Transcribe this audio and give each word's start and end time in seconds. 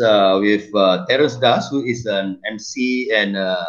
Uh, 0.00 0.38
with 0.40 0.72
uh, 0.74 1.04
Terence 1.06 1.36
Das, 1.36 1.68
who 1.70 1.84
is 1.84 2.06
an 2.06 2.40
MC 2.46 3.10
and 3.14 3.36
uh, 3.36 3.64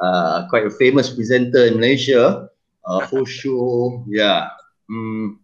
uh, 0.00 0.48
quite 0.48 0.66
a 0.66 0.70
famous 0.70 1.10
presenter 1.10 1.66
in 1.66 1.74
Malaysia. 1.74 2.48
Uh, 2.84 3.06
whole 3.06 3.24
show, 3.24 4.04
yeah. 4.08 4.50
Mm. 4.90 5.38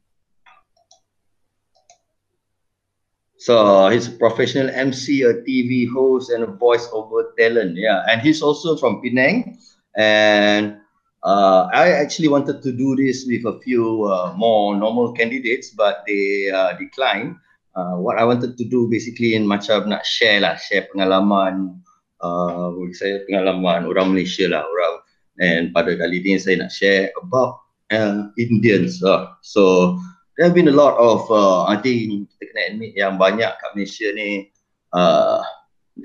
So 3.39 3.89
he's 3.89 4.09
a 4.09 4.19
professional 4.19 4.69
MC, 4.69 5.23
a 5.23 5.35
TV 5.47 5.89
host, 5.89 6.31
and 6.31 6.43
a 6.43 6.51
voice-over 6.51 7.33
talent. 7.39 7.79
Yeah, 7.79 8.05
and 8.11 8.21
he's 8.21 8.43
also 8.43 8.77
from 8.77 9.01
Penang. 9.01 9.57
And 9.97 10.79
uh, 11.23 11.69
I 11.73 11.91
actually 11.93 12.29
wanted 12.29 12.63
to 12.63 12.73
do 12.73 12.97
this 12.97 13.27
with 13.27 13.47
a 13.47 13.61
few 13.61 14.05
uh, 14.05 14.35
more 14.37 14.77
normal 14.77 15.13
candidates, 15.13 15.71
but 15.71 16.03
they 16.07 16.51
uh, 16.51 16.75
declined. 16.77 17.37
Uh, 17.79 17.95
what 18.03 18.19
I 18.19 18.27
wanted 18.27 18.59
to 18.59 18.65
do 18.67 18.91
basically 18.91 19.39
in 19.39 19.47
macam 19.47 19.87
nak 19.87 20.03
share 20.03 20.43
lah, 20.43 20.59
share 20.59 20.91
pengalaman 20.91 21.79
uh, 22.19 22.75
saya 22.91 23.23
pengalaman 23.23 23.87
orang 23.87 24.11
Malaysia 24.11 24.51
lah, 24.51 24.67
orang 24.67 24.95
and 25.39 25.71
pada 25.71 25.95
kali 25.95 26.19
ini 26.19 26.43
saya 26.43 26.59
nak 26.59 26.75
share 26.75 27.15
about 27.23 27.63
uh, 27.95 28.35
Indians. 28.35 28.99
Uh. 28.99 29.31
So 29.47 29.95
there 30.35 30.51
have 30.51 30.59
been 30.59 30.67
a 30.67 30.75
lot 30.75 30.99
of 30.99 31.23
uh, 31.31 31.71
I 31.71 31.79
think 31.79 32.27
kita 32.35 32.45
kena 32.51 32.63
admit 32.75 32.99
yang 32.99 33.15
banyak 33.15 33.47
kat 33.47 33.71
Malaysia 33.79 34.11
ni 34.11 34.51
uh, 34.91 35.39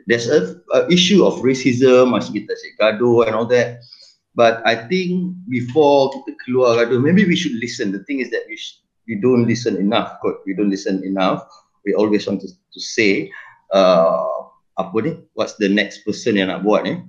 there's 0.06 0.30
a, 0.30 0.58
a 0.78 0.86
issue 0.94 1.26
of 1.26 1.42
racism 1.42 2.14
masih 2.14 2.46
kita 2.46 2.54
cakap 2.54 3.02
gaduh 3.02 3.30
and 3.30 3.34
all 3.34 3.50
that 3.50 3.82
but 4.34 4.62
I 4.66 4.78
think 4.90 5.38
before 5.50 6.14
kita 6.18 6.38
keluar 6.46 6.82
gaduh 6.82 7.02
maybe 7.02 7.26
we 7.26 7.38
should 7.38 7.58
listen 7.62 7.94
the 7.94 8.02
thing 8.10 8.22
is 8.22 8.34
that 8.34 8.46
we, 8.50 8.58
sh- 8.58 8.82
we 9.06 9.22
don't 9.22 9.46
listen 9.46 9.78
enough 9.78 10.18
kot 10.26 10.42
we 10.50 10.58
don't 10.58 10.74
listen 10.74 11.06
enough 11.06 11.46
we 11.84 11.94
always 11.94 12.26
want 12.26 12.40
to, 12.42 12.50
to 12.50 12.80
say 12.80 13.30
uh, 13.72 14.50
apa 14.80 14.98
ni 15.04 15.12
what's 15.38 15.56
the 15.62 15.70
next 15.70 16.02
person 16.08 16.40
yang 16.40 16.50
nak 16.50 16.66
buat 16.66 16.84
ni 16.88 17.00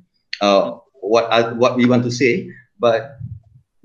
uh, 0.45 0.79
what 1.01 1.27
what 1.57 1.75
we 1.79 1.89
want 1.89 2.05
to 2.05 2.13
say 2.13 2.47
but 2.77 3.19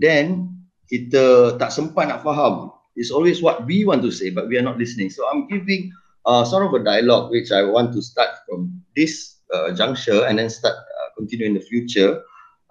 then 0.02 0.50
kita 0.90 1.56
tak 1.62 1.72
sempat 1.72 2.10
nak 2.10 2.26
faham 2.26 2.74
it's 3.00 3.12
always 3.12 3.42
what 3.42 3.66
we 3.66 3.86
want 3.86 4.04
to 4.04 4.12
say, 4.12 4.30
but 4.30 4.48
we 4.48 4.58
are 4.58 4.62
not 4.62 4.78
listening. 4.78 5.10
So 5.10 5.24
I'm 5.32 5.48
giving 5.48 5.92
uh, 6.26 6.44
sort 6.44 6.68
of 6.68 6.74
a 6.74 6.84
dialogue 6.84 7.32
which 7.32 7.52
I 7.52 7.64
want 7.64 7.94
to 7.94 8.02
start 8.02 8.30
from 8.48 8.84
this 8.96 9.40
uh, 9.54 9.72
juncture 9.74 10.28
and 10.28 10.38
then 10.38 10.50
start 10.50 10.76
uh, 10.76 11.10
continue 11.18 11.48
in 11.48 11.54
the 11.54 11.62
future, 11.64 12.22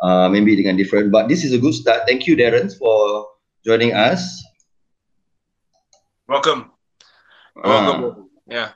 uh, 0.05 0.28
maybe 0.28 0.55
dengan 0.55 0.77
different. 0.77 1.10
But 1.10 1.32
this 1.32 1.44
is 1.44 1.56
a 1.56 1.58
good 1.58 1.75
start. 1.75 2.05
Thank 2.06 2.28
you, 2.28 2.36
Darren, 2.36 2.69
for 2.69 3.27
joining 3.64 3.97
us. 3.97 4.44
Welcome. 6.28 6.78
Welcome. 7.64 8.31
Yeah. 8.47 8.73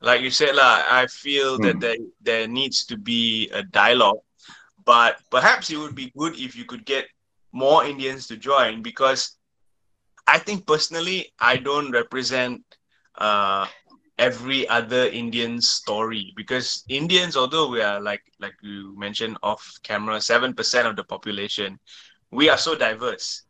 Like 0.00 0.20
you 0.22 0.30
said, 0.30 0.54
lah, 0.54 0.84
I 0.90 1.06
feel 1.06 1.58
that 1.60 1.78
Hmm. 1.78 1.80
there, 1.80 1.96
there 2.20 2.46
needs 2.48 2.84
to 2.86 2.96
be 2.96 3.48
a 3.50 3.62
dialogue, 3.62 4.20
but 4.84 5.16
perhaps 5.30 5.70
it 5.70 5.76
would 5.78 5.94
be 5.94 6.12
good 6.16 6.38
if 6.38 6.56
you 6.56 6.64
could 6.64 6.84
get 6.84 7.06
more 7.52 7.84
Indians 7.84 8.26
to 8.28 8.36
join 8.36 8.82
because 8.82 9.36
I 10.26 10.38
think 10.38 10.66
personally, 10.66 11.32
I 11.40 11.56
don't 11.56 11.90
represent 11.92 12.62
uh, 13.18 13.66
every 14.18 14.68
other 14.68 15.06
Indian 15.06 15.60
story 15.60 16.32
because 16.36 16.84
Indians, 16.88 17.36
although 17.36 17.68
we 17.70 17.80
are 17.82 18.00
like 18.00 18.22
like 18.40 18.54
you 18.62 18.94
mentioned 18.98 19.36
off 19.42 19.64
camera, 19.82 20.20
seven 20.20 20.54
percent 20.54 20.86
of 20.88 20.96
the 20.96 21.04
population, 21.04 21.78
we 22.30 22.48
are 22.48 22.58
so 22.58 22.74
diverse 22.76 23.42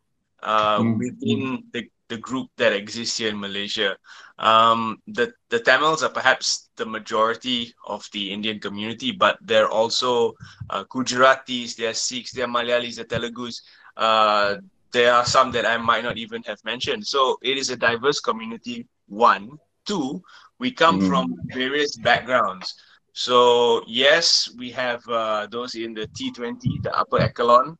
uh, 0.43 0.83
Mm, 0.83 0.97
within 0.97 1.63
the, 1.73 1.89
the 2.09 2.17
group 2.17 2.49
that 2.57 2.73
exists 2.73 3.17
here 3.17 3.29
in 3.29 3.39
Malaysia. 3.39 3.97
Um, 4.37 4.97
the 5.07 5.33
the 5.49 5.59
Tamils 5.59 6.03
are 6.03 6.09
perhaps 6.09 6.69
the 6.77 6.85
majority 6.85 7.73
of 7.85 8.07
the 8.13 8.31
Indian 8.31 8.59
community, 8.59 9.11
but 9.11 9.37
they're 9.41 9.69
also 9.69 10.33
uh, 10.69 10.83
Gujaratis, 10.85 11.75
they're 11.75 11.93
Sikhs, 11.93 12.31
they're 12.33 12.47
Malayalis, 12.47 12.95
they're 12.95 13.05
Telugus. 13.05 13.61
Uh, 13.95 14.55
there 14.91 15.13
are 15.13 15.25
some 15.25 15.51
that 15.51 15.65
I 15.65 15.77
might 15.77 16.03
not 16.03 16.17
even 16.17 16.41
have 16.43 16.59
mentioned. 16.63 17.05
So 17.05 17.37
it 17.41 17.57
is 17.57 17.69
a 17.69 17.75
diverse 17.77 18.19
community. 18.19 18.87
One, 19.07 19.57
two, 19.85 20.21
we 20.59 20.71
come 20.71 20.99
Mm. 20.99 21.07
from 21.07 21.35
various 21.53 21.97
backgrounds. 21.97 22.73
So 23.13 23.83
yes, 23.87 24.49
we 24.57 24.71
have 24.71 25.01
uh, 25.07 25.47
those 25.49 25.75
in 25.75 25.93
the 25.93 26.07
T20, 26.15 26.79
the 26.83 26.93
upper 26.95 27.19
echelon, 27.19 27.77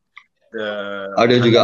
the 0.55 1.11
Ada 1.19 1.35
juga. 1.43 1.61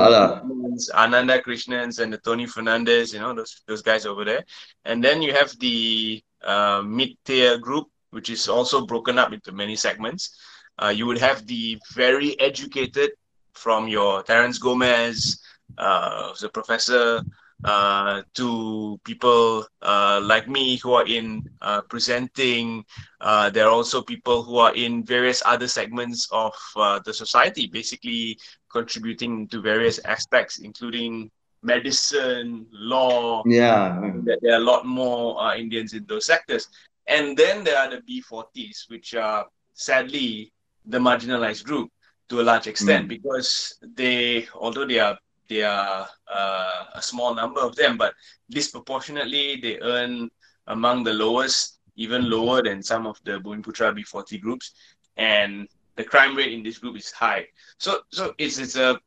Ananda 0.95 1.39
Krishnans 1.39 1.99
and 1.99 2.11
the 2.11 2.19
Tony 2.19 2.45
Fernandes, 2.45 3.13
you 3.13 3.19
know, 3.19 3.33
those 3.33 3.63
those 3.67 3.81
guys 3.81 4.05
over 4.05 4.23
there. 4.25 4.43
And 4.85 5.03
then 5.03 5.21
you 5.21 5.31
have 5.33 5.55
the 5.59 6.21
uh, 6.43 6.81
mid-tier 6.83 7.57
group, 7.57 7.87
which 8.11 8.29
is 8.29 8.47
also 8.47 8.85
broken 8.85 9.17
up 9.17 9.31
into 9.31 9.51
many 9.51 9.75
segments. 9.75 10.35
Uh, 10.81 10.89
you 10.89 11.05
would 11.05 11.19
have 11.19 11.45
the 11.47 11.77
very 11.93 12.39
educated 12.39 13.11
from 13.53 13.87
your 13.87 14.23
Terence 14.23 14.57
Gomez, 14.57 15.39
uh, 15.77 16.33
the 16.41 16.49
professor, 16.49 17.21
uh, 17.63 18.21
to 18.33 18.99
people 19.03 19.65
uh, 19.81 20.19
like 20.23 20.47
me 20.47 20.77
who 20.77 20.93
are 20.93 21.05
in 21.07 21.43
uh, 21.61 21.81
presenting. 21.81 22.83
Uh, 23.19 23.49
there 23.49 23.65
are 23.67 23.71
also 23.71 24.01
people 24.01 24.43
who 24.43 24.57
are 24.57 24.73
in 24.75 25.03
various 25.03 25.41
other 25.45 25.67
segments 25.67 26.27
of 26.31 26.53
uh, 26.75 26.99
the 27.05 27.13
society, 27.13 27.67
basically 27.67 28.37
contributing 28.71 29.47
to 29.47 29.61
various 29.61 29.99
aspects, 30.05 30.59
including 30.59 31.29
medicine, 31.63 32.65
law. 32.71 33.43
Yeah. 33.45 33.99
There 34.41 34.53
are 34.53 34.57
a 34.57 34.59
lot 34.63 34.85
more 34.85 35.39
uh, 35.41 35.55
Indians 35.55 35.93
in 35.93 36.05
those 36.07 36.25
sectors. 36.25 36.67
And 37.07 37.37
then 37.37 37.63
there 37.63 37.77
are 37.77 37.89
the 37.89 38.01
B40s, 38.01 38.89
which 38.89 39.13
are 39.15 39.45
sadly 39.73 40.51
the 40.85 40.97
marginalized 40.99 41.63
group 41.65 41.89
to 42.29 42.41
a 42.41 42.43
large 42.43 42.67
extent 42.67 43.05
Mm. 43.05 43.09
because 43.09 43.77
they, 43.95 44.47
although 44.55 44.85
they 44.85 44.99
are 44.99 45.17
they 45.51 45.63
are 45.63 46.07
uh, 46.33 46.85
a 46.95 47.01
small 47.01 47.35
number 47.35 47.59
of 47.59 47.75
them, 47.75 47.97
but 47.97 48.13
disproportionately 48.49 49.59
they 49.61 49.79
earn 49.81 50.31
among 50.67 51.03
the 51.03 51.11
lowest, 51.11 51.79
even 51.97 52.29
lower 52.29 52.63
than 52.63 52.81
some 52.81 53.05
of 53.05 53.19
the 53.25 53.31
Bumiputra 53.31 53.91
B40 53.93 54.39
groups, 54.39 54.71
and 55.17 55.67
the 55.97 56.05
crime 56.05 56.37
rate 56.37 56.53
in 56.53 56.63
this 56.63 56.77
group 56.77 56.95
is 56.95 57.11
high. 57.11 57.45
So 57.77 57.99
so 58.11 58.33
it's 58.37 58.57
it's 58.59 58.77
a 58.77 58.97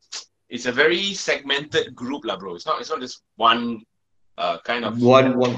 it's 0.50 0.66
a 0.66 0.72
very 0.72 1.14
segmented 1.14 1.94
group, 1.94 2.26
lah, 2.26 2.36
bro. 2.36 2.56
It's 2.56 2.66
not 2.66 2.78
it's 2.78 2.90
not 2.90 3.00
just 3.00 3.22
one 3.36 3.80
uh, 4.36 4.58
kind 4.64 4.84
of 4.84 5.00
One 5.00 5.38
one. 5.38 5.56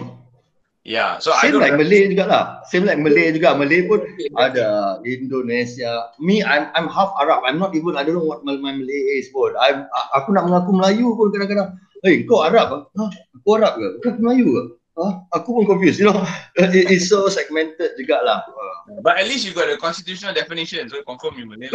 Yeah. 0.86 1.18
So 1.18 1.34
I 1.34 1.50
Same 1.50 1.58
don't 1.58 1.64
like 1.66 1.74
Malay 1.74 2.14
juga 2.14 2.24
lah. 2.30 2.44
Same 2.70 2.86
like 2.86 3.02
Malay 3.02 3.34
juga. 3.34 3.58
Malay 3.58 3.90
pun 3.90 4.06
ada 4.38 4.96
Indonesia. 5.02 6.14
Me, 6.22 6.46
I'm 6.46 6.70
I'm 6.78 6.86
half 6.86 7.10
Arab. 7.18 7.42
I'm 7.42 7.58
not 7.58 7.74
even. 7.74 7.98
I 7.98 8.06
don't 8.06 8.14
know 8.14 8.24
what 8.24 8.46
my, 8.46 8.54
my 8.54 8.70
Malay 8.70 9.18
is 9.18 9.26
pun. 9.34 9.52
I'm 9.58 9.90
aku 10.14 10.30
nak 10.30 10.46
mengaku 10.46 10.70
Melayu 10.78 11.18
pun 11.18 11.34
kadang-kadang. 11.34 11.74
Hey, 12.06 12.22
kau 12.22 12.46
Arab? 12.46 12.86
Ha? 12.94 13.04
Aku 13.42 13.48
Arab 13.58 13.82
ke? 13.82 13.88
Kau 14.06 14.14
Melayu 14.22 14.46
ke? 14.46 14.62
Ha? 14.96 15.06
Aku 15.34 15.58
pun 15.58 15.64
confused. 15.66 15.98
You 15.98 16.14
know, 16.14 16.22
it, 16.62 16.86
it's 16.86 17.10
so 17.10 17.26
segmented 17.26 17.98
juga 17.98 18.22
lah. 18.22 18.40
But 19.04 19.18
at 19.18 19.26
least 19.26 19.42
you 19.42 19.50
got 19.50 19.66
a 19.66 19.74
constitutional 19.76 20.30
definition, 20.30 20.86
so 20.86 21.02
confirm 21.02 21.34
you 21.42 21.50
Malay. 21.50 21.66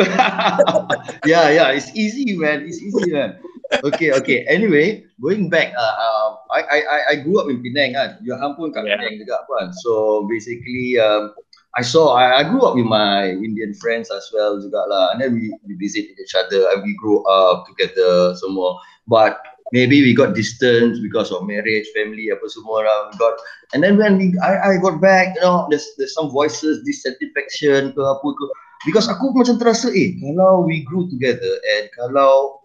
yeah, 1.28 1.52
yeah, 1.52 1.68
it's 1.76 1.92
easy, 1.92 2.40
man. 2.40 2.64
It's 2.64 2.80
easy, 2.80 3.12
man. 3.12 3.36
Okay, 3.80 4.12
okay. 4.12 4.44
Anyway, 4.52 5.08
going 5.24 5.48
back, 5.48 5.72
uh, 5.80 5.96
uh, 5.96 6.28
I, 6.52 6.60
I, 6.68 6.80
I- 6.84 7.06
I 7.12 7.16
grew 7.24 7.40
up 7.40 7.48
in 7.48 7.64
Penang 7.64 7.96
kan. 7.96 8.20
Johan 8.20 8.60
pun 8.60 8.76
kat 8.76 8.84
Yeah. 8.84 9.00
Penang 9.00 9.24
juga 9.24 9.48
kan. 9.48 9.72
So 9.80 10.24
basically, 10.28 11.00
um, 11.00 11.32
I 11.80 11.84
saw, 11.88 12.12
I, 12.12 12.44
I 12.44 12.52
grew 12.52 12.68
up 12.68 12.76
with 12.76 12.84
my 12.88 13.32
Indian 13.32 13.72
friends 13.80 14.12
as 14.12 14.28
well 14.36 14.60
juga 14.60 14.84
lah. 14.92 15.16
And 15.16 15.24
then 15.24 15.32
we, 15.40 15.56
we 15.64 15.80
visit 15.80 16.12
each 16.12 16.36
other 16.36 16.68
and 16.76 16.84
we 16.84 16.92
grew 17.00 17.24
up 17.32 17.64
together 17.72 18.36
semua. 18.36 18.76
But 19.08 19.40
maybe 19.72 20.04
we 20.04 20.12
got 20.12 20.36
distance 20.36 21.00
because 21.00 21.32
of 21.32 21.48
marriage, 21.48 21.88
family, 21.96 22.28
apa 22.28 22.44
semua 22.52 22.84
lah. 22.84 22.98
We 23.08 23.16
got, 23.16 23.40
and 23.72 23.80
then 23.80 23.96
when 23.96 24.20
we, 24.20 24.36
I, 24.44 24.76
I 24.76 24.84
got 24.84 25.00
back, 25.00 25.40
you 25.40 25.48
know, 25.48 25.72
there's, 25.72 25.88
there's 25.96 26.12
some 26.12 26.28
voices, 26.28 26.84
dissatisfaction 26.84 27.96
ke 27.96 28.02
apa 28.04 28.28
ke. 28.28 28.46
Because 28.84 29.08
aku 29.08 29.32
macam 29.32 29.62
terasa, 29.62 29.94
eh, 29.94 30.18
kalau 30.20 30.66
we 30.66 30.82
grew 30.84 31.06
together 31.08 31.54
and 31.78 31.88
kalau 31.96 32.61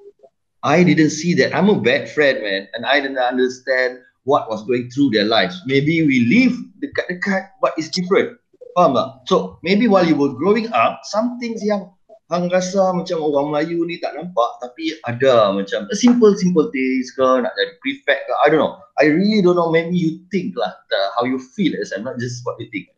I 0.67 0.83
didn't 0.83 1.15
see 1.15 1.31
that. 1.39 1.55
I'm 1.55 1.71
a 1.71 1.79
bad 1.79 2.11
friend, 2.11 2.43
man, 2.43 2.67
and 2.75 2.83
I 2.83 2.99
didn't 2.99 3.23
understand 3.23 4.03
what 4.27 4.51
was 4.51 4.67
going 4.67 4.91
through 4.91 5.15
their 5.15 5.23
lives. 5.23 5.63
Maybe 5.63 6.03
we 6.03 6.27
live 6.27 6.59
dekat-dekat, 6.83 7.63
but 7.63 7.79
it's 7.79 7.87
different. 7.87 8.35
Faham 8.75 8.99
tak? 8.99 9.31
So, 9.31 9.63
maybe 9.63 9.87
while 9.87 10.03
you 10.03 10.19
were 10.19 10.35
growing 10.35 10.67
up, 10.75 11.07
some 11.07 11.39
things 11.39 11.63
yang 11.63 11.95
hang 12.27 12.51
rasa 12.51 12.91
macam 12.91 13.23
orang 13.23 13.55
Melayu 13.55 13.87
ni 13.87 14.03
tak 14.03 14.19
nampak, 14.19 14.59
tapi 14.59 14.99
ada 15.07 15.55
macam 15.55 15.87
a 15.87 15.95
simple-simple 15.95 16.67
things 16.75 17.15
ke, 17.15 17.23
nak 17.23 17.55
jadi 17.55 17.73
prefect 17.79 18.27
ke, 18.27 18.35
I 18.43 18.51
don't 18.51 18.59
know. 18.59 18.83
I 18.99 19.07
really 19.07 19.47
don't 19.47 19.55
know, 19.55 19.71
maybe 19.71 19.95
you 19.95 20.27
think 20.35 20.59
lah, 20.59 20.75
the, 20.91 20.99
how 21.15 21.23
you 21.31 21.39
feel 21.39 21.79
as 21.79 21.95
I'm 21.95 22.03
not 22.03 22.19
just 22.19 22.43
what 22.43 22.59
you 22.59 22.67
think. 22.75 22.91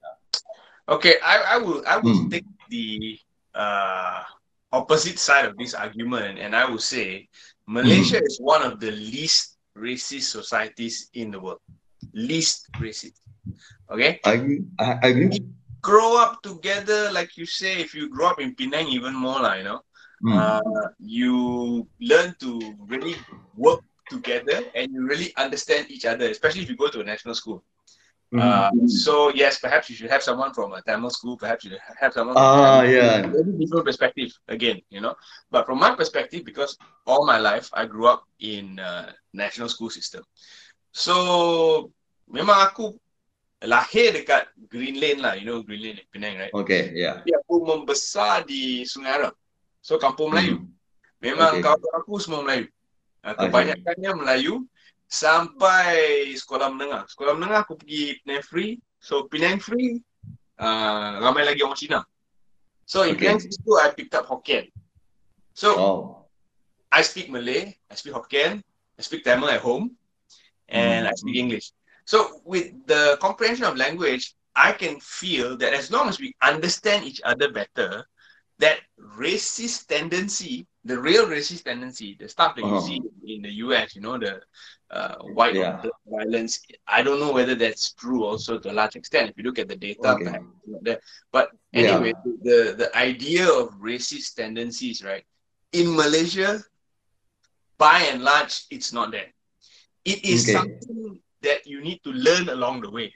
Okay, 0.88 1.20
I, 1.20 1.37
I 1.53 1.56
will 1.61 1.85
I 1.85 2.00
will 2.00 2.17
Hmm. 2.17 2.32
take 2.32 2.49
the 2.73 3.20
uh, 3.53 4.25
opposite 4.73 5.20
side 5.20 5.44
of 5.44 5.61
this 5.61 5.76
argument, 5.76 6.41
and 6.41 6.56
I 6.56 6.65
will 6.65 6.81
say 6.81 7.29
Malaysia 7.69 8.19
is 8.25 8.41
one 8.41 8.62
of 8.62 8.81
the 8.81 8.91
least 8.91 9.59
racist 9.76 10.32
societies 10.32 11.11
in 11.15 11.31
the 11.31 11.38
world. 11.38 11.61
least 12.15 12.69
racist. 12.81 13.20
Okay. 13.93 14.19
I 14.25 14.32
agree. 14.32 14.65
I, 14.81 14.99
I 15.03 15.06
agree. 15.09 15.31
Grow 15.82 16.17
up 16.17 16.43
together, 16.43 17.12
like 17.12 17.37
you 17.37 17.44
say. 17.47 17.79
If 17.81 17.94
you 17.94 18.09
grow 18.09 18.29
up 18.29 18.41
in 18.41 18.55
Penang, 18.55 18.88
even 18.88 19.15
more, 19.15 19.41
like, 19.41 19.59
you 19.59 19.65
know, 19.65 19.81
Mm. 20.19 20.35
uh, 20.35 20.88
you 20.99 21.87
learn 22.00 22.35
to 22.41 22.75
really 22.88 23.15
work 23.55 23.81
together 24.11 24.59
and 24.75 24.91
you 24.91 25.06
really 25.06 25.31
understand 25.37 25.87
each 25.91 26.05
other, 26.05 26.26
especially 26.26 26.62
if 26.62 26.69
you 26.69 26.76
go 26.76 26.88
to 26.88 27.00
a 27.00 27.05
national 27.05 27.35
school. 27.37 27.62
Mhm. 28.29 28.45
Uh, 28.45 28.71
so 28.85 29.33
yes, 29.33 29.57
perhaps 29.57 29.89
you 29.89 29.97
should 29.97 30.13
have 30.13 30.21
someone 30.21 30.53
from 30.53 30.77
a 30.77 30.85
Tamil 30.85 31.09
school. 31.09 31.41
Perhaps 31.41 31.65
you 31.65 31.81
have 31.81 32.13
someone. 32.13 32.37
Ah, 32.37 32.85
yeah. 32.85 33.25
Very 33.25 33.57
different 33.57 33.89
perspective 33.89 34.37
again, 34.45 34.85
you 34.93 35.01
know. 35.01 35.17
But 35.49 35.65
from 35.65 35.81
my 35.81 35.97
perspective, 35.97 36.45
because 36.45 36.77
all 37.09 37.25
my 37.25 37.41
life 37.41 37.73
I 37.73 37.89
grew 37.89 38.05
up 38.05 38.29
in 38.37 38.77
uh, 38.77 39.17
national 39.33 39.73
school 39.73 39.89
system, 39.89 40.29
so 40.93 41.89
memang 42.29 42.69
aku 42.69 42.93
lahir 43.65 44.13
dekat 44.13 44.53
Green 44.69 45.01
Lane 45.01 45.25
lah, 45.25 45.33
you 45.33 45.49
know 45.49 45.65
Green 45.65 45.81
Lane 45.89 46.05
Penang, 46.13 46.37
right? 46.37 46.53
Okay, 46.53 46.93
yeah. 46.93 47.25
Tapi 47.25 47.33
aku 47.33 47.65
membesar 47.65 48.45
di 48.45 48.85
Sungai 48.85 49.25
Arab, 49.25 49.33
so 49.81 49.97
kampung 49.97 50.37
Melayu. 50.37 50.61
Mhm. 50.61 50.69
Memang 51.25 51.59
Okay. 51.59 51.65
kawan 51.65 51.93
aku 51.97 52.21
semua 52.21 52.45
Melayu. 52.45 52.69
Uh, 53.25 53.35
Okay. 53.35 53.51
kebanyakannya 53.51 54.11
Melayu 54.15 54.69
sampai 55.08 56.28
sekolah 56.37 56.69
menengah. 56.69 57.08
Sekolah 57.08 57.34
menengah 57.34 57.64
aku 57.64 57.81
pergi 57.81 58.20
Penang 58.22 58.44
Free. 58.44 58.76
So 59.00 59.25
Penang 59.26 59.58
Free 59.58 59.99
uh, 60.60 61.25
ramai 61.25 61.49
lagi 61.49 61.64
orang 61.64 61.81
Cina. 61.81 62.00
So 62.84 63.02
in 63.08 63.16
Okay. 63.16 63.26
Penang 63.26 63.40
Free 63.40 63.56
School 63.56 63.78
I 63.81 63.88
picked 63.96 64.14
up 64.14 64.28
Hokkien. 64.28 64.69
So 65.56 65.75
Oh. 65.75 65.99
I 66.93 67.02
speak 67.05 67.28
Malay, 67.28 67.76
I 67.90 67.94
speak 67.96 68.16
Hokkien, 68.16 68.64
I 68.96 69.00
speak 69.02 69.25
Tamil 69.25 69.52
at 69.52 69.60
home, 69.60 69.93
and 70.69 71.05
I 71.08 71.12
speak 71.16 71.37
English. 71.37 71.72
So 72.08 72.40
with 72.49 72.72
the 72.88 73.20
comprehension 73.20 73.69
of 73.69 73.76
language, 73.76 74.32
I 74.56 74.72
can 74.72 74.96
feel 75.00 75.56
that 75.60 75.76
as 75.76 75.93
long 75.93 76.08
as 76.08 76.16
we 76.16 76.32
understand 76.40 77.05
each 77.05 77.20
other 77.28 77.52
better, 77.52 78.08
that 78.58 78.81
racist 79.19 79.87
tendency, 79.87 80.66
the 80.84 80.99
real 80.99 81.26
racist 81.26 81.64
tendency, 81.64 82.16
the 82.19 82.28
stuff 82.28 82.55
that 82.56 82.64
you 82.64 82.76
Uh-huh. 82.76 82.78
see 82.78 83.00
in 83.26 83.43
the 83.43 83.50
US, 83.64 83.94
you 83.94 84.02
know, 84.02 84.19
the 84.19 84.40
uh, 84.90 85.16
white 85.19 85.56
Yeah. 85.56 85.82
violence, 86.06 86.60
I 86.87 87.02
don't 87.02 87.20
know 87.20 87.32
whether 87.32 87.55
that's 87.55 87.93
true 87.94 88.25
also 88.25 88.58
to 88.58 88.70
a 88.70 88.72
large 88.72 88.96
extent. 88.96 89.31
If 89.31 89.38
you 89.38 89.44
look 89.44 89.58
at 89.58 89.69
the 89.69 89.76
data, 89.76 90.20
Okay. 90.20 90.25
perhaps 90.25 90.44
it's 90.62 90.69
not 90.72 90.84
there. 90.84 91.00
But 91.32 91.50
Yeah. 91.72 91.99
anyway, 91.99 92.12
the, 92.25 92.75
the 92.76 92.96
idea 92.96 93.49
of 93.49 93.70
racist 93.81 94.34
tendencies, 94.34 95.02
right? 95.05 95.25
In 95.72 95.94
Malaysia, 95.96 96.62
by 97.78 98.00
and 98.12 98.22
large, 98.22 98.64
it's 98.70 98.93
not 98.93 99.10
there. 99.10 99.28
It 100.05 100.25
is 100.25 100.49
Okay. 100.49 100.50
something 100.50 101.20
that 101.43 101.66
you 101.66 101.81
need 101.81 102.00
to 102.05 102.10
learn 102.10 102.49
along 102.49 102.82
the 102.82 102.90
way. 102.90 103.14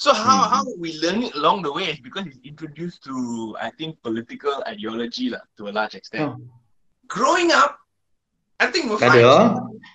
So 0.00 0.16
how, 0.16 0.40
Mhm. 0.40 0.48
how 0.48 0.64
we 0.80 0.96
learn 1.04 1.20
it 1.28 1.36
along 1.36 1.60
the 1.60 1.68
way 1.68 1.92
is 1.92 2.00
because 2.00 2.24
it's 2.24 2.40
introduced 2.40 3.04
to, 3.04 3.52
I 3.60 3.68
think, 3.76 4.00
political 4.00 4.64
ideology 4.64 5.28
lah, 5.28 5.44
to 5.60 5.68
a 5.68 5.72
large 5.76 5.92
extent. 5.92 6.24
Oh. 6.24 6.40
Growing 7.04 7.52
up, 7.52 7.76
I 8.56 8.72
think 8.72 8.88
we're 8.88 8.96
Tak 8.96 9.12
fine. 9.12 9.20
ada. 9.20 9.28
ah? 9.28 9.48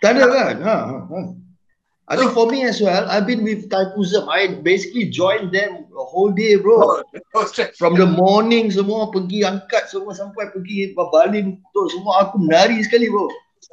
Tak 0.05 0.09
ada 0.13 0.25
kan? 0.29 0.55
Ha, 0.61 0.77
ha, 0.77 0.97
ha. 1.09 1.19
I 2.05 2.21
think 2.21 2.37
for 2.37 2.45
me 2.45 2.61
as 2.69 2.77
well, 2.77 3.09
I've 3.09 3.25
been 3.25 3.41
with 3.41 3.65
Taipusam. 3.65 4.29
I 4.29 4.61
basically 4.61 5.09
joined 5.09 5.49
them 5.49 5.89
the 5.89 6.05
whole 6.05 6.29
day, 6.29 6.53
bro. 6.53 6.77
Oh, 6.77 7.01
oh. 7.01 7.45
From 7.81 7.97
the 7.97 8.05
morning 8.05 8.69
semua 8.69 9.09
pergi 9.09 9.41
angkat 9.41 9.89
semua 9.89 10.13
sampai 10.13 10.53
pergi 10.53 10.93
Bali 10.93 11.57
betul 11.57 11.85
semua 11.89 12.29
aku 12.29 12.45
menari 12.45 12.77
sekali 12.85 13.09
bro. 13.09 13.25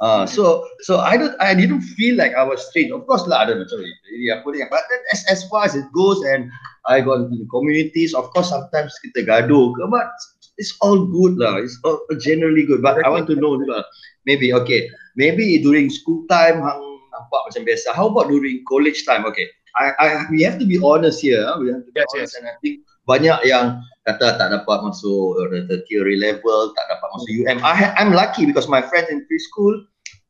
Uh, 0.03 0.27
so 0.27 0.67
so 0.83 0.99
I 0.99 1.15
don't 1.15 1.39
I 1.39 1.55
didn't 1.55 1.87
feel 1.95 2.19
like 2.19 2.35
I 2.35 2.43
was 2.43 2.59
strange. 2.67 2.91
Of 2.91 3.07
course 3.07 3.23
lah 3.31 3.47
ada 3.47 3.55
macam 3.55 3.79
ini 4.11 4.35
apa 4.35 4.51
ni. 4.51 4.67
But 4.67 4.83
then 4.91 5.03
as 5.15 5.23
as 5.31 5.47
far 5.47 5.63
as 5.63 5.79
it 5.79 5.87
goes 5.95 6.19
and 6.27 6.51
I 6.91 7.07
got 7.07 7.31
into 7.31 7.39
the 7.39 7.49
communities, 7.55 8.11
of 8.11 8.27
course 8.35 8.51
sometimes 8.51 8.91
kita 9.07 9.23
gaduh 9.23 9.71
ke, 9.79 9.83
but 9.87 10.11
it's 10.59 10.75
all 10.83 11.07
good 11.07 11.39
lah. 11.39 11.63
It's 11.63 11.79
all 11.87 12.03
generally 12.19 12.67
good. 12.67 12.83
But 12.83 12.99
I 13.07 13.15
want 13.15 13.31
to 13.31 13.39
know 13.39 13.55
juga. 13.63 13.87
Maybe 14.27 14.51
okay. 14.51 14.91
Maybe 15.15 15.63
during 15.63 15.87
school 15.87 16.27
time 16.27 16.59
hang 16.67 16.83
nampak 17.15 17.41
macam 17.47 17.63
biasa. 17.63 17.95
How 17.95 18.11
about 18.11 18.27
during 18.27 18.67
college 18.67 19.07
time? 19.07 19.23
Okay. 19.23 19.47
I 19.79 19.95
I 20.03 20.07
we 20.35 20.43
have 20.43 20.59
to 20.59 20.67
be 20.67 20.83
honest 20.83 21.23
here. 21.23 21.47
ah. 21.47 21.63
We 21.63 21.71
have 21.71 21.87
to 21.87 21.93
be 21.95 22.03
Yes, 22.03 22.11
honest 22.11 22.35
and 22.43 22.51
I 22.51 22.59
think 22.59 22.83
banyak 23.07 23.39
yang 23.47 23.79
kata 24.07 24.35
tak 24.39 24.49
dapat 24.51 24.79
masuk 24.83 25.39
uh, 25.39 25.63
the 25.71 25.87
theory 25.87 26.19
level, 26.19 26.75
tak 26.75 26.91
dapat 26.91 27.09
masuk 27.15 27.31
UM. 27.47 27.59
I 27.63 27.95
I'm 27.95 28.11
lucky 28.11 28.47
because 28.51 28.67
my 28.67 28.83
friends 28.83 29.11
in 29.11 29.23
free 29.31 29.43
school, 29.43 29.75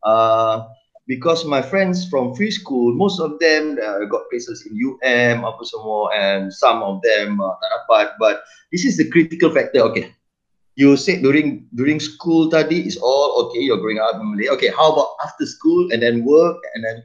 uh, 0.05 0.67
because 1.07 1.45
my 1.45 1.63
friends 1.63 2.09
from 2.09 2.35
free 2.35 2.51
school, 2.51 2.95
most 2.95 3.21
of 3.21 3.39
them 3.39 3.79
uh, 3.83 4.05
got 4.07 4.29
places 4.31 4.67
in 4.67 4.77
UM 4.79 5.45
apa 5.45 5.63
semua, 5.65 6.11
and 6.15 6.53
some 6.53 6.83
of 6.83 7.03
them 7.03 7.41
uh, 7.41 7.55
tak 7.59 7.71
dapat. 7.81 8.07
But 8.19 8.37
this 8.71 8.85
is 8.85 8.97
the 8.97 9.09
critical 9.11 9.51
factor. 9.51 9.83
Okay, 9.93 10.15
you 10.77 10.97
said 10.97 11.23
during 11.23 11.67
during 11.75 11.99
school 12.01 12.49
tadi 12.51 12.87
is 12.87 12.97
all 13.01 13.47
okay. 13.47 13.61
You're 13.63 13.81
growing 13.81 14.01
up 14.01 14.17
in 14.19 14.27
Malay. 14.31 14.49
Okay, 14.57 14.71
how 14.71 14.93
about 14.93 15.17
after 15.25 15.47
school 15.47 15.91
and 15.93 16.03
then 16.03 16.25
work 16.25 16.59
and 16.75 16.85
then 16.85 16.97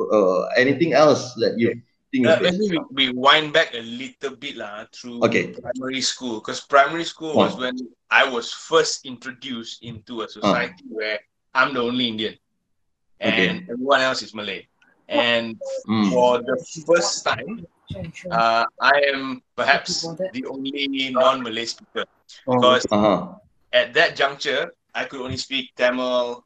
uh, 0.00 0.46
anything 0.56 0.92
else 0.92 1.34
that 1.42 1.58
you 1.58 1.74
think? 2.12 2.26
Uh, 2.26 2.38
let 2.42 2.54
me 2.58 2.78
we 2.90 3.12
wind 3.12 3.52
back 3.52 3.72
a 3.74 3.82
little 3.82 4.36
bit 4.36 4.56
lah 4.56 4.84
through 4.92 5.22
Okay. 5.24 5.54
primary 5.56 6.00
school 6.02 6.40
because 6.40 6.60
primary 6.60 7.04
school 7.04 7.38
was 7.38 7.56
when 7.56 7.76
I 8.10 8.28
was 8.28 8.52
first 8.52 9.06
introduced 9.06 9.82
into 9.82 10.22
a 10.22 10.28
society 10.28 10.84
where 10.90 11.20
I'm 11.54 11.74
the 11.74 11.80
only 11.80 12.08
Indian 12.08 12.34
and 13.20 13.62
everyone 13.70 14.00
else 14.00 14.22
is 14.22 14.34
Malay. 14.34 14.66
And 15.08 15.56
Mm. 15.86 16.10
for 16.12 16.38
the 16.42 16.56
first 16.86 17.24
time, 17.24 17.66
uh, 18.30 18.64
I 18.80 18.96
am 19.12 19.42
perhaps 19.56 20.06
the 20.32 20.44
only 20.46 21.10
non-Malay 21.10 21.66
speaker 21.66 22.04
because 22.46 22.86
Uh-huh. 22.90 23.34
at 23.72 23.94
that 23.94 24.16
juncture 24.16 24.72
I 24.94 25.04
could 25.04 25.20
only 25.20 25.36
speak 25.36 25.70
Tamil, 25.76 26.44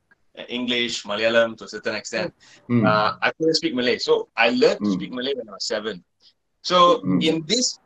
English, 0.49 1.05
Malayalam 1.05 1.57
to 1.59 1.65
a 1.65 1.69
certain 1.69 1.95
extent. 1.95 2.33
Mm. 2.69 2.85
Uh, 2.87 3.17
I 3.23 3.31
couldn't 3.37 3.55
speak 3.55 3.75
Malay. 3.75 3.99
So 3.99 4.29
I 4.37 4.51
learned 4.51 4.81
to 4.85 4.91
Mm. 4.91 4.97
speak 4.99 5.13
Malay 5.13 5.35
when 5.35 5.49
I 5.49 5.53
was 5.53 5.67
seven. 5.67 6.05
So 6.63 7.01
Mm. 7.03 7.23
in 7.23 7.37
this 7.47 7.79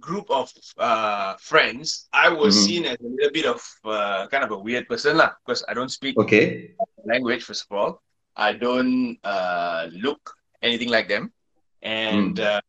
group 0.00 0.30
of 0.30 0.50
uh, 0.78 1.36
friends, 1.38 2.08
I 2.12 2.28
was 2.30 2.56
Mhm. 2.56 2.64
seen 2.66 2.82
as 2.86 2.98
a 3.00 3.08
little 3.08 3.32
bit 3.32 3.46
of 3.46 3.60
uh, 3.84 4.26
kind 4.28 4.44
of 4.44 4.50
a 4.50 4.58
weird 4.58 4.88
person 4.88 5.16
lah, 5.16 5.32
because 5.44 5.64
I 5.68 5.74
don't 5.74 5.90
speak 5.92 6.16
Okay. 6.16 6.74
language 7.04 7.44
first 7.44 7.66
of 7.70 7.76
all. 7.76 8.02
I 8.36 8.52
don't 8.54 9.18
uh, 9.24 9.88
look 9.92 10.20
anything 10.62 10.88
like 10.88 11.08
them, 11.08 11.32
and 11.82 12.38
uh, 12.40 12.60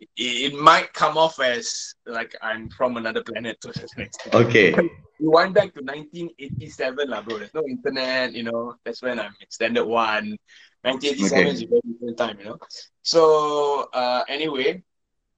it, 0.00 0.08
it 0.16 0.54
might 0.54 0.92
come 0.92 1.16
off 1.18 1.40
as 1.40 1.94
like 2.06 2.34
I'm 2.42 2.70
from 2.70 2.96
another 2.96 3.22
planet 3.22 3.60
to 3.62 3.68
a 3.68 3.72
extent 3.72 4.14
Okay. 4.34 4.72
we 5.20 5.28
wind 5.28 5.54
back 5.54 5.74
to 5.74 5.80
1987 5.82 7.08
lah, 7.10 7.22
bro. 7.22 7.38
There's 7.38 7.54
no 7.54 7.64
internet, 7.66 8.32
you 8.34 8.42
know. 8.42 8.74
That's 8.84 9.02
when 9.02 9.18
I'm 9.20 9.34
standard 9.48 9.84
one. 9.86 10.36
1987 10.82 11.46
Okay. 11.46 11.50
is 11.50 11.62
a 11.62 11.66
very 11.66 11.80
different 11.86 12.18
time, 12.18 12.36
you 12.38 12.44
know. 12.46 12.58
So 13.02 13.88
uh, 13.92 14.24
anyway, 14.28 14.82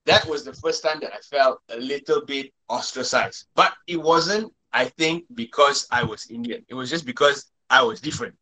that 0.07 0.27
was 0.27 0.45
the 0.45 0.55
first 0.55 0.83
time 0.83 0.99
that 1.01 1.13
I 1.13 1.19
felt 1.19 1.61
a 1.71 1.77
little 1.77 2.25
bit 2.25 2.53
ostracized. 2.69 3.47
But 3.55 3.73
it 3.87 4.01
wasn't, 4.01 4.53
I 4.73 4.87
think, 4.87 5.25
because 5.35 5.87
I 5.91 6.03
was 6.05 6.31
Indian. 6.31 6.65
It 6.69 6.75
was 6.75 6.91
just 6.91 7.05
because 7.07 7.51
I 7.71 7.83
was 7.83 8.01
different. 8.01 8.35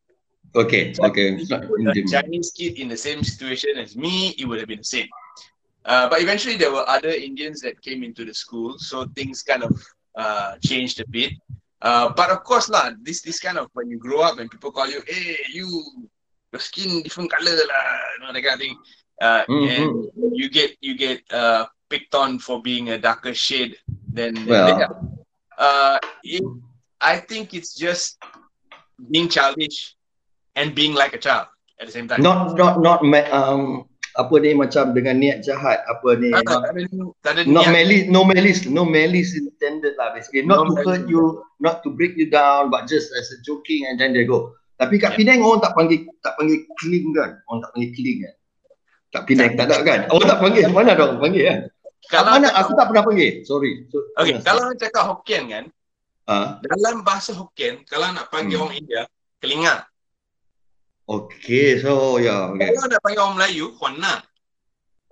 Okay. 0.55 0.93
So 0.93 1.05
Okay. 1.05 1.33
if 1.33 1.41
It's 1.41 1.49
not 1.49 1.63
you 1.63 1.69
put 1.85 1.97
a 1.97 2.21
Chinese 2.21 2.51
kid 2.57 2.79
in 2.79 2.87
the 2.87 2.97
same 2.97 3.23
situation 3.23 3.77
as 3.77 3.95
me, 3.97 4.35
it 4.39 4.45
would 4.45 4.59
have 4.59 4.67
been 4.67 4.79
the 4.79 4.91
same. 4.97 5.07
Uh, 5.85 6.09
but 6.09 6.21
eventually, 6.21 6.55
there 6.57 6.71
were 6.71 6.87
other 6.87 7.09
Indians 7.09 7.61
that 7.61 7.81
came 7.81 8.03
into 8.03 8.25
the 8.25 8.33
school, 8.33 8.77
so 8.77 9.05
things 9.15 9.43
kind 9.43 9.63
of 9.63 9.71
uh, 10.17 10.55
changed 10.63 10.99
a 10.99 11.07
bit. 11.09 11.33
Uh, 11.81 12.09
but 12.09 12.29
of 12.31 12.43
course, 12.43 12.69
lah, 12.69 12.91
this 13.01 13.21
this 13.21 13.39
kind 13.39 13.57
of 13.57 13.69
when 13.73 13.89
you 13.89 13.97
grow 13.99 14.21
up 14.21 14.39
and 14.39 14.49
people 14.49 14.71
call 14.71 14.87
you, 14.89 15.01
hey, 15.07 15.37
you, 15.53 15.67
your 16.51 16.59
skin 16.59 17.03
different 17.03 17.29
color 17.29 17.51
lah, 17.51 17.85
you 18.13 18.19
know, 18.25 18.33
that 18.33 18.41
kind 18.41 18.55
of 18.55 18.59
thing. 18.59 18.75
Uh, 19.21 19.43
Mhm. 19.47 19.67
And 19.71 19.89
you 20.35 20.51
get 20.51 20.75
you 20.83 20.95
get 20.99 21.23
uh, 21.31 21.65
picked 21.87 22.11
on 22.15 22.39
for 22.39 22.59
being 22.59 22.91
a 22.91 22.97
darker 22.99 23.33
shade 23.33 23.79
than, 24.11 24.35
Well. 24.43 24.75
Uh, 25.55 25.95
it, 26.23 26.43
I 26.99 27.23
think 27.23 27.55
it's 27.55 27.71
just 27.79 28.19
being 29.07 29.31
childish 29.31 29.95
and 30.59 30.75
being 30.75 30.91
like 30.91 31.15
a 31.15 31.21
child 31.21 31.47
at 31.79 31.87
the 31.87 31.93
same 31.95 32.11
time. 32.11 32.19
Not 32.19 32.59
not 32.59 32.83
not 32.83 32.99
um 33.31 33.87
apa 34.15 34.35
ni 34.39 34.55
macam 34.55 34.95
dengan 34.95 35.19
niat 35.19 35.43
jahat 35.43 35.83
apa 35.91 36.15
ni 36.15 36.31
Ah, 36.31 36.39
not, 36.43 36.63
tak 36.63 36.71
ada, 36.71 36.81
tak 37.19 37.31
ada 37.35 37.41
not 37.51 37.67
niat. 37.67 37.75
malice 37.75 38.05
no 38.07 38.21
malice 38.23 38.61
no 38.63 38.83
malice 38.87 39.35
intended 39.35 39.91
lah 39.99 40.15
basically 40.15 40.47
not 40.47 40.63
No 40.63 40.71
to 40.71 40.75
hurt 40.87 41.03
you 41.11 41.43
not 41.59 41.83
to 41.83 41.91
break 41.91 42.15
you 42.15 42.31
down 42.31 42.71
but 42.71 42.87
just 42.87 43.11
as 43.11 43.27
a 43.35 43.37
joking 43.43 43.83
and 43.91 43.99
then 43.99 44.15
they 44.15 44.23
go 44.23 44.55
tapi 44.79 44.99
kat 45.03 45.19
Yeah. 45.19 45.35
Penang 45.35 45.43
orang 45.43 45.59
tak 45.59 45.75
panggil 45.75 46.07
tak 46.23 46.39
panggil 46.39 46.63
cling 46.79 47.11
kan 47.11 47.35
orang 47.51 47.59
tak 47.67 47.71
panggil 47.75 47.91
cling 47.91 48.19
kan 48.23 48.34
kat 49.15 49.23
Penang 49.23 49.55
tak 49.55 49.65
ada 49.71 49.77
kan 49.81 49.99
orang 50.11 50.27
tak 50.27 50.39
panggil 50.43 50.63
mana 50.67 50.89
ada 50.91 51.03
orang 51.07 51.21
panggil 51.23 51.43
kan 51.47 51.59
Kalau 52.05 52.31
mana 52.37 52.47
aku 52.53 52.71
tak 52.75 52.85
pernah 52.91 53.03
panggil 53.07 53.31
sorry 53.47 53.71
so, 53.87 53.97
Okay, 54.19 54.35
kalau 54.43 54.61
orang 54.67 54.77
cakap 54.77 55.03
Hokkien 55.09 55.43
kan, 55.47 55.65
ah 56.27 56.59
dalam 56.61 57.01
bahasa 57.01 57.31
Hokkien, 57.31 57.81
kalau 57.87 58.11
nak 58.11 58.27
panggil 58.29 58.59
Hmm. 58.59 58.67
orang 58.69 58.77
India, 58.77 59.01
kelinga. 59.39 59.75
okay 61.07 61.79
so 61.79 62.21
yeah 62.21 62.51
okay 62.51 62.69
Kalau 62.75 62.91
nak 62.91 63.01
panggil 63.01 63.21
orang 63.23 63.35
Melayu, 63.39 63.65
Huana. 63.79 64.13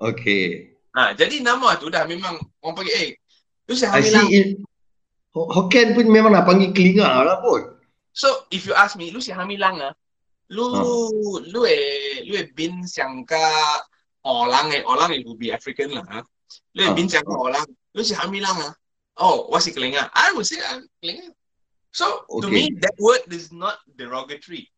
Okay. 0.03 0.75
Ha, 0.93 1.15
jadi 1.15 1.39
nama 1.39 1.79
tu 1.79 1.87
dah 1.87 2.03
memang 2.03 2.37
orang 2.61 2.75
panggil 2.75 2.93
eh 2.93 3.09
Hamilang. 3.71 4.27
see 4.27 4.37
it. 4.37 4.47
Ho- 5.33 5.49
Hokkien 5.49 5.97
pun 5.97 6.05
memang 6.11 6.35
nak 6.35 6.45
panggil 6.45 6.69
kelinga 6.75 7.07
lah 7.25 7.41
pun. 7.41 7.73
So 8.13 8.45
if 8.53 8.69
you 8.69 8.77
ask 8.77 8.93
me, 8.93 9.09
lu 9.09 9.17
si 9.17 9.33
Hamilang 9.33 9.81
ah, 9.81 9.93
lu 10.53 10.69
lu 11.49 11.65
eh 11.65 12.21
lu 12.29 12.37
eh 12.37 12.45
bin 12.53 12.85
siang 12.85 13.25
ka 13.25 13.41
orang 14.25 14.71
eh 14.71 14.83
orang 14.87 15.11
it 15.13 15.27
would 15.27 15.39
be 15.39 15.51
African 15.51 15.91
lah. 15.95 16.03
Ha? 16.07 16.19
Lu 16.75 16.81
eh 16.83 16.89
Ah. 16.91 16.95
bin 16.95 17.07
siang 17.11 17.27
ka 17.27 17.35
orang, 17.35 17.65
lu 17.95 18.01
si 18.03 18.15
Hamilang 18.15 18.57
ah. 18.63 18.73
Oh, 19.19 19.45
what's 19.53 19.69
si 19.69 19.71
kelinga? 19.71 20.09
I 20.13 20.33
would 20.33 20.47
say 20.47 20.57
ah, 20.63 20.81
kelinga. 21.03 21.29
So 21.93 22.25
to 22.41 22.49
me 22.49 22.73
that 22.81 22.97
word 22.97 23.21
is 23.29 23.53
not 23.53 23.77
derogatory. 23.93 24.69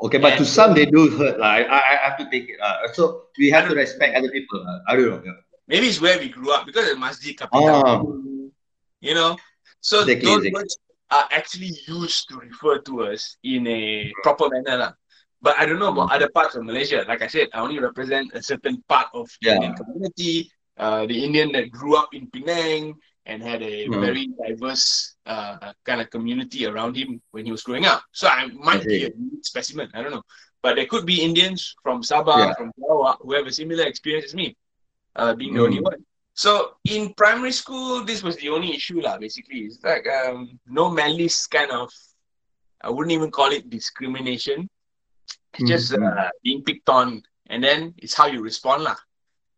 Okay, 0.00 0.18
but 0.18 0.40
to 0.40 0.44
some 0.48 0.74
they 0.74 0.88
do 0.88 1.06
hurt 1.12 1.38
lah. 1.38 1.60
I, 1.60 1.68
I, 1.68 1.94
have 2.10 2.16
to 2.18 2.26
take 2.26 2.50
it. 2.50 2.58
Uh, 2.58 2.90
so 2.96 3.30
we 3.38 3.46
have 3.52 3.68
to 3.70 3.74
respect 3.76 4.16
other 4.18 4.32
people. 4.32 4.58
Uh, 4.64 4.80
I 4.88 4.96
don't 4.96 5.06
know. 5.06 5.22
Yeah. 5.22 5.38
Maybe 5.70 5.86
it's 5.86 6.00
where 6.02 6.18
we 6.18 6.28
grew 6.32 6.50
up 6.50 6.66
because 6.66 6.88
the 6.88 6.96
masjid 6.98 7.36
Ah. 7.38 7.46
kapital. 7.46 8.50
You 9.04 9.12
know, 9.14 9.36
so 9.84 10.00
Exactly, 10.02 10.24
those 10.24 10.48
exactly. 10.48 10.52
words 10.56 10.74
are 11.12 11.28
actually 11.30 11.72
used 11.86 12.26
to 12.32 12.40
refer 12.40 12.80
to 12.88 13.12
us 13.12 13.36
in 13.44 13.68
a 13.68 14.08
proper 14.24 14.48
manner 14.48 14.76
lah. 14.80 14.92
But 15.44 15.60
I 15.60 15.66
don't 15.68 15.78
know 15.78 15.92
about 15.92 16.08
other 16.16 16.30
parts 16.32 16.56
of 16.56 16.64
Malaysia. 16.64 17.04
Like 17.04 17.20
I 17.20 17.28
said, 17.28 17.48
I 17.52 17.60
only 17.60 17.78
represent 17.78 18.32
a 18.32 18.40
certain 18.42 18.80
part 18.88 19.08
of 19.12 19.28
the 19.44 19.52
Yeah. 19.52 19.54
Indian 19.60 19.74
community, 19.76 20.48
uh, 20.80 21.04
the 21.06 21.18
Indian 21.24 21.52
that 21.52 21.70
grew 21.70 21.96
up 22.00 22.10
in 22.16 22.30
Penang 22.32 22.96
and 23.28 23.42
had 23.42 23.60
a 23.62 23.88
Hmm. 23.88 24.00
very 24.00 24.28
diverse 24.40 25.16
uh, 25.26 25.72
kind 25.84 26.00
of 26.00 26.08
community 26.10 26.64
around 26.66 26.96
him 26.96 27.20
when 27.32 27.44
he 27.44 27.52
was 27.52 27.62
growing 27.62 27.84
up. 27.84 28.02
So 28.12 28.28
I 28.28 28.48
might 28.56 28.88
be 28.88 29.04
a 29.04 29.10
unique 29.12 29.44
specimen. 29.44 29.88
I 29.94 30.02
don't 30.02 30.12
know. 30.16 30.24
But 30.64 30.76
there 30.76 30.86
could 30.88 31.04
be 31.04 31.20
Indians 31.22 31.74
from 31.84 32.02
Sabah, 32.02 32.48
Yeah. 32.48 32.54
from 32.56 32.72
Sarawak, 32.80 33.18
who 33.20 33.32
have 33.36 33.46
a 33.46 33.52
similar 33.52 33.84
experience 33.84 34.32
as 34.32 34.34
me, 34.34 34.56
uh, 35.16 35.34
being 35.34 35.54
the 35.54 35.60
Hmm. 35.60 35.66
only 35.66 35.80
one. 35.80 36.00
So 36.34 36.76
in 36.84 37.12
primary 37.14 37.52
school, 37.52 38.04
this 38.04 38.22
was 38.22 38.36
the 38.36 38.48
only 38.48 38.74
issue, 38.74 39.00
lah. 39.00 39.18
Basically, 39.18 39.68
it's 39.68 39.82
like 39.84 40.06
um, 40.08 40.58
no 40.66 40.88
malice 40.90 41.46
kind 41.46 41.70
of. 41.70 41.92
I 42.82 42.90
wouldn't 42.90 43.12
even 43.12 43.30
call 43.30 43.52
it 43.52 43.68
discrimination. 43.70 44.68
It's 45.54 45.70
just 45.70 45.88
Mhm. 45.94 46.02
uh, 46.02 46.30
being 46.42 46.62
picked 46.66 46.88
on, 46.90 47.22
and 47.46 47.62
then 47.62 47.94
it's 47.98 48.14
how 48.14 48.26
you 48.26 48.42
respond, 48.42 48.82
lah. 48.84 48.98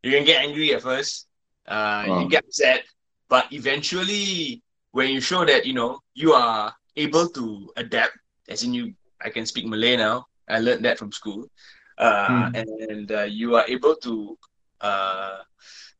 You 0.04 0.12
can 0.12 0.24
get 0.28 0.44
angry 0.44 0.76
at 0.76 0.84
first, 0.84 1.26
uh, 1.66 2.04
you 2.06 2.12
can 2.12 2.28
Oh. 2.28 2.32
get 2.32 2.44
upset, 2.44 2.84
but 3.28 3.48
eventually, 3.50 4.60
when 4.92 5.10
you 5.10 5.20
show 5.20 5.44
that 5.44 5.64
you 5.64 5.72
know 5.72 6.00
you 6.12 6.36
are 6.36 6.72
able 6.96 7.28
to 7.32 7.72
adapt, 7.76 8.12
as 8.48 8.62
in 8.62 8.72
you, 8.76 8.92
I 9.20 9.32
can 9.32 9.48
speak 9.48 9.64
Malay 9.66 9.96
now. 9.96 10.28
I 10.46 10.60
learned 10.60 10.84
that 10.84 11.00
from 11.00 11.10
school, 11.10 11.48
uh, 11.98 12.52
Hmm. 12.52 12.54
and 12.54 13.06
uh, 13.10 13.26
you 13.26 13.56
are 13.56 13.64
able 13.66 13.96
to 14.04 14.36
uh, 14.84 15.40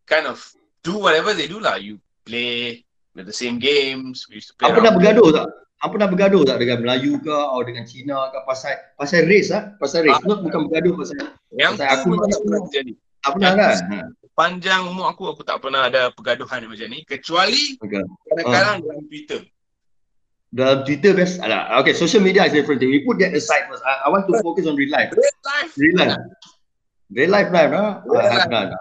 kind 0.04 0.28
of 0.28 0.44
do 0.84 1.00
whatever 1.00 1.32
they 1.32 1.48
do, 1.48 1.58
lah. 1.58 1.80
You 1.80 1.96
play 2.28 2.84
with 3.16 3.24
the 3.26 3.32
same 3.32 3.56
games. 3.58 4.28
We 4.28 4.38
used 4.38 4.52
to 4.52 4.56
play. 4.60 4.68
Apa 4.68 4.84
around- 4.84 5.00
bergaduh 5.00 5.32
tak? 5.32 5.48
Apa 5.76 5.92
pernah 5.92 6.08
bergaduh 6.08 6.42
tak 6.48 6.56
dengan 6.56 6.80
Melayu 6.80 7.20
ke 7.20 7.28
atau 7.28 7.60
dengan 7.60 7.84
Cina 7.84 8.32
ke 8.32 8.38
pasal 8.48 8.72
pasal 8.96 9.28
race 9.28 9.52
ah? 9.52 9.76
Pasal 9.76 10.08
race. 10.08 10.16
Ah. 10.16 10.24
Not 10.24 10.40
bukan 10.40 10.72
bergaduh 10.72 10.96
pasal 10.96 11.16
Yang 11.52 11.72
Pasal 11.76 11.88
aku 11.92 12.08
tak 12.16 12.40
pernah 12.40 12.60
terjadi. 12.64 12.92
tak 12.96 13.30
pernah 13.36 13.52
kan? 13.52 13.76
Ha. 13.92 13.98
Panjang 14.36 14.80
umur 14.88 15.08
aku, 15.08 15.32
aku 15.32 15.42
tak 15.44 15.64
pernah 15.64 15.88
ada 15.88 16.12
pergaduhan 16.12 16.64
macam 16.64 16.88
ni. 16.92 17.04
Kecuali 17.04 17.76
Okay. 17.80 18.04
kadang-kadang 18.32 18.76
dalam 18.84 19.04
Twitter. 19.08 19.40
Dalam 20.52 20.78
Twitter 20.88 21.12
best 21.12 21.40
alah. 21.44 21.76
Okay, 21.84 21.92
social 21.92 22.24
media 22.24 22.48
is 22.48 22.52
different 22.56 22.80
thing. 22.80 22.88
We 22.88 23.04
put 23.04 23.20
that 23.20 23.36
aside 23.36 23.68
first. 23.68 23.84
I, 23.84 24.04
I 24.04 24.12
want 24.12 24.24
to 24.28 24.40
focus 24.40 24.64
on 24.64 24.76
real 24.80 24.92
life. 24.92 25.12
Real 25.12 25.40
life. 25.44 25.70
Real 25.76 25.96
life. 26.00 26.16
Real 27.12 27.30
life 27.32 27.48
life, 27.52 27.70
no? 27.72 28.00
Real 28.08 28.24
have 28.24 28.48
life. 28.48 28.72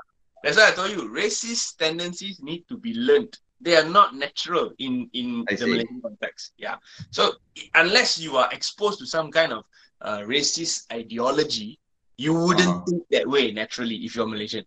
That's 0.44 0.56
why 0.56 0.70
I 0.70 0.74
told 0.78 0.92
you, 0.94 1.10
racist 1.10 1.76
tendencies 1.76 2.40
need 2.40 2.70
to 2.72 2.78
be 2.78 2.94
learned. 2.96 3.34
They 3.62 3.76
are 3.76 3.88
not 3.88 4.16
natural 4.16 4.74
in 4.78 5.10
in 5.14 5.48
I 5.48 5.56
the 5.58 5.68
see. 5.68 5.68
Malaysian 5.68 6.02
context. 6.02 6.54
Yeah. 6.58 6.78
So 7.12 7.34
unless 7.74 8.20
you 8.20 8.36
are 8.38 8.50
exposed 8.52 9.00
to 9.00 9.06
some 9.08 9.32
kind 9.32 9.54
of 9.54 9.64
uh, 10.02 10.20
racist 10.20 10.92
ideology, 10.92 11.80
you 12.18 12.34
wouldn't 12.34 12.76
Uh-huh. 12.76 12.86
think 12.88 13.04
that 13.12 13.28
way 13.28 13.52
naturally 13.52 13.96
if 14.06 14.16
you're 14.16 14.28
Malaysian. 14.28 14.66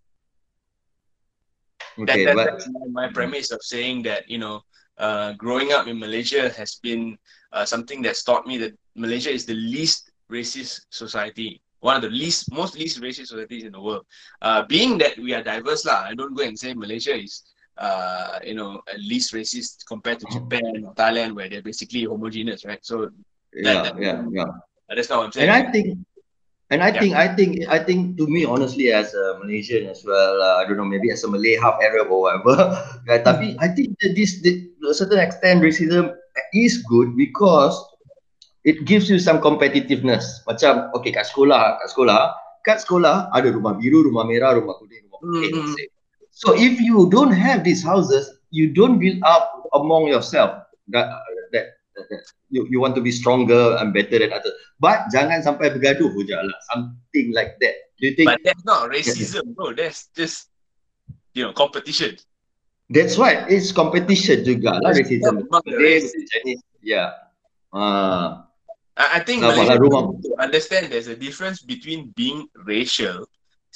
Okay, 1.99 2.25
that, 2.25 2.25
that, 2.25 2.39
but 2.39 2.49
that's 2.49 2.69
my, 2.93 3.09
premise 3.09 3.51
of 3.51 3.61
saying 3.63 4.03
that 4.03 4.29
you 4.29 4.39
know 4.39 4.61
uh, 4.99 5.33
growing 5.35 5.73
up 5.73 5.87
in 5.87 5.99
Malaysia 5.99 6.49
has 6.51 6.77
been 6.83 7.17
uh, 7.53 7.65
something 7.65 8.03
that's 8.03 8.23
taught 8.25 8.47
me 8.47 8.59
that 8.59 8.73
Malaysia 8.97 9.31
is 9.31 9.45
the 9.47 9.55
least 9.55 10.11
racist 10.31 10.81
society, 10.91 11.61
one 11.81 11.97
of 11.97 12.03
the 12.03 12.11
least 12.11 12.53
most 12.53 12.77
least 12.79 13.01
racist 13.01 13.29
societies 13.29 13.65
in 13.65 13.73
the 13.73 13.81
world. 13.81 14.05
Uh, 14.41 14.63
being 14.67 14.99
that 14.99 15.19
we 15.19 15.35
are 15.35 15.43
diverse, 15.43 15.85
lah, 15.85 16.05
I 16.07 16.15
don't 16.15 16.35
go 16.37 16.45
and 16.45 16.59
say 16.59 16.75
Malaysia 16.75 17.15
is 17.17 17.43
uh, 17.79 18.39
you 18.45 18.55
know 18.55 18.83
at 18.91 19.01
least 19.01 19.33
racist 19.33 19.87
compared 19.87 20.19
to 20.21 20.27
Japan 20.27 20.85
or 20.85 20.93
Thailand, 20.95 21.35
where 21.35 21.49
they're 21.49 21.63
basically 21.65 22.05
homogeneous, 22.05 22.67
right? 22.67 22.83
So 22.83 23.09
yeah, 23.55 23.83
that- 23.83 23.97
yeah, 23.99 24.23
yeah. 24.31 24.51
uh, 24.91 24.95
that's 24.95 25.09
not 25.09 25.19
what 25.19 25.27
I'm 25.27 25.33
saying. 25.33 25.49
And 25.49 25.55
I 25.55 25.63
think, 25.71 25.87
and 26.71 26.83
I 26.83 26.91
Yeah. 26.93 27.01
think, 27.01 27.13
I 27.17 27.29
think, 27.33 27.51
I 27.69 27.79
think, 27.79 28.01
to 28.19 28.27
me, 28.29 28.45
honestly, 28.45 28.93
as 28.93 29.15
a 29.15 29.39
Malaysian 29.41 29.89
as 29.89 30.05
well, 30.05 30.43
uh, 30.43 30.61
I 30.61 30.69
don't 30.69 30.77
know, 30.77 30.85
maybe 30.85 31.11
as 31.11 31.25
a 31.25 31.31
Malay, 31.31 31.57
half 31.57 31.81
Arab 31.81 32.13
or 32.13 32.29
whatever. 32.29 32.77
uh, 33.09 33.19
tapi 33.25 33.57
I 33.57 33.69
think 33.73 33.97
that 34.05 34.13
this, 34.13 34.43
this, 34.45 34.69
to 34.83 34.93
a 34.93 34.97
certain 34.97 35.21
extent, 35.21 35.65
racism 35.65 36.13
is 36.53 36.85
good 36.85 37.17
because 37.17 37.73
it 38.65 38.85
gives 38.85 39.09
you 39.09 39.17
some 39.17 39.41
competitiveness. 39.41 40.45
Macam, 40.45 40.93
okay, 40.93 41.09
kat 41.09 41.25
sekolah, 41.25 41.81
kat 41.81 41.89
sekolah, 41.89 42.21
kat 42.69 42.79
sekolah 42.85 43.33
ada 43.33 43.49
rumah 43.49 43.73
biru, 43.73 44.05
rumah 44.05 44.29
merah, 44.29 44.53
rumah 44.53 44.77
kuning, 44.77 45.09
rumah 45.09 45.21
putih. 45.25 45.53
Mm. 45.57 45.98
So 46.39 46.55
if 46.55 46.79
you 46.79 47.11
don't 47.11 47.35
have 47.35 47.67
these 47.67 47.83
houses, 47.83 48.31
you 48.55 48.71
don't 48.71 49.03
build 49.03 49.19
up 49.27 49.67
among 49.75 50.07
yourself 50.07 50.63
that 50.95 51.11
that, 51.51 51.83
that, 51.99 52.23
you, 52.55 52.63
you 52.71 52.79
want 52.79 52.95
to 52.95 53.03
be 53.03 53.11
stronger 53.11 53.75
and 53.83 53.91
better 53.91 54.23
than 54.23 54.31
others. 54.31 54.55
But 54.79 55.11
jangan 55.11 55.43
sampai 55.43 55.75
bergaduh 55.75 56.15
je 56.15 56.39
lah. 56.39 56.59
Something 56.71 57.35
like 57.35 57.59
that. 57.59 57.75
Do 57.99 58.07
you 58.07 58.15
think 58.15 58.31
But 58.31 58.47
that's 58.47 58.63
not 58.63 58.87
racism, 58.87 59.59
bro. 59.59 59.75
That's 59.75 60.15
just 60.15 60.55
you 61.35 61.43
know 61.43 61.51
competition. 61.51 62.15
that's 62.91 63.19
why 63.19 63.45
it's 63.49 63.73
competition 63.73 64.45
juga 64.45 64.81
lah 64.81 64.97
racism. 64.97 65.45
Race, 65.67 66.15
yeah. 66.81 67.13
Ah, 67.69 68.49
I 68.97 69.21
I 69.21 69.27
think 69.27 69.45
Malaysia 69.45 69.77
lah 69.77 70.09
need 70.09 70.25
to 70.25 70.33
understand 70.41 70.89
there's 70.89 71.13
a 71.13 71.19
difference 71.19 71.61
between 71.61 72.17
being 72.17 72.49
racial, 72.65 73.29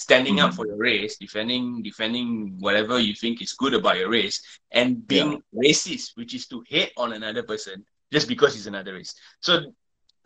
standing 0.02 0.42
up 0.42 0.50
Mhm. 0.50 0.56
for 0.58 0.66
your 0.66 0.80
race, 0.82 1.14
defending 1.14 1.78
defending 1.86 2.58
whatever 2.58 2.98
you 2.98 3.14
think 3.14 3.38
is 3.38 3.54
good 3.54 3.78
about 3.78 3.94
your 4.02 4.10
race, 4.10 4.42
and 4.74 5.06
being 5.06 5.38
racist, 5.54 6.18
which 6.18 6.34
is 6.34 6.50
to 6.50 6.66
hate 6.66 6.90
on 6.98 7.14
another 7.14 7.46
person 7.46 7.86
just 8.10 8.26
because 8.26 8.58
he's 8.58 8.66
another 8.66 8.98
race. 8.98 9.14
So 9.38 9.70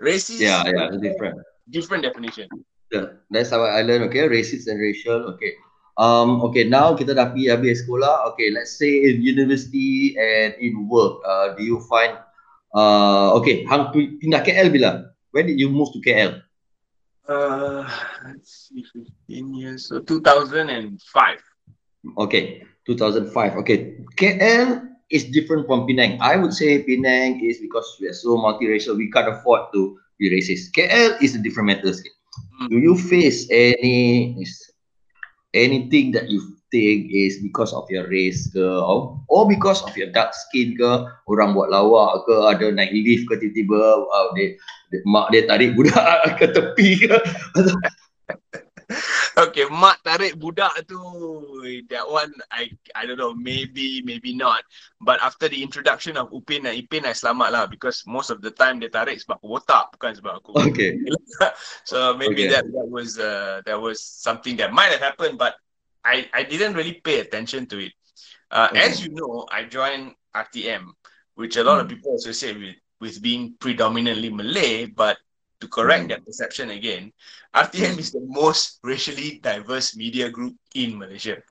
racist, 0.00 0.40
yeah, 0.40 0.64
yeah, 0.64 0.88
different. 0.96 1.36
different 1.68 2.02
definition. 2.08 2.48
Yeah, 2.88 3.20
that's 3.28 3.52
how 3.52 3.66
I 3.66 3.82
learn. 3.84 4.08
Okay, 4.08 4.24
racist 4.24 4.70
and 4.70 4.80
racial. 4.80 5.36
Okay. 5.36 5.52
Um. 5.98 6.38
Okay. 6.48 6.64
Now 6.68 6.94
kita 6.94 7.18
dah 7.18 7.34
pergi 7.34 7.50
habis 7.50 7.82
sekolah. 7.82 8.30
Okay. 8.32 8.54
Let's 8.54 8.78
say 8.78 9.10
in 9.10 9.24
university 9.24 10.14
and 10.14 10.54
in 10.62 10.86
work. 10.86 11.18
Uh, 11.26 11.58
do 11.58 11.66
you 11.66 11.82
find? 11.90 12.14
Uh. 12.70 13.34
Okay. 13.42 13.66
Hang 13.66 13.90
pi- 13.90 14.16
pindah 14.22 14.44
KL 14.46 14.70
bila? 14.70 15.10
When 15.34 15.50
did 15.50 15.58
you 15.58 15.68
move 15.68 15.90
to 15.96 16.00
KL? 16.00 16.45
Uh, 17.28 17.88
let's 18.24 18.70
see, 18.70 18.84
15 19.28 19.54
years, 19.54 19.88
so 19.88 20.00
2005. 20.00 21.38
Okay. 22.18 22.62
2005. 22.86 23.56
Okay. 23.56 23.98
KL 24.16 24.88
is 25.10 25.24
different 25.30 25.66
from 25.66 25.86
Penang. 25.86 26.18
I 26.20 26.36
would 26.36 26.52
say 26.52 26.82
Penang 26.82 27.44
is 27.44 27.58
because 27.58 27.86
we 28.00 28.08
are 28.08 28.14
so 28.14 28.36
multiracial. 28.38 28.96
We 28.96 29.10
can't 29.10 29.28
afford 29.28 29.72
to 29.74 29.98
be 30.18 30.30
racist. 30.30 30.72
KL 30.72 31.20
is 31.20 31.34
a 31.34 31.42
different 31.42 31.66
matter. 31.66 31.92
Hmm. 31.92 32.68
Do 32.68 32.78
you 32.78 32.96
face 32.96 33.48
any 33.50 34.46
anything 35.54 36.12
that 36.12 36.30
you 36.30 36.55
think 36.76 37.08
is 37.08 37.40
because 37.40 37.72
of 37.72 37.88
your 37.88 38.04
race 38.12 38.52
ke 38.52 38.60
or, 38.60 39.16
or 39.32 39.48
because 39.48 39.80
of 39.88 39.96
your 39.96 40.12
dark 40.12 40.36
skin 40.36 40.76
ke 40.76 40.90
orang 41.32 41.56
buat 41.56 41.72
lawak 41.72 42.28
ke 42.28 42.36
ada 42.52 42.68
naik 42.68 42.92
lift 42.92 43.24
ke 43.32 43.40
tiba-tiba 43.40 43.80
uh, 44.04 44.28
dia, 44.36 44.60
dia, 44.92 45.00
mak 45.08 45.32
dia 45.32 45.48
tarik 45.48 45.72
budak 45.72 46.36
ke 46.40 46.46
tepi 46.52 46.88
ke 47.08 47.16
Okay, 49.36 49.68
mak 49.68 50.00
tarik 50.00 50.38
budak 50.38 50.72
tu. 50.88 50.96
That 51.92 52.06
one, 52.08 52.32
I 52.48 52.72
I 52.94 53.04
don't 53.04 53.20
know. 53.20 53.34
Maybe, 53.36 54.00
maybe 54.06 54.32
not. 54.32 54.64
But 55.02 55.20
after 55.20 55.50
the 55.50 55.60
introduction 55.60 56.16
of 56.16 56.32
Upin 56.32 56.64
dan 56.64 56.78
Ipin, 56.78 57.04
I 57.04 57.12
selamat 57.12 57.48
lah 57.52 57.64
because 57.68 58.06
most 58.08 58.32
of 58.32 58.40
the 58.40 58.54
time 58.54 58.80
dia 58.80 58.88
tarik 58.88 59.20
sebab 59.20 59.42
aku 59.42 59.60
botak, 59.60 59.92
bukan 59.92 60.12
sebab 60.16 60.32
aku. 60.40 60.54
okay 60.56 60.96
so 61.90 62.16
maybe 62.16 62.46
Okay. 62.46 62.48
that 62.48 62.64
that 62.64 62.88
was 62.88 63.20
uh, 63.20 63.60
that 63.68 63.76
was 63.76 64.00
something 64.00 64.56
that 64.56 64.72
might 64.72 64.94
have 64.94 65.02
happened, 65.02 65.36
but 65.36 65.58
I 66.06 66.30
I 66.32 66.42
didn't 66.46 66.74
really 66.78 67.02
pay 67.02 67.20
attention 67.20 67.66
to 67.74 67.78
it. 67.82 67.92
Uh. 68.50 68.70
As 68.74 69.02
you 69.02 69.10
know, 69.10 69.46
I 69.50 69.64
joined 69.66 70.14
RTM, 70.34 70.94
which 71.34 71.56
a 71.58 71.64
lot 71.66 71.80
of 71.82 71.88
Hmm. 71.88 71.94
people 71.94 72.14
associate 72.14 72.58
with 72.58 72.76
with 73.02 73.16
being 73.22 73.54
predominantly 73.60 74.30
Malay, 74.30 74.86
but 74.86 75.18
to 75.60 75.66
correct 75.68 76.08
Hmm. 76.08 76.10
that 76.14 76.24
perception 76.24 76.70
again, 76.70 77.12
RTM 77.54 77.98
is 77.98 78.12
the 78.12 78.22
most 78.24 78.78
racially 78.82 79.40
diverse 79.42 79.96
media 79.96 80.30
group 80.30 80.54
in 80.74 80.96
Malaysia. 80.98 81.42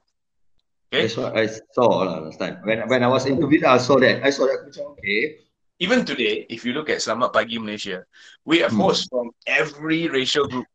Okay. 0.91 1.11
That's 1.11 1.17
what 1.17 1.35
I 1.37 1.47
saw 1.73 1.87
last 2.05 2.39
time. 2.39 2.57
When 2.63 2.87
when 2.87 3.03
I 3.03 3.07
was 3.07 3.25
interviewed, 3.25 3.63
I 3.65 3.77
saw 3.77 3.99
that. 3.99 4.23
I 4.23 4.29
saw 4.31 4.45
that. 4.47 4.61
Okay. 4.99 5.41
Even 5.79 6.05
today, 6.05 6.45
if 6.49 6.63
you 6.65 6.73
look 6.73 6.89
at 6.89 7.03
Selamat 7.03 7.33
Pagi 7.33 7.57
Malaysia, 7.59 8.05
we 8.45 8.59
have 8.63 8.71
Hmm. 8.71 8.79
hosts 8.79 9.07
from 9.11 9.31
every 9.45 10.07
racial 10.07 10.47
group, 10.47 10.65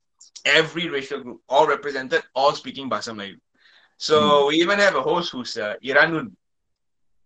every 0.44 0.88
racial 0.88 1.20
group, 1.24 1.40
all 1.48 1.66
represented, 1.66 2.22
all 2.34 2.52
speaking 2.52 2.90
Bahasa 2.90 3.14
Melayu. 3.16 3.40
So 4.00 4.48
we 4.48 4.56
even 4.56 4.78
have 4.80 4.96
a 4.96 5.02
host 5.02 5.32
who's 5.32 5.56
uh, 5.58 5.76
Iranun 5.84 6.32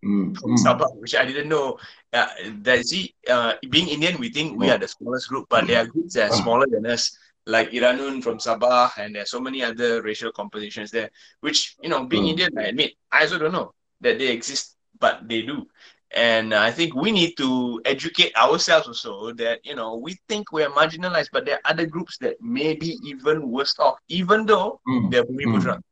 Hmm. 0.03 0.35
from 0.41 0.53
Hmm. 0.53 0.57
Sabah, 0.57 0.91
which 1.01 1.15
I 1.17 1.25
didn't 1.25 1.49
know. 1.49 1.79
Uh, 2.13 2.29
that 2.63 2.85
see, 2.87 3.15
uh, 3.29 3.55
being 3.71 3.89
Indian, 3.89 4.19
we 4.19 4.31
think 4.31 4.59
we 4.59 4.71
are 4.71 4.79
the 4.79 4.89
smallest 4.89 5.29
group, 5.29 5.47
but 5.51 5.67
there 5.67 5.81
are 5.83 5.87
groups 5.87 6.15
that 6.15 6.29
are 6.29 6.33
smaller 6.33 6.67
than 6.71 6.87
us, 6.87 7.17
like 7.47 7.71
Iranun 7.73 8.23
from 8.23 8.39
Sabah, 8.39 8.91
and 8.99 9.15
there's 9.15 9.31
so 9.31 9.41
many 9.41 9.63
other 9.63 10.03
racial 10.03 10.33
compositions 10.33 10.91
there. 10.91 11.11
Which 11.41 11.77
you 11.83 11.89
know, 11.91 12.05
being 12.05 12.27
Mm. 12.27 12.31
Indian, 12.37 12.51
I 12.59 12.63
admit, 12.73 12.93
I 13.13 13.23
also 13.23 13.39
don't 13.39 13.53
know 13.53 13.73
that 14.01 14.19
they 14.19 14.31
exist, 14.33 14.77
but 14.99 15.29
they 15.29 15.43
do. 15.43 15.67
And 16.15 16.55
I 16.55 16.71
think 16.71 16.95
we 16.95 17.11
need 17.13 17.37
to 17.39 17.81
educate 17.85 18.35
ourselves 18.37 18.87
also 18.89 19.33
that 19.35 19.61
you 19.65 19.75
know 19.75 19.97
we 19.97 20.17
think 20.29 20.53
we 20.53 20.63
are 20.63 20.71
marginalized, 20.71 21.31
but 21.33 21.45
there 21.47 21.57
are 21.59 21.71
other 21.73 21.87
groups 21.87 22.19
that 22.19 22.41
may 22.41 22.75
be 22.75 22.99
even 23.05 23.51
worse 23.51 23.79
off, 23.79 23.99
even 24.09 24.47
though 24.47 24.81
Hmm. 24.87 25.09
they're 25.11 25.25
Bumi 25.25 25.47
Mm. 25.47 25.83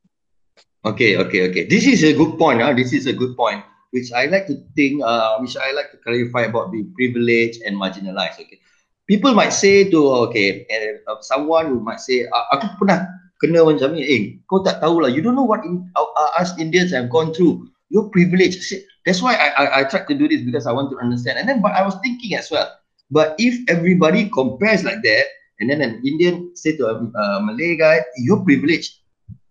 Okay, 0.82 1.14
okay, 1.14 1.46
okay. 1.46 1.64
This 1.70 1.86
is 1.86 2.02
a 2.02 2.10
good 2.10 2.34
point. 2.34 2.58
Huh? 2.58 2.74
This 2.74 2.90
is 2.90 3.06
a 3.06 3.14
good 3.14 3.38
point, 3.38 3.62
which 3.94 4.10
I 4.10 4.26
like 4.26 4.50
to 4.50 4.58
think, 4.74 4.98
uh, 4.98 5.38
which 5.38 5.54
I 5.54 5.70
like 5.70 5.94
to 5.94 5.98
clarify 6.02 6.50
about 6.50 6.74
being 6.74 6.90
privileged 6.98 7.62
and 7.62 7.78
marginalized. 7.78 8.42
Okay, 8.42 8.58
people 9.06 9.30
might 9.30 9.54
say 9.54 9.86
to 9.94 10.26
okay, 10.26 10.66
uh, 11.06 11.22
someone 11.22 11.70
who 11.70 11.78
might 11.78 12.02
say, 12.02 12.26
"Ah, 12.34 12.58
aku 12.58 12.82
pernah 12.82 13.06
kena 13.38 13.62
macam 13.62 13.94
ni. 13.94 14.02
Eh, 14.02 14.22
kau 14.50 14.66
tak 14.66 14.82
tahu 14.82 15.06
lah. 15.06 15.10
You 15.10 15.22
don't 15.22 15.38
know 15.38 15.46
what 15.46 15.62
in, 15.62 15.86
uh, 15.94 16.02
uh, 16.02 16.30
us 16.42 16.50
Indians 16.58 16.90
have 16.90 17.06
gone 17.06 17.30
through. 17.30 17.70
You're 17.86 18.10
privileged. 18.10 18.58
That's 19.06 19.22
why 19.22 19.38
I, 19.38 19.48
I 19.54 19.64
I 19.70 19.80
tried 19.86 20.10
to 20.10 20.18
do 20.18 20.26
this 20.26 20.42
because 20.42 20.66
I 20.66 20.74
want 20.74 20.90
to 20.90 20.98
understand. 20.98 21.38
And 21.38 21.46
then, 21.46 21.62
but 21.62 21.78
I 21.78 21.86
was 21.86 21.94
thinking 22.02 22.34
as 22.34 22.50
well. 22.50 22.66
But 23.06 23.38
if 23.38 23.54
everybody 23.70 24.26
compares 24.34 24.82
like 24.82 24.98
that, 25.06 25.26
and 25.62 25.70
then 25.70 25.78
an 25.78 26.02
Indian 26.02 26.58
say 26.58 26.74
to 26.74 26.90
a, 26.90 26.94
a 26.98 27.24
Malay 27.38 27.78
guy, 27.78 28.02
"You're 28.18 28.42
privileged," 28.42 29.01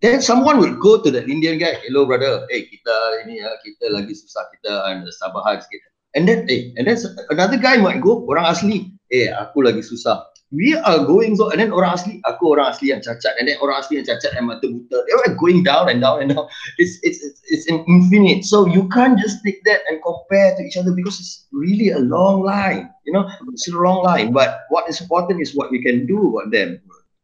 Then 0.02 0.22
someone 0.22 0.58
will 0.58 0.74
go 0.82 0.98
to 1.02 1.12
the 1.14 1.22
Indian 1.30 1.62
guy, 1.62 1.78
hello 1.86 2.10
brother, 2.10 2.50
hey 2.50 2.66
kita 2.66 2.96
ini 3.22 3.38
ya, 3.38 3.54
kita 3.62 3.94
lagi 3.94 4.18
susah 4.18 4.50
kita 4.50 4.82
ada 4.82 5.06
sabahan 5.22 5.62
sikit. 5.62 5.82
And 6.18 6.26
then 6.26 6.50
eh, 6.50 6.74
and 6.82 6.90
then 6.90 6.98
another 7.30 7.62
guy 7.62 7.78
might 7.78 8.02
go, 8.02 8.26
orang 8.26 8.50
asli, 8.50 8.90
eh 9.14 9.30
aku 9.30 9.62
lagi 9.62 9.86
susah. 9.86 10.26
We 10.52 10.76
are 10.76 11.06
going 11.08 11.38
so, 11.40 11.54
and 11.54 11.62
then 11.64 11.72
orang 11.72 11.96
asli, 11.96 12.20
aku 12.28 12.58
orang 12.58 12.74
asli 12.74 12.92
yang 12.92 13.00
cacat, 13.06 13.40
and 13.40 13.46
then 13.48 13.62
orang 13.62 13.80
asli 13.80 14.02
yang 14.02 14.10
cacat 14.10 14.36
yang 14.36 14.50
mata 14.50 14.68
buta. 14.68 14.98
They 15.06 15.14
are 15.22 15.38
going 15.38 15.64
down 15.64 15.88
and 15.88 16.02
down 16.02 16.20
and 16.26 16.34
down. 16.34 16.50
It's 16.82 16.98
it's 17.06 17.22
it's, 17.24 17.40
it's 17.48 17.66
infinite. 17.72 18.44
So 18.44 18.66
you 18.66 18.90
can't 18.90 19.16
just 19.22 19.40
take 19.46 19.64
that 19.70 19.86
and 19.88 20.02
compare 20.04 20.58
to 20.58 20.62
each 20.66 20.76
other 20.82 20.92
because 20.92 21.22
it's 21.22 21.46
really 21.54 21.94
a 21.94 22.02
long 22.02 22.42
line. 22.42 22.90
You 23.06 23.14
know, 23.16 23.30
it's 23.54 23.70
a 23.70 23.78
long 23.78 24.04
line. 24.04 24.34
But 24.34 24.66
what 24.74 24.90
is 24.92 25.00
important 25.00 25.40
is 25.40 25.54
what 25.56 25.70
we 25.72 25.80
can 25.80 26.04
do 26.10 26.36
about 26.36 26.50
them. 26.52 26.82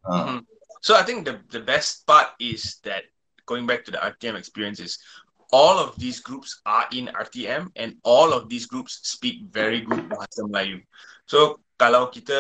Uh, 0.08 0.40
Mhm. 0.40 0.57
So 0.82 0.96
I 0.96 1.04
think 1.04 1.26
the, 1.26 1.42
the 1.50 1.60
best 1.62 2.06
part 2.06 2.34
is 2.40 2.78
that 2.84 3.04
going 3.46 3.66
back 3.66 3.86
to 3.86 3.92
the 3.92 3.98
RTM 3.98 4.36
experience 4.38 4.80
is 4.80 5.00
all 5.52 5.80
of 5.80 5.96
these 5.96 6.20
groups 6.20 6.60
are 6.68 6.86
in 6.92 7.08
RTM 7.16 7.72
and 7.80 7.96
all 8.04 8.34
of 8.36 8.50
these 8.52 8.68
groups 8.68 9.00
speak 9.08 9.48
very 9.48 9.82
good 9.82 10.12
Bahasa 10.12 10.44
Melayu. 10.44 10.84
So 11.26 11.64
kalau 11.80 12.12
kita 12.12 12.40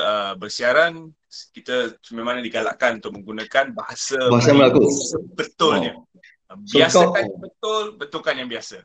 uh, 0.00 0.32
bersiaran, 0.40 1.12
kita 1.52 2.00
memang 2.16 2.40
digalakkan 2.40 3.02
untuk 3.02 3.20
menggunakan 3.20 3.76
bahasa, 3.76 4.16
Bahasa 4.32 4.56
Melayu. 4.56 4.88
sebetulnya. 4.88 5.92
So 6.64 6.78
Biasakan 6.78 7.22
yang 7.26 7.40
betul, 7.42 7.82
betulkan 7.98 8.34
yang 8.38 8.48
biasa. 8.48 8.80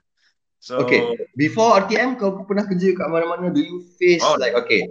So 0.62 0.82
Okay, 0.86 1.02
before 1.34 1.78
RTM 1.86 2.18
kau 2.22 2.44
pernah 2.46 2.66
kerja 2.68 2.94
kat 2.94 3.08
mana-mana, 3.10 3.50
do 3.50 3.62
you 3.62 3.82
face 3.98 4.22
Oh. 4.22 4.38
like 4.38 4.54
okay, 4.54 4.86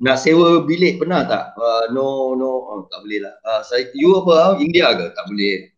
nak 0.00 0.16
sewa 0.16 0.64
bilik 0.64 0.96
pernah 0.98 1.28
tak? 1.28 1.52
Uh, 1.54 1.92
no, 1.92 2.32
no, 2.32 2.50
oh, 2.64 2.80
tak 2.88 3.04
boleh 3.04 3.20
lah. 3.20 3.34
Uh, 3.44 3.62
saya, 3.62 3.92
you 3.92 4.16
apa, 4.16 4.56
India 4.58 4.96
ke? 4.96 5.12
Tak 5.12 5.28
boleh. 5.28 5.68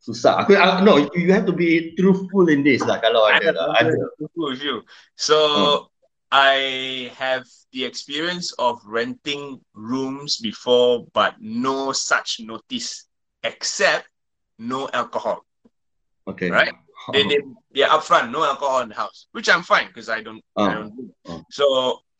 Susah. 0.00 0.40
Aku, 0.44 0.56
uh, 0.56 0.80
no, 0.80 0.96
you 1.12 1.28
have 1.32 1.44
to 1.44 1.52
be 1.52 1.92
truthful 1.96 2.48
in 2.48 2.64
this 2.64 2.80
lah 2.84 3.00
kalau 3.00 3.28
I 3.28 3.36
ada. 3.40 3.52
lah. 3.52 3.68
ada. 3.76 3.92
good 4.16 4.32
review. 4.36 4.80
So 5.16 5.36
Hmm. 5.36 5.80
I 6.30 6.56
have 7.18 7.42
the 7.74 7.84
experience 7.84 8.54
of 8.56 8.78
renting 8.86 9.58
rooms 9.74 10.38
before, 10.38 11.04
but 11.10 11.34
no 11.42 11.90
such 11.90 12.38
notice, 12.40 13.10
except 13.42 14.06
no 14.56 14.86
alcohol. 14.94 15.42
Okay. 16.30 16.48
Right? 16.48 16.70
They 17.10 17.26
they 17.26 17.40
they're 17.74 17.90
upfront, 17.90 18.30
no 18.30 18.44
alcohol 18.46 18.86
in 18.86 18.92
the 18.92 18.98
house, 19.00 19.26
which 19.34 19.50
I'm 19.50 19.66
fine 19.66 19.88
because 19.90 20.06
I 20.08 20.22
don't 20.22 20.38
I 20.54 20.70
Ah, 20.70 20.72
don't 20.86 20.92
do. 20.94 21.04
ah. 21.26 21.40
So 21.50 21.64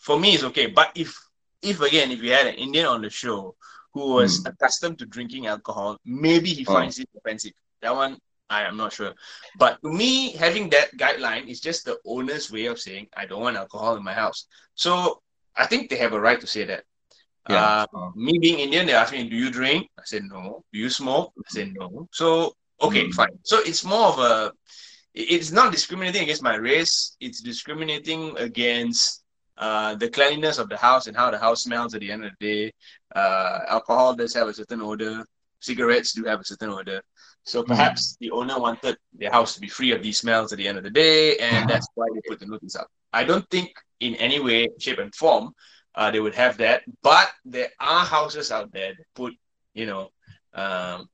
for 0.03 0.19
me 0.19 0.35
it's 0.35 0.43
okay. 0.51 0.67
But 0.67 0.91
if 0.99 1.15
if 1.63 1.81
again 1.81 2.11
if 2.11 2.23
you 2.23 2.33
had 2.33 2.47
an 2.47 2.55
Indian 2.55 2.87
on 2.87 3.03
the 3.03 3.11
show 3.11 3.55
who 3.95 4.15
was 4.15 4.39
Hmm. 4.39 4.49
accustomed 4.49 4.99
to 4.99 5.07
drinking 5.07 5.47
alcohol, 5.47 5.99
maybe 6.05 6.51
he 6.53 6.65
Ah. 6.67 6.73
finds 6.75 6.99
it 6.99 7.09
offensive. 7.17 7.53
That 7.83 7.95
one 7.95 8.19
I 8.49 8.63
am 8.63 8.77
not 8.77 8.93
sure. 8.93 9.15
But 9.57 9.81
to 9.83 9.91
me, 9.93 10.33
having 10.33 10.71
that 10.71 10.97
guideline 10.97 11.49
is 11.49 11.61
just 11.61 11.85
the 11.85 11.99
owner's 12.05 12.51
way 12.51 12.67
of 12.67 12.81
saying 12.81 13.09
I 13.17 13.27
don't 13.27 13.43
want 13.43 13.57
alcohol 13.57 13.97
in 13.97 14.03
my 14.05 14.15
house. 14.15 14.47
So 14.75 15.23
I 15.57 15.67
think 15.67 15.89
they 15.89 15.97
have 15.99 16.13
a 16.13 16.21
right 16.21 16.41
to 16.41 16.47
say 16.47 16.65
that. 16.65 16.85
Yeah. 17.49 17.85
Uh, 17.93 18.11
me 18.15 18.39
being 18.39 18.59
Indian, 18.61 18.87
they 18.87 18.93
asked 18.95 19.13
me, 19.13 19.29
"Do 19.29 19.37
you 19.37 19.51
drink?" 19.51 19.89
I 19.99 20.03
said, 20.05 20.25
"No." 20.25 20.65
Do 20.73 20.79
you 20.79 20.91
smoke? 20.91 21.33
I 21.39 21.49
said, 21.49 21.73
"No." 21.75 22.09
So 22.13 22.55
okay, 22.83 23.07
Mm. 23.09 23.15
fine. 23.15 23.39
So 23.45 23.59
it's 23.61 23.85
more 23.85 24.09
of 24.09 24.19
a, 24.19 24.53
it's 25.15 25.51
not 25.51 25.73
discriminating 25.73 26.23
against 26.23 26.43
my 26.43 26.55
race. 26.57 27.17
It's 27.21 27.41
discriminating 27.41 28.37
against 28.39 29.23
uh, 29.61 29.95
the 29.97 30.11
cleanliness 30.11 30.59
of 30.59 30.71
the 30.71 30.79
house 30.79 31.09
and 31.09 31.17
how 31.17 31.31
the 31.31 31.39
house 31.39 31.65
smells 31.65 31.95
at 31.95 32.01
the 32.01 32.13
end 32.13 32.25
of 32.25 32.33
the 32.41 32.47
day. 32.47 32.73
Uh, 33.15 33.61
alcohol 33.69 34.15
does 34.15 34.35
have 34.35 34.49
a 34.49 34.55
certain 34.55 34.83
odor. 34.83 35.25
Cigarettes 35.61 36.13
do 36.15 36.25
have 36.25 36.41
a 36.41 36.45
certain 36.45 36.71
odor. 36.71 37.03
So 37.45 37.63
perhaps 37.65 38.17
the 38.21 38.31
owner 38.33 38.59
wanted 38.59 38.97
their 39.19 39.31
house 39.31 39.55
to 39.55 39.61
be 39.61 39.69
free 39.69 39.93
of 39.93 40.03
these 40.03 40.19
smells 40.19 40.53
at 40.53 40.59
the 40.59 40.69
end 40.69 40.79
of 40.79 40.85
the 40.85 40.91
day, 40.91 41.37
and 41.39 41.69
that's 41.69 41.89
why 41.95 42.07
they 42.15 42.21
put 42.29 42.41
the 42.41 42.47
notice 42.47 42.77
up. 42.77 42.89
I 43.13 43.25
don't 43.25 43.49
think 43.51 43.71
in 44.01 44.15
any 44.17 44.41
way, 44.41 44.69
shape, 44.79 44.99
and 44.99 45.15
form 45.15 45.53
uh, 45.95 46.11
they 46.11 46.21
would 46.21 46.35
have 46.35 46.59
that. 46.59 46.83
But 47.03 47.31
there 47.45 47.71
are 47.81 48.05
houses 48.07 48.51
out 48.53 48.73
there 48.73 48.95
that 48.95 49.07
put, 49.15 49.35
you 49.75 49.87
know, 49.87 50.11
um, 50.55 51.09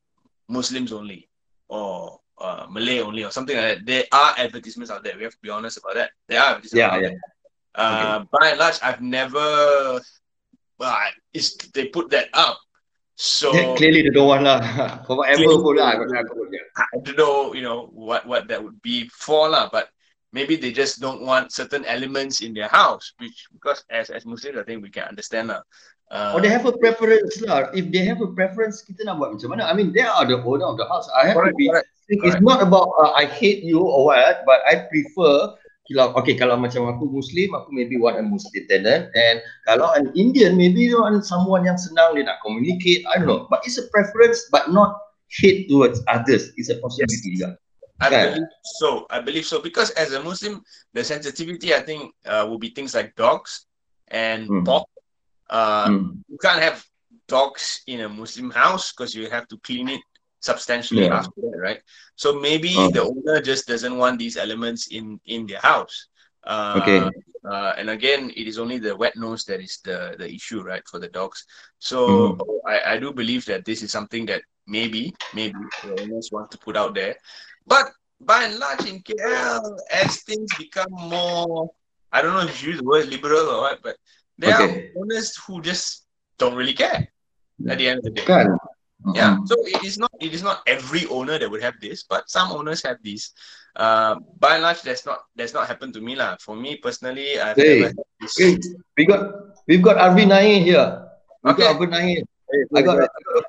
Muslims 0.48 0.92
only 0.92 1.28
or 1.68 2.20
uh, 2.38 2.66
Malay 2.70 3.00
only 3.00 3.24
or 3.24 3.30
something 3.30 3.56
like 3.56 3.78
that. 3.78 3.86
There 3.86 4.04
are 4.12 4.34
advertisements 4.38 4.90
out 4.90 5.04
there. 5.04 5.16
We 5.16 5.24
have 5.24 5.32
to 5.32 5.42
be 5.42 5.50
honest 5.50 5.78
about 5.78 5.94
that. 5.94 6.10
There 6.28 6.40
are 6.40 6.50
advertisements 6.50 6.88
Yeah, 6.88 6.94
out 6.94 7.02
yeah. 7.02 7.10
There. 7.76 7.86
Uh, 7.86 8.24
By 8.32 8.56
and 8.56 8.58
large, 8.58 8.78
I've 8.82 9.00
never. 9.04 10.00
Well, 10.78 10.92
I- 10.92 11.16
it's, 11.32 11.56
they 11.72 11.88
put 11.88 12.10
that 12.10 12.28
up. 12.32 12.56
So 13.16 13.52
That 13.52 13.76
clearly 13.80 14.02
they 14.04 14.12
don't 14.12 14.28
want 14.28 14.44
lah. 14.44 14.60
For 15.08 15.16
whatever 15.16 15.56
pun 15.60 15.76
lah. 15.80 15.96
they 15.96 16.04
aku- 16.04 16.08
don't. 16.12 16.20
aku 16.20 16.32
pun, 16.36 16.48
yeah. 16.52 16.66
I 16.76 16.96
don't 17.00 17.16
know, 17.16 17.36
you 17.56 17.64
know, 17.64 17.88
what 17.96 18.28
what 18.28 18.44
that 18.52 18.60
would 18.60 18.76
be 18.84 19.08
for 19.08 19.48
lah. 19.48 19.72
But 19.72 19.88
maybe 20.36 20.60
they 20.60 20.68
just 20.68 21.00
don't 21.00 21.24
want 21.24 21.48
certain 21.48 21.88
elements 21.88 22.44
in 22.44 22.52
their 22.52 22.68
house, 22.68 23.16
which 23.16 23.48
because 23.56 23.80
as 23.88 24.12
as 24.12 24.28
Muslims, 24.28 24.60
I 24.60 24.64
think 24.68 24.84
we 24.84 24.92
can 24.92 25.08
understand 25.08 25.48
lah. 25.48 25.64
Uh, 26.12 26.36
Or 26.36 26.44
they 26.44 26.52
have 26.52 26.68
a 26.68 26.76
preference 26.76 27.40
lah. 27.40 27.72
If 27.72 27.88
they 27.88 28.04
have 28.04 28.20
a 28.20 28.28
preference, 28.36 28.84
kita 28.84 29.08
nak 29.08 29.16
buat 29.16 29.32
macam 29.34 29.48
mana? 29.56 29.64
I 29.64 29.72
mean, 29.72 29.96
they 29.96 30.04
are 30.04 30.22
the 30.28 30.36
owner 30.38 30.68
of 30.68 30.76
the 30.76 30.84
house. 30.84 31.08
I 31.16 31.32
have 31.32 31.40
to 31.40 31.56
be 31.56 31.72
correct. 31.72 31.88
It's 32.12 32.20
Correct. 32.22 32.44
not 32.46 32.60
about 32.62 32.92
uh, 33.02 33.10
I 33.18 33.26
hate 33.26 33.64
you 33.66 33.80
or 33.82 34.12
what, 34.12 34.46
but 34.46 34.60
I 34.68 34.86
prefer 34.86 35.56
kalau 35.88 36.12
okay 36.18 36.34
kalau 36.34 36.58
macam 36.58 36.90
aku 36.90 37.06
Muslim, 37.06 37.54
aku 37.54 37.70
maybe 37.70 37.94
want 38.00 38.18
a 38.18 38.24
Muslim 38.24 38.66
tenant, 38.66 39.10
and 39.14 39.38
kalau 39.68 39.92
an 39.94 40.10
Indian, 40.18 40.58
maybe 40.58 40.86
you 40.86 40.98
want 40.98 41.22
someone 41.22 41.62
yang 41.62 41.78
senang 41.78 42.18
dia 42.18 42.26
nak 42.26 42.42
communicate. 42.42 43.06
I 43.10 43.22
don't 43.22 43.30
know, 43.30 43.40
but 43.46 43.62
it's 43.62 43.78
a 43.78 43.86
preference, 43.94 44.50
but 44.50 44.70
not 44.74 44.98
hate 45.30 45.66
towards 45.70 46.02
others. 46.10 46.50
It's 46.58 46.70
a 46.70 46.78
possibility 46.82 47.38
juga. 47.38 47.58
I 47.96 48.12
Kan? 48.12 48.36
believe 48.36 48.52
so. 48.76 49.08
I 49.08 49.18
believe 49.24 49.46
so 49.48 49.62
because 49.64 49.88
as 49.96 50.12
a 50.12 50.20
Muslim, 50.20 50.60
the 50.92 51.00
sensitivity 51.00 51.72
I 51.72 51.80
think 51.80 52.12
uh, 52.28 52.44
will 52.44 52.60
be 52.60 52.68
things 52.74 52.92
like 52.92 53.16
dogs 53.16 53.64
and 54.12 54.44
Hmm. 54.50 54.64
pork. 54.66 54.84
Uh, 55.48 55.88
Hmm. 55.88 56.20
You 56.28 56.38
can't 56.42 56.60
have 56.60 56.82
dogs 57.26 57.82
in 57.88 58.04
a 58.04 58.08
Muslim 58.10 58.50
house 58.52 58.92
because 58.92 59.14
you 59.16 59.30
have 59.30 59.48
to 59.48 59.56
clean 59.64 59.88
it 59.88 60.02
substantially 60.46 61.06
Yeah. 61.06 61.18
after 61.18 61.40
that, 61.44 61.58
right? 61.58 61.80
So 62.14 62.38
maybe 62.38 62.72
Oh. 62.78 62.90
the 62.94 63.02
owner 63.02 63.38
just 63.42 63.66
doesn't 63.66 63.96
want 63.98 64.18
these 64.18 64.36
elements 64.38 64.88
in 64.88 65.20
in 65.26 65.46
their 65.46 65.60
house. 65.60 66.08
Uh, 66.46 66.78
Okay. 66.80 67.00
Uh, 67.46 67.70
and 67.78 67.88
again, 67.94 68.22
it 68.34 68.46
is 68.50 68.58
only 68.58 68.78
the 68.82 68.90
wet 68.98 69.14
nose 69.14 69.44
that 69.46 69.62
is 69.62 69.78
the 69.86 70.18
the 70.18 70.26
issue, 70.26 70.60
right, 70.66 70.82
for 70.90 70.98
the 70.98 71.06
dogs. 71.18 71.46
So 71.78 72.34
I, 72.66 72.76
I 72.92 72.94
do 72.98 73.14
believe 73.14 73.46
that 73.46 73.62
this 73.62 73.82
is 73.86 73.90
something 73.94 74.26
that 74.26 74.42
maybe 74.66 75.14
maybe 75.30 75.54
the 75.82 75.94
owners 75.94 76.26
want 76.34 76.50
to 76.50 76.58
put 76.58 76.74
out 76.74 76.98
there, 76.98 77.14
but 77.70 77.86
by 78.18 78.50
and 78.50 78.58
large 78.58 78.84
in 78.90 78.98
KL, 79.06 79.62
as 79.94 80.26
things 80.26 80.50
become 80.58 80.90
more, 80.90 81.70
I 82.10 82.18
don't 82.22 82.34
know 82.34 82.42
if 82.50 82.58
you 82.62 82.74
use 82.74 82.80
the 82.82 82.88
word 82.90 83.06
liberal 83.14 83.46
or 83.54 83.60
what, 83.70 83.78
but 83.86 83.94
there 84.42 84.58
Okay. 84.58 84.66
are 84.66 84.98
owners 84.98 85.36
who 85.46 85.62
just 85.62 86.02
don't 86.42 86.58
really 86.58 86.74
care 86.74 87.06
at 87.70 87.78
the 87.78 87.86
end 87.86 87.98
of 88.02 88.10
the 88.10 88.10
day. 88.10 88.26
Kan? 88.26 88.58
Yeah. 89.14 89.38
So 89.46 89.54
it 89.66 89.84
is 89.84 89.98
not 89.98 90.10
it 90.20 90.34
is 90.34 90.42
not 90.42 90.62
every 90.66 91.06
owner 91.06 91.38
that 91.38 91.50
would 91.50 91.62
have 91.62 91.78
this, 91.80 92.02
but 92.02 92.28
some 92.28 92.50
owners 92.50 92.82
have 92.82 92.98
this. 93.04 93.30
Uh, 93.76 94.16
by 94.40 94.54
and 94.56 94.62
large, 94.64 94.82
that's 94.82 95.06
not 95.06 95.20
that's 95.36 95.54
not 95.54 95.68
happened 95.68 95.94
to 95.94 96.00
me 96.00 96.16
lah. 96.16 96.36
For 96.40 96.56
me 96.56 96.76
personally, 96.82 97.38
I've 97.38 97.56
Hey, 97.56 97.78
never 97.78 97.94
had 97.94 98.06
this. 98.20 98.34
Hey, 98.38 98.58
we 98.96 99.04
got 99.06 99.20
we've 99.68 99.82
got 99.82 99.96
Arvin 100.00 100.28
Nair 100.28 100.58
here. 100.60 101.06
We 101.42 101.52
Okay. 101.52 101.62
got 101.62 101.76
Arvin 101.76 101.90
Nair. 101.90 102.24
Hey, 102.50 102.60
I 102.74 102.82
got. 102.82 102.98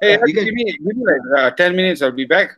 Hey, 0.01 0.17
you 0.25 0.33
give 0.33 0.53
me, 0.53 0.65
give 0.77 0.97
me 0.97 1.03
like 1.05 1.23
uh, 1.37 1.51
10 1.55 1.75
minutes, 1.75 2.01
I'll 2.01 2.11
be 2.11 2.25
back. 2.25 2.57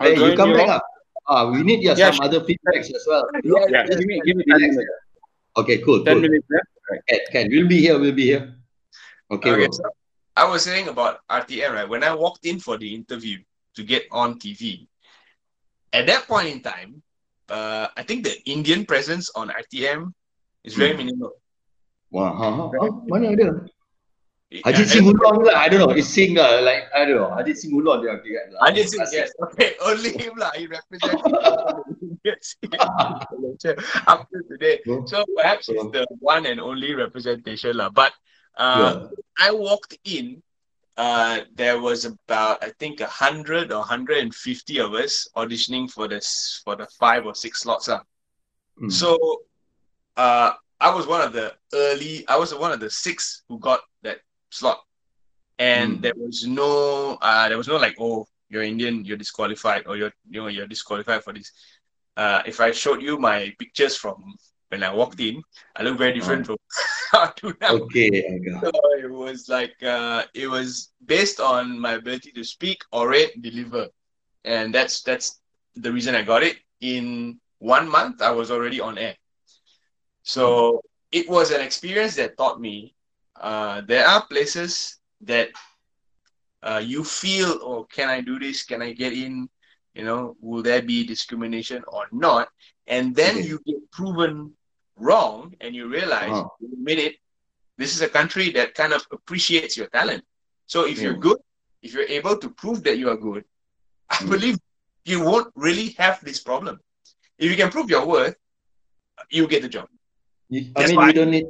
I'll 0.00 0.14
hey, 0.14 0.30
you 0.30 0.36
come 0.36 0.50
you 0.50 0.56
back 0.56 0.68
all. 0.68 0.74
up. 0.80 0.84
Ah, 1.28 1.50
we 1.50 1.62
need 1.62 1.82
yeah, 1.82 1.94
Yeah, 1.96 2.10
some 2.12 2.20
other 2.22 2.40
feedbacks 2.40 2.94
as 2.94 3.04
well. 3.06 3.26
Yeah, 3.42 3.84
Just 3.86 3.98
give 3.98 4.06
me, 4.06 4.22
give 4.24 4.36
me 4.36 4.44
10 4.48 4.60
minutes. 4.60 4.88
Okay, 5.56 5.78
cool. 5.82 6.04
10 6.04 6.12
cool. 6.14 6.22
minutes, 6.22 6.46
yeah? 6.52 6.98
Can, 7.08 7.20
can. 7.32 7.44
We'll 7.50 7.66
be 7.68 7.80
here. 7.80 7.98
We'll 7.98 8.12
be 8.12 8.24
here. 8.26 8.54
Okay, 9.30 9.50
Okay, 9.50 9.66
bro. 9.66 9.72
so 9.72 9.82
I 10.36 10.44
was 10.44 10.64
saying 10.64 10.88
about 10.88 11.20
RTM, 11.30 11.72
right? 11.72 11.88
When 11.88 12.04
I 12.04 12.12
walked 12.14 12.44
in 12.44 12.60
for 12.60 12.76
the 12.76 12.94
interview 12.94 13.38
to 13.74 13.82
get 13.82 14.04
on 14.12 14.38
TV, 14.38 14.86
at 15.92 16.06
that 16.06 16.28
point 16.28 16.48
in 16.48 16.60
time, 16.60 17.02
uh, 17.48 17.88
I 17.96 18.02
think 18.04 18.24
the 18.24 18.36
Indian 18.44 18.84
presence 18.84 19.30
on 19.34 19.48
RTM 19.48 20.12
is 20.64 20.74
very 20.74 20.92
Hmm. 20.92 20.98
minimal. 21.08 21.32
Wow. 22.10 22.70
Mana 23.08 23.32
ada? 23.32 23.64
Yeah, 24.46 24.62
Ajit 24.62 24.86
and- 24.86 24.90
Singh 24.94 25.08
Ulon 25.10 25.42
lah. 25.42 25.58
I 25.58 25.66
don't 25.66 25.82
know. 25.82 25.90
It's 25.90 26.06
Singh 26.06 26.38
lah. 26.38 26.62
Like 26.62 26.86
I 26.94 27.02
don't 27.08 27.18
know. 27.18 27.34
Ajit 27.34 27.56
Singh 27.58 27.74
Ulon 27.74 27.98
dia 28.04 28.14
okay 28.14 28.30
kan? 28.30 28.46
Ajit 28.62 28.86
Singh, 28.92 29.08
yes. 29.10 29.34
Okay, 29.42 29.74
only 29.88 30.14
him 30.14 30.38
lah. 30.38 30.54
He 30.54 30.70
represents 30.70 31.18
yes. 32.22 32.54
up 34.06 34.20
to 34.30 34.38
today. 34.46 34.78
So 35.10 35.26
perhaps 35.34 35.66
it's 35.66 35.82
the 35.90 36.06
one 36.22 36.46
and 36.46 36.62
only 36.62 36.94
representation 36.94 37.74
lah. 37.80 37.90
But 37.90 38.14
uh, 38.56 38.94
I 39.38 39.50
walked 39.52 39.96
in, 40.04 40.42
uh, 40.96 41.40
there 41.54 41.80
was 41.80 42.04
about 42.04 42.62
I 42.62 42.70
think 42.78 43.00
a 43.00 43.06
hundred 43.06 43.72
or 43.72 43.82
hundred 43.84 44.18
and 44.18 44.34
fifty 44.34 44.78
of 44.78 44.94
us 44.94 45.28
auditioning 45.36 45.90
for 45.90 46.08
this 46.08 46.60
for 46.64 46.76
the 46.76 46.86
five 46.98 47.26
or 47.26 47.34
six 47.34 47.62
slots 47.62 47.88
lah. 47.88 48.02
Hmm. 48.78 48.88
So 48.88 49.18
uh, 50.16 50.52
I 50.80 50.94
was 50.94 51.06
one 51.06 51.22
of 51.22 51.32
the 51.32 51.54
early. 51.74 52.24
I 52.28 52.36
was 52.36 52.54
one 52.54 52.72
of 52.72 52.80
the 52.80 52.90
six 52.90 53.42
who 53.48 53.58
got 53.58 53.80
that 54.02 54.18
slot, 54.50 54.80
and 55.58 56.00
Hmm. 56.00 56.02
there 56.02 56.14
was 56.16 56.46
no. 56.46 57.18
Uh, 57.20 57.48
there 57.48 57.58
was 57.58 57.68
no 57.68 57.76
like, 57.76 57.96
oh, 58.00 58.26
you're 58.48 58.62
Indian, 58.62 59.04
you're 59.04 59.16
disqualified, 59.16 59.86
or 59.86 59.96
you're 59.96 60.12
you 60.30 60.40
know 60.40 60.48
you're 60.48 60.66
disqualified 60.66 61.22
for 61.22 61.32
this. 61.32 61.52
Uh, 62.16 62.42
if 62.46 62.60
I 62.60 62.72
showed 62.72 63.02
you 63.02 63.18
my 63.18 63.52
pictures 63.58 63.96
from 63.96 64.34
when 64.68 64.82
I 64.82 64.92
walked 64.92 65.20
in, 65.20 65.42
I 65.76 65.82
look 65.82 65.98
very 65.98 66.12
different 66.12 66.46
from 66.46 66.56
how 67.12 67.20
I 67.20 67.32
do 67.36 67.54
now. 67.60 67.74
Okay, 67.74 68.24
I 68.32 68.38
got. 68.38 68.64
So 68.64 68.70
it 68.98 69.10
was 69.10 69.48
like 69.48 69.74
uh, 69.82 70.24
it 70.34 70.46
was 70.48 70.92
based 71.04 71.40
on 71.40 71.78
my 71.78 71.92
ability 71.92 72.32
to 72.32 72.44
speak, 72.44 72.82
orate, 72.92 73.40
deliver, 73.40 73.88
and 74.44 74.74
that's 74.74 75.02
that's 75.02 75.40
the 75.74 75.92
reason 75.92 76.14
I 76.14 76.22
got 76.22 76.42
it. 76.42 76.56
In 76.80 77.40
one 77.58 77.88
month, 77.88 78.22
I 78.22 78.30
was 78.32 78.50
already 78.50 78.80
on 78.80 78.98
air. 78.98 79.16
So 80.22 80.82
it 81.12 81.28
was 81.28 81.50
an 81.50 81.60
experience 81.60 82.16
that 82.16 82.36
taught 82.36 82.60
me 82.60 82.94
uh, 83.40 83.82
there 83.86 84.06
are 84.06 84.26
places 84.26 84.98
that 85.22 85.50
uh, 86.62 86.82
you 86.84 87.04
feel, 87.04 87.58
oh, 87.62 87.84
can 87.92 88.08
I 88.08 88.20
do 88.20 88.38
this? 88.38 88.64
Can 88.64 88.82
I 88.82 88.92
get 88.92 89.12
in? 89.12 89.48
You 89.94 90.04
know, 90.04 90.36
will 90.40 90.62
there 90.62 90.82
be 90.82 91.06
discrimination 91.06 91.84
or 91.88 92.06
not? 92.12 92.48
And 92.86 93.14
then 93.14 93.38
Okay. 93.38 93.42
you 93.42 93.60
get 93.66 93.90
proven 93.92 94.55
wrong, 94.96 95.54
and 95.60 95.74
you 95.74 95.88
realize, 95.88 96.32
wait 96.60 96.72
a 96.72 96.80
minute, 96.80 97.14
this 97.78 97.94
is 97.94 98.00
a 98.00 98.08
country 98.08 98.50
that 98.56 98.74
kind 98.74 98.92
of 98.92 99.04
appreciates 99.12 99.76
your 99.76 99.86
talent. 99.88 100.24
So 100.66 100.86
if 100.86 101.00
you're 101.00 101.14
good, 101.14 101.38
if 101.82 101.92
you're 101.94 102.08
able 102.08 102.36
to 102.38 102.48
prove 102.50 102.82
that 102.84 102.98
you 102.98 103.08
are 103.12 103.16
good, 103.16 103.44
I 104.10 104.16
Mm. 104.24 104.30
believe 104.30 104.56
you 105.04 105.22
won't 105.22 105.52
really 105.54 105.94
have 105.98 106.18
this 106.24 106.40
problem. 106.40 106.80
If 107.38 107.50
you 107.50 107.56
can 107.56 107.70
prove 107.70 107.90
your 107.90 108.06
worth, 108.06 108.34
you 109.30 109.46
get 109.46 109.62
the 109.62 109.68
job. 109.68 109.88
You, 110.48 110.72
I 110.74 110.82
That's 110.82 110.90
mean, 110.94 111.06
you 111.06 111.12
don't 111.12 111.30
need. 111.30 111.46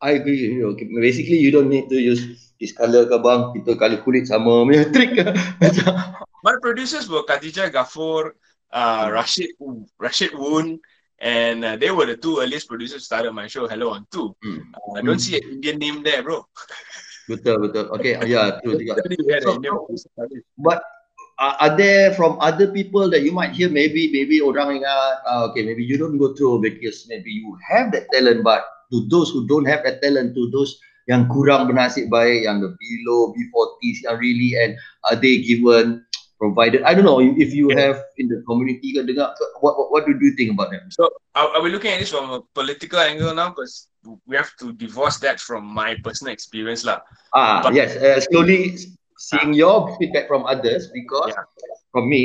I 0.00 0.16
agree 0.16 0.48
with 0.48 0.52
you. 0.56 0.66
Okay. 0.74 0.88
Basically, 1.00 1.38
you 1.38 1.50
don't 1.50 1.68
need 1.68 1.88
to 1.88 1.98
use 2.00 2.52
this 2.58 2.72
color 2.72 3.04
ke 3.06 3.16
bang. 3.20 3.52
Kita 3.56 3.76
color 3.78 4.00
kulit 4.00 4.26
sama 4.26 4.64
punya 4.64 4.88
trick. 4.94 5.12
My 6.46 6.56
producers 6.60 7.04
were 7.08 7.22
Khadija 7.22 7.68
Ghaffur, 7.68 8.32
uh, 8.72 9.06
Rashid 9.12 9.52
Rashid 10.00 10.32
Woon, 10.32 10.80
and 11.20 11.64
uh, 11.64 11.76
they 11.76 11.90
were 11.90 12.06
the 12.06 12.16
two 12.16 12.40
earliest 12.40 12.68
producers 12.68 13.04
started 13.04 13.32
my 13.32 13.46
show, 13.46 13.68
Hello 13.68 13.90
on 13.90 14.06
Two. 14.10 14.34
Hmm. 14.42 14.58
Uh, 14.74 14.98
I 14.98 15.02
don't 15.02 15.20
Hmm. 15.20 15.20
see 15.20 15.36
an 15.36 15.46
Indian 15.60 15.78
name 15.78 15.98
there, 16.02 16.22
bro. 16.22 16.46
Betul, 17.28 17.56
betul. 17.68 17.84
Okay, 17.94 18.18
yeah, 18.32 18.58
true 18.60 18.74
juga. 18.74 18.98
So-. 19.44 19.60
But 20.58 20.82
uh, 21.38 21.54
are 21.60 21.76
there 21.76 22.12
from 22.14 22.36
other 22.40 22.68
people 22.68 23.08
that 23.10 23.22
you 23.22 23.32
might 23.32 23.52
hear 23.52 23.68
maybe 23.70 24.10
maybe 24.12 24.40
orang 24.42 24.82
ingat 24.82 25.14
uh, 25.24 25.48
okay 25.50 25.62
maybe 25.64 25.82
you 25.82 25.96
don't 25.96 26.18
go 26.20 26.34
through 26.36 26.60
because 26.60 27.06
maybe 27.08 27.30
you 27.30 27.56
have 27.64 27.90
that 27.94 28.06
talent 28.12 28.42
but 28.44 28.66
to 28.92 29.06
those 29.08 29.30
who 29.32 29.46
don't 29.46 29.64
have 29.64 29.82
that 29.86 30.02
talent 30.02 30.34
to 30.36 30.50
those 30.52 30.76
yang 31.08 31.26
kurang 31.30 31.66
bernasib 31.66 32.06
baik 32.12 32.44
yang 32.46 32.60
the 32.62 32.70
below 32.76 33.32
B40s 33.34 34.04
yang 34.06 34.16
really 34.20 34.54
and 34.58 34.76
are 35.08 35.16
they 35.18 35.40
given 35.42 36.04
provided 36.40 36.82
I 36.82 36.94
don't 36.96 37.04
know 37.04 37.20
if 37.20 37.52
you 37.52 37.68
Yeah. 37.70 37.80
have 37.84 37.96
in 38.16 38.26
the 38.32 38.40
community 38.48 38.96
ke 38.96 39.04
dengar 39.04 39.36
what, 39.60 39.76
what 39.78 39.88
what 39.92 40.02
do 40.08 40.16
you 40.16 40.34
think 40.40 40.56
about 40.56 40.72
them 40.72 40.88
So 40.90 41.12
are, 41.36 41.48
are 41.56 41.62
we 41.62 41.70
looking 41.70 41.92
at 41.92 42.00
this 42.00 42.10
from 42.10 42.32
a 42.32 42.40
political 42.56 42.98
angle 42.98 43.34
now? 43.36 43.50
Because 43.52 43.88
we 44.26 44.34
have 44.36 44.50
to 44.64 44.72
divorce 44.72 45.18
that 45.20 45.38
from 45.40 45.68
my 45.68 45.94
personal 46.02 46.32
experience, 46.32 46.82
lah. 46.88 47.04
ah 47.36 47.60
But- 47.62 47.76
yes 47.76 47.94
uh, 48.00 48.18
slowly 48.24 48.72
seeing 49.20 49.52
your 49.52 49.92
feedback 50.00 50.26
from 50.32 50.48
others 50.48 50.88
because 50.96 51.36
Yeah. 51.36 51.44
from 51.92 52.08
me 52.08 52.24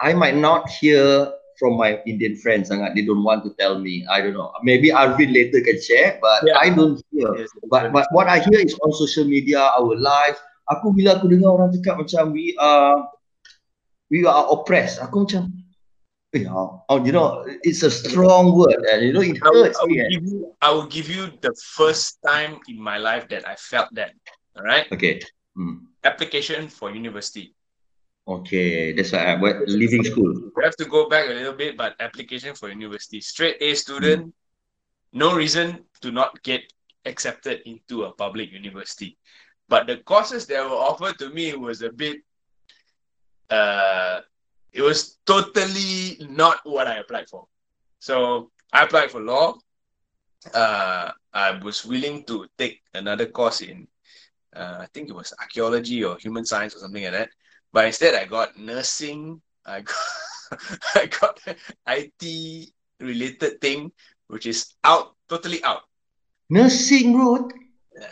I 0.00 0.14
might 0.14 0.38
not 0.38 0.70
hear 0.70 1.34
from 1.58 1.76
my 1.76 2.00
Indian 2.08 2.38
friends 2.40 2.70
sangat 2.72 2.96
they 2.96 3.04
don't 3.04 3.20
want 3.26 3.44
to 3.44 3.50
tell 3.60 3.76
me 3.76 4.06
I 4.08 4.22
don't 4.24 4.32
know 4.38 4.48
maybe 4.64 4.88
Arvin 4.94 5.34
later 5.34 5.60
can 5.60 5.76
share 5.82 6.16
but 6.22 6.40
Yeah. 6.46 6.56
I 6.56 6.70
don't 6.72 6.96
hear 7.12 7.28
Yes, 7.36 7.50
but 7.68 7.92
but 7.92 8.06
what 8.16 8.30
I 8.32 8.40
hear 8.40 8.60
is 8.62 8.72
on 8.80 8.94
social 8.96 9.26
media 9.28 9.60
our 9.76 9.92
live 9.98 10.38
aku 10.68 10.92
bila 10.92 11.16
aku 11.16 11.30
dengar 11.30 11.56
orang 11.56 11.70
cakap 11.72 12.02
macam 12.02 12.34
we 12.34 12.52
are 12.60 13.00
we 14.10 14.26
are 14.26 14.46
oppressed 14.52 15.00
aku 15.00 15.24
macam 15.24 15.48
eh, 16.36 16.46
oh, 16.46 16.82
oh, 16.90 16.98
you 17.02 17.10
know 17.10 17.42
it's 17.62 17.82
a 17.82 17.90
strong 17.90 18.54
word 18.54 18.78
and 18.92 19.02
you 19.02 19.12
know 19.14 19.24
it 19.24 19.38
I 19.42 19.48
will, 19.50 19.64
hurts 19.66 19.78
I 19.78 19.84
will 19.86 19.98
eh. 19.98 20.10
give 20.10 20.24
you, 20.26 20.38
I 20.62 20.68
will 20.70 20.88
give 20.90 21.08
you 21.08 21.32
the 21.40 21.54
first 21.74 22.20
time 22.22 22.60
in 22.68 22.78
my 22.78 22.98
life 22.98 23.26
that 23.34 23.46
I 23.46 23.56
felt 23.58 23.90
that. 23.98 24.14
All 24.58 24.66
right, 24.66 24.86
okay 24.92 25.22
hmm. 25.54 25.86
application 26.04 26.68
for 26.68 26.90
university. 26.90 27.54
okay 28.28 28.92
that's 28.92 29.10
why 29.10 29.32
I 29.32 29.34
went 29.40 29.66
leaving 29.66 30.04
school 30.04 30.52
We 30.54 30.62
have 30.62 30.76
to 30.76 30.86
go 30.86 31.08
back 31.08 31.26
a 31.26 31.34
little 31.34 31.56
bit, 31.56 31.74
but 31.74 31.96
application 31.98 32.54
for 32.54 32.68
university, 32.68 33.20
straight 33.20 33.56
A 33.58 33.74
student, 33.74 34.34
no 35.12 35.34
reason 35.34 35.82
to 36.02 36.12
not 36.12 36.42
get 36.42 36.62
accepted 37.06 37.62
into 37.64 38.04
a 38.04 38.12
public 38.12 38.52
university. 38.52 39.16
But 39.70 39.86
the 39.86 39.98
courses 39.98 40.46
that 40.48 40.64
were 40.64 40.76
offered 40.76 41.18
to 41.20 41.30
me 41.30 41.54
was 41.56 41.82
a 41.82 41.90
bit, 41.90 42.18
uh, 43.50 44.20
it 44.72 44.82
was 44.82 45.18
totally 45.26 46.18
not 46.28 46.60
what 46.64 46.88
I 46.88 46.96
applied 46.98 47.28
for. 47.30 47.46
So 48.00 48.50
I 48.72 48.84
applied 48.84 49.10
for 49.12 49.20
law. 49.22 49.54
Uh, 50.54 51.12
I 51.32 51.58
was 51.62 51.84
willing 51.84 52.24
to 52.24 52.48
take 52.58 52.82
another 52.94 53.26
course 53.26 53.60
in, 53.62 53.88
uh, 54.56 54.78
I 54.80 54.88
think 54.94 55.08
it 55.08 55.14
was 55.14 55.34
archaeology 55.40 56.04
or 56.04 56.18
human 56.18 56.44
science 56.46 56.76
or 56.76 56.80
something 56.80 57.04
like 57.04 57.12
that. 57.12 57.30
But 57.72 57.86
instead, 57.86 58.14
I 58.14 58.26
got 58.26 58.58
nursing. 58.58 59.40
I 59.66 59.82
got 59.82 59.96
I 60.96 61.06
got 61.06 61.40
IT 61.86 62.72
related 63.00 63.60
thing, 63.60 63.92
which 64.28 64.46
is 64.46 64.74
out, 64.84 65.14
totally 65.28 65.62
out. 65.64 65.82
nursing 66.50 67.12
bro 67.12 67.48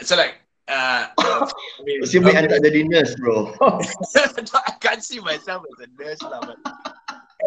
So 0.02 0.16
like, 0.16 0.36
uh, 0.68 1.08
I 1.16 1.82
mean, 1.84 2.04
boleh 2.04 2.34
hantar 2.36 2.58
jadi 2.60 2.84
nurse 2.86 3.16
bro 3.16 3.56
I 4.68 4.72
can't 4.80 5.02
see 5.02 5.20
myself 5.20 5.64
as 5.64 5.78
a 5.84 5.88
nurse 5.96 6.22
lah, 6.22 6.40
but 6.44 6.58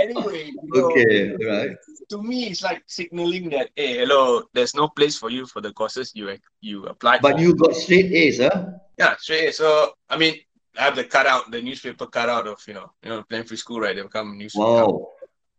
anyway, 0.02 0.50
you 0.52 0.70
know, 0.74 0.90
okay 0.92 1.38
right 1.42 1.78
to 2.10 2.20
me, 2.20 2.52
it's 2.52 2.60
like 2.60 2.84
signaling 2.88 3.50
that, 3.56 3.72
hey, 3.76 4.04
hello, 4.04 4.44
there's 4.52 4.76
no 4.76 4.92
place 4.92 5.16
for 5.16 5.32
you 5.32 5.48
for 5.48 5.62
the 5.64 5.72
courses 5.72 6.12
you 6.12 6.28
you 6.60 6.84
applied 6.86 7.22
but 7.24 7.38
for. 7.38 7.42
you 7.42 7.56
got 7.56 7.72
straight 7.72 8.12
A's 8.12 8.44
huh 8.44 8.76
yeah, 9.00 9.16
straight. 9.18 9.50
A. 9.50 9.54
So 9.54 9.96
I 10.10 10.18
mean, 10.18 10.36
I 10.78 10.92
have 10.92 10.96
the 11.00 11.08
cutout, 11.08 11.50
the 11.50 11.62
newspaper 11.62 12.06
cutout 12.08 12.48
of 12.48 12.60
you 12.68 12.76
know, 12.76 12.92
you 13.02 13.10
know, 13.10 13.24
Penang 13.24 13.48
free 13.48 13.58
school, 13.58 13.80
right? 13.80 13.96
They 13.96 14.04
become 14.04 14.38
newspaper. 14.38 14.66
wow 14.68 15.12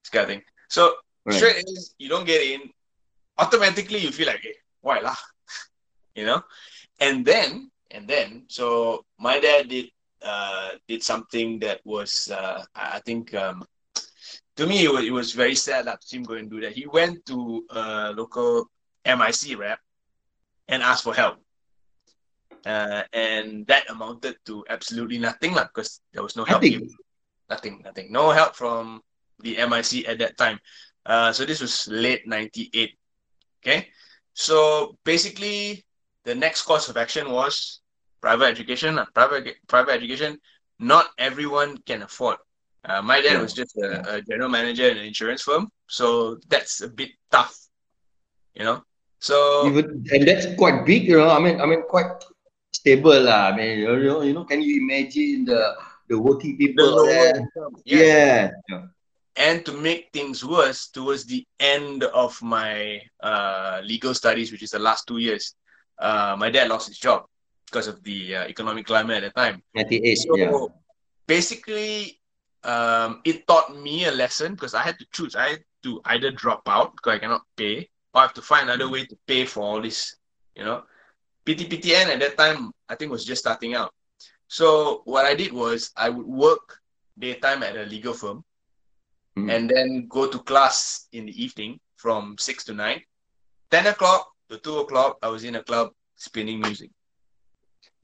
this 0.02 0.10
kind 0.10 0.24
of 0.24 0.28
thing. 0.28 0.42
So 0.68 0.94
Right. 1.24 1.36
straight 1.36 1.56
A's, 1.62 1.94
you 1.98 2.08
don't 2.08 2.26
get 2.26 2.42
in, 2.42 2.70
automatically 3.38 3.98
you 3.98 4.10
feel 4.10 4.26
like, 4.26 4.40
hey, 4.42 4.54
why 4.80 4.98
lah? 4.98 5.14
You 6.14 6.26
know? 6.26 6.42
And 7.02 7.26
then, 7.26 7.50
and 7.90 8.06
then, 8.06 8.46
so 8.46 9.02
my 9.18 9.42
dad 9.42 9.68
did 9.68 9.90
uh 10.22 10.78
did 10.86 11.02
something 11.02 11.58
that 11.66 11.82
was 11.82 12.30
uh 12.30 12.62
I 12.78 13.02
think 13.02 13.34
um 13.34 13.66
to 14.54 14.66
me 14.70 14.84
it 14.86 14.92
was, 14.94 15.04
it 15.10 15.10
was 15.10 15.32
very 15.34 15.56
sad 15.58 15.86
that 15.90 15.98
him 16.06 16.22
go 16.22 16.38
and 16.38 16.46
do 16.46 16.60
that. 16.62 16.78
He 16.78 16.86
went 16.86 17.26
to 17.26 17.66
a 17.74 18.12
local 18.14 18.70
MIC 19.02 19.58
rep 19.58 19.80
and 20.70 20.78
asked 20.82 21.02
for 21.02 21.14
help. 21.14 21.42
uh, 22.66 23.02
and 23.12 23.66
that 23.66 23.90
amounted 23.90 24.36
to 24.46 24.64
absolutely 24.68 25.18
nothing 25.18 25.54
lah, 25.54 25.64
because 25.64 26.00
there 26.12 26.22
was 26.22 26.36
no 26.36 26.44
help. 26.44 26.62
Nothing. 26.62 26.90
Nothing, 27.50 27.82
nothing. 27.84 28.12
No 28.12 28.30
help 28.30 28.56
from 28.56 29.02
the 29.40 29.56
MIC 29.58 30.08
at 30.08 30.18
that 30.18 30.36
time. 30.38 30.58
Uh, 31.04 31.32
so 31.32 31.44
this 31.44 31.60
was 31.60 31.88
late 31.88 32.26
98. 32.26 32.94
Okay. 33.60 33.88
So 34.34 34.96
basically, 35.04 35.84
the 36.24 36.34
next 36.34 36.62
course 36.62 36.88
of 36.88 36.96
action 36.96 37.30
was 37.30 37.80
private 38.20 38.46
education. 38.46 38.96
lah. 38.96 39.06
Private, 39.14 39.56
private 39.66 39.92
education, 39.92 40.38
not 40.78 41.10
everyone 41.18 41.78
can 41.84 42.02
afford. 42.02 42.36
Uh, 42.84 43.02
my 43.02 43.20
dad 43.20 43.40
was 43.40 43.52
just 43.52 43.76
a, 43.78 44.16
a 44.16 44.22
general 44.22 44.48
manager 44.48 44.88
in 44.88 44.98
an 44.98 45.04
insurance 45.04 45.42
firm. 45.42 45.70
So 45.86 46.38
that's 46.48 46.80
a 46.80 46.88
bit 46.88 47.10
tough, 47.30 47.54
you 48.54 48.64
know? 48.64 48.82
So 49.22 49.68
Even 49.68 50.02
and 50.10 50.26
that's 50.26 50.46
quite 50.58 50.84
big, 50.84 51.04
you 51.06 51.18
know. 51.18 51.30
I 51.30 51.38
mean, 51.38 51.60
I 51.60 51.66
mean, 51.66 51.86
quite 51.86 52.10
stable, 52.74 53.22
lah. 53.22 53.54
I 53.54 53.56
mean, 53.56 53.78
you 53.78 53.86
know, 53.86 54.22
you 54.22 54.34
know, 54.34 54.42
can 54.42 54.60
you 54.62 54.82
imagine 54.82 55.46
the 55.46 55.78
the 56.10 56.18
working 56.18 56.58
people 56.58 56.90
lower 56.90 57.06
there? 57.06 57.46
Yeah. 57.86 58.50
yeah. 58.68 58.82
And 59.38 59.64
to 59.64 59.72
make 59.72 60.10
things 60.12 60.44
worse, 60.44 60.90
towards 60.90 61.24
the 61.24 61.46
end 61.62 62.02
of 62.02 62.34
my 62.42 63.00
uh, 63.22 63.80
legal 63.84 64.12
studies, 64.12 64.50
which 64.50 64.66
is 64.66 64.74
the 64.74 64.82
last 64.82 65.06
two 65.06 65.22
years, 65.22 65.54
uh, 65.98 66.36
my 66.38 66.50
dad 66.50 66.68
lost 66.68 66.88
his 66.88 66.98
job 66.98 67.26
because 67.66 67.86
of 67.88 68.02
the 68.04 68.36
uh, 68.36 68.44
economic 68.44 68.86
climate 68.86 69.22
at 69.24 69.34
the 69.34 69.40
time. 69.40 69.62
98, 69.74 70.14
So 70.16 70.36
yeah. 70.36 70.50
basically, 71.26 72.20
um, 72.64 73.20
it 73.24 73.46
taught 73.46 73.76
me 73.76 74.04
a 74.06 74.10
lesson 74.12 74.54
because 74.54 74.74
I 74.74 74.82
had 74.82 74.98
to 74.98 75.06
choose. 75.12 75.34
I 75.34 75.48
had 75.50 75.64
to 75.84 76.00
either 76.06 76.30
drop 76.30 76.62
out 76.68 76.94
because 76.96 77.14
I 77.16 77.18
cannot 77.18 77.42
pay, 77.56 77.88
or 78.14 78.20
I 78.20 78.24
have 78.24 78.34
to 78.34 78.42
find 78.42 78.68
another 78.68 78.88
way 78.90 79.04
to 79.06 79.16
pay 79.26 79.44
for 79.44 79.62
all 79.62 79.80
this. 79.80 80.16
You 80.54 80.64
know, 80.64 80.82
PTPTN 81.46 82.06
at 82.08 82.20
that 82.20 82.36
time 82.38 82.72
I 82.88 82.94
think 82.94 83.10
was 83.10 83.24
just 83.24 83.42
starting 83.42 83.74
out. 83.74 83.92
So 84.48 85.02
what 85.04 85.24
I 85.26 85.34
did 85.34 85.52
was 85.52 85.90
I 85.96 86.08
would 86.10 86.26
work 86.26 86.80
daytime 87.18 87.62
at 87.62 87.76
a 87.76 87.84
legal 87.84 88.14
firm, 88.14 88.44
Mm. 89.38 89.50
and 89.50 89.70
then 89.70 90.06
go 90.08 90.28
to 90.28 90.38
class 90.40 91.08
in 91.12 91.24
the 91.26 91.42
evening 91.42 91.80
from 91.96 92.36
six 92.38 92.64
to 92.64 92.74
nine. 92.74 93.02
Ten 93.70 93.86
o'clock 93.86 94.31
to 94.52 94.58
two 94.58 94.78
o'clock, 94.78 95.18
I 95.22 95.28
was 95.28 95.44
in 95.44 95.56
a 95.56 95.64
club 95.64 95.92
spinning 96.16 96.60
music. 96.60 96.90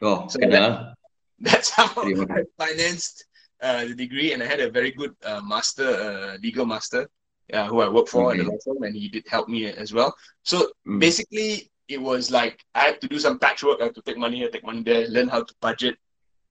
Oh, 0.02 0.28
So 0.28 0.38
yeah. 0.42 0.94
That's 1.40 1.70
how 1.70 1.88
I 1.96 2.42
financed 2.58 3.26
uh, 3.62 3.84
the 3.84 3.94
degree, 3.94 4.32
and 4.32 4.42
I 4.42 4.46
had 4.46 4.60
a 4.60 4.70
very 4.70 4.90
good 4.92 5.14
uh, 5.24 5.40
master, 5.42 5.88
uh, 5.88 6.38
legal 6.42 6.66
master, 6.66 7.08
uh, 7.52 7.66
who 7.66 7.80
I 7.80 7.88
worked 7.88 8.08
for 8.10 8.32
in 8.32 8.38
the 8.38 8.44
law 8.44 8.58
firm, 8.64 8.82
and 8.82 8.94
he 8.96 9.08
did 9.08 9.26
help 9.28 9.48
me 9.48 9.66
as 9.66 9.92
well. 9.92 10.14
So 10.42 10.70
Mm. 10.86 11.00
basically, 11.00 11.70
it 11.88 12.00
was 12.00 12.30
like 12.30 12.64
I 12.74 12.82
had 12.90 13.00
to 13.02 13.08
do 13.08 13.18
some 13.18 13.38
patchwork. 13.38 13.80
I 13.80 13.84
had 13.84 13.94
to 13.96 14.02
take 14.02 14.18
money 14.18 14.38
here, 14.38 14.50
take 14.50 14.64
money 14.64 14.82
there, 14.82 15.06
learn 15.08 15.28
how 15.28 15.42
to 15.42 15.54
budget, 15.60 15.96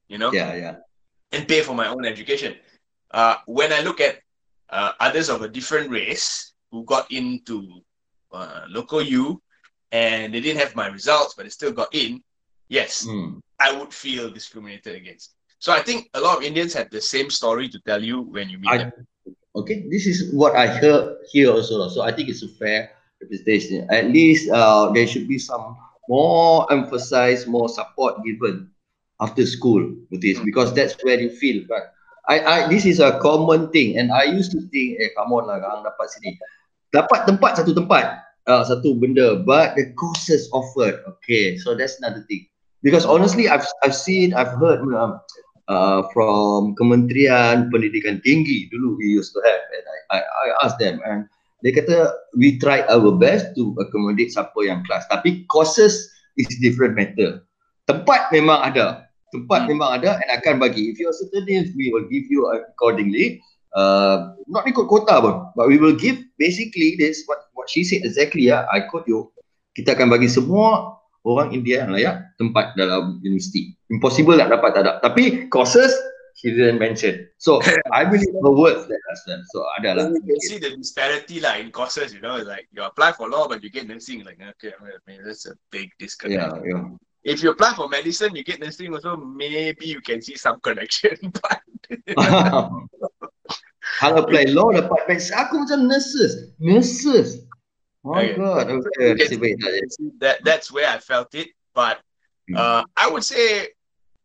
you 0.07 0.17
know, 0.17 0.31
Yeah, 0.33 0.55
yeah. 0.55 0.75
and 1.31 1.47
pay 1.47 1.61
for 1.61 1.75
my 1.75 1.87
own 1.87 2.05
education. 2.05 2.55
Uh, 3.11 3.35
when 3.45 3.73
I 3.73 3.81
look 3.81 3.99
at 4.01 4.19
uh, 4.69 4.93
others 4.99 5.29
of 5.29 5.41
a 5.41 5.49
different 5.49 5.89
race 5.91 6.53
who 6.71 6.83
got 6.85 7.11
into 7.11 7.81
uh, 8.31 8.65
local 8.69 9.01
U 9.01 9.41
and 9.91 10.33
they 10.33 10.41
didn't 10.41 10.59
have 10.59 10.75
my 10.75 10.87
results, 10.87 11.33
but 11.35 11.43
they 11.43 11.53
still 11.53 11.71
got 11.71 11.93
in, 11.93 12.21
yes, 12.67 13.05
Mm. 13.07 13.39
I 13.59 13.73
would 13.73 13.93
feel 13.93 14.29
discriminated 14.29 14.95
against. 14.95 15.33
So 15.57 15.73
I 15.73 15.81
think 15.81 16.09
a 16.13 16.21
lot 16.21 16.37
of 16.37 16.43
Indians 16.43 16.73
have 16.77 16.93
the 16.93 17.01
same 17.01 17.29
story 17.33 17.65
to 17.69 17.79
tell 17.81 18.03
you 18.03 18.21
when 18.21 18.49
you 18.49 18.61
meet 18.61 18.69
I, 18.69 18.77
them. 18.77 18.91
okay, 19.57 19.89
this 19.89 20.05
is 20.05 20.29
what 20.33 20.53
I 20.53 20.67
heard 20.69 21.17
here 21.33 21.49
also. 21.49 21.89
So 21.89 22.05
I 22.05 22.13
think 22.13 22.29
it's 22.29 22.45
a 22.45 22.51
fair 22.61 22.93
representation. 23.17 23.89
At 23.89 24.13
least 24.13 24.51
uh, 24.53 24.93
there 24.93 25.07
should 25.09 25.25
be 25.25 25.39
some 25.41 25.73
more 26.05 26.69
emphasis, 26.71 27.47
more 27.49 27.67
support 27.67 28.21
given 28.23 28.69
after 29.19 29.41
school 29.49 29.81
with 30.13 30.21
this 30.21 30.37
Mm. 30.37 30.45
because 30.45 30.69
that's 30.77 30.93
where 31.01 31.17
you 31.17 31.33
feel. 31.33 31.65
But 31.65 31.89
I, 32.29 32.35
I 32.45 32.57
this 32.69 32.85
is 32.85 32.99
a 33.01 33.17
common 33.17 33.73
thing, 33.73 33.97
and 33.97 34.11
I 34.13 34.29
used 34.29 34.53
to 34.53 34.61
think, 34.69 35.01
eh, 35.01 35.09
come 35.17 35.33
on 35.33 35.47
lah, 35.49 35.57
dapat 35.81 36.11
sini, 36.13 36.37
dapat 36.93 37.25
tempat 37.25 37.57
satu 37.57 37.73
tempat, 37.73 38.21
uh, 38.47 38.63
satu 38.63 38.95
benda, 38.97 39.43
but 39.43 39.75
the 39.75 39.91
courses 39.99 40.47
offered, 40.55 41.03
okay, 41.05 41.59
so 41.59 41.75
that's 41.75 41.99
another 41.99 42.23
thing. 42.25 42.47
Because 42.81 43.03
honestly, 43.03 43.51
I've 43.51 43.67
I've 43.83 43.95
seen, 43.95 44.33
I've 44.33 44.55
heard 44.55 44.81
um, 44.95 45.19
uh, 45.67 46.01
from 46.15 46.75
Kementerian 46.79 47.69
Pendidikan 47.69 48.23
Tinggi 48.23 48.71
dulu 48.71 48.97
we 48.97 49.07
used 49.11 49.35
to 49.35 49.41
have 49.43 49.61
and 49.75 49.85
I, 49.85 49.97
I, 50.15 50.19
I 50.21 50.45
asked 50.63 50.79
them 50.79 50.99
and 51.03 51.27
dia 51.65 51.73
kata 51.73 52.13
we 52.37 52.61
try 52.61 52.85
our 52.87 53.11
best 53.17 53.57
to 53.57 53.73
accommodate 53.81 54.29
siapa 54.29 54.55
yang 54.61 54.85
kelas 54.85 55.09
tapi 55.09 55.43
courses 55.51 56.07
is 56.37 56.47
different 56.61 56.93
matter. 56.95 57.43
Tempat 57.89 58.29
memang 58.29 58.61
ada. 58.61 59.09
Tempat 59.33 59.67
Hmm. 59.67 59.75
memang 59.75 59.99
ada 59.99 60.21
and 60.23 60.29
akan 60.39 60.61
bagi. 60.61 60.87
If 60.87 61.01
you 61.01 61.11
are 61.11 61.17
certain 61.17 61.43
names 61.49 61.73
we 61.75 61.91
will 61.91 62.07
give 62.07 62.29
you 62.31 62.47
accordingly. 62.47 63.43
Uh, 63.75 64.33
not 64.47 64.63
ikut 64.65 64.87
kota 64.87 65.19
pun 65.19 65.51
but 65.53 65.67
we 65.67 65.75
will 65.77 65.93
give 65.93 66.17
basically 66.39 66.95
this 66.97 67.27
what 67.27 67.46
what 67.67 67.75
she 67.75 67.83
said 67.83 68.07
exactly 68.07 68.47
ya 68.47 68.63
I 68.71 68.87
quote 68.87 69.03
you. 69.11 69.27
Kita 69.75 69.93
akan 69.93 70.07
bagi 70.09 70.31
semua 70.31 70.95
orang 71.27 71.51
India 71.51 71.83
yang 71.83 71.91
layak 71.91 72.39
tempat 72.39 72.73
dalam 72.79 73.19
universiti. 73.19 73.75
Impossible 73.91 74.39
nak 74.39 74.55
dapat 74.55 74.71
tak 74.73 74.81
ada. 74.87 74.93
Tapi 75.03 75.51
courses 75.51 75.91
she 76.39 76.55
didn't 76.55 76.79
mention. 76.79 77.27
So 77.37 77.59
I 77.91 78.07
believe 78.07 78.31
her 78.31 78.55
words 78.55 78.87
that 78.87 79.01
Hassan 79.11 79.43
so 79.51 79.67
ada 79.77 79.99
lah 79.99 80.05
You 80.15 80.23
can 80.23 80.39
see 80.39 80.57
the 80.63 80.71
disparity 80.79 81.43
like 81.43 81.59
in 81.59 81.69
courses, 81.75 82.15
you 82.15 82.23
know, 82.23 82.39
like 82.41 82.71
you 82.71 82.81
apply 82.81 83.11
for 83.11 83.27
law 83.27 83.51
but 83.51 83.59
you 83.59 83.69
get 83.69 83.85
nursing, 83.85 84.23
like 84.23 84.39
okay, 84.57 84.71
I 84.71 84.97
mean 85.05 85.21
that's 85.27 85.45
a 85.45 85.59
big 85.69 85.91
disconnect. 85.99 86.39
yeah 86.39 86.55
yeah. 86.63 86.95
If 87.27 87.43
you 87.43 87.51
apply 87.51 87.75
for 87.75 87.91
medicine, 87.91 88.39
you 88.39 88.47
get 88.47 88.63
nursing 88.63 88.87
also, 88.95 89.19
maybe 89.19 89.83
you 89.83 89.99
can 89.99 90.23
see 90.23 90.39
some 90.39 90.63
connection. 90.63 91.19
But 91.35 91.59
Hang 93.97 94.19
apply 94.19 94.51
law 94.53 94.69
dapat 94.69 95.09
bench 95.09 95.31
aku 95.33 95.65
macam 95.65 95.89
nurses. 95.89 96.53
Nurses 96.61 97.46
my 98.07 98.23
Okay. 98.23 98.39
god 98.39 98.65
okay 98.71 99.07
Okay. 99.11 99.13
nasib 99.19 99.39
baik 99.43 99.55
tak 99.59 99.69
ada. 99.75 99.79
that 100.23 100.37
that's 100.47 100.67
where 100.71 100.87
I 100.87 100.97
felt 101.03 101.31
it. 101.35 101.51
But 101.75 101.99
Hmm. 102.47 102.55
uh, 102.55 102.83
I 102.95 103.11
would 103.11 103.27
say 103.27 103.75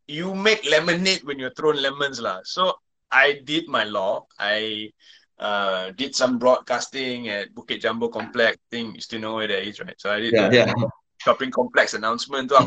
you 0.07 0.31
make 0.35 0.63
lemonade 0.63 1.27
when 1.27 1.43
you're 1.43 1.55
thrown 1.59 1.75
lemons, 1.83 2.23
lah. 2.23 2.39
So 2.47 2.79
I 3.11 3.43
did 3.43 3.67
my 3.67 3.83
law. 3.83 4.31
I 4.39 4.91
uh, 5.43 5.91
did 5.99 6.15
some 6.15 6.39
broadcasting 6.39 7.27
at 7.29 7.51
Bukit 7.51 7.83
Jambul 7.83 8.15
Complex. 8.15 8.57
think 8.71 8.95
you 8.95 9.03
still 9.03 9.21
know 9.21 9.35
where 9.43 9.51
that 9.51 9.67
is, 9.67 9.83
right? 9.83 9.99
So 9.99 10.15
I 10.15 10.23
did 10.23 10.33
yeah 10.39 10.49
the 10.55 10.63
yeah 10.71 10.73
shopping 11.19 11.51
complex 11.51 11.95
announcement. 11.99 12.53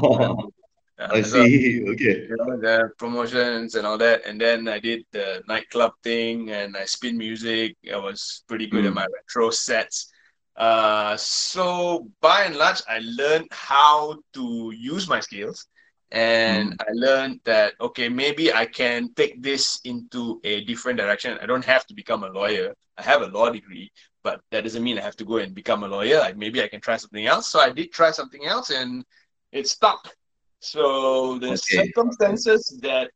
Uh, 0.96 1.12
I 1.12 1.22
so, 1.28 1.44
see 1.44 1.84
okay 1.92 2.24
you 2.24 2.38
know, 2.40 2.56
the 2.56 2.88
promotions 2.96 3.76
and 3.76 3.84
all 3.86 3.98
that. 4.00 4.24
And 4.26 4.40
then 4.40 4.68
I 4.72 4.80
did 4.80 5.04
the 5.12 5.44
nightclub 5.48 5.92
thing 6.04 6.52
and 6.52 6.78
I 6.78 6.86
spin 6.86 7.18
music. 7.20 7.76
I 7.92 7.98
was 8.00 8.44
pretty 8.48 8.68
good 8.68 8.86
at 8.88 8.96
Mm. 8.96 9.04
my 9.04 9.06
retro 9.12 9.52
sets. 9.52 10.08
Uh, 10.56 11.16
so 11.18 12.08
by 12.22 12.44
and 12.44 12.56
large, 12.56 12.82
I 12.88 13.00
learned 13.04 13.48
how 13.52 14.18
to 14.34 14.72
use 14.76 15.08
my 15.08 15.20
skills. 15.20 15.68
And 16.12 16.74
I 16.80 16.86
learned 16.94 17.40
that, 17.46 17.74
okay, 17.82 18.10
maybe 18.10 18.54
I 18.54 18.66
can 18.66 19.14
take 19.16 19.42
this 19.42 19.80
into 19.84 20.40
a 20.44 20.64
different 20.66 20.98
direction. 20.98 21.38
I 21.42 21.46
don't 21.46 21.66
have 21.66 21.86
to 21.88 21.94
become 21.94 22.24
a 22.24 22.30
lawyer. 22.30 22.74
I 22.98 23.04
have 23.04 23.22
a 23.22 23.28
law 23.28 23.50
degree, 23.50 23.92
but 24.24 24.42
that 24.52 24.64
doesn't 24.64 24.84
mean 24.84 24.98
I 24.98 25.02
have 25.02 25.18
to 25.18 25.26
go 25.26 25.38
and 25.38 25.54
become 25.54 25.84
a 25.84 25.88
lawyer. 25.88 26.20
Like 26.20 26.38
maybe 26.38 26.62
I 26.62 26.68
can 26.68 26.82
try 26.82 26.98
something 26.98 27.26
else. 27.26 27.48
So 27.48 27.60
I 27.60 27.72
did 27.72 27.92
try 27.92 28.12
something 28.12 28.46
else 28.46 28.70
and 28.70 29.04
it 29.52 29.68
stuck. 29.68 30.16
So 30.60 31.38
the 31.40 31.56
Okay. 31.56 31.58
circumstances 31.58 32.80
that 32.82 33.12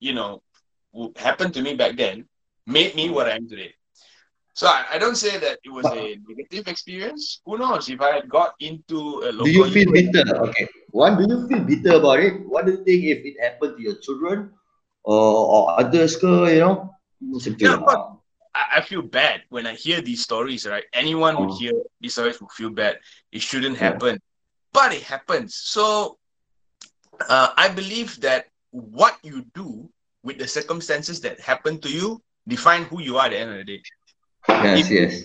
you 0.00 0.14
know 0.14 0.42
happened 1.16 1.54
to 1.54 1.62
me 1.62 1.74
back 1.74 1.96
then 1.96 2.26
made 2.66 2.94
me 2.94 3.10
what 3.10 3.28
I 3.28 3.36
am 3.36 3.48
today. 3.48 3.74
So 4.58 4.66
I, 4.66 4.80
I 4.94 4.98
don't 4.98 5.14
say 5.14 5.38
that 5.38 5.56
it 5.62 5.70
was 5.78 5.86
a 5.86 6.18
negative 6.28 6.66
experience. 6.66 7.40
Who 7.46 7.58
knows 7.58 7.88
if 7.88 8.00
I 8.00 8.10
had 8.16 8.28
got 8.28 8.54
into 8.58 8.98
a 9.26 9.30
local 9.30 9.44
do 9.44 9.50
you 9.58 9.64
feel 9.76 9.90
bitter 9.96 10.24
okay 10.46 10.66
one 10.90 11.14
do 11.18 11.24
you 11.32 11.38
feel 11.48 11.62
bitter 11.70 11.92
about 12.00 12.18
it 12.26 12.34
what 12.52 12.66
do 12.66 12.72
you 12.74 12.82
think 12.86 13.00
if 13.14 13.20
it 13.30 13.36
happened 13.44 13.76
to 13.76 13.82
your 13.86 13.96
children 14.04 14.50
or, 15.04 15.22
or 15.54 15.62
others 15.80 16.18
you 16.22 16.58
know 16.64 16.76
Yeah, 17.66 17.76
but- 17.88 18.02
I, 18.54 18.78
I 18.78 18.80
feel 18.80 19.02
bad 19.02 19.42
when 19.54 19.66
I 19.66 19.74
hear 19.74 20.00
these 20.00 20.22
stories, 20.28 20.66
right? 20.66 20.84
Anyone 20.92 21.38
would 21.38 21.50
Oh. 21.54 21.58
hear 21.62 21.74
these 22.00 22.14
stories 22.18 22.40
would 22.40 22.50
feel 22.50 22.70
bad. 22.70 22.98
It 23.30 23.42
shouldn't 23.42 23.76
Yeah. 23.78 23.92
happen. 23.94 24.18
But 24.72 24.92
it 24.98 25.02
happens. 25.02 25.54
So 25.54 26.18
uh, 27.28 27.48
I 27.56 27.68
believe 27.68 28.20
that 28.22 28.46
what 28.70 29.14
you 29.22 29.44
do 29.54 29.88
with 30.26 30.38
the 30.38 30.48
circumstances 30.48 31.20
that 31.22 31.38
happen 31.40 31.78
to 31.84 31.90
you 31.90 32.20
define 32.48 32.84
who 32.90 33.00
you 33.00 33.18
are 33.18 33.26
at 33.26 33.30
the 33.32 33.38
end 33.38 33.50
of 33.50 33.58
the 33.58 33.64
day. 33.64 33.82
Yes 34.56 34.90
If- 34.90 34.90
yes 34.90 35.24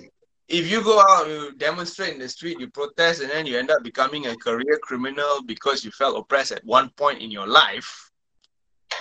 If 0.49 0.69
you 0.71 0.83
go 0.83 0.99
out, 0.99 1.27
you 1.27 1.53
demonstrate 1.57 2.13
in 2.13 2.19
the 2.19 2.29
street, 2.29 2.59
you 2.59 2.67
protest, 2.69 3.21
and 3.21 3.29
then 3.31 3.45
you 3.47 3.57
end 3.57 3.71
up 3.71 3.83
becoming 3.83 4.27
a 4.27 4.35
career 4.35 4.77
criminal 4.81 5.41
because 5.45 5.83
you 5.85 5.91
felt 5.91 6.17
oppressed 6.17 6.51
at 6.51 6.63
one 6.65 6.89
point 7.01 7.21
in 7.21 7.31
your 7.31 7.47
life, 7.47 8.11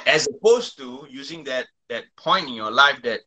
as 0.06 0.26
opposed 0.26 0.76
to 0.78 1.06
using 1.10 1.44
that 1.44 1.66
that 1.88 2.04
point 2.16 2.48
in 2.48 2.54
your 2.54 2.70
life 2.70 3.00
that 3.02 3.20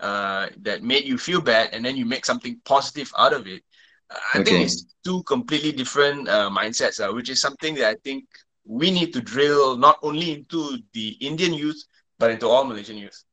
uh, 0.00 0.48
that 0.62 0.82
made 0.82 1.04
you 1.04 1.18
feel 1.18 1.40
bad, 1.40 1.70
and 1.72 1.84
then 1.84 1.96
you 1.96 2.06
make 2.06 2.24
something 2.24 2.60
positive 2.64 3.10
out 3.18 3.32
of 3.32 3.46
it. 3.46 3.62
Uh, 4.10 4.18
I 4.34 4.38
Okay. 4.38 4.50
think 4.50 4.62
it's 4.64 4.84
two 5.04 5.22
completely 5.24 5.72
different 5.72 6.28
uh, 6.28 6.50
mindsets, 6.50 6.98
uh, 7.00 7.12
which 7.12 7.30
is 7.30 7.40
something 7.40 7.74
that 7.76 7.88
I 7.88 7.96
think 8.04 8.24
we 8.64 8.90
need 8.90 9.12
to 9.14 9.20
drill 9.20 9.76
not 9.76 9.98
only 10.02 10.32
into 10.32 10.78
the 10.92 11.16
Indian 11.20 11.54
youth, 11.54 11.82
but 12.18 12.30
into 12.30 12.48
all 12.48 12.64
Malaysian 12.64 12.98
youth. 12.98 13.24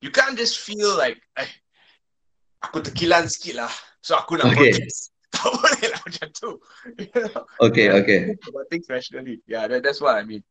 You 0.00 0.10
can't 0.10 0.36
just 0.38 0.58
feel 0.58 0.96
like, 0.96 1.18
aku 2.62 2.78
tekilan 2.80 3.26
sikit 3.26 3.66
lah. 3.66 3.72
So 4.02 4.16
aku 4.18 4.38
nak 4.38 4.54
Okay. 4.54 4.74
Tak 5.32 5.48
boleh 5.48 5.88
lah 5.88 6.00
macam 6.04 6.28
tu. 6.36 6.50
You 7.00 7.08
know? 7.24 7.48
Okay, 7.64 7.88
okay. 7.88 8.36
About 8.36 8.68
things 8.68 8.84
rationally. 8.92 9.40
Yeah, 9.48 9.64
that, 9.64 9.80
that's 9.80 9.96
what 9.96 10.12
I 10.12 10.28
mean. 10.28 10.44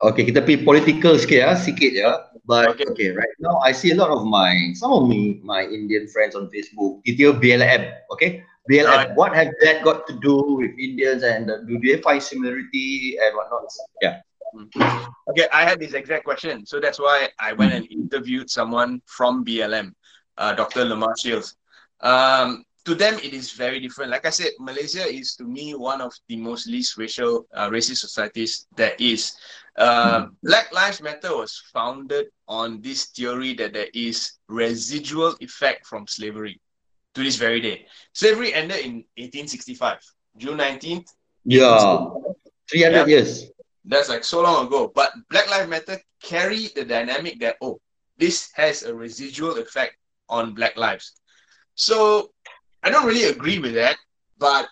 Okay, 0.00 0.24
kita 0.24 0.40
pergi 0.40 0.64
political 0.64 1.20
sikit 1.20 1.38
ya, 1.44 1.52
sikit 1.52 1.92
ya. 1.92 2.24
But 2.48 2.72
Okay. 2.72 2.88
okay. 2.88 3.08
right 3.12 3.36
now 3.36 3.60
I 3.60 3.76
see 3.76 3.92
a 3.92 3.98
lot 4.00 4.08
of 4.08 4.24
my 4.24 4.72
some 4.80 4.96
of 4.96 5.04
me 5.12 5.44
my 5.44 5.68
Indian 5.68 6.08
friends 6.08 6.32
on 6.32 6.48
Facebook. 6.48 7.04
Kita 7.04 7.36
BLM, 7.36 7.92
okay? 8.16 8.40
BLM. 8.64 8.88
Right. 8.88 9.12
What 9.12 9.36
have 9.36 9.52
that 9.60 9.84
got 9.84 10.08
to 10.08 10.16
do 10.24 10.40
with 10.56 10.72
Indians 10.80 11.20
and 11.20 11.52
uh, 11.52 11.60
do 11.68 11.76
they 11.76 12.00
find 12.00 12.24
similarity 12.24 13.20
and 13.20 13.36
whatnot? 13.36 13.68
Yeah. 14.00 14.24
Okay, 15.30 15.46
I 15.52 15.68
had 15.68 15.80
this 15.80 15.92
exact 15.92 16.24
question. 16.24 16.64
So 16.64 16.78
that's 16.80 16.98
why 16.98 17.28
I 17.40 17.52
went 17.52 17.74
and 17.74 17.84
interviewed 17.90 18.48
someone 18.48 19.02
from 19.06 19.44
BLM, 19.44 19.92
uh, 20.38 20.54
Dr. 20.54 20.84
Lamar 20.84 21.16
Shields. 21.16 21.56
Um, 22.00 22.64
to 22.84 22.94
them, 22.94 23.14
it 23.14 23.32
is 23.32 23.52
very 23.52 23.80
different. 23.80 24.10
Like 24.10 24.26
I 24.26 24.30
said, 24.30 24.52
Malaysia 24.60 25.06
is 25.06 25.34
to 25.36 25.44
me 25.44 25.74
one 25.74 26.00
of 26.00 26.12
the 26.28 26.36
most 26.36 26.66
least 26.66 26.98
racial, 26.98 27.46
uh, 27.54 27.70
racist 27.70 27.98
societies 27.98 28.66
there 28.76 28.94
is. 28.98 29.36
Uh, 29.76 30.26
Black 30.42 30.72
Lives 30.72 31.00
Matter 31.00 31.36
was 31.36 31.62
founded 31.72 32.26
on 32.46 32.80
this 32.82 33.06
theory 33.06 33.54
that 33.54 33.72
there 33.72 33.88
is 33.94 34.38
residual 34.48 35.34
effect 35.40 35.86
from 35.86 36.06
slavery 36.06 36.60
to 37.14 37.22
this 37.22 37.36
very 37.36 37.60
day. 37.60 37.86
Slavery 38.12 38.52
ended 38.52 38.84
in 38.84 38.92
1865, 39.16 39.98
June 40.36 40.58
19th. 40.58 41.08
Yeah. 41.44 42.10
300 42.70 43.08
years. 43.08 43.50
That's 43.84 44.08
like 44.08 44.24
so 44.24 44.42
long 44.42 44.66
ago. 44.66 44.92
But 44.94 45.12
Black 45.30 45.48
Lives 45.50 45.68
Matter 45.68 46.00
carried 46.22 46.74
the 46.74 46.84
dynamic 46.84 47.40
that, 47.40 47.56
oh, 47.60 47.80
this 48.18 48.50
has 48.54 48.82
a 48.82 48.94
residual 48.94 49.58
effect 49.58 49.96
on 50.28 50.54
Black 50.54 50.76
lives. 50.76 51.12
So 51.74 52.30
I 52.82 52.90
don't 52.90 53.06
really 53.06 53.24
agree 53.24 53.58
with 53.58 53.74
that, 53.74 53.96
but 54.38 54.68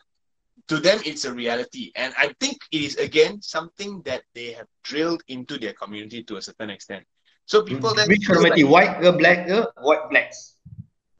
to 0.69 0.79
them, 0.79 1.01
it's 1.05 1.25
a 1.25 1.33
reality. 1.33 1.93
And 1.97 2.15
I 2.17 2.35
think 2.41 2.59
it 2.71 2.83
is, 2.83 2.97
again, 2.97 3.43
something 3.43 4.03
that 4.05 4.23
they 4.35 4.53
have 4.53 4.67
drilled 4.85 5.23
into 5.29 5.59
their 5.59 5.73
community 5.73 6.23
to 6.25 6.37
a 6.37 6.43
certain 6.43 6.71
extent. 6.71 7.05
So 7.47 7.63
people 7.63 7.95
that 7.95 8.09
Which 8.09 8.27
community? 8.27 8.63
like, 8.63 8.73
White 8.73 8.95
ke 9.03 9.19
black 9.19 9.39
ke? 9.49 9.67
White 9.83 10.09
blacks. 10.11 10.57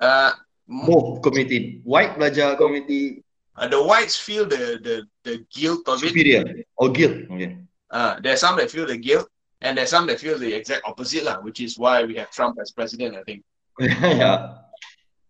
uh, 0.01 0.33
Both 0.69 1.23
community. 1.23 1.81
White 1.85 2.17
belajar 2.17 2.57
community 2.57 3.25
uh, 3.57 3.69
the 3.69 3.83
whites 3.83 4.17
feel 4.17 4.47
the, 4.47 4.81
the, 4.83 5.05
the 5.25 5.45
guilt 5.53 5.87
of 5.89 6.03
it. 6.03 6.09
superior 6.09 6.65
or 6.77 6.91
guilt. 6.91 7.29
Okay. 7.31 7.59
Uh, 7.91 8.19
there 8.21 8.33
are 8.33 8.37
some 8.37 8.57
that 8.57 8.71
feel 8.71 8.87
the 8.87 8.97
guilt, 8.97 9.29
and 9.61 9.77
there's 9.77 9.91
some 9.91 10.07
that 10.07 10.19
feel 10.19 10.39
the 10.39 10.53
exact 10.53 10.83
opposite, 10.87 11.25
lah, 11.25 11.41
which 11.41 11.61
is 11.61 11.79
why 11.79 12.05
we 12.05 12.15
have 12.17 12.31
Trump 12.31 12.57
as 12.61 12.71
president, 12.71 13.15
I 13.17 13.23
think. 13.25 13.45
yeah. 13.81 14.55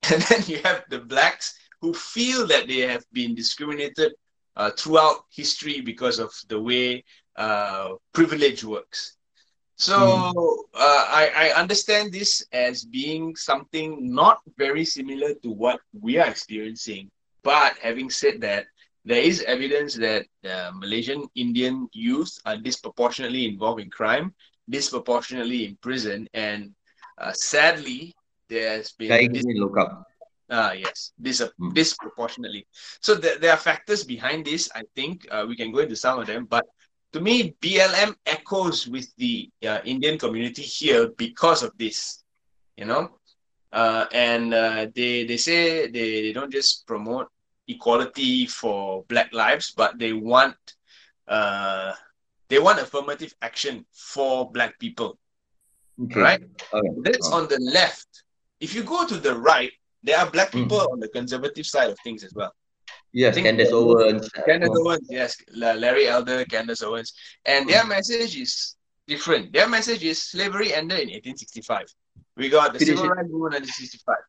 And 0.13 0.23
then 0.23 0.43
you 0.47 0.59
have 0.65 0.85
the 0.91 0.99
blacks 0.99 1.55
who 1.81 1.95
feel 1.95 2.47
that 2.49 2.67
they 2.67 2.81
have 2.81 3.05
been 3.13 3.35
discriminated 3.35 4.13
uh, 4.57 4.71
throughout 4.71 5.25
history 5.31 5.81
because 5.81 6.19
of 6.19 6.33
the 6.49 6.61
way 6.61 7.05
uh, 7.37 7.95
privilege 8.13 8.65
works. 8.65 9.17
So 9.77 9.95
uh, 10.75 11.05
I, 11.09 11.31
I 11.35 11.61
understand 11.61 12.13
this 12.13 12.45
as 12.53 12.85
being 12.85 13.35
something 13.37 14.13
not 14.13 14.41
very 14.57 14.85
similar 14.85 15.35
to 15.43 15.51
what 15.51 15.81
we 16.01 16.19
are 16.19 16.29
experiencing. 16.29 17.11
But 17.43 17.79
having 17.79 18.11
said 18.11 18.41
that, 18.43 18.67
there 19.05 19.23
is 19.23 19.43
evidence 19.43 19.95
that 19.97 20.27
uh, 20.49 20.71
Malaysian 20.75 21.27
Indian 21.35 21.89
youth 21.93 22.39
are 22.45 22.57
disproportionately 22.57 23.47
involved 23.47 23.81
in 23.81 23.91
crime, 23.91 24.35
disproportionately 24.69 25.65
in 25.65 25.77
prison, 25.83 26.29
and 26.35 26.71
uh, 27.19 27.33
sadly, 27.33 28.15
there 28.53 28.77
has 28.77 28.93
been 28.93 29.33
dis- 29.33 29.47
look 29.65 29.77
up. 29.79 30.05
Ah, 30.51 30.73
yes, 30.73 31.13
dis- 31.21 31.53
Hmm. 31.59 31.73
disproportionately. 31.73 32.67
So 33.01 33.15
there, 33.15 33.39
there 33.39 33.53
are 33.53 33.57
factors 33.71 34.05
behind 34.05 34.45
this. 34.45 34.69
I 34.75 34.83
think 34.95 35.27
uh, 35.31 35.45
we 35.49 35.57
can 35.57 35.73
go 35.73 35.81
into 35.81 35.97
some 35.97 36.19
of 36.21 36.27
them, 36.27 36.47
but 36.47 36.65
to 37.13 37.21
me, 37.21 37.55
BLM 37.61 38.15
echoes 38.27 38.87
with 38.87 39.09
the 39.17 39.49
uh, 39.67 39.81
Indian 39.85 40.19
community 40.19 40.63
here 40.63 41.09
because 41.17 41.63
of 41.63 41.73
this. 41.79 42.23
You 42.77 42.87
know, 42.87 43.19
uh, 43.73 44.07
and 44.13 44.53
uh, 44.55 44.87
they 44.95 45.25
they 45.25 45.37
say 45.37 45.87
they, 45.89 46.23
they 46.23 46.33
don't 46.33 46.53
just 46.53 46.87
promote 46.87 47.29
equality 47.69 48.47
for 48.47 49.05
Black 49.09 49.33
lives, 49.33 49.73
but 49.77 49.99
they 49.99 50.13
want 50.13 50.57
uh, 51.29 51.93
they 52.49 52.59
want 52.59 52.81
affirmative 52.81 53.35
action 53.41 53.87
for 53.93 54.51
Black 54.51 54.79
people. 54.79 55.19
Okay. 56.05 56.21
Right. 56.21 56.41
Okay. 56.73 56.89
That's 57.03 57.31
on 57.33 57.49
the 57.49 57.59
left. 57.73 58.22
If 58.63 58.71
you 58.77 58.83
go 58.87 59.03
to 59.11 59.17
the 59.19 59.35
right, 59.35 59.73
there 60.07 60.19
are 60.23 60.31
black 60.31 60.51
Mm. 60.55 60.63
people 60.63 60.83
on 60.95 60.99
the 61.03 61.11
conservative 61.19 61.67
side 61.67 61.91
of 61.91 61.99
things 62.07 62.23
as 62.23 62.33
well. 62.33 62.55
Yes, 63.13 63.35
Candace 63.37 63.73
Owens. 63.75 64.31
Candace 64.49 64.71
Oh. 64.73 64.87
Owens, 64.87 65.07
yes, 65.11 65.37
Larry 65.53 66.07
Elder, 66.09 66.45
Candace 66.47 66.83
Owens, 66.83 67.13
and 67.45 67.69
their 67.69 67.85
message 67.85 68.33
is 68.39 68.77
different. 69.07 69.53
Their 69.53 69.69
message 69.69 70.03
is 70.07 70.23
slavery 70.23 70.73
ended 70.73 71.01
in 71.05 71.11
1865. 71.19 71.87
We 72.41 72.49
got 72.49 72.73
the 72.73 72.79
Finish 72.79 72.97
civil 72.97 73.11
rights 73.13 73.29
movement 73.29 73.55
in 73.59 73.69
1865. 73.69 74.23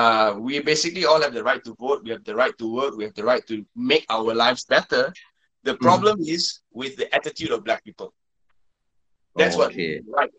Uh, 0.00 0.28
we 0.46 0.58
basically 0.60 1.06
all 1.06 1.22
have 1.22 1.32
the 1.32 1.44
right 1.46 1.62
to 1.64 1.72
vote. 1.80 2.02
We 2.04 2.10
have 2.10 2.24
the 2.26 2.34
right 2.34 2.52
to 2.58 2.66
work. 2.78 2.92
We 2.98 3.04
have 3.08 3.14
the 3.14 3.24
right 3.24 3.44
to 3.46 3.64
make 3.74 4.04
our 4.10 4.34
lives 4.34 4.64
better. 4.66 5.14
The 5.62 5.74
Mm. 5.78 5.80
problem 5.88 6.16
is 6.20 6.60
with 6.74 6.92
the 7.00 7.06
attitude 7.14 7.52
of 7.54 7.62
black 7.64 7.80
people. 7.88 8.12
That's 9.38 9.56
what 9.56 9.70
Okay. 9.72 10.02
right. 10.10 10.32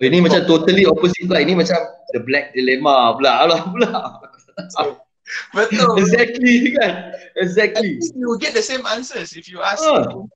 Ini 0.00 0.22
macam 0.22 0.46
totally 0.46 0.86
opposite 0.86 1.26
pula. 1.26 1.42
Ini 1.42 1.54
macam 1.58 1.78
the 2.12 2.20
black 2.20 2.54
dilemma 2.54 3.14
pula. 3.16 3.32
Alah 3.44 3.60
pula. 3.72 4.20
Betul. 5.54 5.98
exactly 6.00 6.72
kan? 6.72 7.12
Exactly. 7.36 8.00
you 8.16 8.26
will 8.28 8.40
get 8.40 8.54
the 8.54 8.62
same 8.64 8.84
answers 8.86 9.36
if 9.36 9.48
you 9.48 9.60
ask. 9.60 9.84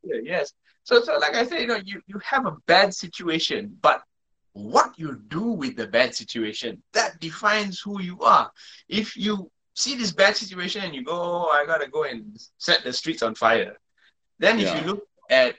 Here, 0.05 0.21
Yes. 0.23 0.53
So, 0.85 1.01
so 1.01 1.17
like 1.19 1.35
I 1.35 1.47
said, 1.47 1.61
you 1.61 1.67
know, 1.67 1.81
you, 1.85 2.03
you 2.07 2.19
have 2.25 2.45
a 2.45 2.57
bad 2.67 2.93
situation, 2.93 3.77
but 3.81 4.03
what 4.53 4.93
you 4.99 5.17
do 5.29 5.41
with 5.55 5.77
the 5.77 5.87
bad 5.87 6.15
situation 6.15 6.83
that 6.93 7.21
defines 7.21 7.81
who 7.81 8.03
you 8.03 8.21
are. 8.21 8.51
If 8.89 9.17
you 9.17 9.49
see 9.75 9.95
this 9.97 10.13
bad 10.13 10.37
situation 10.37 10.83
and 10.85 10.95
you 10.95 11.05
go, 11.05 11.15
oh, 11.15 11.49
I 11.49 11.65
gotta 11.65 11.89
go 11.89 12.05
and 12.05 12.37
set 12.59 12.85
the 12.85 12.93
streets 12.93 13.23
on 13.23 13.35
fire, 13.35 13.79
then 14.39 14.59
if 14.59 14.69
you 14.75 14.93
look 14.93 15.07
at 15.31 15.55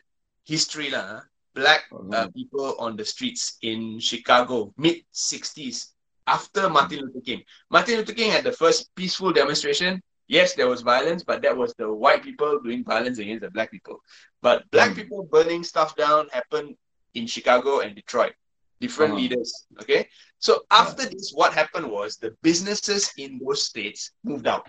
history, 0.46 0.92
lah, 0.92 1.22
black 1.56 1.88
uh, 1.92 2.28
Mhm. 2.28 2.34
people 2.36 2.76
on 2.78 2.98
the 2.98 3.06
streets 3.06 3.58
in 3.64 3.98
Chicago, 4.00 4.74
mid 4.78 5.02
60s, 5.14 5.93
after 6.28 6.70
Martin 6.70 7.00
Luther 7.02 7.22
King. 7.22 7.44
Martin 7.70 7.98
Luther 7.98 8.14
King 8.14 8.32
had 8.32 8.44
the 8.44 8.52
first 8.52 8.94
peaceful 8.96 9.32
demonstration. 9.34 10.02
Yes, 10.28 10.54
there 10.54 10.68
was 10.68 10.82
violence, 10.82 11.24
but 11.24 11.42
that 11.42 11.56
was 11.56 11.74
the 11.78 11.92
white 11.92 12.24
people 12.24 12.60
doing 12.62 12.84
violence 12.84 13.20
against 13.20 13.42
the 13.42 13.52
black 13.52 13.72
people. 13.72 14.02
But 14.42 14.70
black 14.72 14.92
Mm. 14.92 14.96
people 14.96 15.24
burning 15.24 15.64
stuff 15.64 15.96
down 15.96 16.30
happened 16.30 16.76
in 17.14 17.28
Chicago 17.28 17.80
and 17.82 17.94
Detroit. 17.96 18.34
Different 18.80 19.12
Uh-huh. 19.14 19.22
leaders. 19.22 19.66
Okay. 19.82 20.08
So 20.40 20.66
after 20.72 21.06
this, 21.06 21.32
what 21.34 21.54
happened 21.54 21.90
was 21.90 22.18
the 22.18 22.32
businesses 22.42 23.12
in 23.18 23.40
those 23.44 23.64
states 23.64 24.12
moved 24.24 24.48
out. 24.48 24.68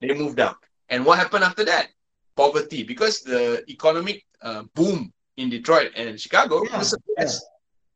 They 0.00 0.14
moved 0.14 0.40
out. 0.40 0.56
And 0.88 1.04
what 1.06 1.18
happened 1.18 1.44
after 1.44 1.64
that? 1.64 1.88
Poverty. 2.36 2.82
Because 2.82 3.20
the 3.20 3.64
economic 3.68 4.24
uh, 4.42 4.64
boom 4.74 5.12
in 5.36 5.50
Detroit 5.50 5.92
and 5.96 6.20
Chicago 6.20 6.62
Yeah, 6.64 6.78
was 6.78 6.90
suppressed. 6.90 7.42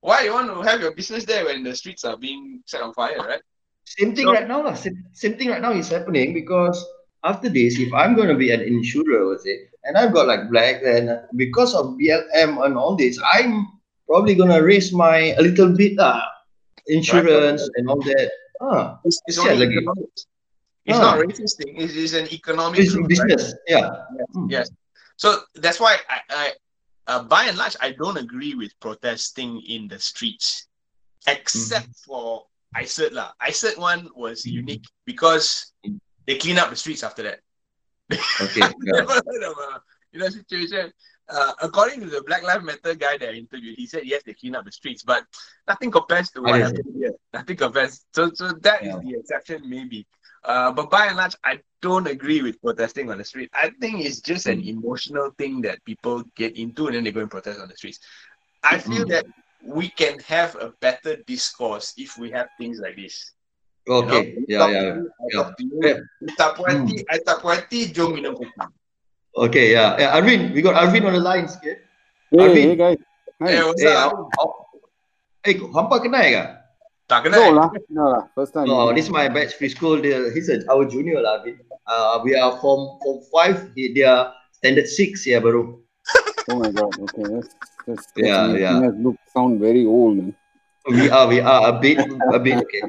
Why 0.01 0.23
you 0.23 0.33
want 0.33 0.49
to 0.53 0.61
have 0.63 0.81
your 0.81 0.93
business 0.93 1.25
there 1.25 1.45
when 1.45 1.63
the 1.65 1.75
streets 1.75 2.05
are 2.05 2.17
being 2.17 2.63
set 2.67 2.83
on 2.83 2.93
fire, 2.95 3.19
right? 3.19 3.43
Same 3.85 4.15
thing 4.15 4.27
So- 4.27 4.33
right 4.35 4.47
now. 4.49 4.63
lah. 4.65 4.75
Same, 4.75 5.05
same 5.13 5.35
thing 5.37 5.49
right 5.51 5.63
now 5.63 5.73
is 5.73 5.89
happening 5.89 6.35
because 6.35 6.79
after 7.25 7.49
this, 7.49 7.79
if 7.79 7.93
I'm 7.93 8.15
going 8.15 8.29
to 8.29 8.35
be 8.39 8.51
an 8.53 8.61
insurer, 8.61 9.25
let's 9.27 9.43
say, 9.45 9.67
and 9.85 9.97
I've 9.97 10.13
got 10.13 10.27
like 10.27 10.51
black, 10.51 10.83
then 10.83 11.23
because 11.37 11.75
of 11.75 11.97
BLM 11.99 12.59
and 12.65 12.77
all 12.77 12.95
this, 12.95 13.19
I'm 13.35 13.67
probably 14.07 14.35
going 14.35 14.51
to 14.51 14.63
raise 14.63 14.93
my 14.93 15.35
a 15.39 15.43
little 15.43 15.75
bit 15.75 15.99
uh, 15.99 16.23
insurance 16.87 17.69
and 17.77 17.89
all 17.89 18.01
that. 18.03 18.31
Ah, 18.61 18.99
It's, 19.05 19.21
it's 19.27 19.39
Yeah, 19.39 19.53
only 19.53 19.67
like- 19.75 19.99
It's 20.87 20.99
Ah. 20.99 21.03
not 21.03 21.19
racist 21.19 21.59
thing. 21.59 21.75
It 21.77 21.91
is 21.99 22.15
an 22.15 22.31
economic 22.31 22.79
it's 22.79 22.93
truth, 22.95 23.11
right? 23.11 23.27
business. 23.27 23.55
Yeah. 23.67 23.91
Yes, 24.17 24.29
Mm. 24.39 24.47
yes. 24.51 24.67
So 25.19 25.43
that's 25.59 25.81
why 25.83 25.99
I, 26.09 26.19
I 26.31 26.45
uh, 27.07 27.23
by 27.25 27.45
and 27.45 27.57
large, 27.59 27.77
I 27.81 27.93
don't 27.93 28.17
agree 28.19 28.55
with 28.55 28.73
protesting 28.81 29.63
in 29.67 29.89
the 29.89 29.99
streets, 29.99 30.67
except 31.27 31.89
for 32.05 32.47
ICERD 32.77 33.13
lah. 33.13 33.33
ICERD 33.41 33.79
one 33.79 34.09
was 34.15 34.43
Mhm. 34.45 34.53
unique 34.53 34.87
because 35.05 35.73
they 36.27 36.37
clean 36.37 36.59
up 36.59 36.71
the 36.71 36.77
streets 36.77 37.03
after 37.03 37.23
that. 37.23 37.41
Okay. 38.41 38.61
Yeah. 38.85 39.01
Never 39.03 39.15
heard 39.15 39.43
of 39.45 39.57
a 39.59 39.81
you 40.13 40.21
know 40.21 40.29
situation. 40.29 40.93
Uh, 41.29 41.53
according 41.61 42.01
to 42.01 42.07
the 42.07 42.23
Black 42.23 42.43
Lives 42.45 42.63
Matter 42.65 42.95
guy 42.95 43.19
that 43.19 43.31
I 43.31 43.33
interviewed, 43.33 43.75
he 43.77 43.87
said 43.87 44.03
yes, 44.07 44.23
they 44.25 44.33
clean 44.35 44.55
up 44.55 44.65
the 44.65 44.71
streets, 44.71 45.03
but 45.03 45.25
nothing 45.67 45.91
compares 45.91 46.31
to 46.31 46.43
what 46.43 46.61
happened 46.61 46.95
here. 46.97 47.11
Nothing 47.33 47.57
compares. 47.57 48.07
So, 48.15 48.31
so 48.33 48.53
that 48.63 48.83
is 48.83 48.95
Yeah. 48.95 49.01
the 49.03 49.19
exception, 49.19 49.69
maybe. 49.69 50.07
Uh, 50.47 50.71
but 50.71 50.87
by 50.91 51.07
and 51.11 51.17
large, 51.19 51.35
I 51.43 51.59
don't 51.83 52.07
agree 52.07 52.39
with 52.41 52.63
protesting 52.63 53.11
on 53.11 53.19
the 53.19 53.27
street. 53.27 53.51
I 53.53 53.75
think 53.83 54.07
it's 54.07 54.23
just 54.23 54.47
an 54.47 54.63
emotional 54.63 55.35
thing 55.39 55.61
that 55.67 55.83
people 55.85 56.23
get 56.39 56.55
into 56.57 56.87
and 56.87 56.95
then 56.95 57.03
they 57.05 57.11
go 57.11 57.21
and 57.21 57.31
protest 57.31 57.59
on 57.59 57.67
the 57.69 57.75
streets. 57.75 57.99
I 58.63 58.79
feel 58.79 59.03
Mm. 59.05 59.11
that 59.11 59.27
we 59.67 59.91
can 59.91 60.23
have 60.31 60.55
a 60.63 60.71
better 60.79 61.19
discourse 61.27 61.95
if 61.99 62.15
we 62.17 62.31
have 62.31 62.47
things 62.63 62.79
like 62.79 62.95
this. 62.95 63.35
Okay. 63.91 64.39
You 64.47 64.47
Yeah, 64.47 64.59
know, 64.59 64.67
talk 64.67 64.71
yeah. 64.71 64.83
to 64.83 65.03
I 65.03 65.27
yeah. 65.27 65.37
talk 65.43 65.49
to 65.59 65.63
you. 65.67 65.77
Yeah. 65.83 65.99
You 66.23 66.31
tak 66.39 66.51
puas 66.59 66.75
hati, 66.79 66.97
I 67.11 67.17
tak 67.27 67.39
puas 67.43 67.59
hati, 67.63 67.81
jom 67.91 68.15
minum 68.15 68.35
kopi. 68.39 68.67
Okay, 69.51 69.75
yeah. 69.75 69.99
yeah. 69.99 70.15
Arvin, 70.15 70.55
we 70.55 70.63
got 70.63 70.75
Arvin 70.79 71.07
on 71.07 71.15
the 71.15 71.23
line 71.23 71.47
sikit. 71.51 71.83
Hey, 72.31 72.39
Arvin. 72.39 72.65
hey 72.71 72.77
guys. 72.79 72.99
Hi. 73.43 73.51
Eh, 73.53 73.63
what's 73.67 73.83
Eh, 73.83 73.95
up? 73.95 74.15
Eh, 75.47 75.55
hampa 75.75 75.97
kenal 76.03 76.23
ke? 76.27 76.43
Tak 77.07 77.23
No 77.31 77.39
kenal. 77.39 77.55
lah, 77.55 77.69
no 77.87 78.05
lah. 78.11 78.23
First 78.35 78.51
time. 78.51 78.67
No, 78.67 78.91
this 78.91 79.07
is 79.07 79.13
my 79.15 79.31
batch 79.31 79.55
free 79.55 79.71
school. 79.71 80.03
Dia, 80.03 80.27
he's 80.35 80.51
a, 80.51 80.67
our 80.67 80.83
junior 80.83 81.23
lah. 81.23 81.47
Uh, 81.87 82.19
we 82.27 82.35
are 82.35 82.59
form 82.59 82.99
form 82.99 83.23
five. 83.31 83.71
He, 83.79 83.95
they 83.95 84.03
are 84.03 84.35
standard 84.51 84.91
six 84.91 85.23
ya 85.23 85.39
baru. 85.39 85.79
Oh 86.51 86.63
my 86.63 86.71
god. 86.71 86.95
Okay, 87.11 87.27
that's 87.27 87.51
that's, 87.87 88.07
that's 88.15 88.23
Yeah, 88.23 88.55
yeah. 88.55 88.79
us 88.87 88.95
look 89.03 89.19
sound 89.35 89.59
very 89.59 89.83
old, 89.83 90.19
man. 90.19 90.31
We 90.87 91.11
are 91.11 91.27
we 91.27 91.43
are 91.43 91.71
a 91.71 91.75
bit 91.75 91.99
a 92.31 92.39
bit 92.39 92.63
okay. 92.63 92.83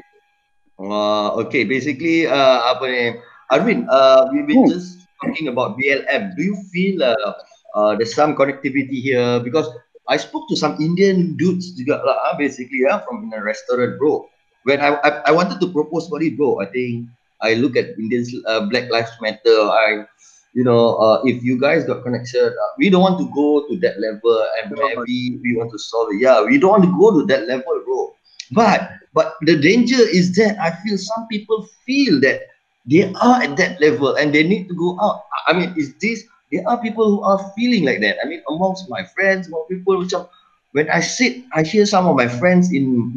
Uh, 0.78 1.34
okay, 1.42 1.66
basically 1.66 2.26
uh, 2.30 2.70
apa 2.70 2.84
ni? 2.86 3.02
Arvin, 3.50 3.82
uh, 3.90 4.30
we've 4.30 4.46
been 4.46 4.62
Hmm. 4.62 4.70
just 4.70 5.02
talking 5.18 5.50
about 5.50 5.74
BLM. 5.74 6.38
Do 6.38 6.42
you 6.46 6.54
feel 6.70 7.02
uh, 7.02 7.34
uh, 7.74 7.98
there's 7.98 8.14
some 8.14 8.38
connectivity 8.38 9.02
here? 9.02 9.42
Because 9.42 9.66
I 10.08 10.16
spoke 10.16 10.48
to 10.48 10.56
some 10.56 10.80
Indian 10.80 11.36
dudes 11.36 11.76
juga 11.76 12.00
lah, 12.00 12.16
ah, 12.28 12.34
basically 12.40 12.88
yeah, 12.88 13.04
from 13.04 13.28
in 13.28 13.32
a 13.36 13.44
restaurant, 13.44 14.00
bro. 14.00 14.24
When 14.64 14.80
I, 14.80 14.96
I 15.04 15.10
I 15.28 15.32
wanted 15.32 15.60
to 15.60 15.68
propose 15.68 16.08
for 16.08 16.20
it, 16.24 16.36
bro, 16.36 16.60
I 16.64 16.68
think 16.72 17.12
I 17.44 17.54
look 17.60 17.76
at 17.76 17.94
Indians, 18.00 18.32
uh, 18.48 18.66
Black 18.66 18.88
Lives 18.88 19.12
Matter. 19.20 19.60
I, 19.68 20.08
you 20.56 20.64
know, 20.64 20.96
uh, 20.98 21.20
if 21.28 21.44
you 21.44 21.60
guys 21.60 21.84
got 21.84 22.02
connection, 22.02 22.48
uh, 22.48 22.70
we 22.80 22.88
don't 22.90 23.04
want 23.04 23.20
to 23.20 23.28
go 23.36 23.68
to 23.68 23.76
that 23.84 24.00
level, 24.00 24.36
and 24.58 24.72
maybe 24.72 25.38
we 25.44 25.54
want 25.54 25.70
to 25.76 25.78
solve 25.78 26.10
it. 26.16 26.24
Yeah, 26.24 26.42
we 26.42 26.58
don't 26.58 26.72
want 26.72 26.88
to 26.88 26.94
go 26.96 27.12
to 27.12 27.22
that 27.28 27.46
level, 27.46 27.76
bro. 27.84 28.16
But 28.52 28.90
but 29.12 29.36
the 29.44 29.60
danger 29.60 30.00
is 30.00 30.32
that 30.40 30.56
I 30.56 30.72
feel 30.82 30.96
some 30.96 31.28
people 31.28 31.68
feel 31.84 32.16
that 32.24 32.48
they 32.88 33.12
are 33.12 33.44
at 33.44 33.56
that 33.60 33.80
level 33.80 34.16
and 34.16 34.32
they 34.32 34.42
need 34.42 34.68
to 34.68 34.74
go 34.74 34.96
out. 35.00 35.28
I 35.46 35.52
mean, 35.52 35.74
is 35.76 35.92
this 36.00 36.24
there 36.52 36.64
are 36.66 36.80
people 36.80 37.04
who 37.04 37.20
are 37.22 37.38
feeling 37.56 37.84
like 37.84 38.00
that. 38.00 38.16
I 38.22 38.28
mean, 38.28 38.42
amongst 38.48 38.88
my 38.88 39.04
friends, 39.04 39.48
among 39.48 39.66
people 39.68 39.98
which 39.98 40.14
are, 40.14 40.28
when 40.72 40.88
I 40.90 41.00
sit, 41.00 41.44
I 41.52 41.62
hear 41.62 41.84
some 41.86 42.06
of 42.06 42.16
my 42.16 42.28
friends 42.28 42.72
in 42.72 43.12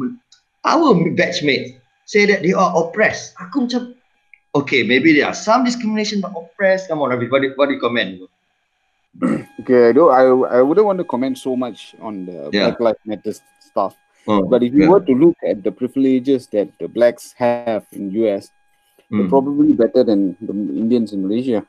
our 0.64 0.94
batchmates 1.16 1.76
say 2.04 2.26
that 2.26 2.42
they 2.42 2.52
are 2.52 2.72
oppressed. 2.76 3.34
Aku 3.40 3.64
macam, 3.68 3.94
okay, 4.54 4.82
maybe 4.84 5.12
there 5.16 5.26
are 5.26 5.34
some 5.36 5.64
discrimination 5.64 6.20
but 6.20 6.32
oppressed. 6.36 6.88
Come 6.88 7.00
on, 7.00 7.10
Ravi, 7.10 7.28
what 7.28 7.42
do, 7.42 7.52
what 7.56 7.66
do 7.68 7.74
you 7.74 7.80
comment? 7.80 8.20
Okay, 9.60 9.88
I 9.88 9.92
don't. 9.92 10.08
I 10.08 10.24
I 10.58 10.60
wouldn't 10.64 10.86
want 10.88 10.96
to 10.98 11.04
comment 11.04 11.36
so 11.36 11.52
much 11.54 11.92
on 12.00 12.24
the 12.24 12.48
Yeah. 12.48 12.72
Black 12.72 12.80
Lives 12.80 13.04
Matter 13.04 13.34
stuff. 13.60 13.92
Oh, 14.24 14.40
But 14.48 14.62
if 14.64 14.72
you 14.72 14.88
yeah. 14.88 14.88
were 14.88 15.04
to 15.04 15.12
look 15.12 15.36
at 15.44 15.60
the 15.62 15.70
privileges 15.70 16.48
that 16.56 16.72
the 16.80 16.88
blacks 16.88 17.36
have 17.36 17.84
in 17.92 18.08
US, 18.24 18.48
they're 19.12 19.28
Hmm. 19.28 19.28
probably 19.28 19.76
better 19.76 20.00
than 20.00 20.32
the 20.40 20.56
Indians 20.56 21.12
in 21.12 21.28
Malaysia. 21.28 21.60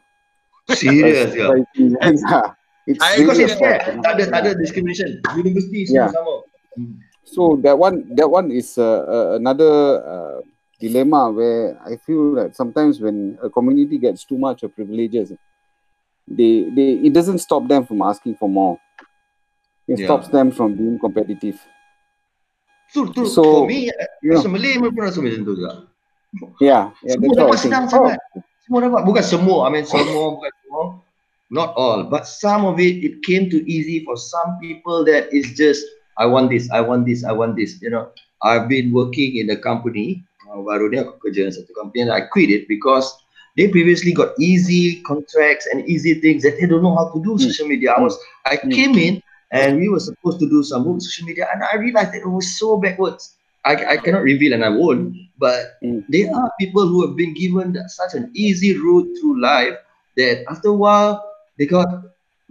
Serious, 0.72 1.36
yeah. 1.36 1.52
Yeah. 1.76 2.54
It's 2.86 3.00
I 3.00 3.16
Because 3.16 3.40
really 3.40 3.44
it's 3.48 3.54
a 3.56 3.58
fair. 3.60 3.80
fact, 3.80 3.88
you 3.88 3.96
know. 3.96 4.04
Tak 4.04 4.12
ada, 4.20 4.24
tak 4.28 4.40
ada 4.44 4.50
discrimination. 4.60 5.10
University 5.40 5.88
semua 5.88 5.96
Yeah. 6.04 6.10
sama. 6.12 6.36
Hmm. 6.76 6.94
So 7.24 7.56
that 7.64 7.80
one, 7.80 8.04
that 8.20 8.28
one 8.28 8.52
is 8.52 8.76
uh, 8.76 9.08
uh, 9.08 9.28
another 9.40 10.04
uh, 10.04 10.38
dilemma 10.84 11.32
where 11.32 11.80
I 11.80 11.96
feel 11.96 12.36
that 12.36 12.60
sometimes 12.60 13.00
when 13.00 13.40
a 13.40 13.48
community 13.48 13.96
gets 13.96 14.28
too 14.28 14.36
much 14.36 14.68
of 14.68 14.76
privileges, 14.76 15.32
they 16.28 16.68
they 16.76 17.00
it 17.08 17.16
doesn't 17.16 17.40
stop 17.40 17.68
them 17.72 17.88
from 17.88 18.04
asking 18.04 18.36
for 18.36 18.52
more. 18.52 18.76
It 19.88 20.04
Yeah. 20.04 20.12
stops 20.12 20.28
them 20.28 20.52
from 20.52 20.76
being 20.76 21.00
competitive. 21.00 21.56
So, 22.92 23.08
to, 23.10 23.26
So, 23.26 23.64
for 23.64 23.68
me, 23.72 23.88
yeah. 24.22 24.36
as 24.38 24.44
a 24.44 24.52
Malay 24.52 24.76
pun 24.78 24.92
pun 24.92 25.08
rasa 25.08 25.24
macam 25.24 25.42
tu 25.48 25.56
juga. 25.56 25.88
Yeah, 26.60 26.92
yeah, 27.04 27.16
semua 27.16 27.32
that's 27.32 27.40
what 27.40 27.48
I 27.48 27.56
think. 27.56 27.64
senang 27.72 27.86
Oh, 27.88 27.92
sangat. 28.12 28.20
Semua 28.64 28.80
dapat. 28.80 29.02
Bukan 29.04 29.24
semua. 29.24 29.58
I 29.68 29.70
mean, 29.76 29.86
semua, 29.86 30.40
bukan 30.40 30.52
semua. 30.64 30.84
Not 31.54 31.76
all. 31.78 32.08
But 32.08 32.26
some 32.26 32.66
of 32.66 32.80
it, 32.80 33.04
it 33.04 33.22
came 33.22 33.52
too 33.52 33.62
easy 33.68 34.02
for 34.08 34.16
some 34.18 34.58
people 34.64 35.04
that 35.06 35.30
is 35.36 35.54
just, 35.54 35.84
I 36.18 36.26
want 36.26 36.50
this, 36.50 36.72
I 36.72 36.82
want 36.82 37.06
this, 37.06 37.22
I 37.28 37.36
want 37.36 37.60
this. 37.60 37.78
You 37.84 37.92
know, 37.92 38.10
I've 38.42 38.66
been 38.72 38.90
working 38.96 39.38
in 39.38 39.52
a 39.52 39.60
company. 39.60 40.24
Uh, 40.50 40.64
baru 40.64 40.90
ni 40.90 40.98
aku 41.02 41.18
kerja 41.20 41.48
dalam 41.48 41.56
satu 41.56 41.72
company 41.78 42.08
and 42.08 42.12
I 42.14 42.26
quit 42.30 42.50
it 42.50 42.66
because 42.70 43.10
they 43.58 43.70
previously 43.70 44.14
got 44.14 44.34
easy 44.38 45.02
contracts 45.06 45.66
and 45.70 45.86
easy 45.86 46.18
things 46.24 46.42
that 46.48 46.58
they 46.58 46.66
don't 46.66 46.82
know 46.82 46.96
how 46.96 47.12
to 47.14 47.20
do 47.22 47.38
Hmm. 47.38 47.46
social 47.52 47.68
media. 47.70 47.94
I 47.94 48.02
was, 48.02 48.16
I 48.50 48.58
Hmm. 48.58 48.74
came 48.74 48.96
in 48.98 49.14
and 49.54 49.78
we 49.78 49.90
were 49.92 50.02
supposed 50.02 50.42
to 50.42 50.48
do 50.50 50.64
some 50.66 50.88
social 50.98 51.26
media 51.28 51.50
and 51.54 51.62
I 51.62 51.78
realized 51.78 52.14
that 52.16 52.26
it 52.26 52.32
was 52.32 52.58
so 52.58 52.80
backwards. 52.82 53.38
I, 53.66 53.96
I 53.96 53.98
cannot 53.98 54.24
reveal 54.24 54.52
and 54.54 54.64
I 54.64 54.70
won't, 54.70 55.16
but 55.40 55.80
Mm. 55.84 56.04
there 56.10 56.28
are 56.36 56.52
people 56.60 56.84
who 56.88 57.06
have 57.08 57.16
been 57.16 57.34
given 57.34 57.74
that- 57.74 57.92
such 57.92 58.14
an 58.14 58.32
easy 58.36 58.76
route 58.78 59.08
through 59.20 59.40
life 59.40 59.76
that 60.20 60.44
after 60.52 60.70
a 60.70 60.78
while 60.78 61.24
they 61.58 61.66
got 61.66 61.88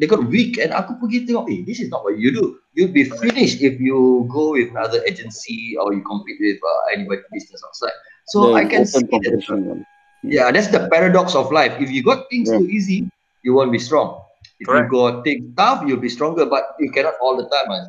they 0.01 0.09
got 0.09 0.25
weak 0.33 0.57
and 0.57 0.73
aku 0.73 0.97
pergi 0.99 1.29
tengok, 1.29 1.47
eh, 1.53 1.63
this 1.69 1.79
is 1.79 1.93
not 1.93 2.03
what 2.03 2.17
you 2.17 2.33
do. 2.33 2.57
You'll 2.73 2.91
be 2.97 3.05
finished 3.05 3.61
if 3.61 3.77
you 3.79 4.25
go 4.33 4.57
with 4.57 4.73
another 4.73 5.05
agency 5.05 5.77
or 5.77 5.93
you 5.93 6.01
compete 6.03 6.41
with 6.41 6.59
uh, 6.59 6.81
anybody 6.97 7.21
business 7.31 7.61
outside. 7.63 7.95
So 8.33 8.57
I 8.57 8.65
can 8.65 8.89
see 8.89 9.05
that. 9.05 9.13
competition. 9.13 9.85
Yeah, 10.25 10.49
that's 10.51 10.73
the 10.73 10.89
paradox 10.89 11.37
of 11.37 11.53
life. 11.53 11.77
If 11.79 11.93
you 11.93 12.01
got 12.03 12.27
things 12.33 12.49
Yeah. 12.49 12.59
too 12.65 12.67
easy, 12.73 12.99
you 13.45 13.53
won't 13.53 13.71
be 13.71 13.79
strong. 13.79 14.23
If 14.59 14.67
Correct. 14.67 14.89
you 14.89 14.97
got 14.97 15.13
things 15.29 15.45
tough, 15.61 15.85
you'll 15.87 16.01
be 16.03 16.09
stronger, 16.09 16.47
but 16.49 16.73
you 16.81 16.89
cannot 16.91 17.21
all 17.21 17.37
the 17.37 17.47
time. 17.53 17.69
man. 17.69 17.85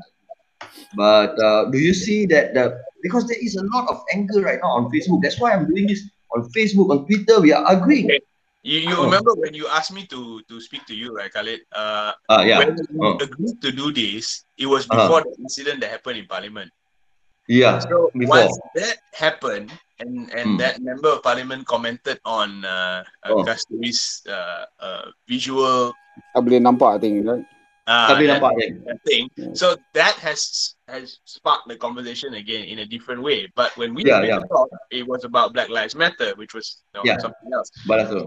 But 0.94 1.34
uh, 1.42 1.70
do 1.74 1.78
you 1.82 1.94
see 1.94 2.26
that 2.30 2.54
the 2.54 2.78
because 3.02 3.28
there 3.28 3.40
is 3.42 3.56
a 3.60 3.66
lot 3.74 3.90
of 3.90 4.02
anger 4.14 4.40
right 4.42 4.60
now 4.62 4.80
on 4.80 4.88
Facebook. 4.94 5.22
That's 5.22 5.40
why 5.40 5.52
I'm 5.52 5.68
doing 5.68 5.88
this 5.88 6.06
on 6.32 6.48
Facebook, 6.56 6.90
on 6.94 7.06
Twitter. 7.06 7.42
We 7.42 7.52
are 7.52 7.66
agreeing. 7.68 8.08
Okay. 8.08 8.22
You, 8.64 8.80
you 8.80 8.96
Oh. 8.96 9.04
remember 9.04 9.36
when 9.36 9.52
you 9.52 9.68
asked 9.68 9.92
me 9.92 10.08
to 10.08 10.40
to 10.48 10.56
speak 10.64 10.88
to 10.88 10.96
you, 10.96 11.12
right, 11.12 11.28
Khalid? 11.28 11.68
Uh, 11.76 12.16
Uh, 12.32 12.48
yeah, 12.48 12.64
when 12.64 12.80
we 12.80 12.96
Oh. 13.04 13.20
agreed 13.20 13.60
to 13.60 13.76
do 13.76 13.92
this, 13.92 14.48
it 14.56 14.72
was 14.72 14.88
Uh-huh. 14.88 15.04
before 15.04 15.22
the 15.28 15.36
incident 15.44 15.84
that 15.84 15.92
happened 15.92 16.24
in 16.24 16.28
Parliament. 16.32 16.72
yeah. 17.52 17.84
So 17.84 18.08
Before. 18.16 18.48
once 18.48 18.56
that 18.80 19.04
happened, 19.12 19.68
and 20.00 20.32
and 20.32 20.56
Hmm. 20.56 20.60
that 20.64 20.80
member 20.80 21.12
of 21.12 21.28
parliament 21.28 21.68
commented 21.68 22.24
on 22.24 22.64
uh, 22.64 23.04
Oh. 23.28 23.44
Kasturi's 23.44 24.24
uh, 24.32 24.64
uh, 24.80 25.12
visual 25.28 25.92
Tak 26.32 26.42
boleh 26.46 26.62
nampak, 26.64 26.98
I 26.98 27.00
think, 27.04 27.26
right? 27.28 27.44
Uh, 27.88 28.08
Tapi 28.16 28.24
nampak 28.30 28.52
that 28.88 29.00
thing. 29.08 29.28
So 29.56 29.76
that 29.94 30.16
has 30.22 30.74
has 30.88 31.20
sparked 31.26 31.68
the 31.68 31.76
conversation 31.80 32.36
again 32.36 32.68
in 32.68 32.80
a 32.80 32.88
different 32.88 33.24
way. 33.24 33.48
But 33.56 33.76
when 33.80 33.96
we 33.96 34.04
Yeah, 34.06 34.24
yeah. 34.24 34.44
talked, 34.48 34.76
it 34.92 35.08
was 35.08 35.24
about 35.24 35.54
Black 35.54 35.70
Lives 35.70 35.96
Matter, 35.96 36.36
which 36.36 36.54
was 36.54 36.84
you 36.94 37.02
know, 37.02 37.04
Yeah. 37.04 37.20
something 37.20 37.50
else. 37.52 37.70
Balas 37.88 38.12
tu. 38.12 38.24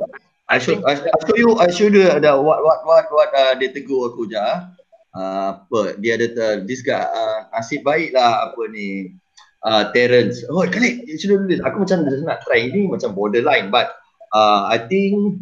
I 0.46 0.62
think 0.62 0.86
I, 0.86 0.94
I 0.94 1.18
show 1.26 1.36
you, 1.36 1.50
I 1.58 1.68
show 1.74 1.90
you 1.90 2.06
the 2.06 2.32
what 2.38 2.62
what 2.62 2.86
what 2.86 3.04
what 3.10 3.30
uh, 3.34 3.58
dia 3.58 3.74
tegur 3.74 4.14
aku 4.14 4.30
je. 4.30 4.38
ah. 4.38 4.70
Uh, 5.16 5.56
apa 5.56 5.96
dia 5.96 6.20
ada 6.20 6.28
uh, 6.36 6.56
this 6.68 6.84
guy 6.84 7.00
uh, 7.00 7.48
nasib 7.56 7.80
baik 7.88 8.12
lah 8.12 8.52
apa 8.52 8.62
ni 8.68 9.16
uh, 9.64 9.88
Terence. 9.96 10.44
Oh 10.52 10.60
kali 10.68 11.02
you 11.08 11.16
should 11.16 11.32
do 11.32 11.48
this. 11.48 11.64
Aku 11.64 11.82
macam 11.82 12.04
nak 12.04 12.44
try 12.44 12.68
ini 12.68 12.84
macam 12.84 13.16
borderline 13.16 13.72
but 13.72 13.96
uh, 14.36 14.68
I 14.68 14.76
think 14.76 15.40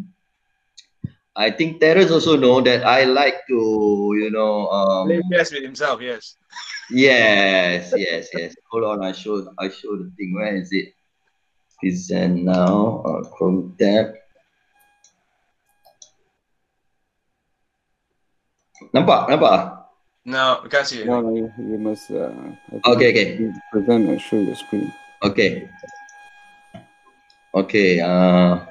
I 1.35 1.51
think 1.51 1.81
Terence 1.83 2.11
also 2.11 2.37
know 2.39 2.61
that 2.61 2.85
I 2.87 3.03
like 3.03 3.43
to 3.51 3.59
you 4.15 4.31
know 4.31 4.67
um, 4.71 5.07
Play 5.07 5.21
yes 5.31 5.51
with 5.51 5.63
himself, 5.63 6.01
yes. 6.01 6.35
Yes, 6.89 7.93
yes, 7.97 8.29
yes. 8.33 8.55
Hold 8.71 8.85
on, 8.85 9.03
I 9.03 9.11
show 9.11 9.43
I 9.59 9.67
show 9.67 9.97
the 9.97 10.11
thing. 10.15 10.33
Where 10.35 10.55
is 10.55 10.71
it? 10.71 10.95
Present 11.79 12.43
now. 12.43 13.03
Uh, 13.03 13.21
Chrome 13.35 13.75
tab. 13.77 14.15
Nampak? 18.93 19.27
Nampak? 19.27 19.87
No, 20.25 20.59
we 20.63 20.69
can't 20.69 20.87
see 20.87 21.01
it. 21.01 21.07
No, 21.07 21.21
no, 21.21 21.35
you, 21.35 21.51
you 21.59 21.77
must. 21.77 22.09
Uh, 22.09 22.31
Okay, 22.87 23.11
okay. 23.11 23.51
Present 23.71 24.09
and 24.09 24.21
show 24.21 24.43
the 24.43 24.55
screen. 24.55 24.91
Okay. 25.21 25.69
Okay. 27.53 27.99
Uh, 27.99 28.65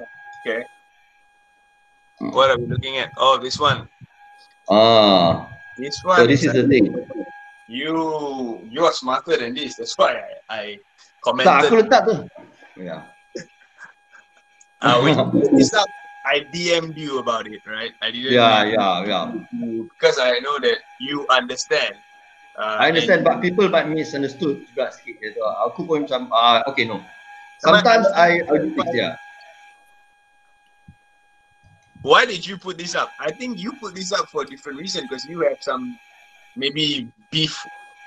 What 2.19 2.51
are 2.51 2.59
we 2.59 2.67
looking 2.67 2.97
at? 2.99 3.11
Oh, 3.19 3.39
this 3.39 3.59
one. 3.59 3.89
ah. 4.71 5.51
This 5.79 5.99
one. 6.05 6.19
So 6.19 6.27
this 6.27 6.45
is 6.45 6.53
the 6.55 6.67
thing. 6.69 6.95
You 7.67 8.62
you 8.71 8.85
are 8.85 8.93
smarter 8.95 9.37
than 9.37 9.55
this. 9.55 9.75
That's 9.75 9.97
why 9.99 10.21
I, 10.21 10.23
I 10.49 10.65
Tak, 11.25 11.35
aku 11.35 11.35
commented. 11.43 11.73
letak 11.81 12.01
tu. 12.07 12.17
Yeah. 12.79 13.01
Uh, 14.85 15.01
when 15.03 15.17
this 15.57 15.73
up, 15.73 15.89
I 16.29 16.45
DM'd 16.53 16.95
you 16.95 17.19
about 17.19 17.49
it, 17.49 17.65
right? 17.65 17.97
I 18.05 18.12
didn't. 18.12 18.37
Yeah, 18.37 18.69
yeah, 18.69 18.95
yeah. 19.09 19.25
Because 19.91 20.21
I 20.21 20.39
know 20.45 20.61
that 20.61 20.79
you 21.01 21.25
understand. 21.33 21.97
Uh, 22.55 22.79
I 22.79 22.95
understand, 22.95 23.25
but 23.25 23.43
people 23.43 23.67
might 23.67 23.91
misunderstood 23.91 24.62
juga 24.71 24.95
sikit. 24.95 25.19
Gitu. 25.19 25.41
Aku 25.67 25.89
pun 25.89 26.07
macam, 26.07 26.31
ah, 26.31 26.62
okay, 26.71 26.87
no. 26.87 27.03
Sometimes 27.59 28.07
I, 28.15 28.45
I 28.47 28.55
do 28.62 28.71
things, 28.77 28.95
yeah. 28.95 29.19
Why 32.05 32.29
did 32.29 32.47
you 32.47 32.61
put 32.61 32.77
this 32.77 32.95
up? 32.95 33.11
I 33.19 33.33
think 33.33 33.59
you 33.59 33.73
put 33.81 33.97
this 33.97 34.13
up 34.13 34.29
for 34.29 34.43
a 34.43 34.47
different 34.47 34.79
reason 34.79 35.09
because 35.09 35.25
you 35.25 35.41
have 35.41 35.57
some 35.61 35.99
maybe 36.55 37.09
beef 37.33 37.57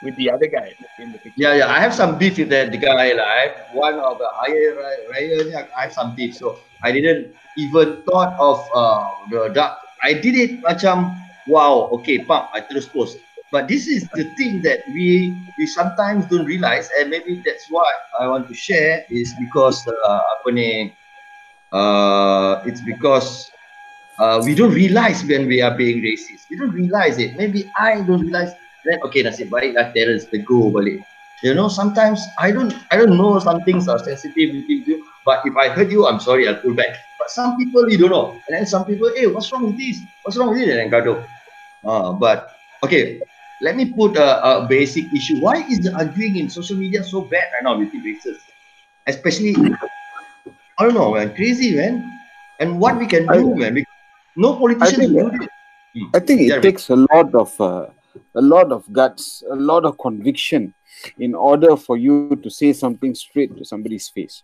with 0.03 0.15
the 0.17 0.29
other 0.29 0.45
guy 0.45 0.77
in 0.99 1.11
the 1.11 1.17
picture. 1.17 1.33
Yeah, 1.35 1.65
yeah. 1.65 1.67
I 1.67 1.79
have 1.79 1.93
some 1.93 2.17
beef 2.17 2.37
with 2.37 2.49
that 2.49 2.69
guy. 2.79 3.17
Like, 3.17 3.25
I 3.25 3.39
have 3.49 3.73
one 3.73 3.97
of 3.99 4.19
the 4.19 4.29
Raya. 4.37 5.67
I 5.75 5.81
have 5.89 5.93
some 5.93 6.15
beef, 6.15 6.37
so 6.37 6.59
I 6.83 6.91
didn't 6.91 7.33
even 7.57 8.03
thought 8.05 8.37
of 8.37 8.61
uh 8.77 9.03
the 9.33 9.49
dark. 9.49 9.81
I 10.05 10.13
did 10.13 10.37
it 10.37 10.61
macam 10.61 11.17
wow. 11.49 11.89
Okay, 11.97 12.21
pump. 12.21 12.53
I 12.53 12.61
terus 12.61 12.85
post. 12.85 13.17
But 13.49 13.65
this 13.67 13.87
is 13.89 14.05
the 14.13 14.29
thing 14.37 14.61
that 14.61 14.85
we 14.93 15.33
we 15.57 15.65
sometimes 15.65 16.29
don't 16.29 16.45
realize, 16.45 16.85
and 17.01 17.09
maybe 17.09 17.41
that's 17.41 17.65
why 17.73 17.89
I 18.19 18.29
want 18.29 18.45
to 18.45 18.53
share 18.53 19.09
is 19.09 19.33
because 19.41 19.81
uh, 19.89 20.21
uh, 21.73 22.61
it's 22.67 22.81
because 22.85 23.49
uh, 24.19 24.41
we 24.43 24.55
don't 24.55 24.73
realize 24.73 25.23
when 25.25 25.47
we 25.47 25.61
are 25.61 25.75
being 25.75 26.01
racist. 26.01 26.49
We 26.49 26.57
don't 26.57 26.71
realize 26.71 27.17
it. 27.17 27.35
Maybe 27.37 27.69
I 27.77 28.01
don't 28.01 28.21
realize 28.21 28.53
then 28.85 28.99
okay 29.09 29.23
nasib 29.23 29.51
baik 29.51 29.75
lah 29.75 29.91
Terence 29.91 30.25
tegur 30.31 30.71
balik. 30.71 31.03
You 31.45 31.53
know, 31.53 31.69
sometimes 31.69 32.23
I 32.41 32.49
don't 32.49 32.73
I 32.89 32.97
don't 32.97 33.13
know 33.13 33.37
some 33.37 33.61
things 33.61 33.85
are 33.87 33.99
sensitive 34.01 34.57
with 34.57 34.65
you, 34.69 35.05
but 35.25 35.45
if 35.45 35.53
I 35.53 35.69
hurt 35.69 35.91
you, 35.93 36.07
I'm 36.09 36.17
sorry, 36.19 36.47
I'll 36.49 36.57
pull 36.57 36.73
back. 36.73 36.97
But 37.21 37.29
some 37.29 37.57
people 37.61 37.85
you 37.89 37.97
don't 38.01 38.09
know. 38.09 38.33
And 38.49 38.57
then 38.57 38.65
some 38.65 38.85
people, 38.89 39.11
hey, 39.13 39.27
what's 39.29 39.51
wrong 39.53 39.69
with 39.69 39.77
this? 39.77 40.01
What's 40.25 40.37
wrong 40.37 40.49
with 40.49 40.65
it? 40.65 40.73
And 40.73 40.89
gaduh. 40.89 41.21
Uh, 41.85 42.13
but 42.17 42.57
okay, 42.83 43.21
let 43.61 43.75
me 43.77 43.93
put 43.93 44.17
a, 44.17 44.29
a 44.41 44.65
basic 44.65 45.13
issue. 45.13 45.37
Why 45.41 45.61
is 45.69 45.79
the 45.85 45.93
arguing 45.93 46.37
in 46.37 46.49
social 46.49 46.77
media 46.77 47.03
so 47.03 47.21
bad 47.21 47.53
right 47.53 47.63
now 47.63 47.77
with 47.77 47.91
the 47.93 48.01
races? 48.01 48.41
Especially, 49.05 49.55
I 50.77 50.83
don't 50.83 50.93
know, 50.93 51.13
man, 51.13 51.35
crazy, 51.35 51.75
man. 51.75 52.03
And 52.59 52.79
what 52.79 52.97
we 52.97 53.05
can 53.05 53.27
do, 53.27 53.53
I- 53.53 53.59
man. 53.59 53.73
We, 53.75 53.85
no 54.37 54.55
politician 54.55 54.99
think- 55.01 55.13
will 55.17 55.29
do 55.31 55.37
this. 55.39 55.49
I 56.13 56.19
think 56.19 56.41
it 56.41 56.49
Yeah, 56.49 56.59
takes 56.61 56.89
a 56.89 56.95
lot 56.95 57.33
of 57.33 57.49
uh, 57.59 57.87
a 58.35 58.41
lot 58.41 58.71
of 58.71 58.81
guts, 58.93 59.43
a 59.49 59.55
lot 59.55 59.83
of 59.83 59.97
conviction, 59.97 60.73
in 61.17 61.33
order 61.33 61.75
for 61.75 61.97
you 61.97 62.35
to 62.43 62.49
say 62.49 62.71
something 62.73 63.13
straight 63.15 63.51
to 63.57 63.65
somebody's 63.65 64.07
face. 64.09 64.43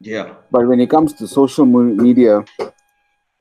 Yeah. 0.00 0.34
But 0.50 0.66
when 0.66 0.80
it 0.80 0.90
comes 0.90 1.12
to 1.14 1.26
social 1.28 1.64
media, 1.66 2.44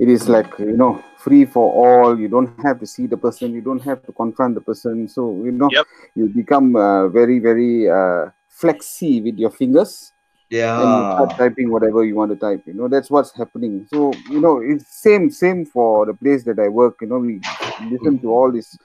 it 0.03 0.09
is 0.15 0.29
like 0.29 0.51
you 0.59 0.77
know 0.77 1.03
free 1.17 1.45
for 1.45 1.65
all. 1.81 2.19
You 2.19 2.27
don't 2.27 2.53
have 2.61 2.79
to 2.81 2.87
see 2.87 3.07
the 3.07 3.17
person. 3.17 3.51
You 3.53 3.61
don't 3.61 3.81
have 3.89 4.03
to 4.05 4.11
confront 4.11 4.55
the 4.55 4.61
person. 4.61 5.07
So 5.07 5.21
you 5.43 5.51
know 5.51 5.69
Yep. 5.71 5.85
you 6.15 6.25
become 6.29 6.75
uh, 6.75 7.07
very 7.09 7.39
very 7.39 7.89
uh, 7.89 8.29
flexy 8.49 9.21
with 9.21 9.37
your 9.37 9.51
fingers 9.51 10.13
Yeah. 10.49 10.81
and 10.81 10.89
you 10.89 11.13
start 11.13 11.37
typing 11.37 11.71
whatever 11.71 12.05
you 12.05 12.15
want 12.15 12.31
to 12.31 12.37
type 12.37 12.63
you 12.65 12.73
know 12.73 12.87
that's 12.87 13.09
what's 13.09 13.33
happening 13.35 13.85
so 13.93 14.13
you 14.29 14.39
know 14.39 14.61
it's 14.61 14.87
same 15.01 15.29
same 15.29 15.65
for 15.65 16.05
the 16.05 16.13
place 16.13 16.43
that 16.45 16.59
i 16.59 16.67
work 16.67 16.95
you 17.01 17.07
know 17.07 17.17
we 17.19 17.41
listen 17.91 18.17
to 18.19 18.31
all 18.31 18.51
these 18.51 18.77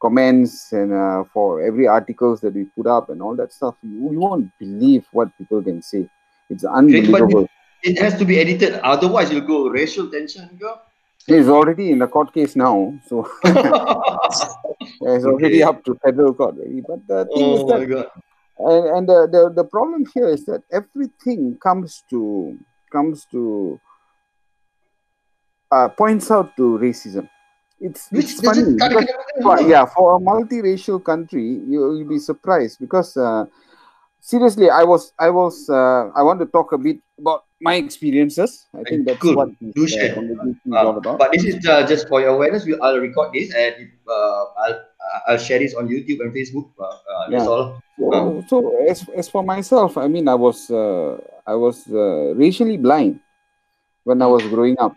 comments 0.00 0.72
and 0.72 0.92
uh, 0.92 1.22
for 1.32 1.62
every 1.62 1.86
articles 1.86 2.40
that 2.40 2.52
we 2.54 2.64
put 2.76 2.86
up 2.86 3.10
and 3.10 3.22
all 3.22 3.36
that 3.36 3.52
stuff 3.52 3.76
you, 3.82 4.10
you 4.12 4.18
won't 4.18 4.50
believe 4.58 5.06
what 5.12 5.28
people 5.38 5.62
can 5.62 5.80
say 5.82 6.08
it's 6.50 6.64
unbelievable 6.64 7.48
it 7.84 7.98
has 8.00 8.16
to 8.18 8.24
be 8.24 8.38
edited. 8.40 8.80
Otherwise, 8.82 9.30
you'll 9.30 9.42
go 9.42 9.68
racial 9.68 10.08
tension. 10.10 10.48
Go. 10.58 10.78
it's 11.28 11.48
already 11.48 11.90
in 11.90 12.00
a 12.02 12.08
court 12.08 12.32
case 12.32 12.56
now 12.56 12.98
so 13.06 13.30
it's 13.44 15.24
already 15.24 15.62
Okay. 15.62 15.62
up 15.62 15.84
to 15.84 15.94
federal 16.04 16.34
court 16.34 16.56
but 16.88 17.06
the 17.06 17.24
thing 17.34 17.52
is 17.52 17.60
oh 17.60 17.66
that 17.68 17.78
my 17.78 17.84
god. 17.84 18.08
And, 18.58 18.86
and 18.86 19.08
the, 19.08 19.28
the 19.30 19.62
the 19.62 19.64
problem 19.64 20.04
here 20.14 20.28
is 20.28 20.44
that 20.46 20.62
everything 20.70 21.58
comes 21.62 22.02
to 22.10 22.56
comes 22.92 23.26
to 23.30 23.80
uh, 25.72 25.88
points 25.88 26.30
out 26.30 26.56
to 26.56 26.78
racism 26.78 27.28
it's 27.80 28.08
Which 28.10 28.24
it's 28.24 28.40
funny 28.40 28.74
because, 28.74 29.06
for, 29.42 29.60
yeah 29.62 29.84
for 29.86 30.16
a 30.16 30.20
multiracial 30.20 31.02
country 31.02 31.42
you, 31.66 31.96
you'll 31.96 32.08
be 32.08 32.18
surprised 32.18 32.78
because 32.78 33.16
uh, 33.16 33.44
seriously 34.20 34.70
i 34.70 34.84
was 34.84 35.12
i 35.18 35.28
was 35.28 35.68
uh, 35.68 36.08
i 36.14 36.22
want 36.22 36.38
to 36.40 36.46
talk 36.46 36.72
a 36.72 36.78
bit 36.78 36.98
about 37.18 37.44
my 37.60 37.74
experiences 37.74 38.66
i 38.78 38.82
think 38.88 39.06
that's 39.06 39.18
Good. 39.18 39.36
what 39.36 39.48
this 39.60 39.94
uh, 39.94 39.98
share. 39.98 40.14
conversation 40.14 40.60
is 40.64 40.72
Uh, 40.72 40.86
all 40.86 40.96
about 40.96 41.18
but 41.18 41.32
this 41.32 41.44
is 41.44 41.66
uh, 41.66 41.82
just 41.86 42.08
for 42.08 42.20
your 42.20 42.32
awareness. 42.38 42.64
We, 42.64 42.78
I'll 42.80 42.98
record 42.98 43.32
this 43.32 43.52
and 43.54 43.90
uh, 44.08 44.44
I'll 44.62 44.80
I'll 45.28 45.38
share 45.38 45.58
this 45.58 45.74
on 45.74 45.88
YouTube 45.88 46.20
and 46.20 46.32
Facebook. 46.34 46.70
Uh, 46.78 46.84
uh, 46.84 47.30
that's 47.30 47.44
Yeah. 47.44 47.50
all. 47.50 47.78
So, 47.98 48.44
so 48.48 48.54
as, 48.88 49.06
as 49.14 49.26
for 49.30 49.42
myself, 49.42 49.96
I 49.96 50.08
mean, 50.08 50.26
I 50.28 50.34
was 50.34 50.70
uh, 50.70 51.18
I 51.46 51.54
was 51.54 51.86
uh, 51.86 52.34
racially 52.34 52.76
blind 52.76 53.20
when 54.02 54.20
I 54.22 54.26
was 54.26 54.42
growing 54.50 54.74
up. 54.78 54.96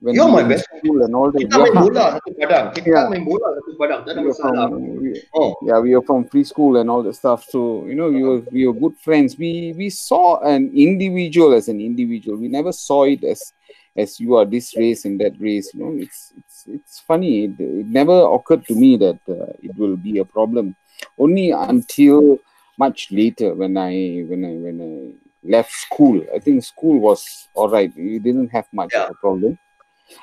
When 0.00 0.14
You're 0.14 0.30
my 0.30 0.46
best 0.46 0.62
school 0.78 1.02
and 1.02 1.10
all 1.10 1.34
that. 1.34 1.42
Kita 1.42 1.58
main 1.58 1.74
Yeah. 1.74 1.82
bola 1.82 2.04
satu 2.14 2.30
padang. 2.38 2.64
Kita 2.70 2.86
Yeah. 2.86 3.10
main 3.10 3.24
bola 3.26 3.48
satu 3.58 3.70
padang. 3.74 4.00
Tak 4.06 4.14
ada 4.14 4.20
We 4.22 4.26
were 4.30 4.38
masalah. 4.38 4.66
from, 4.70 4.82
we, 5.02 5.08
Oh. 5.34 5.50
yeah, 5.66 5.78
we 5.82 5.90
were 5.98 6.06
from 6.06 6.22
preschool 6.30 6.78
and 6.78 6.86
all 6.86 7.02
that 7.02 7.18
stuff. 7.18 7.42
So 7.50 7.82
you 7.90 7.98
know, 7.98 8.06
we 8.06 8.22
were 8.22 8.46
we 8.54 8.62
were 8.70 8.78
good 8.78 8.94
friends. 9.02 9.34
We 9.34 9.74
we 9.74 9.90
saw 9.90 10.38
an 10.46 10.70
individual 10.70 11.50
as 11.50 11.66
an 11.66 11.82
individual. 11.82 12.38
We 12.38 12.46
never 12.46 12.70
saw 12.70 13.10
it 13.10 13.26
as 13.26 13.42
as 13.98 14.20
you 14.20 14.36
are 14.36 14.44
this 14.46 14.76
race 14.76 15.04
and 15.04 15.20
that 15.20 15.34
race. 15.40 15.74
You 15.74 15.80
know, 15.84 15.92
it's 16.04 16.32
it's 16.38 16.58
it's 16.68 17.00
funny. 17.00 17.44
It, 17.46 17.60
it 17.60 17.86
never 17.86 18.18
occurred 18.36 18.64
to 18.68 18.74
me 18.74 18.96
that 18.98 19.20
uh, 19.28 19.52
it 19.62 19.76
will 19.76 19.96
be 19.96 20.18
a 20.18 20.24
problem. 20.24 20.76
Only 21.18 21.50
until 21.50 22.38
much 22.78 23.10
later 23.10 23.54
when 23.54 23.76
I 23.76 24.24
when 24.30 24.44
I 24.44 24.54
when 24.66 24.76
I 24.80 24.92
left 25.48 25.72
school. 25.72 26.24
I 26.34 26.38
think 26.38 26.64
school 26.64 27.00
was 27.00 27.48
all 27.54 27.68
right. 27.68 27.92
We 27.96 28.18
didn't 28.18 28.48
have 28.48 28.66
much 28.72 28.92
Yeah. 28.94 29.04
of 29.06 29.10
a 29.10 29.14
problem. 29.14 29.58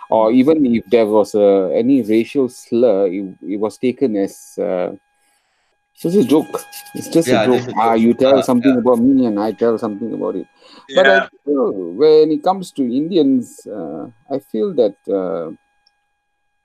Or 0.10 0.32
even 0.32 0.66
if 0.66 0.84
there 0.90 1.06
was 1.06 1.36
uh, 1.36 1.68
any 1.70 2.02
racial 2.02 2.50
slur, 2.50 3.08
it, 3.08 3.26
it 3.42 3.58
was 3.58 3.78
taken 3.78 4.16
as 4.16 4.58
uh, 4.58 4.92
just 6.02 6.16
a 6.18 6.24
joke. 6.24 6.62
It's 6.94 7.08
just 7.08 7.28
Yeah, 7.28 7.44
a 7.44 7.46
joke. 7.46 7.56
just 7.58 7.70
a 7.70 7.74
Ah, 7.78 7.94
you 7.94 8.14
tell 8.14 8.40
Uh, 8.40 8.42
something 8.42 8.76
about 8.78 9.00
me 9.00 9.26
and 9.26 9.40
I 9.40 9.52
tell 9.52 9.78
something 9.78 10.14
about 10.14 10.36
it. 10.36 10.48
But 10.96 11.08
I 11.08 11.30
feel 11.46 11.72
when 12.02 12.32
it 12.32 12.44
comes 12.44 12.72
to 12.74 12.84
Indians, 12.84 13.66
uh, 13.68 14.08
I 14.30 14.40
feel 14.40 14.74
that 14.74 14.96
uh, 15.08 15.52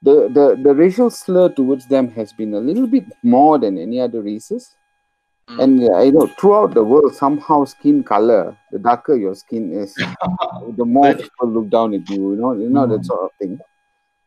the, 0.02 0.28
the 0.36 0.44
the 0.64 0.74
racial 0.74 1.10
slur 1.10 1.48
towards 1.50 1.86
them 1.86 2.08
has 2.12 2.32
been 2.32 2.54
a 2.54 2.60
little 2.60 2.86
bit 2.86 3.04
more 3.22 3.58
than 3.58 3.78
any 3.78 4.00
other 4.00 4.22
races. 4.22 4.74
Mm. 5.48 5.62
And 5.62 5.72
uh, 5.90 5.94
I 5.96 6.10
know 6.10 6.26
throughout 6.38 6.74
the 6.74 6.82
world, 6.84 7.14
somehow 7.14 7.64
skin 7.64 8.02
color, 8.02 8.56
the 8.72 8.78
darker 8.78 9.16
your 9.16 9.34
skin 9.34 9.72
is, 9.72 9.94
the 10.78 10.84
more 10.84 11.12
people 11.14 11.48
look 11.50 11.68
down 11.70 11.92
at 11.94 12.08
you. 12.08 12.32
You 12.32 12.36
know, 12.40 12.52
you 12.54 12.68
know 12.70 12.86
that 12.86 13.04
sort 13.04 13.20
of 13.24 13.30
thing. 13.38 13.58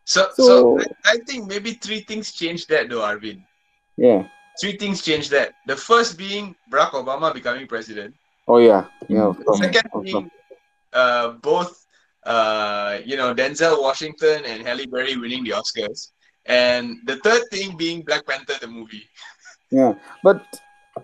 So, 0.05 0.27
so, 0.35 0.43
So- 0.45 0.79
I, 0.79 1.15
I 1.15 1.17
think 1.27 1.47
maybe 1.47 1.73
three 1.73 2.01
things 2.01 2.31
changed 2.31 2.69
that 2.69 2.89
though, 2.89 3.01
Arvin. 3.01 3.43
Yeah. 3.97 4.27
Three 4.61 4.77
things 4.77 5.01
changed 5.01 5.31
that. 5.31 5.53
The 5.67 5.75
first 5.75 6.17
being 6.17 6.55
Barack 6.71 6.91
Obama 6.91 7.33
becoming 7.33 7.65
president. 7.67 8.13
Oh 8.47 8.57
yeah. 8.57 8.85
Yeah. 9.07 9.31
Of 9.33 9.43
course. 9.45 9.59
Second 9.59 9.85
Of 9.87 9.91
course. 9.91 10.05
being 10.05 10.31
uh, 10.93 11.27
both 11.41 11.85
uh, 12.23 12.99
you 13.05 13.17
know 13.17 13.33
Denzel 13.33 13.81
Washington 13.81 14.45
and 14.45 14.61
Halle 14.65 14.85
Berry 14.85 15.17
winning 15.17 15.43
the 15.43 15.51
Oscars, 15.57 16.11
and 16.45 16.97
the 17.05 17.17
third 17.25 17.43
thing 17.51 17.75
being 17.77 18.01
Black 18.03 18.25
Panther 18.27 18.53
the 18.61 18.67
movie. 18.67 19.03
Yeah. 19.71 19.95
But 20.23 20.43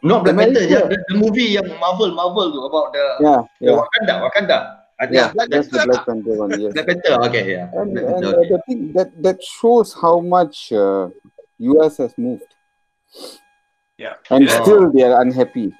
Not 0.04 0.24
Black 0.24 0.38
Panther. 0.38 0.62
America- 0.62 0.70
Yeah, 0.70 0.86
the, 0.86 0.98
the 1.10 1.18
movie 1.18 1.58
yang 1.58 1.68
Marvel 1.82 2.14
Marvel 2.14 2.54
tu 2.54 2.62
about 2.70 2.94
the, 2.94 3.06
yeah. 3.26 3.42
the 3.60 3.72
Yeah. 3.74 3.82
Wakanda 3.82 4.14
Wakanda. 4.22 4.58
I 5.02 5.04
Yeah. 5.10 5.32
Black 5.34 5.50
That's 5.50 5.68
the 5.74 5.80
Panther. 5.80 5.90
Black 5.90 6.06
Panther 6.06 6.34
one. 6.38 6.50
Yes. 6.60 6.72
Black 6.78 6.86
Panther. 6.88 7.14
Okay, 7.26 7.46
yeah. 7.58 7.72
and, 7.74 7.98
and 7.98 8.08
Panther, 8.22 8.36
uh, 8.38 8.46
the 8.54 8.60
thing 8.70 8.80
that 8.94 9.10
that 9.26 9.40
shows 9.42 9.96
how 9.98 10.20
much 10.22 10.70
uh, 10.72 11.10
US 11.58 11.98
has 11.98 12.14
moved, 12.22 12.48
Yeah. 13.98 14.14
and 14.30 14.46
Yeah. 14.46 14.62
still 14.62 14.92
they 14.92 15.04
are 15.04 15.22
unhappy. 15.22 15.74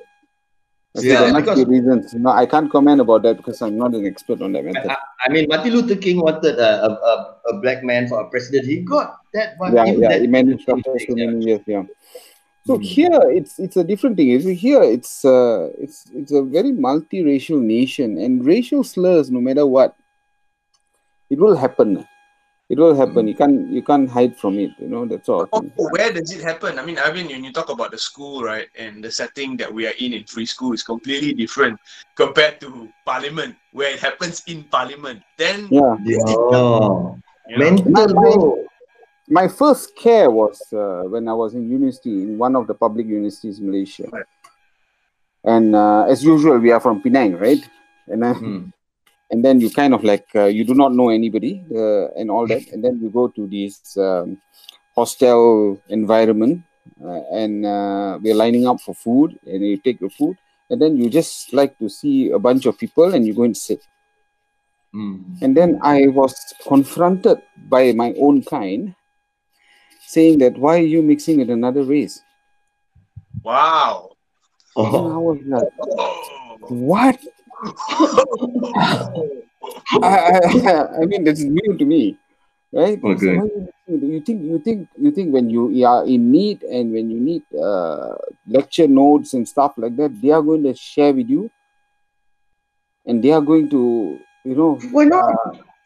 I 0.98 1.02
Yeah, 1.02 1.22
there 1.22 1.34
must 1.34 1.46
because- 1.46 1.66
reasons. 1.68 2.14
No, 2.16 2.32
I 2.32 2.46
can't 2.46 2.70
comment 2.72 3.00
about 3.00 3.22
that 3.24 3.38
because 3.38 3.62
I'm 3.62 3.78
not 3.78 3.94
an 3.94 4.06
expert 4.06 4.42
on 4.42 4.52
that 4.54 4.66
matter. 4.66 4.90
I, 4.90 4.98
I 5.26 5.30
mean, 5.32 5.46
Martin 5.48 5.74
Luther 5.74 5.96
King 5.96 6.20
wanted 6.20 6.58
a, 6.60 6.84
a, 6.84 6.90
a, 6.90 7.36
a 7.52 7.60
black 7.62 7.84
man 7.84 8.08
for 8.08 8.20
a 8.20 8.28
president. 8.30 8.66
He 8.66 8.78
got 8.82 9.18
that, 9.34 9.54
one. 9.58 9.74
yeah, 9.76 9.86
yeah, 9.86 10.10
that 10.10 10.22
it 10.24 10.30
managed 10.30 10.66
changed 10.66 10.88
after 10.88 11.00
so 11.00 11.16
yeah. 11.16 11.26
many 11.28 11.46
years. 11.46 11.62
Yeah. 11.68 11.84
So 12.66 12.78
Mm. 12.78 12.84
here 12.84 13.20
it's 13.32 13.58
it's 13.58 13.78
a 13.78 13.84
different 13.84 14.18
thing. 14.18 14.28
You 14.28 14.42
see, 14.42 14.54
Here 14.54 14.84
it's 14.84 15.24
uh, 15.24 15.70
it's 15.80 16.06
it's 16.14 16.32
a 16.34 16.42
very 16.44 16.72
multiracial 16.72 17.62
nation, 17.62 18.18
and 18.18 18.46
racial 18.46 18.84
slurs, 18.84 19.32
no 19.32 19.40
matter 19.40 19.66
what, 19.66 19.96
it 21.30 21.40
will 21.40 21.56
happen. 21.56 22.06
It 22.70 22.78
will 22.78 22.94
happen. 22.94 23.28
You 23.28 23.34
can't 23.34 23.68
you 23.74 23.82
can't 23.82 24.08
hide 24.08 24.38
from 24.38 24.60
it. 24.60 24.70
You 24.78 24.88
know 24.88 25.04
that's 25.04 25.28
all. 25.28 25.50
Oh, 25.52 25.66
where 25.90 26.14
does 26.14 26.30
it 26.30 26.46
happen? 26.46 26.78
I 26.78 26.86
mean, 26.86 26.98
Arvin, 26.98 27.26
when 27.26 27.44
you 27.44 27.52
talk 27.52 27.70
about 27.70 27.90
the 27.90 27.98
school, 27.98 28.44
right, 28.44 28.70
and 28.78 29.04
the 29.04 29.10
setting 29.10 29.58
that 29.58 29.74
we 29.74 29.88
are 29.88 29.98
in 29.98 30.14
in 30.14 30.24
free 30.26 30.46
school 30.46 30.74
is 30.74 30.84
completely 30.84 31.34
different 31.34 31.82
compared 32.14 32.62
to 32.62 32.88
Parliament, 33.06 33.56
where 33.74 33.90
it 33.90 34.00
happens 34.00 34.44
in 34.46 34.64
Parliament. 34.70 35.24
Then, 35.36 35.68
Yeah. 35.72 35.98
Oh, 36.38 37.18
you 37.50 37.58
know, 37.58 37.72
mental, 37.72 38.14
My, 38.14 39.46
my, 39.46 39.48
first 39.48 39.96
care 39.98 40.30
was 40.30 40.62
uh, 40.72 41.10
when 41.10 41.28
I 41.28 41.34
was 41.34 41.56
in 41.56 41.72
university 41.72 42.22
in 42.22 42.38
one 42.38 42.56
of 42.56 42.68
the 42.68 42.76
public 42.78 43.08
universities 43.08 43.58
in 43.58 43.66
Malaysia. 43.66 44.06
Right. 44.14 44.30
And 45.44 45.74
uh, 45.74 46.06
as 46.06 46.24
usual, 46.24 46.60
we 46.60 46.70
are 46.70 46.80
from 46.80 47.02
Penang, 47.02 47.34
right? 47.42 47.66
And 48.06 48.24
uh, 48.24 48.34
Hmm. 48.38 48.70
And 49.32 49.44
then 49.46 49.62
you 49.62 49.70
kind 49.70 49.94
of 49.94 50.04
like 50.04 50.28
uh, 50.36 50.46
you 50.46 50.64
do 50.64 50.74
not 50.74 50.94
know 50.94 51.10
anybody 51.10 51.64
uh, 51.76 52.08
and 52.20 52.30
all 52.32 52.48
that, 52.48 52.68
and 52.72 52.84
then 52.84 53.00
you 53.02 53.10
go 53.10 53.28
to 53.28 53.48
this 53.48 53.98
um, 53.98 54.42
hostel 54.96 55.80
environment, 55.90 56.62
uh, 57.04 57.22
and 57.32 57.66
uh, 57.66 58.18
we're 58.22 58.36
lining 58.36 58.68
up 58.68 58.82
for 58.82 58.96
food, 58.96 59.40
and 59.46 59.62
you 59.66 59.78
take 59.78 60.02
your 60.02 60.10
food, 60.10 60.38
and 60.70 60.82
then 60.82 60.98
you 60.98 61.10
just 61.10 61.54
like 61.54 61.78
to 61.80 61.90
see 61.90 62.32
a 62.32 62.40
bunch 62.40 62.66
of 62.66 62.78
people, 62.78 63.14
and 63.14 63.26
you 63.26 63.34
go 63.34 63.44
and 63.44 63.56
sit. 63.56 63.82
Mm. 64.94 65.42
And 65.42 65.56
then 65.56 65.80
I 65.84 66.08
was 66.08 66.36
confronted 66.68 67.42
by 67.70 67.92
my 67.94 68.14
own 68.18 68.44
kind, 68.44 68.96
saying 70.08 70.40
that 70.40 70.58
why 70.58 70.78
are 70.80 70.92
you 70.96 71.04
mixing 71.04 71.38
with 71.38 71.52
another 71.52 71.84
race? 71.84 72.20
Wow. 73.44 74.12
And 74.76 74.88
I 74.88 75.00
Oh. 75.00 75.20
was 75.20 75.40
like, 75.46 75.70
Oh. 75.80 76.58
what? 76.70 77.20
I, 80.02 80.40
I, 80.44 80.88
I 81.02 81.06
mean, 81.06 81.24
that's 81.24 81.42
new 81.42 81.78
to 81.78 81.86
me, 81.86 82.18
right? 82.72 83.00
Okay. 83.04 83.36
why 83.38 83.46
you 83.46 83.62
mixing 83.66 84.02
with- 84.02 84.04
you 84.12 84.22
think 84.22 84.44
you 84.44 84.60
think 84.60 84.88
you 84.98 85.12
think 85.12 85.34
when 85.34 85.50
you 85.50 85.86
are 85.86 86.06
in 86.06 86.32
need 86.32 86.64
and 86.64 86.92
when 86.94 87.10
you 87.10 87.20
need 87.20 87.44
uh, 87.58 88.16
lecture 88.48 88.88
notes 88.88 89.34
and 89.34 89.48
stuff 89.48 89.74
like 89.78 89.96
that, 89.98 90.22
they 90.22 90.32
are 90.32 90.42
going 90.42 90.64
to 90.64 90.74
share 90.76 91.14
with 91.14 91.30
you, 91.30 91.50
and 93.06 93.24
they 93.24 93.32
are 93.32 93.42
going 93.42 93.70
to 93.70 94.20
you 94.46 94.56
know 94.56 94.80
Why 94.92 95.06
not? 95.06 95.26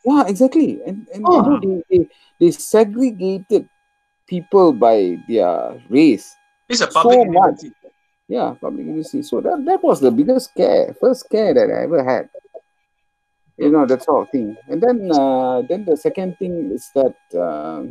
yeah, 0.06 0.28
exactly. 0.28 0.82
And, 0.86 1.08
and 1.14 1.28
you 1.28 1.34
Oh. 1.40 1.42
know, 1.42 1.60
they, 1.60 1.98
they, 1.98 2.08
they 2.40 2.52
segregated 2.52 3.70
people 4.28 4.74
by 4.74 5.18
their 5.28 5.82
race. 5.90 6.36
It's 6.70 6.82
a 6.82 6.88
public 6.88 7.20
So 7.20 7.26
much. 7.26 7.64
university. 7.64 7.83
Yeah, 8.28 8.56
public 8.60 8.86
university. 8.86 9.22
So 9.24 9.42
that, 9.42 9.64
that 9.66 9.84
was 9.84 10.00
the 10.00 10.12
biggest 10.12 10.52
scare, 10.52 10.96
first 11.00 11.26
scare 11.26 11.54
that 11.54 11.70
I 11.70 11.84
ever 11.84 12.04
had. 12.04 12.30
You 13.58 13.70
know, 13.70 13.86
that 13.86 14.04
sort 14.04 14.24
of 14.28 14.32
thing. 14.32 14.58
And 14.68 14.82
then 14.82 15.12
uh, 15.12 15.62
then 15.62 15.86
the 15.86 15.96
second 15.96 16.38
thing 16.40 16.72
is 16.74 16.90
that 16.96 17.16
uh, 17.36 17.84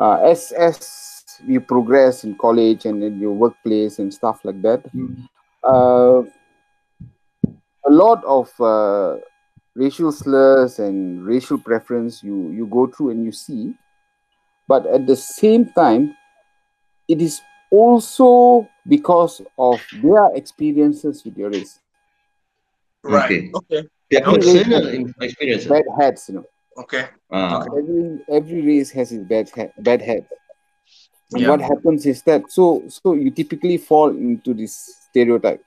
uh, 0.00 0.16
as, 0.22 0.52
as 0.52 1.24
you 1.44 1.60
progress 1.60 2.22
in 2.24 2.36
college 2.36 2.86
and 2.86 3.02
in 3.02 3.18
your 3.18 3.32
workplace 3.32 3.98
and 3.98 4.12
stuff 4.14 4.44
like 4.44 4.62
that, 4.62 4.82
Mm. 4.94 5.28
uh, 5.64 6.22
a 7.86 7.90
lot 7.90 8.22
of 8.24 8.48
uh, 8.60 9.16
racial 9.74 10.12
slurs 10.12 10.78
and 10.78 11.24
racial 11.24 11.58
preference 11.58 12.22
you 12.22 12.50
you 12.50 12.66
go 12.66 12.86
through 12.86 13.10
and 13.10 13.24
you 13.24 13.32
see 13.32 13.74
but 14.68 14.86
at 14.86 15.06
the 15.06 15.16
same 15.16 15.66
time 15.72 16.14
it 17.08 17.20
is 17.20 17.40
also 17.72 18.68
because 18.86 19.40
of 19.58 19.80
their 20.04 20.28
experiences 20.36 21.24
with 21.24 21.36
your 21.36 21.50
race 21.50 21.78
Right. 23.02 23.50
Okay. 23.54 23.78
Okay. 23.80 23.88
Their 24.10 24.20
Okay. 24.20 24.36
personal 24.36 24.84
experiences. 25.20 25.68
bad 25.72 25.84
hats 25.98 26.28
you 26.28 26.34
know 26.36 26.46
Okay. 26.78 27.08
Ah. 27.32 27.64
every 27.64 28.20
every 28.28 28.60
race 28.62 28.90
has 28.92 29.10
its 29.10 29.24
bad 29.28 29.48
hat 29.56 29.72
bad 29.82 30.00
hat 30.02 30.24
and 31.32 31.40
Yeah. 31.42 31.50
what 31.50 31.60
happens 31.60 32.04
is 32.06 32.22
that 32.28 32.44
so 32.52 32.84
so 32.88 33.14
you 33.14 33.30
typically 33.32 33.78
fall 33.78 34.10
into 34.10 34.52
this 34.54 34.76
stereotype 35.08 35.64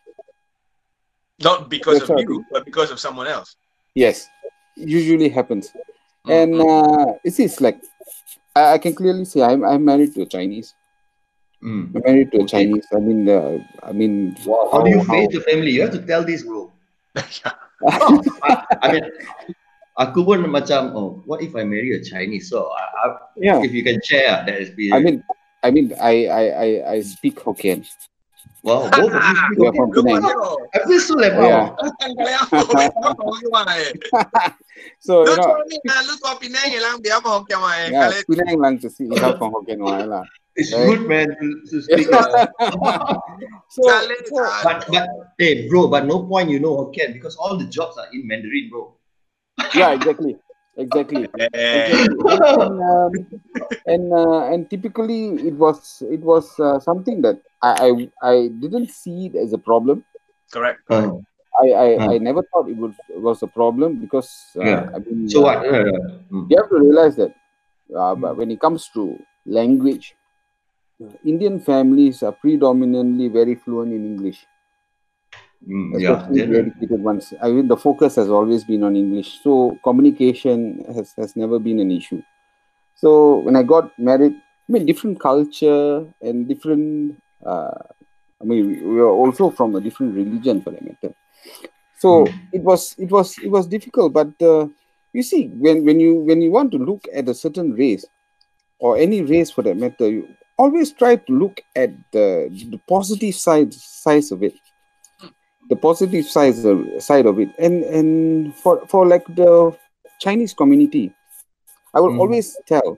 Not 1.43 1.67
because 1.69 1.99
That's 1.99 2.09
of 2.15 2.19
you, 2.23 2.45
but 2.51 2.63
because 2.63 2.91
of 2.91 2.99
someone 2.99 3.27
else. 3.27 3.55
yes 3.95 4.29
usually 4.75 5.29
happens 5.29 5.73
Mm, 6.25 6.31
and 6.37 6.51
uh, 6.61 7.13
it's, 7.23 7.39
it's 7.39 7.61
like 7.61 7.77
I, 8.55 8.73
I 8.73 8.77
can 8.79 8.95
clearly 8.95 9.25
say 9.25 9.41
I'm, 9.43 9.63
I'm 9.63 9.83
married 9.85 10.13
to 10.15 10.21
a 10.23 10.25
Chinese 10.25 10.73
Mm. 11.65 11.97
Married 11.97 12.29
to 12.31 12.37
a 12.37 12.41
Okay. 12.45 12.61
Chinese 12.61 12.85
I 12.93 13.01
mean 13.01 13.25
uh, 13.25 13.57
I 13.81 13.89
mean 13.89 14.37
Wow. 14.45 14.69
How 14.69 14.85
do 14.85 14.93
you 14.93 15.01
face 15.01 15.33
the 15.33 15.41
family? 15.41 15.73
You 15.73 15.81
have 15.89 15.95
to 15.97 16.03
tell 16.05 16.21
this, 16.21 16.45
bro. 16.45 16.69
Yeah. 17.17 17.57
I, 18.45 18.51
I 18.83 18.85
mean, 18.93 19.05
aku 19.97 20.21
pun 20.23 20.45
macam, 20.47 20.93
oh, 20.93 21.23
what 21.25 21.41
if 21.41 21.55
I 21.55 21.63
marry 21.65 21.95
a 21.95 22.01
Chinese? 22.03 22.51
So, 22.53 22.69
I, 22.69 22.83
I, 22.83 23.05
yeah 23.35 23.59
if 23.65 23.73
you 23.73 23.81
can 23.81 23.97
share 24.05 24.45
that 24.45 24.61
experience. 24.61 24.93
I 24.93 24.99
mean 25.01 25.17
I 25.65 25.67
mean 25.73 25.85
I 25.97 26.13
I 26.29 26.43
I, 26.45 26.67
I 26.93 26.97
speak 27.01 27.41
Hokkien 27.41 27.81
wow, 28.65 28.89
both 28.97 29.13
of 29.13 29.21
you 29.21 29.35
speak 29.37 29.57
we 29.61 29.67
are 29.69 29.75
from 29.77 29.89
Lu 29.93 30.01
Penang 30.01 30.25
I 30.73 30.77
feel 30.89 30.99
so 31.07 31.13
like, 31.15 31.35
wow. 31.37 31.45
Yeah. 31.45 31.65
Kali 32.17 32.33
aku 32.33 32.53
biar 32.73 32.89
apa 32.89 33.21
Hokkien 33.21 33.49
mai. 33.53 33.83
so 34.99 35.21
Lu 35.23 35.31
you 35.31 35.37
know 35.37 35.53
tu 35.53 35.63
ni 35.69 35.77
lu 36.09 36.13
tu 36.17 36.25
Penang 36.41 36.69
lang 36.81 36.95
biar 36.99 37.21
apa 37.21 37.29
Hokkien 37.39 37.59
mai. 37.61 37.93
yeah 37.93 38.09
Kali 38.09 38.17
Penang 38.25 38.57
lang 38.59 38.73
to 38.81 38.89
see 38.89 39.05
help 39.21 39.37
from 39.37 39.53
Hokkien 39.53 39.79
why 39.79 40.01
lah 40.03 40.25
It's 40.55 40.71
Right. 40.71 40.87
good, 40.87 41.03
man, 41.11 41.27
to, 41.35 41.47
to 41.67 41.75
speak. 41.83 42.07
uh, 42.15 42.47
so, 43.67 43.83
so 43.83 44.39
but, 44.63 44.87
but, 44.87 45.03
hey, 45.35 45.67
bro, 45.67 45.91
but 45.91 46.07
no 46.07 46.23
point 46.23 46.47
you 46.47 46.63
know 46.63 46.79
Hokkien 46.79 47.11
because 47.11 47.35
all 47.35 47.59
the 47.59 47.67
jobs 47.67 47.99
are 47.99 48.07
in 48.15 48.23
Mandarin, 48.23 48.71
bro. 48.71 48.95
yeah 49.75 49.91
exactly 49.91 50.39
exactly 50.77 51.27
and 51.71 52.81
um, 52.81 53.27
and, 53.85 54.13
uh, 54.13 54.43
and 54.51 54.69
typically 54.69 55.35
it 55.47 55.53
was 55.53 56.01
it 56.09 56.21
was 56.21 56.59
uh, 56.59 56.79
something 56.79 57.21
that 57.21 57.41
I, 57.61 57.71
I 58.21 58.31
I 58.31 58.35
didn't 58.59 58.89
see 58.91 59.27
it 59.27 59.35
as 59.35 59.53
a 59.53 59.57
problem. 59.57 60.03
correct. 60.51 60.81
Uh, 60.89 61.17
I 61.61 61.67
I, 61.71 61.89
Hmm. 61.97 62.13
I 62.13 62.17
never 62.19 62.43
thought 62.51 62.69
it 62.69 62.77
was 62.77 62.93
was 63.09 63.43
a 63.43 63.47
problem 63.47 63.99
because 64.01 64.29
uh, 64.57 64.63
Yeah. 64.65 64.89
I 64.95 64.99
mean 64.99 65.29
so 65.29 65.41
uh, 65.43 65.43
what? 65.43 65.65
Uh, 65.65 65.83
mm. 66.31 66.49
you 66.49 66.57
have 66.57 66.69
to 66.69 66.79
realize 66.79 67.15
that 67.17 67.33
uh, 67.95 68.15
but 68.15 68.37
when 68.37 68.51
it 68.51 68.59
comes 68.59 68.89
to 68.93 69.17
language, 69.45 70.15
uh, 71.03 71.13
Indian 71.25 71.59
families 71.59 72.23
are 72.23 72.33
predominantly 72.33 73.29
very 73.29 73.55
fluent 73.55 73.93
in 73.93 74.05
English. 74.05 74.45
Mm, 75.67 75.99
yeah, 75.99 76.21
especially 76.21 76.45
the 76.45 76.59
educated 76.59 77.01
ones. 77.03 77.33
I 77.41 77.49
mean, 77.49 77.67
the 77.67 77.77
focus 77.77 78.15
has 78.17 78.29
always 78.29 78.63
been 78.63 78.83
on 78.83 78.95
English, 78.95 79.39
so 79.41 79.77
communication 79.83 80.85
has, 80.93 81.13
has 81.17 81.35
never 81.35 81.57
been 81.57 81.79
an 81.79 81.91
issue. 81.91 82.21
So 82.95 83.39
when 83.39 83.55
I 83.55 83.63
got 83.63 83.97
married, 83.99 84.33
I 84.33 84.71
mean, 84.71 84.85
different 84.85 85.19
culture 85.19 86.05
and 86.21 86.47
different. 86.47 87.21
Uh, 87.45 87.71
I 88.41 88.45
mean, 88.45 88.67
we, 88.67 88.81
we 88.81 88.99
are 88.99 89.09
also 89.09 89.49
from 89.49 89.75
a 89.75 89.81
different 89.81 90.15
religion, 90.15 90.61
for 90.61 90.71
that 90.71 90.83
matter. 90.83 91.15
So 91.99 92.27
it 92.53 92.61
was 92.61 92.95
it 92.99 93.09
was 93.09 93.37
it 93.39 93.49
was 93.49 93.67
difficult, 93.67 94.13
but 94.13 94.29
uh, 94.41 94.67
you 95.13 95.23
see, 95.23 95.47
when 95.47 95.85
when 95.85 95.99
you 95.99 96.15
when 96.21 96.41
you 96.41 96.51
want 96.51 96.71
to 96.73 96.77
look 96.77 97.07
at 97.13 97.29
a 97.29 97.33
certain 97.33 97.73
race, 97.73 98.05
or 98.79 98.97
any 98.97 99.21
race 99.23 99.51
for 99.51 99.63
that 99.63 99.77
matter, 99.77 100.09
you 100.09 100.27
always 100.57 100.91
try 100.93 101.15
to 101.15 101.31
look 101.33 101.61
at 101.75 101.91
the 102.11 102.49
the 102.71 102.79
positive 102.87 103.35
side 103.35 103.73
sides 103.73 104.31
of 104.31 104.43
it 104.43 104.53
the 105.69 105.75
positive 105.75 106.25
side 106.25 106.57
of, 106.65 107.01
side 107.01 107.25
of 107.25 107.39
it. 107.39 107.49
And 107.59 107.83
and 107.83 108.55
for 108.55 108.85
for 108.87 109.05
like 109.07 109.25
the 109.35 109.75
chinese 110.19 110.53
community 110.53 111.11
i 111.93 111.99
will 111.99 112.11
Mm. 112.11 112.19
always 112.19 112.57
tell 112.65 112.97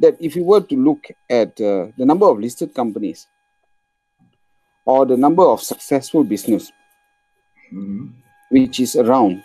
that 0.00 0.16
if 0.20 0.34
you 0.34 0.42
were 0.44 0.60
to 0.60 0.76
look 0.76 1.06
at 1.30 1.60
uh, 1.60 1.86
the 1.96 2.04
number 2.04 2.26
of 2.26 2.40
listed 2.40 2.74
companies 2.74 3.28
or 4.84 5.06
the 5.06 5.16
number 5.16 5.42
of 5.44 5.62
successful 5.62 6.24
business 6.24 6.72
mm, 7.72 8.10
which 8.50 8.80
is 8.80 8.96
around 8.96 9.42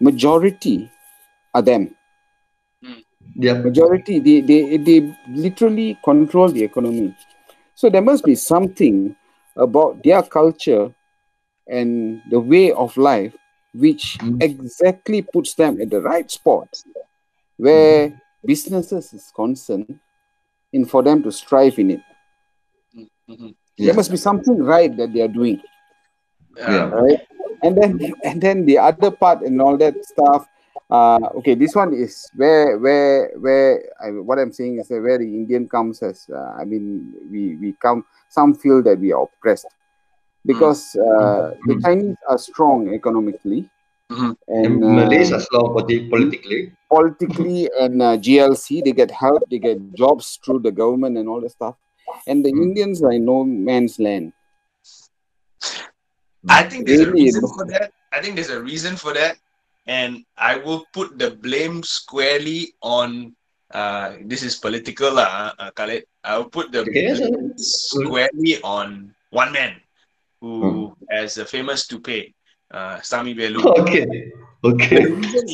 majority 0.00 0.90
are 1.54 1.62
them. 1.62 1.94
Yeah, 3.36 3.54
majority 3.54 4.18
they, 4.20 4.40
they 4.40 4.76
they 4.76 5.16
literally 5.28 5.98
control 6.04 6.48
the 6.48 6.64
economy. 6.64 7.14
So 7.74 7.90
there 7.90 8.02
must 8.02 8.24
be 8.24 8.34
something 8.34 9.16
about 9.56 10.02
their 10.02 10.22
culture 10.22 10.94
and 11.68 12.20
the 12.30 12.38
way 12.40 12.72
of 12.72 12.96
life 12.96 13.34
which 13.74 14.18
Mm. 14.20 14.42
exactly 14.42 15.22
puts 15.22 15.54
them 15.54 15.80
at 15.80 15.90
the 15.90 16.00
right 16.00 16.30
spot 16.30 16.68
where 17.56 18.12
businesses 18.44 19.12
is 19.12 19.32
concerned 19.34 19.98
in 20.72 20.84
for 20.84 21.02
them 21.02 21.22
to 21.22 21.30
strive 21.32 21.78
in 21.78 21.90
it 21.92 22.00
Mhm. 23.28 23.54
yeah. 23.76 23.86
there 23.86 23.94
must 23.94 24.10
be 24.10 24.16
something 24.16 24.62
right 24.62 24.94
that 24.96 25.12
they 25.12 25.20
are 25.22 25.28
doing 25.40 25.60
Yeah. 26.56 26.90
right 26.90 27.20
and 27.62 27.76
then 27.76 27.98
and 28.24 28.40
then 28.40 28.64
the 28.66 28.78
other 28.78 29.10
part 29.10 29.42
and 29.42 29.60
all 29.60 29.76
that 29.78 29.94
stuff 30.04 30.46
uh 30.90 31.18
okay 31.34 31.54
this 31.54 31.74
one 31.74 31.94
is 31.94 32.28
where 32.36 32.78
where 32.78 33.32
where 33.38 33.82
I, 34.04 34.10
what 34.10 34.38
i'm 34.38 34.52
saying 34.52 34.78
is 34.78 34.88
that 34.88 35.00
where 35.00 35.18
the 35.18 35.24
indian 35.26 35.66
comes 35.68 36.02
as 36.02 36.28
uh, 36.30 36.52
i 36.60 36.64
mean 36.64 37.14
we 37.32 37.56
we 37.56 37.72
come 37.80 38.04
some 38.28 38.54
feel 38.54 38.82
that 38.82 38.98
we 39.00 39.12
are 39.12 39.22
oppressed 39.24 39.66
because 40.46 40.94
uh, 40.96 41.54
the 41.66 41.74
Mm. 41.74 41.82
chinese 41.84 42.16
are 42.28 42.38
strong 42.38 42.92
economically 42.94 43.60
Mhm. 44.12 44.36
and 44.48 44.66
And 44.66 44.84
uh, 44.84 44.96
Malays 44.98 45.32
are 45.32 45.40
slow 45.40 45.64
politically. 45.72 46.72
politically 46.90 47.70
and 47.80 48.02
uh, 48.02 48.16
glc 48.26 48.84
they 48.84 48.92
get 48.92 49.10
help 49.10 49.42
they 49.50 49.58
get 49.58 49.78
jobs 49.94 50.38
through 50.44 50.60
the 50.60 50.70
government 50.82 51.16
and 51.18 51.28
all 51.28 51.40
that 51.40 51.50
stuff 51.50 51.76
and 52.28 52.44
the 52.44 52.52
Mm. 52.52 52.62
indians 52.66 53.02
are 53.02 53.12
in 53.12 53.24
no 53.24 53.38
man's 53.44 53.98
land 53.98 54.32
I 56.48 56.62
think 56.62 56.86
there's 56.86 57.00
a 57.00 57.10
reason 57.10 57.46
for 57.48 57.64
that. 57.72 57.90
I 58.12 58.20
think 58.20 58.36
there's 58.36 58.50
a 58.50 58.60
reason 58.62 58.96
for 58.96 59.12
that. 59.14 59.36
And 59.86 60.24
I 60.36 60.56
will 60.56 60.84
put 60.92 61.18
the 61.18 61.30
blame 61.32 61.82
squarely 61.82 62.74
on 62.82 63.34
uh 63.72 64.20
this 64.24 64.42
is 64.42 64.54
political 64.56 65.12
lah, 65.12 65.52
uh, 65.58 65.70
Khalid. 65.72 66.04
I 66.22 66.36
will 66.38 66.48
put 66.52 66.70
the 66.70 66.84
Okay, 66.84 67.08
blame 67.16 67.52
squarely 67.56 68.60
on 68.62 69.12
one 69.32 69.52
man 69.52 69.80
who 70.44 70.92
Hmm. 70.92 71.04
has 71.08 71.38
a 71.38 71.46
famous 71.48 71.86
toupee, 71.88 72.34
uh 72.70 72.96
Samy 73.00 73.32
Vellu. 73.34 73.64
Okay. 73.80 74.04
Okay. 74.64 75.02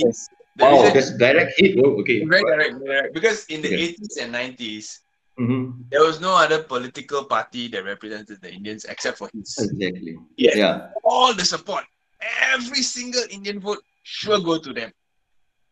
Is 0.07 0.29
Wow, 0.59 0.91
that's 0.93 1.17
direct 1.17 1.55
hit. 1.57 1.79
bro. 1.79 1.99
Okay. 2.03 2.25
Very 2.27 2.43
direct, 2.45 2.75
direct. 2.85 3.15
Because 3.15 3.47
in 3.49 3.63
the 3.63 3.71
Okay. 3.73 3.95
80s 3.97 4.17
and 4.21 4.31
90s, 4.35 5.01
Mhm. 5.41 5.89
there 5.91 6.03
was 6.05 6.21
no 6.21 6.37
other 6.37 6.63
political 6.67 7.25
party 7.25 7.69
that 7.73 7.81
represented 7.87 8.43
the 8.45 8.51
Indians 8.53 8.85
except 8.85 9.17
for 9.19 9.31
his. 9.33 9.57
Exactly. 9.57 10.19
Yes. 10.37 10.57
Yeah. 10.61 10.91
All 11.03 11.33
the 11.33 11.47
support, 11.47 11.85
every 12.53 12.83
single 12.85 13.25
Indian 13.31 13.57
vote 13.63 13.81
sure 14.05 14.37
go 14.43 14.59
to 14.61 14.73
them. 14.75 14.91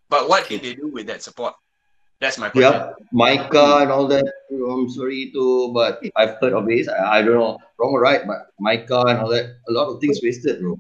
But 0.09 0.25
what 0.31 0.49
did 0.49 0.62
they 0.64 0.73
do 0.73 0.89
with 0.89 1.07
that 1.12 1.21
support? 1.21 1.53
That's 2.21 2.39
my 2.39 2.49
question. 2.49 2.73
Yeah. 2.73 2.93
Micah 3.12 3.79
and 3.83 3.91
all 3.91 4.07
that. 4.09 4.27
I'm 4.51 4.91
sorry 4.91 5.31
to, 5.33 5.73
but 5.73 6.03
I've 6.16 6.37
heard 6.41 6.53
of 6.53 6.66
this. 6.66 6.89
I, 6.89 7.19
I 7.19 7.23
don't 7.23 7.35
know 7.35 7.59
wrong 7.79 7.93
or 7.93 8.01
right, 8.01 8.27
but 8.27 8.49
Micah 8.59 9.05
and 9.07 9.19
all 9.21 9.29
that. 9.29 9.57
A 9.69 9.73
lot 9.73 9.89
of 9.89 10.01
things 10.01 10.21
wasted, 10.23 10.61
bro. 10.61 10.77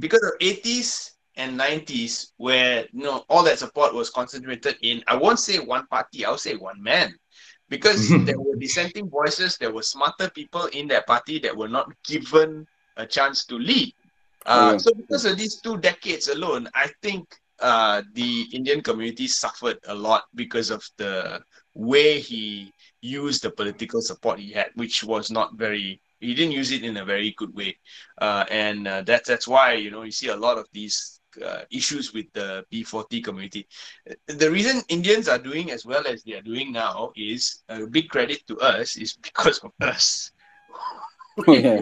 Because 0.00 0.22
of 0.22 0.32
80s 0.40 1.12
and 1.36 1.58
90s, 1.58 2.32
where 2.36 2.86
you 2.92 3.02
know 3.04 3.24
all 3.28 3.42
that 3.44 3.58
support 3.58 3.94
was 3.94 4.10
concentrated 4.10 4.76
in, 4.82 5.02
I 5.08 5.16
won't 5.16 5.38
say 5.38 5.58
one 5.58 5.86
party, 5.86 6.24
I'll 6.26 6.38
say 6.38 6.56
one 6.56 6.82
man. 6.82 7.14
Because 7.70 8.08
there 8.26 8.38
were 8.38 8.56
dissenting 8.56 9.08
voices, 9.08 9.56
there 9.56 9.72
were 9.72 9.82
smarter 9.82 10.28
people 10.30 10.66
in 10.66 10.86
that 10.88 11.06
party 11.06 11.38
that 11.40 11.56
were 11.56 11.68
not 11.68 11.90
given 12.04 12.66
a 12.98 13.06
chance 13.06 13.46
to 13.46 13.56
lead. 13.56 13.94
Uh, 14.44 14.72
Yeah. 14.72 14.78
So 14.78 14.92
because 14.94 15.24
of 15.24 15.38
these 15.38 15.56
two 15.60 15.78
decades 15.78 16.28
alone, 16.28 16.68
I 16.74 16.90
think 17.02 17.34
uh, 17.62 18.02
the 18.14 18.42
Indian 18.52 18.82
community 18.82 19.26
suffered 19.28 19.78
a 19.86 19.94
lot 19.94 20.24
because 20.34 20.70
of 20.70 20.84
the 20.98 21.40
way 21.74 22.20
he 22.20 22.72
used 23.00 23.42
the 23.42 23.50
political 23.50 24.02
support 24.02 24.38
he 24.38 24.52
had, 24.52 24.70
which 24.74 25.04
was 25.04 25.30
not 25.30 25.54
very. 25.56 26.00
He 26.20 26.34
didn't 26.34 26.52
use 26.52 26.70
it 26.70 26.84
in 26.84 26.96
a 26.98 27.04
very 27.04 27.34
good 27.36 27.54
way, 27.54 27.76
uh, 28.20 28.44
and 28.50 28.86
uh, 28.86 29.02
that's 29.02 29.28
that's 29.28 29.48
why 29.48 29.74
you 29.74 29.90
know 29.90 30.02
you 30.02 30.12
see 30.12 30.28
a 30.28 30.36
lot 30.36 30.58
of 30.58 30.66
these 30.72 31.20
uh, 31.44 31.62
issues 31.70 32.12
with 32.12 32.26
the 32.32 32.64
B40 32.72 33.24
community. 33.24 33.66
The 34.26 34.50
reason 34.50 34.82
Indians 34.88 35.28
are 35.28 35.38
doing 35.38 35.70
as 35.70 35.86
well 35.86 36.06
as 36.06 36.22
they 36.22 36.34
are 36.34 36.42
doing 36.42 36.72
now 36.72 37.12
is 37.16 37.62
a 37.68 37.86
big 37.86 38.08
credit 38.08 38.46
to 38.48 38.58
us 38.58 38.96
is 38.96 39.16
because 39.16 39.58
of 39.58 39.72
us. 39.80 40.30
yeah. 41.48 41.80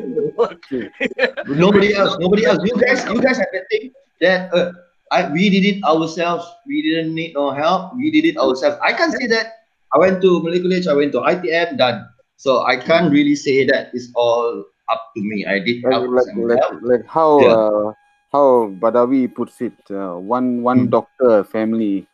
Nobody 1.49 1.95
else. 1.95 2.17
Nobody 2.19 2.45
else. 2.45 2.61
You 2.65 2.81
guys. 2.81 3.05
You 3.05 3.21
guys 3.21 3.39
have 3.39 3.53
that 3.53 3.67
thing 3.71 3.91
that 4.21 4.55
uh, 4.55 4.73
I 5.11 5.29
we 5.31 5.51
did 5.51 5.65
it 5.65 5.83
ourselves. 5.85 6.47
We 6.67 6.83
didn't 6.83 7.15
need 7.15 7.35
no 7.35 7.51
help. 7.51 7.95
We 7.97 8.11
did 8.11 8.25
it 8.25 8.37
ourselves. 8.39 8.79
I 8.83 8.93
can't 8.93 9.13
say 9.13 9.27
that. 9.29 9.67
I 9.95 9.99
went 9.99 10.23
to 10.23 10.43
Malay 10.43 10.61
College. 10.63 10.87
I 10.87 10.95
went 10.95 11.13
to 11.13 11.21
ITM. 11.23 11.77
Done. 11.77 12.07
So 12.37 12.63
I 12.65 12.77
can't 12.77 13.11
really 13.13 13.35
say 13.37 13.65
that 13.67 13.91
it's 13.93 14.11
all 14.15 14.65
up 14.91 15.03
to 15.17 15.21
me. 15.23 15.45
I 15.47 15.59
did 15.61 15.83
like, 15.85 15.93
help 15.93 16.11
like, 16.11 16.27
like, 16.37 16.65
like 16.83 17.05
how 17.07 17.31
Yeah. 17.43 17.55
uh, 17.55 17.93
how 18.33 18.71
Badawi 18.79 19.33
puts 19.35 19.61
it, 19.61 19.75
uh, 19.91 20.15
one 20.17 20.63
one 20.63 20.87
Hmm. 20.87 20.91
doctor 20.91 21.45
family, 21.45 22.07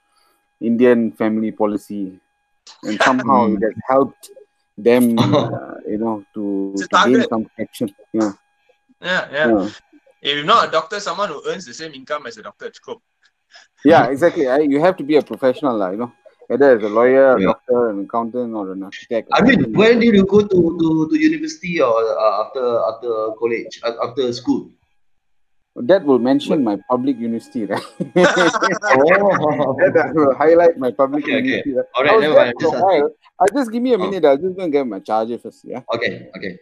Indian 0.61 1.13
family 1.13 1.53
policy, 1.53 2.19
and 2.83 3.01
somehow 3.01 3.47
Hmm. 3.47 3.55
it 3.55 3.63
has 3.63 3.75
helped 3.89 4.31
them, 4.79 5.35
uh, 5.35 5.75
you 5.89 5.99
know, 5.99 6.25
to, 6.35 6.73
It's 6.81 6.89
to 6.89 6.97
gain 7.05 7.23
some 7.29 7.47
action. 7.61 7.89
Yeah, 8.13 8.33
Yeah, 9.01 9.29
yeah. 9.33 9.47
yeah, 9.47 9.71
If 10.27 10.35
you're 10.35 10.45
not 10.45 10.69
a 10.69 10.71
doctor, 10.73 10.99
someone 10.99 11.29
who 11.29 11.41
earns 11.49 11.65
the 11.65 11.73
same 11.73 11.95
income 11.95 12.27
as 12.27 12.37
a 12.37 12.43
doctor, 12.43 12.67
it's 12.67 12.81
cool. 12.81 13.01
yeah, 13.85 14.07
exactly. 14.15 14.49
I, 14.49 14.59
you 14.59 14.81
have 14.81 14.97
to 14.97 15.05
be 15.05 15.15
a 15.17 15.23
professional, 15.23 15.77
lah, 15.79 15.91
you 15.91 15.99
know, 15.99 16.13
whether 16.49 16.77
as 16.77 16.83
a 16.83 16.89
lawyer, 16.89 17.37
a 17.37 17.41
Yeah. 17.41 17.47
doctor, 17.53 17.91
an 17.91 18.01
accountant, 18.07 18.53
or 18.61 18.73
an 18.73 18.83
architect. 18.83 19.29
I 19.33 19.41
mean, 19.47 19.73
when 19.73 20.01
did 20.01 20.17
you 20.19 20.27
go 20.27 20.41
to 20.43 20.59
to, 20.81 20.89
to 21.11 21.17
university 21.29 21.81
or 21.81 21.95
uh, 22.25 22.43
after 22.43 22.65
after 22.91 23.11
college 23.39 23.79
uh, 23.87 23.95
after 24.09 24.33
school? 24.41 24.63
that 25.93 26.03
will 26.09 26.19
mention 26.19 26.65
my 26.67 26.75
public 26.91 27.17
university, 27.23 27.63
right? 27.71 27.87
Oh. 28.99 29.77
that 29.97 30.11
will 30.17 30.35
highlight 30.35 30.79
my 30.85 30.91
public 30.91 31.23
Okay, 31.25 31.37
okay. 31.39 31.47
university. 31.47 31.73
right? 31.79 31.87
All 31.95 32.03
I 32.03 32.07
right, 32.09 32.17
was 32.17 32.23
never 32.27 32.35
mind. 32.43 32.55
for 32.57 32.63
Just 32.65 32.75
a 32.75 32.77
asking. 32.77 33.03
while. 33.03 33.11
Uh, 33.39 33.47
just 33.59 33.71
give 33.75 33.83
me 33.87 33.93
a 33.93 33.99
Oh. 33.99 34.05
minute. 34.11 34.25
I'll 34.25 34.43
just 34.47 34.57
go 34.57 34.63
and 34.67 34.73
get 34.73 34.87
my 34.95 35.01
charger 35.11 35.39
first. 35.39 35.61
Yeah. 35.75 35.83
Okay, 35.95 36.13
okay. 36.37 36.53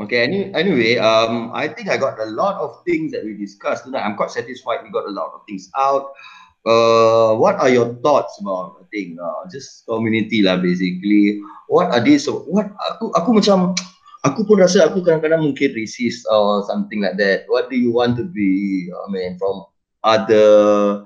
Okay, 0.00 0.24
any, 0.24 0.48
anyway, 0.56 0.96
um, 0.96 1.52
I 1.52 1.68
think 1.68 1.90
I 1.92 2.00
got 2.00 2.16
a 2.18 2.24
lot 2.24 2.56
of 2.56 2.80
things 2.88 3.12
that 3.12 3.24
we 3.24 3.36
discussed 3.36 3.84
tonight. 3.84 4.08
I'm 4.08 4.16
quite 4.16 4.30
satisfied 4.30 4.80
we 4.82 4.90
got 4.90 5.04
a 5.04 5.12
lot 5.12 5.32
of 5.34 5.44
things 5.46 5.68
out. 5.76 6.16
Uh, 6.64 7.34
what 7.36 7.56
are 7.56 7.68
your 7.68 7.92
thoughts 8.06 8.38
about 8.40 8.78
I 8.80 8.84
think 8.94 9.18
uh, 9.18 9.50
just 9.50 9.84
community 9.84 10.40
lah 10.40 10.56
basically. 10.62 11.42
What 11.66 11.90
are 11.90 12.00
these? 12.00 12.24
What 12.30 12.70
aku 12.88 13.10
aku 13.18 13.34
macam 13.36 13.74
aku 14.22 14.46
pun 14.46 14.62
rasa 14.62 14.86
aku 14.86 15.02
kadang-kadang 15.02 15.42
mungkin 15.42 15.74
racist 15.74 16.22
or 16.30 16.62
something 16.70 17.02
like 17.02 17.18
that. 17.18 17.44
What 17.50 17.68
do 17.68 17.76
you 17.76 17.90
want 17.90 18.14
to 18.16 18.24
be? 18.24 18.88
I 18.88 19.06
mean, 19.10 19.36
from 19.42 19.66
other 20.06 21.02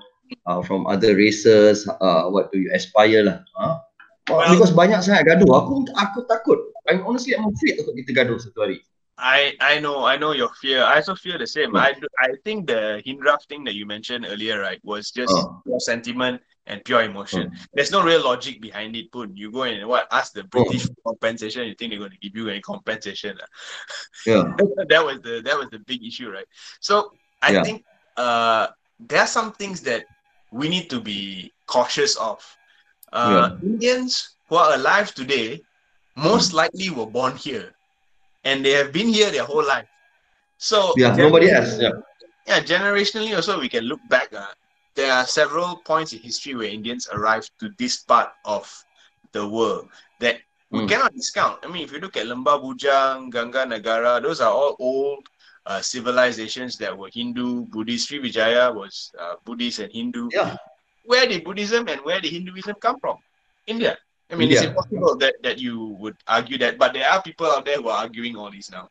uh, 0.46 0.60
from 0.62 0.86
other 0.86 1.16
races, 1.16 1.88
uh, 1.88 2.28
what 2.28 2.52
do 2.52 2.60
you 2.60 2.70
aspire 2.70 3.24
lah? 3.24 3.42
Huh? 3.56 3.74
Well- 4.30 4.46
because 4.54 4.76
banyak 4.76 5.00
sangat 5.02 5.26
gaduh. 5.26 5.50
Aku 5.50 5.88
aku 5.96 6.22
takut. 6.28 6.75
I'm 6.88 7.06
honestly 7.06 7.34
I'm 7.36 7.48
afraid 7.50 7.78
takut 7.80 7.94
kita 7.98 8.12
gaduh 8.14 8.38
satu 8.38 8.58
hari. 8.62 8.78
I 9.16 9.56
I 9.64 9.80
know 9.80 10.04
I 10.04 10.20
know 10.20 10.36
your 10.36 10.52
fear. 10.60 10.84
I 10.84 11.00
also 11.00 11.16
fear 11.16 11.40
the 11.40 11.48
same. 11.48 11.72
Hmm. 11.72 11.80
I 11.80 11.96
do- 11.96 12.16
I 12.20 12.36
think 12.44 12.68
the 12.68 13.00
Hindraf 13.00 13.48
thing 13.48 13.64
that 13.64 13.72
you 13.72 13.88
mentioned 13.88 14.28
earlier, 14.28 14.60
right, 14.60 14.76
was 14.84 15.08
just 15.08 15.32
Oh. 15.32 15.64
pure 15.64 15.80
sentiment 15.80 16.44
and 16.68 16.84
pure 16.84 17.00
emotion. 17.00 17.48
There's 17.72 17.88
no 17.88 18.04
real 18.04 18.20
logic 18.20 18.60
behind 18.60 18.92
it. 18.92 19.08
Put 19.08 19.32
you 19.32 19.48
go 19.48 19.64
and 19.64 19.80
what 19.88 20.04
ask 20.12 20.36
the 20.36 20.44
British 20.44 20.84
for 20.84 21.16
compensation. 21.16 21.64
You 21.64 21.72
think 21.78 21.96
they're 21.96 22.02
going 22.02 22.12
to 22.12 22.20
give 22.20 22.36
you 22.36 22.52
any 22.52 22.60
compensation? 22.60 23.40
ah? 23.40 23.48
Yeah. 24.28 24.44
that 24.92 25.00
was 25.00 25.24
the 25.24 25.40
that 25.48 25.56
was 25.56 25.72
the 25.72 25.80
big 25.80 26.04
issue, 26.04 26.28
right? 26.28 26.46
So 26.84 27.16
I 27.40 27.56
Yeah. 27.56 27.64
think 27.64 27.88
uh, 28.20 28.68
there 29.00 29.24
are 29.24 29.30
some 29.30 29.56
things 29.56 29.80
that 29.88 30.04
we 30.52 30.68
need 30.68 30.92
to 30.92 31.00
be 31.00 31.52
cautious 31.64 32.20
of. 32.20 32.44
Uh, 33.16 33.56
Indians 33.64 34.36
who 34.50 34.60
are 34.60 34.74
alive 34.76 35.14
today 35.16 35.62
most 36.16 36.52
likely 36.52 36.90
were 36.90 37.06
born 37.06 37.36
here, 37.36 37.72
and 38.44 38.64
they 38.64 38.72
have 38.72 38.92
been 38.92 39.08
here 39.08 39.30
their 39.30 39.44
whole 39.44 39.64
life. 39.64 39.86
So 40.58 40.92
Yeah, 40.96 41.14
nobody 41.16 41.50
else. 41.50 41.78
Yeah. 41.78 41.90
yeah, 42.46 42.60
generationally 42.60 43.34
also 43.36 43.60
we 43.60 43.68
can 43.68 43.84
look 43.84 44.00
back. 44.08 44.32
Uh, 44.32 44.46
there 44.94 45.12
are 45.12 45.26
several 45.26 45.76
points 45.84 46.12
in 46.12 46.20
history 46.20 46.54
where 46.54 46.68
Indians 46.68 47.08
arrived 47.12 47.50
to 47.60 47.70
this 47.78 47.98
part 48.02 48.30
of 48.44 48.64
the 49.32 49.46
world 49.46 49.88
that 50.20 50.40
we 50.70 50.80
Mm. 50.80 50.88
cannot 50.88 51.12
discount. 51.14 51.60
I 51.62 51.68
mean, 51.68 51.84
if 51.84 51.92
you 51.92 52.00
look 52.00 52.16
at 52.16 52.26
Lembah 52.26 52.58
Bujang, 52.58 53.30
Ganga 53.30 53.64
Nagara, 53.66 54.20
those 54.22 54.40
are 54.40 54.50
all 54.50 54.74
old 54.80 55.28
uh, 55.66 55.80
civilizations 55.80 56.76
that 56.78 56.96
were 56.96 57.10
Hindu, 57.12 57.66
Buddhist. 57.66 58.08
Srivijaya 58.10 58.74
was 58.74 59.12
uh, 59.18 59.34
Buddhist 59.44 59.78
and 59.80 59.92
Hindu. 59.92 60.28
Yeah. 60.32 60.56
Where 61.04 61.26
did 61.26 61.44
Buddhism 61.44 61.86
and 61.88 62.00
where 62.02 62.20
did 62.20 62.32
Hinduism 62.32 62.76
come 62.80 62.98
from? 62.98 63.18
India. 63.66 63.96
I 64.30 64.34
mean, 64.34 64.50
it's 64.50 64.60
India. 64.60 64.70
impossible 64.70 65.16
that, 65.18 65.34
that 65.42 65.58
you 65.58 65.96
would 66.00 66.16
argue 66.26 66.58
that, 66.58 66.78
but 66.78 66.92
there 66.94 67.08
are 67.08 67.22
people 67.22 67.46
out 67.46 67.64
there 67.64 67.76
who 67.76 67.88
are 67.88 67.98
arguing 67.98 68.36
all 68.36 68.50
this 68.50 68.70
now. 68.70 68.88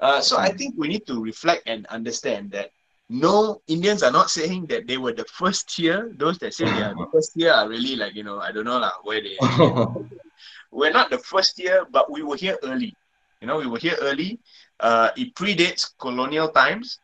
Uh, 0.00 0.20
so 0.20 0.36
I 0.36 0.50
think 0.50 0.74
we 0.76 0.88
need 0.88 1.06
to 1.06 1.22
reflect 1.22 1.62
and 1.66 1.86
understand 1.86 2.50
that 2.50 2.70
no 3.08 3.60
Indians 3.68 4.02
are 4.02 4.10
not 4.10 4.30
saying 4.30 4.66
that 4.66 4.86
they 4.86 4.96
were 4.96 5.12
the 5.12 5.24
first 5.26 5.70
here. 5.70 6.12
Those 6.16 6.38
that 6.38 6.54
say 6.54 6.64
they 6.64 6.82
are 6.82 6.94
the 6.94 7.06
first 7.12 7.32
here 7.34 7.52
are 7.52 7.68
really 7.68 7.96
like 7.96 8.14
you 8.14 8.24
know 8.24 8.40
I 8.40 8.50
don't 8.50 8.64
know 8.64 8.78
lah 8.78 8.92
where 9.02 9.22
they. 9.22 9.36
Are. 9.38 9.94
we're 10.72 10.92
not 10.92 11.10
the 11.10 11.18
first 11.18 11.56
here, 11.56 11.86
but 11.90 12.10
we 12.10 12.22
were 12.22 12.36
here 12.36 12.58
early. 12.64 12.94
You 13.40 13.46
know, 13.46 13.58
we 13.58 13.66
were 13.66 13.78
here 13.78 13.96
early. 14.00 14.40
Uh, 14.80 15.10
it 15.16 15.34
predates 15.34 15.92
colonial 15.98 16.48
times. 16.48 16.98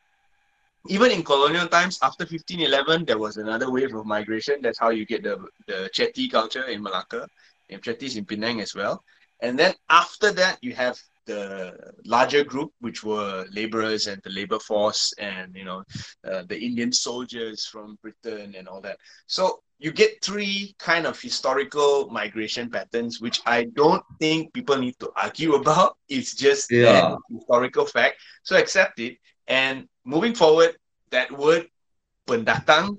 Even 0.89 1.11
in 1.11 1.23
colonial 1.23 1.69
times, 1.69 1.99
after 2.03 2.25
1511, 2.25 3.05
there 3.05 3.19
was 3.19 3.37
another 3.37 3.71
wave 3.71 3.95
of 3.95 4.07
migration. 4.07 4.57
That's 4.63 4.79
how 4.79 4.89
you 4.89 5.05
get 5.05 5.23
the 5.23 5.37
the 5.69 5.91
Chetty 5.93 6.31
culture 6.31 6.65
in 6.65 6.83
Malacca, 6.83 7.29
Chetties 7.79 8.17
in 8.17 8.25
Penang 8.25 8.61
as 8.61 8.75
well. 8.75 9.03
And 9.41 9.59
then 9.59 9.75
after 9.89 10.33
that, 10.33 10.59
you 10.61 10.75
have 10.75 10.99
the 11.27 11.73
larger 12.05 12.43
group, 12.43 12.73
which 12.81 13.05
were 13.05 13.47
laborers 13.53 14.07
and 14.07 14.21
the 14.23 14.31
labor 14.31 14.59
force, 14.59 15.13
and 15.19 15.55
you 15.55 15.65
know, 15.65 15.83
uh, 16.29 16.43
the 16.49 16.59
Indian 16.59 16.93
soldiers 16.93 17.67
from 17.67 17.97
Britain 18.03 18.55
and 18.57 18.67
all 18.67 18.81
that. 18.81 18.99
So 19.27 19.63
you 19.79 19.93
get 19.93 20.23
three 20.23 20.75
kind 20.79 21.07
of 21.07 21.19
historical 21.21 22.09
migration 22.11 22.69
patterns, 22.69 23.21
which 23.21 23.41
I 23.47 23.65
don't 23.75 24.03
think 24.19 24.53
people 24.53 24.77
need 24.77 24.99
to 25.01 25.11
argue 25.17 25.55
about. 25.61 25.97
It's 26.09 26.35
just 26.35 26.71
Yeah. 26.71 27.17
historical 27.31 27.87
fact. 27.87 28.17
So 28.43 28.57
accept 28.57 28.99
it. 29.01 29.19
And 29.47 29.89
moving 30.05 30.35
forward, 30.35 30.77
that 31.11 31.31
word 31.33 31.69
pendatang, 32.27 32.99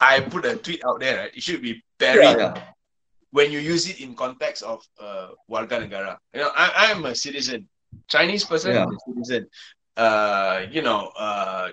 I 0.00 0.20
put 0.20 0.44
a 0.44 0.56
tweet 0.56 0.84
out 0.84 1.00
there. 1.00 1.18
Right? 1.18 1.32
It 1.34 1.42
should 1.42 1.62
be 1.62 1.82
buried 1.98 2.36
yeah, 2.38 2.54
yeah. 2.54 2.73
When 3.36 3.50
you 3.54 3.58
use 3.58 3.84
it 3.90 3.98
in 4.04 4.14
context 4.14 4.62
of 4.62 4.78
uh, 5.06 5.28
warga 5.50 5.76
negara. 5.82 6.14
You 6.34 6.40
know, 6.42 6.52
I, 6.64 6.66
I'm 6.88 7.04
a 7.04 7.14
citizen. 7.14 7.60
Chinese 8.14 8.44
person 8.44 8.72
Yeah. 8.74 8.86
citizen. 9.06 9.42
Uh, 9.96 10.56
you 10.70 10.82
know, 10.82 11.10
uh, 11.26 11.68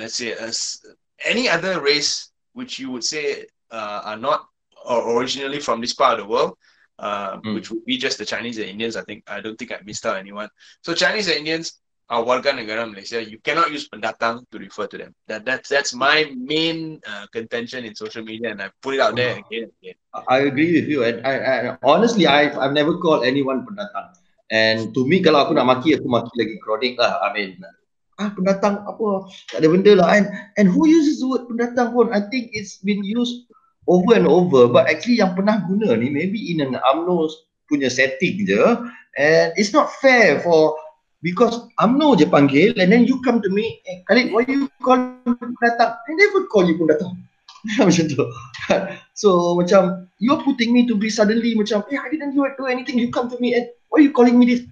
let's 0.00 0.16
say 0.16 0.32
as 0.32 0.80
any 1.24 1.48
other 1.48 1.80
race 1.80 2.30
which 2.58 2.78
you 2.80 2.90
would 2.92 3.04
say 3.04 3.46
uh, 3.70 4.00
are 4.10 4.16
not 4.28 4.40
or 4.84 4.98
originally 5.18 5.60
from 5.60 5.80
this 5.80 5.94
part 5.94 6.14
of 6.18 6.26
the 6.26 6.28
world, 6.34 6.52
uh, 6.98 7.36
Mm. 7.44 7.54
which 7.54 7.70
would 7.70 7.84
be 7.84 7.96
just 7.98 8.18
the 8.18 8.24
Chinese 8.34 8.58
and 8.58 8.68
Indians. 8.74 8.96
I 8.96 9.02
think 9.08 9.22
I 9.28 9.40
don't 9.40 9.56
think 9.58 9.72
I 9.72 9.78
missed 9.84 10.06
out 10.06 10.16
anyone. 10.16 10.48
So 10.82 10.94
Chinese 10.94 11.28
and 11.28 11.38
Indians, 11.42 11.80
are 12.06 12.22
warga 12.22 12.54
negara 12.54 12.86
Malaysia, 12.86 13.18
you 13.18 13.38
cannot 13.42 13.74
use 13.74 13.90
pendatang 13.90 14.46
to 14.54 14.62
refer 14.62 14.86
to 14.86 14.96
them. 14.98 15.10
That 15.26 15.42
that's 15.42 15.66
that's 15.66 15.90
my 15.90 16.30
main 16.38 17.02
uh, 17.02 17.26
contention 17.34 17.82
in 17.82 17.98
social 17.98 18.22
media, 18.22 18.54
and 18.54 18.62
I 18.62 18.70
put 18.78 18.94
it 18.94 19.02
out 19.02 19.18
there 19.18 19.42
again 19.42 19.70
and 19.70 19.74
again. 19.82 19.98
I 20.14 20.46
agree 20.46 20.70
with 20.78 20.86
you. 20.86 21.02
And 21.02 21.26
I, 21.26 21.34
I 21.42 21.56
honestly, 21.82 22.30
I 22.30 22.54
I've 22.54 22.74
never 22.74 22.98
called 23.02 23.26
anyone 23.26 23.66
pendatang. 23.66 24.14
And 24.54 24.94
to 24.94 25.02
me, 25.02 25.18
kalau 25.18 25.42
aku 25.42 25.58
nak 25.58 25.66
maki, 25.66 25.98
aku 25.98 26.06
maki 26.06 26.30
lagi 26.38 26.56
kronik 26.62 26.94
lah. 26.94 27.18
I 27.26 27.28
mean, 27.34 27.58
ah 28.22 28.30
pendatang 28.30 28.86
apa? 28.86 29.26
Tak 29.50 29.58
ada 29.58 29.66
benda 29.66 29.92
lah. 29.98 30.08
And 30.14 30.30
and 30.62 30.70
who 30.70 30.86
uses 30.86 31.18
the 31.18 31.26
word 31.26 31.50
pendatang 31.50 31.90
pun? 31.90 32.14
I 32.14 32.22
think 32.30 32.54
it's 32.54 32.78
been 32.78 33.02
used 33.02 33.50
over 33.90 34.14
and 34.14 34.30
over. 34.30 34.70
But 34.70 34.86
actually, 34.86 35.18
yang 35.18 35.34
pernah 35.34 35.66
guna 35.66 35.98
ni, 35.98 36.06
maybe 36.14 36.54
in 36.54 36.62
an 36.62 36.78
UMNO 36.78 37.34
punya 37.66 37.90
setting 37.90 38.46
je. 38.46 38.62
And 39.18 39.50
it's 39.58 39.74
not 39.74 39.90
fair 39.98 40.38
for 40.44 40.78
because 41.22 41.68
UMNO 41.80 42.18
je 42.20 42.26
panggil 42.28 42.76
and 42.76 42.92
then 42.92 43.04
you 43.08 43.20
come 43.22 43.40
to 43.40 43.48
me, 43.48 43.80
eh, 43.88 44.04
Khalid, 44.08 44.32
why 44.32 44.44
you 44.48 44.68
call 44.84 44.98
me 44.98 45.32
pendatang? 45.36 45.96
I 45.96 46.12
never 46.12 46.44
call 46.48 46.68
you 46.68 46.76
pendatang. 46.76 47.16
macam 47.82 48.04
tu. 48.06 48.22
so 49.20 49.58
macam 49.58 50.06
you're 50.22 50.40
putting 50.44 50.70
me 50.70 50.86
to 50.86 50.94
be 50.94 51.10
suddenly 51.10 51.56
macam, 51.56 51.82
eh, 51.90 51.98
I 51.98 52.08
didn't 52.12 52.36
do, 52.36 52.46
anything. 52.68 52.98
You 52.98 53.10
come 53.10 53.30
to 53.32 53.38
me 53.40 53.56
and 53.56 53.66
why 53.88 54.04
you 54.04 54.12
calling 54.12 54.38
me 54.38 54.46
this? 54.46 54.62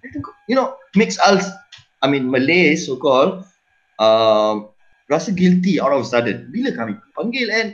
You 0.46 0.56
know, 0.56 0.76
makes 0.94 1.18
us, 1.22 1.48
I 2.02 2.10
mean, 2.10 2.30
Malay 2.30 2.76
so-called, 2.76 3.46
um, 3.98 4.70
rasa 5.08 5.32
guilty 5.32 5.80
out 5.80 5.92
of 5.92 6.04
a 6.04 6.08
sudden. 6.08 6.52
Bila 6.52 6.76
kami 6.76 6.94
panggil 7.16 7.48
and 7.50 7.68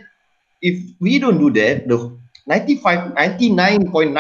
if 0.63 0.79
we 1.01 1.19
don't 1.19 1.41
do 1.41 1.51
that, 1.59 1.89
the 1.89 2.13
95, 2.47 3.15
99.9% 3.15 4.15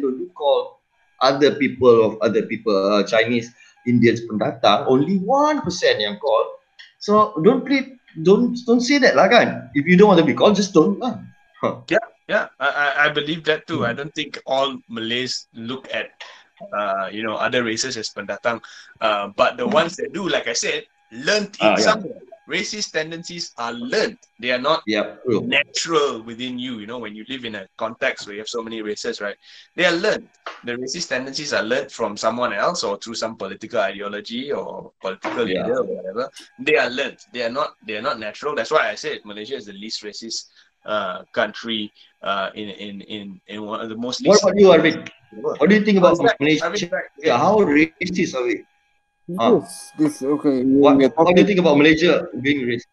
don't 0.00 0.18
do 0.18 0.28
call 0.34 0.80
other 1.20 1.54
people 1.58 2.04
of 2.04 2.12
other 2.22 2.46
people, 2.46 2.74
uh, 2.74 3.02
Chinese, 3.02 3.50
Indians 3.86 4.24
pendatang, 4.26 4.88
only 4.88 5.20
1% 5.22 5.62
yang 6.00 6.18
call. 6.18 6.44
So 6.98 7.38
don't 7.46 7.62
play, 7.62 7.94
don't 8.26 8.58
don't 8.66 8.82
say 8.82 8.98
that 8.98 9.14
lah 9.14 9.30
kan. 9.30 9.70
If 9.78 9.86
you 9.86 9.94
don't 9.94 10.10
want 10.10 10.18
to 10.18 10.26
be 10.26 10.34
called, 10.34 10.58
just 10.58 10.74
don't 10.74 10.98
lah. 10.98 11.22
Huh. 11.62 11.86
Yeah, 12.28 12.52
I, 12.60 12.68
I- 12.68 12.96
I 13.04 13.08
believe 13.08 13.44
that 13.48 13.64
too. 13.64 13.88
I 13.88 13.96
don't 13.96 14.12
think 14.12 14.36
all 14.44 14.76
Malays 14.92 15.48
look 15.56 15.88
at, 15.88 16.12
uh, 16.76 17.08
you 17.08 17.24
know, 17.24 17.40
other 17.40 17.64
races 17.64 17.96
as 17.96 18.12
pendatang. 18.12 18.60
Uh, 19.00 19.32
but 19.32 19.56
the 19.56 19.64
ones 19.64 19.96
that 19.96 20.12
do, 20.12 20.28
like 20.28 20.44
I 20.44 20.52
said, 20.52 20.84
learned 21.08 21.56
in 21.56 21.72
Ah, 21.72 21.76
yeah. 21.80 21.88
somewhere. 21.88 22.20
Racist 22.48 22.92
tendencies 22.92 23.52
are 23.58 23.72
learned. 23.72 24.18
They 24.40 24.50
are 24.52 24.58
not 24.58 24.82
Yeah, 24.86 25.16
natural 25.28 26.22
within 26.22 26.58
you. 26.58 26.78
You 26.78 26.86
know, 26.86 26.98
when 26.98 27.14
you 27.14 27.24
live 27.28 27.44
in 27.44 27.54
a 27.54 27.66
context 27.76 28.26
where 28.26 28.34
you 28.34 28.40
have 28.40 28.48
so 28.48 28.62
many 28.62 28.80
races, 28.82 29.20
right? 29.20 29.36
They 29.76 29.84
are 29.84 29.92
learned. 29.92 30.28
The 30.64 30.72
racist 30.72 31.08
tendencies 31.08 31.52
are 31.52 31.62
learned 31.62 31.92
from 31.92 32.16
someone 32.16 32.52
else 32.52 32.82
or 32.84 32.96
through 32.98 33.14
some 33.14 33.36
political 33.36 33.80
ideology 33.80 34.52
or 34.52 34.92
political 35.00 35.44
Yeah. 35.44 35.62
leader 35.62 35.78
or 35.80 35.84
whatever. 35.84 36.30
They 36.58 36.76
are 36.76 36.90
learned. 36.90 37.18
They 37.32 37.42
are 37.42 37.50
not. 37.50 37.74
They 37.86 37.96
are 37.96 38.02
not 38.02 38.18
natural. 38.18 38.54
That's 38.54 38.70
why 38.70 38.88
I 38.90 38.94
said 38.94 39.18
Malaysia 39.24 39.56
is 39.56 39.66
the 39.66 39.72
least 39.74 40.02
racist 40.02 40.48
uh, 40.86 41.22
country 41.32 41.92
uh, 42.22 42.50
in 42.54 42.68
in 42.68 43.00
in 43.02 43.40
in 43.46 43.62
one 43.62 43.80
of 43.80 43.88
the 43.88 43.96
most. 43.96 44.24
What 44.24 44.40
about 44.42 44.58
you, 44.58 44.68
Arvin? 44.68 44.94
in 44.94 45.04
the 45.32 45.40
world. 45.42 45.60
What 45.60 45.68
do 45.68 45.76
you 45.76 45.84
think 45.84 45.98
about 45.98 46.16
Malaysia? 46.40 46.72
Yeah, 47.22 47.38
how 47.38 47.58
racist 47.60 48.34
are 48.34 48.44
we? 48.44 48.64
Ah. 49.36 49.60
Yes, 49.60 49.92
this 50.00 50.14
okay. 50.24 50.64
What, 50.64 50.96
what 50.96 51.36
do 51.36 51.40
you 51.40 51.46
think 51.46 51.60
about 51.60 51.76
Malaysia 51.76 52.32
being 52.40 52.64
racist? 52.64 52.88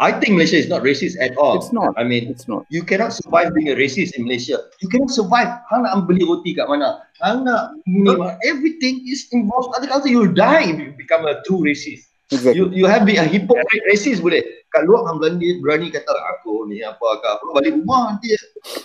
I 0.00 0.12
think 0.16 0.36
Malaysia 0.36 0.56
is 0.56 0.68
not 0.68 0.80
racist 0.80 1.16
at 1.20 1.36
all. 1.36 1.56
It's 1.56 1.72
not. 1.72 1.92
I 1.96 2.04
mean, 2.04 2.28
It's 2.32 2.48
not. 2.48 2.64
you 2.72 2.84
cannot 2.84 3.12
survive 3.12 3.52
being 3.52 3.68
a 3.68 3.76
racist 3.76 4.16
in 4.16 4.24
Malaysia. 4.24 4.56
You 4.80 4.88
cannot 4.88 5.12
survive. 5.12 5.48
Hang 5.68 5.84
nak 5.84 6.08
beli 6.08 6.24
roti 6.24 6.56
kat 6.56 6.68
mana? 6.68 7.04
Hang 7.20 7.44
nak 7.44 7.76
ni, 7.84 8.08
everything 8.48 9.04
is 9.04 9.28
involved. 9.32 9.76
Other 9.76 9.88
culture, 9.88 10.08
you'll 10.08 10.32
die 10.32 10.72
if 10.72 10.76
you 10.76 10.92
become 10.96 11.28
a 11.28 11.44
true 11.44 11.60
racist. 11.60 12.08
Exactly. 12.32 12.56
You 12.56 12.72
you 12.72 12.86
have 12.88 13.04
been 13.04 13.20
a 13.20 13.28
hypocrite 13.28 13.84
racist 13.92 14.24
boleh. 14.24 14.40
Kat 14.72 14.88
luar 14.88 15.04
hang 15.04 15.20
berani, 15.20 15.60
berani 15.60 15.92
kata 15.92 16.14
aku 16.36 16.64
ni 16.70 16.80
apa 16.80 17.20
ke 17.20 17.26
apa 17.26 17.44
balik 17.60 17.76
rumah 17.84 18.16
nanti. 18.16 18.32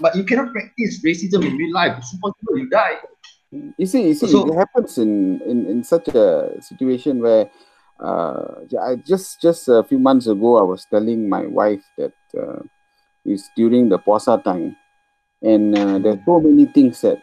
But 0.03 0.19
you 0.19 0.27
cannot 0.27 0.51
practice 0.51 0.99
racism 0.99 1.47
in 1.47 1.55
real 1.55 1.71
life. 1.71 1.95
It's 1.95 2.11
impossible. 2.11 2.59
You 2.59 2.67
die. 2.67 2.99
You 3.77 3.85
see, 3.85 4.07
you 4.09 4.13
see, 4.13 4.27
So- 4.27 4.47
it 4.47 4.55
happens 4.55 4.97
in, 4.97 5.41
in, 5.41 5.65
in 5.65 5.83
such 5.83 6.07
a 6.09 6.51
situation 6.61 7.19
where 7.19 7.49
uh, 7.99 8.55
I 8.81 8.95
just 8.95 9.41
just 9.41 9.69
a 9.69 9.83
few 9.83 9.99
months 9.99 10.27
ago 10.27 10.57
I 10.57 10.63
was 10.63 10.85
telling 10.89 11.29
my 11.29 11.45
wife 11.47 11.83
that 11.97 12.13
uh, 12.37 12.59
it's 13.23 13.49
during 13.55 13.87
the 13.89 13.99
Puasa 13.99 14.43
time, 14.43 14.75
and 15.41 15.77
uh, 15.77 15.99
there 15.99 16.13
are 16.13 16.21
so 16.25 16.39
many 16.41 16.65
things 16.65 16.99
that 17.01 17.19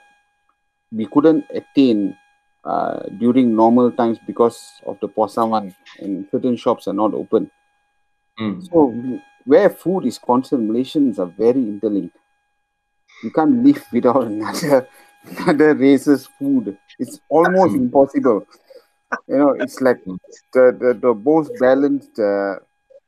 we 0.90 1.06
couldn't 1.06 1.44
attain 1.54 2.16
uh, 2.64 3.00
during 3.18 3.54
normal 3.54 3.90
times 3.92 4.18
because 4.26 4.58
of 4.86 4.98
the 5.00 5.08
Puasa 5.08 5.46
one, 5.46 5.74
and 5.98 6.26
certain 6.30 6.56
shops 6.56 6.88
are 6.88 6.94
not 6.94 7.12
open. 7.12 7.50
Hmm. 8.38 8.60
So 8.62 8.94
where 9.44 9.68
food 9.68 10.06
is 10.06 10.18
concerned, 10.18 10.70
Malaysians 10.70 11.18
are 11.18 11.26
very 11.26 11.60
interlinked. 11.60 12.16
You 13.22 13.30
can't 13.30 13.62
live 13.64 13.84
without 13.92 14.24
another 14.24 14.88
another 15.46 15.74
race's 15.74 16.26
food. 16.38 16.76
It's 16.98 17.20
almost 17.28 17.74
impossible. 17.76 18.46
You 19.28 19.36
know, 19.38 19.50
it's 19.50 19.80
like 19.80 20.00
the 20.52 20.76
the, 20.78 20.94
the 20.94 21.14
most 21.14 21.52
balanced 21.58 22.18
uh, 22.18 22.56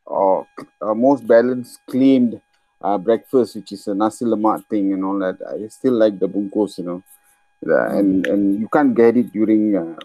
or 0.07 0.47
uh, 0.83 0.95
most 0.95 1.27
balanced 1.27 1.81
claimed 1.91 2.41
uh, 2.83 2.99
breakfast, 2.99 3.57
which 3.57 3.73
is 3.73 3.87
a 3.89 3.95
nasi 3.95 4.25
lemak 4.25 4.67
thing 4.69 4.93
and 4.93 5.05
all 5.05 5.19
that. 5.21 5.39
I 5.49 5.67
still 5.69 5.95
like 5.95 6.19
the 6.19 6.29
bungkus, 6.29 6.79
you 6.79 6.85
know, 6.85 7.03
The- 7.63 7.89
and 7.99 8.27
and 8.27 8.61
you 8.61 8.69
can't 8.69 8.95
get 8.95 9.17
it 9.17 9.33
during 9.33 9.77
uh, 9.77 9.97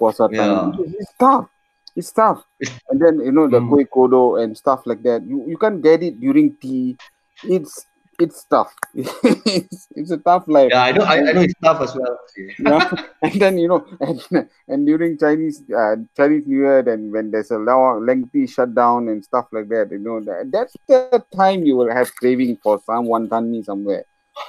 puasa 0.00 0.28
time. 0.34 0.60
Yeah. 0.62 0.72
It's 0.98 1.12
tough. 1.18 1.48
It's 1.96 2.12
tough. 2.12 2.44
And 2.90 3.00
then 3.00 3.20
you 3.20 3.32
know 3.32 3.48
the 3.48 3.60
Mm. 3.60 3.86
kodo 3.90 4.42
and 4.42 4.56
stuff 4.56 4.82
like 4.86 5.02
that. 5.02 5.22
You 5.26 5.44
you 5.48 5.56
can't 5.58 5.82
get 5.82 6.02
it 6.02 6.20
during 6.20 6.56
tea. 6.56 6.96
It's 7.42 7.86
it's 8.18 8.44
tough. 8.44 8.74
it's, 8.94 9.88
it's 9.96 10.10
a 10.10 10.18
tough 10.18 10.44
life. 10.46 10.70
Yeah, 10.70 10.84
I 10.84 10.92
know. 10.92 11.04
I, 11.04 11.16
I 11.16 11.32
know 11.32 11.40
it's 11.42 11.54
tough 11.62 11.80
as 11.80 11.94
well. 11.94 12.18
Yeah. 12.58 12.90
and 13.22 13.40
then 13.40 13.58
you 13.58 13.68
know, 13.68 13.86
and, 14.00 14.48
and 14.68 14.86
during 14.86 15.18
Chinese 15.18 15.62
uh, 15.70 15.96
Chinese 16.16 16.46
New 16.46 16.58
Year, 16.58 16.82
then 16.82 17.12
when 17.12 17.30
there's 17.30 17.50
a 17.50 17.58
long, 17.58 18.04
lengthy 18.06 18.46
shutdown 18.46 19.08
and 19.08 19.24
stuff 19.24 19.46
like 19.52 19.68
that, 19.68 19.88
you 19.90 19.98
know, 19.98 20.20
that, 20.20 20.50
that's 20.50 20.74
the 20.88 21.24
time 21.34 21.64
you 21.64 21.76
will 21.76 21.92
have 21.92 22.14
craving 22.16 22.58
for 22.62 22.80
some 22.84 23.06
wonton 23.06 23.48
mee 23.48 23.62
somewhere, 23.62 24.04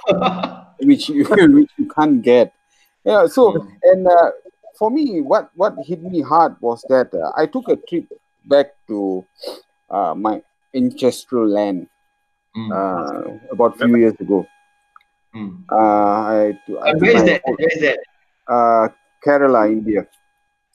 which 0.80 1.10
you 1.10 1.26
which 1.26 1.72
you 1.78 1.88
can't 1.88 2.22
get. 2.22 2.54
Yeah. 3.04 3.28
So 3.28 3.68
and 3.84 4.08
uh, 4.08 4.32
for 4.78 4.90
me, 4.90 5.22
what 5.22 5.52
what 5.56 5.76
hit 5.86 6.02
me 6.02 6.22
hard 6.22 6.56
was 6.62 6.84
that 6.90 7.14
uh, 7.14 7.32
I 7.38 7.46
took 7.46 7.70
a 7.70 7.76
trip 7.76 8.06
back 8.46 8.74
to 8.88 9.26
uh, 9.90 10.16
my 10.16 10.42
ancestral 10.74 11.48
land 11.48 11.88
Mm. 12.56 12.72
uh, 12.72 13.52
about 13.52 13.78
few 13.78 13.96
years 13.98 14.16
ago. 14.20 14.48
Mm. 15.36 15.64
Uh, 15.70 15.76
I, 15.76 16.60
I 16.84 16.94
where 16.96 17.12
is 17.12 17.24
that? 17.26 17.42
Where 17.44 17.68
is 17.68 17.82
that? 17.82 18.00
uh, 18.48 18.88
Kerala, 19.24 19.68
India. 19.70 20.08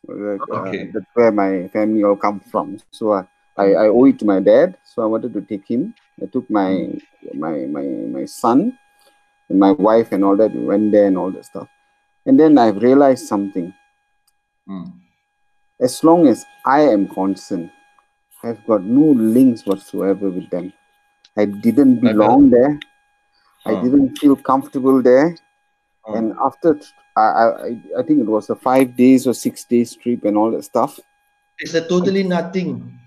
Like, 0.07 0.41
uh, 0.53 0.61
Okay. 0.61 0.91
that's 0.93 1.07
where 1.15 1.33
my 1.33 1.69
family 1.69 2.05
all 2.05 2.17
come 2.17 2.41
from. 2.41 2.79
So 2.91 3.13
uh, 3.13 3.25
I, 3.57 3.73
I 3.73 3.89
owe 3.89 4.05
it 4.05 4.19
to 4.21 4.25
my 4.25 4.41
dad. 4.41 4.77
So 4.85 5.03
I 5.03 5.07
wanted 5.07 5.33
to 5.35 5.41
take 5.43 5.67
him. 5.67 5.95
I 6.23 6.27
took 6.27 6.49
my 6.51 6.89
my 7.33 7.65
my 7.67 7.83
my 7.83 8.25
son 8.25 8.77
and 9.49 9.59
my 9.59 9.73
wife 9.73 10.13
and 10.13 10.25
all 10.25 10.37
that. 10.37 10.53
We 10.55 10.65
went 10.65 10.93
there 10.93 11.07
and 11.07 11.17
all 11.17 11.31
that 11.33 11.45
stuff. 11.45 11.69
And 12.27 12.39
then 12.39 12.59
I've 12.59 12.83
realized 12.83 13.27
something. 13.27 13.73
Mm. 14.69 14.93
As 15.81 16.05
long 16.05 16.27
as 16.27 16.45
I 16.67 16.81
am 16.83 17.09
concerned, 17.09 17.71
I've 18.43 18.65
got 18.67 18.83
no 18.83 19.13
links 19.13 19.65
whatsoever 19.65 20.29
with 20.29 20.51
them. 20.51 20.73
I 21.37 21.45
didn't 21.47 21.99
Okay. 21.99 22.13
belong 22.13 22.51
there. 22.51 22.79
I 23.67 23.73
Oh. 23.73 23.83
didn't 23.83 24.17
feel 24.19 24.37
comfortable 24.37 25.03
there. 25.03 25.37
Oh. 26.07 26.15
And 26.15 26.35
after, 26.43 26.79
I 27.17 27.77
I 27.99 28.03
think 28.07 28.21
it 28.25 28.31
was 28.37 28.49
a 28.51 28.57
five 28.57 28.97
days 28.97 29.27
or 29.27 29.35
six 29.35 29.65
days 29.65 29.95
trip 29.95 30.25
and 30.25 30.37
all 30.37 30.51
that 30.53 30.65
stuff. 30.65 30.99
It's 31.59 31.75
a 31.75 31.85
totally 31.87 32.23
nothing. 32.25 32.99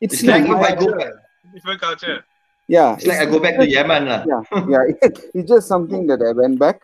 It's, 0.00 0.14
It's 0.20 0.22
like 0.24 0.44
if 0.44 0.60
I 0.70 0.74
go 0.76 0.92
back, 0.92 1.12
Different 1.54 1.80
culture. 1.80 2.24
yeah, 2.68 2.94
it's 2.94 3.06
like 3.06 3.18
I 3.18 3.26
go 3.26 3.40
back 3.40 3.56
to 3.56 3.66
Yemen 3.66 4.04
lah. 4.10 4.20
yeah, 4.28 4.42
yeah. 4.68 4.82
it's 5.34 5.48
just 5.48 5.66
something 5.68 6.06
that 6.08 6.20
I 6.22 6.32
went 6.32 6.58
back 6.58 6.80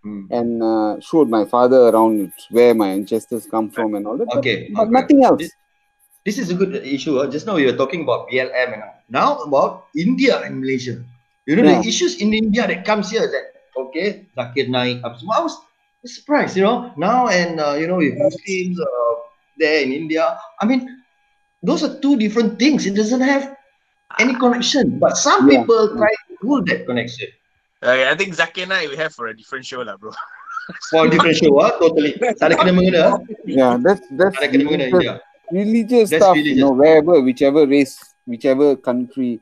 Mm. 0.00 0.32
and 0.32 0.62
uh, 0.64 0.96
showed 1.04 1.28
my 1.28 1.44
father 1.44 1.92
around 1.92 2.32
where 2.48 2.72
my 2.72 2.88
ancestors 2.88 3.44
come 3.44 3.68
from 3.68 3.94
and 3.96 4.06
all 4.08 4.16
that. 4.16 4.28
but- 4.32 4.38
Okay, 4.40 4.72
but, 4.72 4.88
okay. 4.88 4.90
nothing 4.96 5.20
else. 5.28 5.40
This- 5.44 5.52
This 6.30 6.38
is 6.38 6.54
a 6.54 6.54
good 6.54 6.78
issue. 6.86 7.18
huh? 7.18 7.26
Just 7.26 7.42
now 7.50 7.58
you 7.58 7.66
were 7.66 7.74
talking 7.74 8.06
about 8.06 8.30
BLM 8.30 8.70
and 8.78 8.82
all. 8.86 8.94
now 9.10 9.42
about 9.42 9.90
India 9.98 10.38
and 10.46 10.62
Malaysia. 10.62 11.02
You 11.50 11.58
know 11.58 11.66
Yeah. 11.66 11.82
the 11.82 11.90
issues 11.90 12.22
in 12.22 12.30
India 12.30 12.62
that 12.70 12.86
comes 12.86 13.10
here 13.10 13.26
that 13.26 13.46
okay, 13.74 14.30
Zakir 14.38 14.70
Naik 14.70 15.02
up. 15.02 15.18
I 15.18 15.42
was 15.42 15.58
surprised, 16.06 16.54
you 16.54 16.62
know. 16.62 16.94
Now 16.94 17.26
and 17.26 17.58
uh, 17.58 17.74
you 17.74 17.90
know 17.90 17.98
with 17.98 18.14
Muslims 18.14 18.78
uh, 18.78 19.12
there 19.58 19.82
in 19.82 19.90
India. 19.90 20.38
I 20.62 20.70
mean, 20.70 20.86
those 21.66 21.82
are 21.82 21.98
two 21.98 22.14
different 22.14 22.62
things. 22.62 22.86
It 22.86 22.94
doesn't 22.94 23.26
have 23.26 23.58
any 24.22 24.38
connection. 24.38 25.02
But 25.02 25.18
some 25.18 25.50
Yeah. 25.50 25.66
people 25.66 25.98
try 25.98 26.14
to 26.14 26.32
pull 26.38 26.62
that 26.70 26.86
connection. 26.86 27.26
Uh, 27.82 28.06
I 28.06 28.14
think 28.14 28.38
Zakir 28.38 28.70
Naik 28.70 28.94
we 28.94 28.96
have 29.02 29.10
for 29.10 29.26
a 29.26 29.34
different 29.34 29.66
show, 29.66 29.82
lah, 29.82 29.98
bro. 29.98 30.14
For 30.94 31.06
a 31.06 31.10
different 31.10 31.34
show, 31.42 31.50
ah, 31.58 31.74
totally. 31.82 32.14
Tak 32.38 32.54
ada 32.54 32.62
kena 32.62 32.70
mengena. 32.78 33.00
ah. 33.10 33.18
Yeah, 33.42 33.74
that's 33.82 34.06
that's 34.14 34.38
Tak 34.38 34.46
ada 34.46 34.54
kena 34.54 34.70
mengena. 34.70 34.86
religious, 34.86 35.02
Yeah. 35.02 35.18
Religious 35.52 36.10
That's 36.10 36.22
stuff. 36.22 36.34
religious. 36.36 36.56
You 36.58 36.64
know, 36.64 36.72
wherever, 36.72 37.20
whichever 37.20 37.66
race, 37.66 37.98
whichever 38.26 38.76
country, 38.76 39.40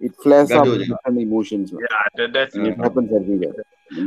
it 0.00 0.12
flares 0.22 0.50
up 0.50 0.64
different 0.66 1.18
emotions. 1.18 1.72
lah. 1.72 1.80
Yeah, 1.80 2.04
that, 2.16 2.32
that's 2.32 2.54
Yeah. 2.56 2.74
It 2.74 2.78
happens 2.78 3.10
everywhere. 3.14 3.54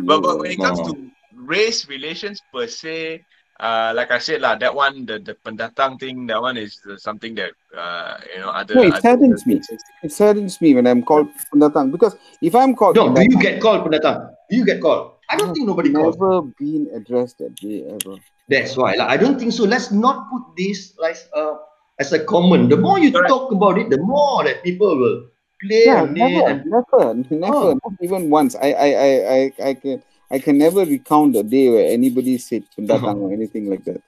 But, 0.04 0.22
but 0.22 0.40
when 0.40 0.52
it 0.52 0.60
comes 0.60 0.80
to 0.86 1.10
race 1.34 1.88
relations 1.88 2.42
per 2.54 2.68
se, 2.68 3.24
uh, 3.60 3.92
like 3.96 4.12
I 4.12 4.20
said, 4.20 4.42
lah, 4.42 4.56
that 4.56 4.74
one, 4.74 5.06
the, 5.06 5.20
the 5.20 5.36
pendatang 5.36 6.00
thing, 6.00 6.28
that 6.28 6.42
one 6.42 6.56
is 6.58 6.80
uh, 6.90 6.96
something 6.98 7.36
that, 7.36 7.52
uh, 7.76 8.18
you 8.34 8.40
know, 8.40 8.50
other. 8.50 8.76
No, 8.76 8.84
it 8.84 8.94
other- 8.94 9.02
saddens 9.02 9.46
me. 9.46 9.60
It 10.04 10.12
saddens 10.12 10.62
me 10.62 10.76
when 10.76 10.88
I'm 10.88 11.04
called 11.04 11.28
pendatang 11.52 11.92
because 11.92 12.16
if 12.42 12.56
I'm 12.56 12.76
called 12.76 12.96
No, 12.96 13.14
do 13.14 13.22
you 13.24 13.40
get 13.40 13.60
called 13.62 13.84
pendatang? 13.84 14.32
Do 14.50 14.56
you 14.56 14.66
get 14.66 14.80
called? 14.82 15.14
I 15.30 15.36
don't 15.38 15.54
think 15.54 15.68
nobody 15.68 15.92
calls. 15.94 16.16
never 16.18 16.42
been 16.58 16.90
addressed 16.96 17.38
that 17.40 17.54
way 17.62 17.84
ever. 17.86 18.18
That's 18.48 18.76
why. 18.76 18.96
Like, 18.96 19.10
I 19.10 19.18
don't 19.18 19.38
think 19.38 19.54
so. 19.54 19.64
Let's 19.64 19.92
not 19.92 20.26
put 20.32 20.39
this 20.60 20.93
like 20.99 21.16
uh, 21.32 21.55
as 22.03 22.12
a 22.12 22.20
common. 22.20 22.68
The 22.68 22.76
more 22.76 22.99
you 22.99 23.12
Correct. 23.16 23.32
talk 23.32 23.51
about 23.55 23.80
it, 23.80 23.88
the 23.89 23.99
more 24.03 24.43
that 24.43 24.60
people 24.68 24.91
will 24.99 25.32
play 25.64 25.88
Yeah, 25.88 26.03
on 26.03 26.12
it. 26.12 26.20
never, 26.20 26.43
And, 26.51 26.60
never, 26.68 27.03
never, 27.32 27.70
not 27.80 27.93
even 28.03 28.28
once. 28.30 28.55
I, 28.60 28.70
I, 28.76 28.89
I, 28.91 29.12
I, 29.36 29.39
I 29.70 29.74
can, 29.74 29.97
I 30.32 30.38
can 30.39 30.55
never 30.60 30.84
recount 30.84 31.36
a 31.39 31.43
day 31.43 31.70
where 31.72 31.88
anybody 31.88 32.38
said 32.38 32.64
pendatang 32.76 33.24
or 33.24 33.32
anything 33.32 33.72
like 33.72 33.84
that. 33.88 34.03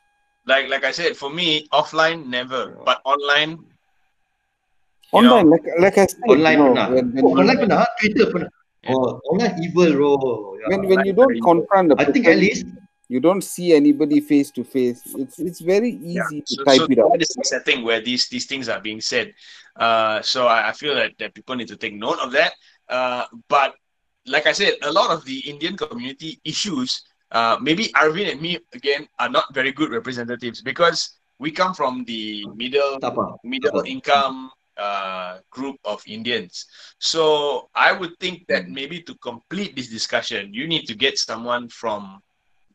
Like, 0.47 0.67
like 0.69 0.83
I 0.83 0.91
said, 0.91 1.15
for 1.15 1.29
me, 1.29 1.67
offline, 1.71 2.27
never. 2.27 2.75
But 2.83 2.99
online, 3.05 3.59
You 5.13 5.21
know, 5.27 5.43
Online, 5.43 5.49
like, 5.51 5.65
like 5.79 5.97
I 5.99 6.05
said, 6.07 6.23
online 6.23 6.57
you 6.57 6.63
know, 6.63 6.71
pernah. 6.71 6.87
when, 6.95 7.05
when, 7.11 7.23
oh, 7.27 7.35
online 7.39 7.57
pernah. 7.67 7.83
Twitter 7.99 8.25
pernah. 8.31 8.49
Yeah. 8.81 8.95
Oh, 8.95 9.19
online 9.29 9.55
evil, 9.61 9.91
bro. 9.91 10.11
Yeah. 10.55 10.67
when, 10.71 10.81
when 10.87 10.99
you 11.05 11.13
don't 11.13 11.35
confront 11.43 11.89
the 11.91 11.95
I 11.99 12.05
think 12.07 12.25
at 12.31 12.37
least 12.39 12.65
you 13.11 13.19
don't 13.19 13.43
see 13.43 13.75
anybody 13.75 14.21
face 14.23 14.49
to 14.55 14.63
face. 14.63 15.03
It's 15.19 15.35
it's 15.37 15.59
very 15.59 15.99
easy 15.99 16.39
to 16.47 16.55
so, 16.55 16.63
type 16.63 16.79
so 16.79 16.87
it 16.87 16.99
out. 16.99 17.11
that 17.11 17.21
is 17.21 17.35
the 17.35 17.43
setting 17.43 17.83
where 17.83 17.99
these 17.99 18.31
these 18.31 18.47
things 18.47 18.71
are 18.71 18.79
being 18.79 19.03
said. 19.03 19.35
Uh, 19.75 20.23
so 20.23 20.47
I, 20.47 20.69
I 20.69 20.71
feel 20.71 20.95
that, 20.95 21.11
that 21.19 21.35
people 21.35 21.59
need 21.59 21.67
to 21.67 21.75
take 21.75 21.93
note 21.93 22.23
of 22.23 22.31
that. 22.31 22.55
Uh, 22.87 23.27
but 23.51 23.75
like 24.25 24.47
I 24.47 24.55
said, 24.55 24.79
a 24.83 24.91
lot 24.91 25.11
of 25.11 25.25
the 25.27 25.43
Indian 25.43 25.75
community 25.75 26.39
issues, 26.47 27.03
uh, 27.35 27.59
maybe 27.59 27.91
Arvin 27.99 28.31
and 28.31 28.39
me 28.39 28.59
again 28.71 29.11
are 29.19 29.29
not 29.29 29.51
very 29.51 29.75
good 29.75 29.91
representatives 29.91 30.63
because 30.63 31.19
we 31.35 31.51
come 31.51 31.75
from 31.75 32.07
the 32.07 32.47
middle 32.55 32.95
tak 33.03 33.11
apa. 33.11 33.35
middle 33.43 33.83
Betul. 33.83 33.91
income 33.91 34.55
uh, 34.79 35.43
group 35.51 35.75
of 35.83 35.99
Indians. 36.07 36.63
So 37.03 37.67
I 37.75 37.91
would 37.91 38.15
think 38.23 38.47
that 38.47 38.71
maybe 38.71 39.03
to 39.03 39.19
complete 39.19 39.75
this 39.75 39.91
discussion, 39.91 40.55
you 40.55 40.63
need 40.63 40.87
to 40.87 40.95
get 40.95 41.19
someone 41.19 41.67
from 41.67 42.23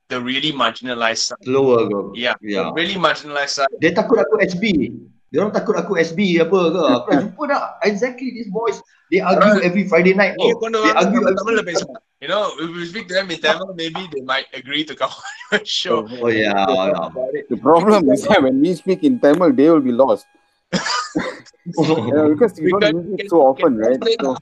the 0.08 0.20
really 0.20 0.52
marginalized 0.52 1.32
side. 1.32 1.46
Lower 1.46 1.86
ke? 1.90 1.98
Yeah, 2.14 2.34
yeah. 2.42 2.70
really 2.74 2.94
marginalized 2.94 3.58
side. 3.58 3.72
Dia 3.82 3.94
takut 3.94 4.22
aku 4.22 4.38
SB. 4.42 4.94
Dia 5.34 5.42
orang 5.42 5.54
takut 5.54 5.74
aku 5.74 5.98
SB 5.98 6.38
apa 6.38 6.60
ke. 6.70 6.82
Aku 7.02 7.06
dah 7.10 7.18
jumpa 7.26 7.42
dah. 7.50 7.62
Exactly 7.82 8.30
these 8.30 8.50
boys. 8.50 8.78
They 9.10 9.22
argue 9.22 9.62
uh, 9.62 9.66
every 9.66 9.86
Friday 9.86 10.14
night. 10.14 10.34
Oh, 10.38 10.50
they, 10.50 10.70
they 10.70 10.94
argue 10.94 11.22
every 11.22 11.34
Tamil 11.38 11.54
lebih 11.62 11.74
semua. 11.78 11.98
You 12.18 12.32
know, 12.32 12.48
if 12.58 12.70
we 12.72 12.86
speak 12.88 13.06
to 13.10 13.14
them 13.14 13.30
in 13.30 13.38
Tamil, 13.38 13.74
maybe 13.74 14.02
they 14.10 14.22
might 14.22 14.50
agree 14.54 14.82
to 14.86 14.94
come 14.94 15.10
on 15.10 15.34
your 15.50 15.62
show. 15.68 16.06
Oh, 16.06 16.26
oh 16.26 16.30
yeah. 16.30 16.54
yeah. 16.54 17.42
The 17.50 17.58
problem 17.58 18.10
is 18.10 18.26
that 18.26 18.42
when 18.42 18.58
we 18.62 18.74
speak 18.74 19.02
in 19.02 19.18
Tamil, 19.18 19.54
they 19.54 19.70
will 19.70 19.82
be 19.84 19.94
lost. 19.94 20.26
yeah, 20.74 22.26
because 22.30 22.58
you 22.58 22.74
because 22.74 22.90
don't 22.90 23.10
use 23.14 23.26
it 23.26 23.30
so 23.30 23.46
often, 23.46 23.78
right? 23.78 23.98
So, 24.22 24.38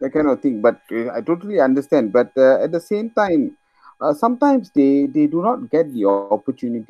that 0.00 0.10
kind 0.10 0.26
of 0.26 0.42
thing. 0.42 0.62
But 0.62 0.82
uh, 0.90 1.14
I 1.14 1.20
totally 1.22 1.60
understand. 1.60 2.10
But 2.10 2.34
uh, 2.34 2.62
at 2.62 2.72
the 2.72 2.80
same 2.80 3.10
time, 3.10 3.58
uh, 4.00 4.14
sometimes 4.14 4.70
they, 4.74 5.06
they 5.06 5.26
do 5.26 5.42
not 5.42 5.70
get 5.70 5.92
the 5.92 6.04
opportunities 6.06 6.88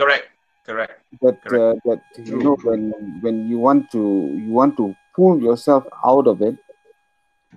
Correct, 0.00 0.28
correct. 0.64 1.02
that 1.22 1.36
Correct. 1.42 1.64
uh, 1.86 1.90
that 1.90 2.00
you 2.24 2.42
know 2.42 2.56
when 2.62 2.92
when 3.20 3.48
you 3.48 3.58
want 3.58 3.90
to 3.92 3.98
you 4.34 4.50
want 4.52 4.76
to 4.76 4.94
pull 5.16 5.40
yourself 5.40 5.84
out 6.04 6.26
of 6.26 6.42
it, 6.42 6.56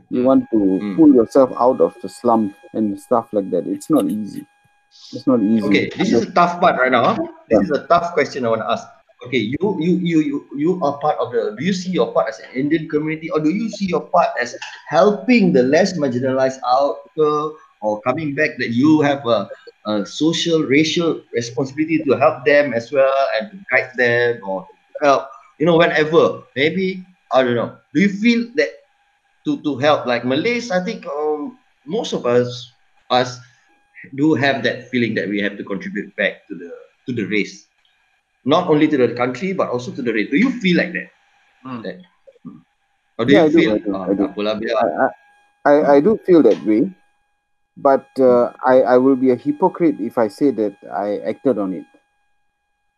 you 0.10 0.22
Mm. 0.22 0.26
want 0.26 0.44
to 0.52 0.58
Mm. 0.58 0.96
pull 0.96 1.14
yourself 1.14 1.52
out 1.60 1.80
of 1.82 1.94
the 2.02 2.10
slump 2.10 2.56
and 2.74 3.00
stuff 3.00 3.28
like 3.34 3.50
that. 3.52 3.68
It's 3.68 3.90
not 3.90 4.06
easy. 4.06 4.46
It's 5.14 5.28
not 5.28 5.42
easy. 5.42 5.68
Okay, 5.68 5.90
this 5.98 6.12
is 6.12 6.28
a 6.28 6.32
tough 6.32 6.60
part 6.60 6.80
right 6.80 6.92
now. 6.92 7.04
Huh? 7.04 7.18
This 7.50 7.62
is 7.62 7.72
a 7.72 7.88
tough 7.88 8.14
question 8.14 8.46
I 8.46 8.50
want 8.50 8.62
to 8.62 8.72
ask. 8.72 8.88
Okay, 9.28 9.38
you 9.54 9.78
you 9.80 9.94
you 10.02 10.20
you 10.22 10.38
you 10.58 10.72
are 10.84 10.98
part 10.98 11.18
of 11.20 11.32
the. 11.32 11.56
Do 11.58 11.64
you 11.64 11.74
see 11.74 11.92
your 11.92 12.12
part 12.12 12.30
as 12.30 12.40
an 12.40 12.50
Indian 12.56 12.90
community, 12.90 13.30
or 13.30 13.40
do 13.40 13.50
you 13.54 13.70
see 13.70 13.86
your 13.86 14.02
part 14.10 14.30
as 14.42 14.56
helping 14.90 15.54
the 15.54 15.62
less 15.62 15.94
marginalized 15.98 16.58
out, 16.66 17.06
uh, 17.20 17.50
or 17.82 18.02
coming 18.02 18.36
back 18.36 18.52
that 18.60 18.72
you 18.72 19.02
have 19.02 19.26
a, 19.28 19.50
a 19.88 20.06
social 20.06 20.62
racial 20.64 21.22
responsibility 21.34 22.04
to 22.08 22.18
help 22.18 22.46
them 22.46 22.74
as 22.74 22.92
well 22.92 23.14
and 23.40 23.52
to 23.52 23.58
guide 23.72 23.92
them 23.98 24.40
or 24.46 24.68
help 25.02 25.28
you 25.60 25.66
know 25.66 25.78
whenever 25.78 26.44
maybe 26.56 27.06
I 27.32 27.44
don't 27.44 27.56
know. 27.56 27.78
Do 27.94 28.02
you 28.02 28.10
feel 28.10 28.46
that 28.56 28.70
to 29.46 29.62
to 29.64 29.78
help 29.78 30.06
like 30.06 30.26
Malays? 30.26 30.72
I 30.72 30.84
think 30.84 31.06
um, 31.06 31.60
most 31.86 32.14
of 32.14 32.26
us 32.26 32.76
us 33.10 33.40
do 34.16 34.34
have 34.36 34.64
that 34.64 34.90
feeling 34.90 35.16
that 35.16 35.30
we 35.30 35.42
have 35.42 35.58
to 35.58 35.64
contribute 35.64 36.16
back 36.16 36.48
to 36.50 36.56
the 36.56 36.72
to 37.08 37.12
the 37.14 37.26
race, 37.30 37.68
not 38.46 38.68
only 38.70 38.88
to 38.88 38.98
the 38.98 39.14
country 39.16 39.54
but 39.54 39.70
also 39.70 39.92
to 39.92 40.02
the 40.02 40.14
race. 40.14 40.30
Do 40.32 40.38
you 40.38 40.52
feel 40.62 40.78
like 40.78 40.94
that? 40.94 41.10
Mm. 41.66 41.84
That- 41.84 42.02
Or 43.18 43.26
do 43.26 43.34
Yeah, 43.34 43.44
you 43.44 43.46
I 43.46 43.50
do, 43.50 43.60
feel? 43.60 43.72
I 43.72 43.78
do, 43.80 43.92
"Ah, 43.94 44.08
I 44.10 44.14
do. 44.16 44.26
tak 44.26 44.34
apalah, 44.34 44.56
biar." 44.60 44.76
I, 44.76 44.88
I, 45.04 45.08
I, 45.72 45.76
I 45.96 46.00
do 46.02 46.18
feel 46.26 46.42
that 46.44 46.64
way, 46.66 46.90
but 47.78 48.08
uh, 48.20 48.52
I, 48.66 48.82
I 48.82 48.98
will 48.98 49.16
be 49.16 49.32
a 49.32 49.36
hypocrite 49.36 50.00
if 50.00 50.18
I 50.18 50.28
say 50.28 50.52
that 50.52 50.76
I 50.92 51.20
acted 51.30 51.58
on 51.58 51.74
it. 51.74 51.86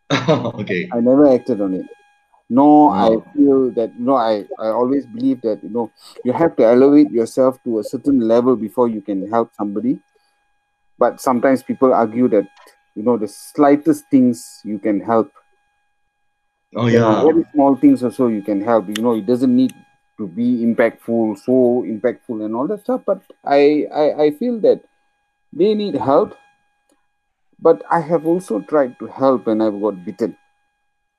okay. 0.59 0.89
I 0.93 0.99
never 0.99 1.27
acted 1.33 1.61
on 1.61 1.73
it. 1.73 1.85
No, 2.49 2.89
I 2.91 3.09
Oh. 3.09 3.25
feel 3.33 3.71
that 3.71 3.99
no, 3.99 4.15
I, 4.15 4.45
I 4.59 4.67
always 4.69 5.05
believe 5.07 5.41
that 5.41 5.63
you 5.63 5.69
know 5.69 5.91
you 6.23 6.33
have 6.33 6.55
to 6.57 6.65
elevate 6.65 7.11
yourself 7.11 7.61
to 7.63 7.79
a 7.79 7.83
certain 7.83 8.19
level 8.19 8.55
before 8.55 8.87
you 8.89 9.01
can 9.01 9.29
help 9.29 9.53
somebody. 9.55 9.99
But 10.97 11.21
sometimes 11.21 11.63
people 11.63 11.93
argue 11.93 12.27
that 12.29 12.47
you 12.95 13.03
know 13.03 13.17
the 13.17 13.27
slightest 13.27 14.05
things 14.09 14.61
you 14.65 14.79
can 14.79 14.99
help. 15.01 15.31
Oh 16.75 16.87
yeah. 16.87 17.23
Very 17.23 17.43
small 17.53 17.75
things 17.75 18.03
also 18.03 18.27
you 18.27 18.41
can 18.41 18.61
help. 18.61 18.87
You 18.87 19.01
know, 19.01 19.15
it 19.15 19.25
doesn't 19.25 19.55
need 19.55 19.73
to 20.17 20.27
be 20.27 20.63
impactful, 20.65 21.39
so 21.39 21.83
impactful 21.87 22.43
and 22.45 22.55
all 22.55 22.67
that 22.67 22.81
stuff. 22.81 23.01
But 23.05 23.23
I, 23.43 23.87
I, 23.93 24.23
I 24.23 24.31
feel 24.31 24.59
that 24.61 24.81
they 25.51 25.73
need 25.73 25.95
help. 25.95 26.35
But 27.59 27.81
I 27.89 28.01
have 28.01 28.25
also 28.25 28.59
tried 28.59 28.99
to 28.99 29.07
help 29.07 29.47
and 29.47 29.63
I've 29.63 29.79
got 29.79 30.03
bitten. 30.05 30.37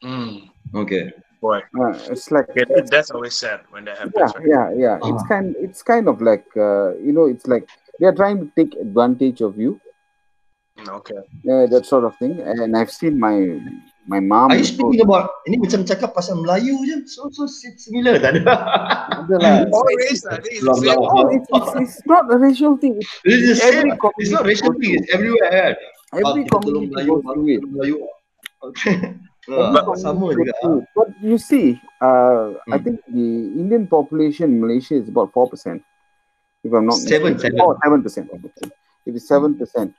Mm. 0.02 0.50
Okay. 0.74 1.12
Boy, 1.40 1.60
Uh, 1.78 1.92
it's 2.10 2.30
like 2.30 2.48
okay, 2.50 2.64
that, 2.74 2.88
that's 2.90 3.10
always 3.10 3.34
sad 3.34 3.60
when 3.70 3.84
that 3.84 3.98
happens. 3.98 4.16
yeah, 4.16 4.32
right? 4.34 4.46
yeah, 4.46 4.70
yeah. 4.76 4.96
It's 5.02 5.22
Ah. 5.22 5.28
kind, 5.28 5.56
it's 5.58 5.82
kind 5.82 6.08
of 6.08 6.20
like 6.20 6.46
uh, 6.56 6.94
you 6.96 7.12
know, 7.12 7.26
it's 7.26 7.46
like 7.46 7.68
they 7.98 8.06
are 8.06 8.14
trying 8.14 8.38
to 8.40 8.52
take 8.56 8.74
advantage 8.80 9.40
of 9.40 9.58
you, 9.58 9.80
Mm, 10.78 10.88
Okay. 10.88 11.16
uh, 11.16 11.66
that 11.66 11.86
sort 11.86 12.04
of 12.04 12.16
thing. 12.18 12.40
And 12.40 12.76
I've 12.76 12.90
seen 12.90 13.18
my 13.18 13.36
my 14.06 14.20
mom. 14.20 14.52
Are 14.52 14.58
you 14.60 14.64
speaking 14.68 15.00
about 15.00 15.30
ini 15.48 15.56
macam 15.60 15.84
cakap 15.88 16.12
pasal 16.12 16.40
Melayu 16.40 16.76
je? 16.84 17.08
So 17.08 17.32
so 17.32 17.48
similar 17.48 18.20
tak 18.20 18.36
ada. 18.36 18.42
Ada 19.24 19.36
lah. 19.40 19.54
All 19.74 19.84
race, 19.96 20.24
I 20.28 20.40
it's 20.44 20.60
the 20.60 20.74
same. 20.76 21.00
Oh, 21.00 21.28
it's, 21.32 21.48
it's, 21.50 21.72
it's 21.80 21.98
not 22.04 22.28
a 22.28 22.36
racial 22.36 22.76
thing. 22.76 23.00
It's 23.00 23.14
It's 23.24 23.60
every 23.64 23.90
It's 24.20 24.32
not 24.32 24.44
racial 24.44 24.72
thing. 24.76 25.00
It's 25.00 25.08
everywhere 25.12 25.50
kan. 25.50 25.72
Every 26.14 26.44
tolong 26.46 26.86
community 26.86 26.94
Melayu, 26.94 27.14
it. 27.16 27.24
tolong 27.24 27.72
Melayu. 27.74 27.96
Okay. 28.64 28.96
Community 29.44 30.00
sama 30.00 30.32
juga. 30.32 30.56
But 30.96 31.12
you 31.20 31.36
see, 31.36 31.76
uh, 32.00 32.56
I 32.72 32.80
Hmm. 32.80 32.84
think 32.84 32.96
the 33.12 33.28
Indian 33.60 33.84
population 33.84 34.56
in 34.56 34.58
Malaysia 34.64 34.96
is 34.96 35.12
about 35.12 35.36
four 35.36 35.52
percent, 35.52 35.84
if 36.64 36.72
I'm 36.72 36.88
not 36.88 36.96
Seven, 36.96 37.36
mistaken. 37.36 37.60
seven. 37.60 37.60
Oh, 37.60 37.76
seven 37.84 38.00
percent. 38.00 38.26
It 39.04 39.12
is 39.12 39.28
seven 39.28 39.60
percent. 39.60 39.92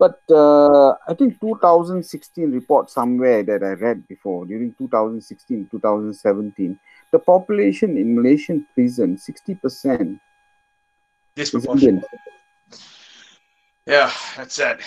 But 0.00 0.18
uh, 0.30 0.92
I 1.06 1.12
think 1.12 1.38
2016 1.40 2.50
report 2.50 2.88
somewhere 2.88 3.42
that 3.42 3.62
I 3.62 3.72
read 3.76 4.08
before 4.08 4.46
during 4.46 4.72
2016 4.78 5.68
2017, 5.70 6.78
the 7.12 7.18
population 7.18 7.98
in 7.98 8.16
Malaysian 8.16 8.66
prison 8.74 9.18
60 9.18 9.54
percent 9.56 10.18
is 11.36 11.50
Disproportionate. 11.52 12.04
Indian. 12.04 12.20
Yeah, 13.86 14.10
that's 14.36 14.54
sad. 14.54 14.78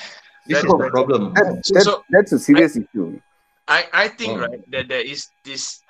This 0.47 0.61
That 0.61 0.65
is 0.67 0.73
is 0.73 0.79
the 0.81 0.89
problem. 0.89 1.33
That's, 1.35 1.67
So- 1.67 1.73
that's, 1.73 1.85
so- 1.85 2.03
that's 2.09 2.31
a 2.31 2.39
serious 2.39 2.75
issue. 2.75 3.21
I, 3.67 3.85
I 3.93 4.07
think 4.09 4.33
Oh. 4.33 4.39
right 4.49 4.71
that 4.71 4.87
there 4.89 5.05
is 5.05 5.29
this 5.45 5.81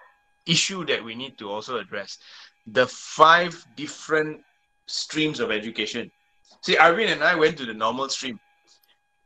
issue 0.46 0.86
that 0.86 1.04
we 1.04 1.16
need 1.16 1.38
to 1.40 1.50
also 1.50 1.78
address 1.80 2.20
the 2.68 2.86
five 2.88 3.56
different 3.76 4.44
streams 4.86 5.40
of 5.40 5.50
education. 5.50 6.12
See, 6.62 6.76
Arvin 6.76 7.12
and 7.12 7.24
I 7.24 7.34
went 7.36 7.58
to 7.58 7.66
the 7.66 7.74
normal 7.74 8.10
stream. 8.10 8.40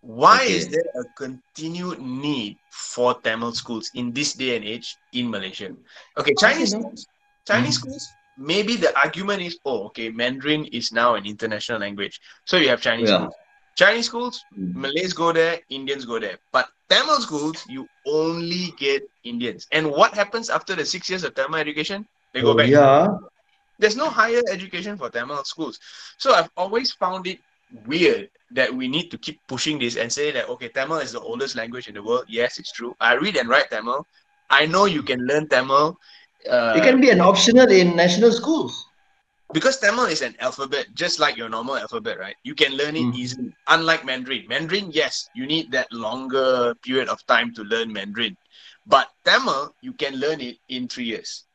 Why 0.01 0.43
is 0.43 0.69
there 0.69 0.87
a 0.95 1.03
continued 1.15 1.99
need 2.01 2.59
for 2.69 3.19
Tamil 3.21 3.53
schools 3.53 3.91
in 3.93 4.13
this 4.13 4.33
day 4.33 4.55
and 4.55 4.65
age 4.65 4.97
in 5.11 5.29
Malaysia? 5.29 5.71
Okay, 6.17 6.33
Chinese 6.35 6.71
schools, 6.71 7.07
Chinese 7.47 7.75
Mm. 7.75 7.79
schools, 7.81 8.15
maybe 8.37 8.75
the 8.75 8.95
argument 8.97 9.41
is, 9.41 9.59
oh, 9.65 9.85
okay, 9.87 10.09
Mandarin 10.09 10.65
is 10.65 10.91
now 10.91 11.15
an 11.15 11.25
international 11.25 11.79
language, 11.79 12.19
so 12.45 12.57
you 12.57 12.69
have 12.69 12.81
Chinese 12.81 13.09
Yeah. 13.09 13.17
schools. 13.17 13.35
Chinese 13.75 14.05
schools, 14.05 14.45
Mm. 14.57 14.73
Malays 14.75 15.13
go 15.13 15.31
there, 15.33 15.59
Indians 15.69 16.05
go 16.05 16.19
there. 16.19 16.37
But 16.51 16.67
Tamil 16.89 17.21
schools, 17.21 17.65
you 17.67 17.89
only 18.05 18.71
get 18.77 19.03
Indians. 19.23 19.67
And 19.71 19.91
what 19.91 20.13
happens 20.13 20.49
after 20.49 20.75
the 20.75 20.85
six 20.85 21.09
years 21.09 21.23
of 21.23 21.33
Tamil 21.35 21.59
education? 21.59 22.07
They 22.33 22.41
go 22.41 22.53
Oh, 22.53 22.57
back. 22.57 22.69
yeah. 22.69 23.07
There's 23.79 23.95
no 23.95 24.09
higher 24.09 24.41
education 24.51 24.97
for 24.97 25.09
Tamil 25.09 25.43
schools. 25.43 25.79
So 26.17 26.33
I've 26.33 26.49
always 26.57 26.91
found 26.91 27.27
it 27.27 27.39
weird 27.71 28.29
that 28.51 28.73
we 28.73 28.87
need 28.87 29.09
to 29.11 29.17
keep 29.17 29.39
pushing 29.47 29.79
this 29.79 29.95
and 29.97 30.11
say 30.11 30.31
that 30.31 30.47
okay, 30.49 30.69
Tamil 30.69 30.97
is 30.99 31.11
the 31.13 31.19
oldest 31.21 31.55
language 31.55 31.87
in 31.87 31.95
the 31.95 32.03
world. 32.03 32.25
Yes, 32.27 32.59
it's 32.59 32.71
true. 32.71 32.95
I 32.99 33.13
read 33.15 33.35
and 33.37 33.49
write 33.49 33.69
Tamil. 33.69 34.05
I 34.49 34.65
know 34.65 34.85
you 34.85 35.03
can 35.03 35.19
learn 35.27 35.47
Tamil. 35.47 35.97
Uh, 36.49 36.77
It 36.77 36.83
can 36.83 37.01
be 37.01 37.09
an 37.09 37.21
optional 37.21 37.69
in 37.69 37.95
national 37.95 38.31
schools. 38.31 38.85
because 39.53 39.79
Tamil 39.79 40.05
is 40.05 40.21
an 40.21 40.35
alphabet, 40.39 40.87
just 40.93 41.19
like 41.19 41.37
your 41.37 41.49
normal 41.49 41.77
alphabet, 41.77 42.17
right? 42.19 42.35
You 42.43 42.55
can 42.55 42.73
learn 42.77 42.95
it 42.95 43.07
Mm. 43.07 43.13
easily. 43.13 43.51
Unlike 43.67 44.05
Mandarin. 44.05 44.47
Mandarin, 44.47 44.91
yes, 44.91 45.29
you 45.33 45.45
need 45.47 45.71
that 45.71 45.91
longer 45.91 46.75
period 46.83 47.07
of 47.09 47.25
time 47.27 47.53
to 47.55 47.63
learn 47.63 47.91
Mandarin. 47.93 48.35
But 48.85 49.07
Tamil, 49.25 49.75
you 49.81 49.93
can 49.93 50.15
learn 50.19 50.41
it 50.41 50.57
in 50.67 50.87
three 50.87 51.05
years. 51.05 51.45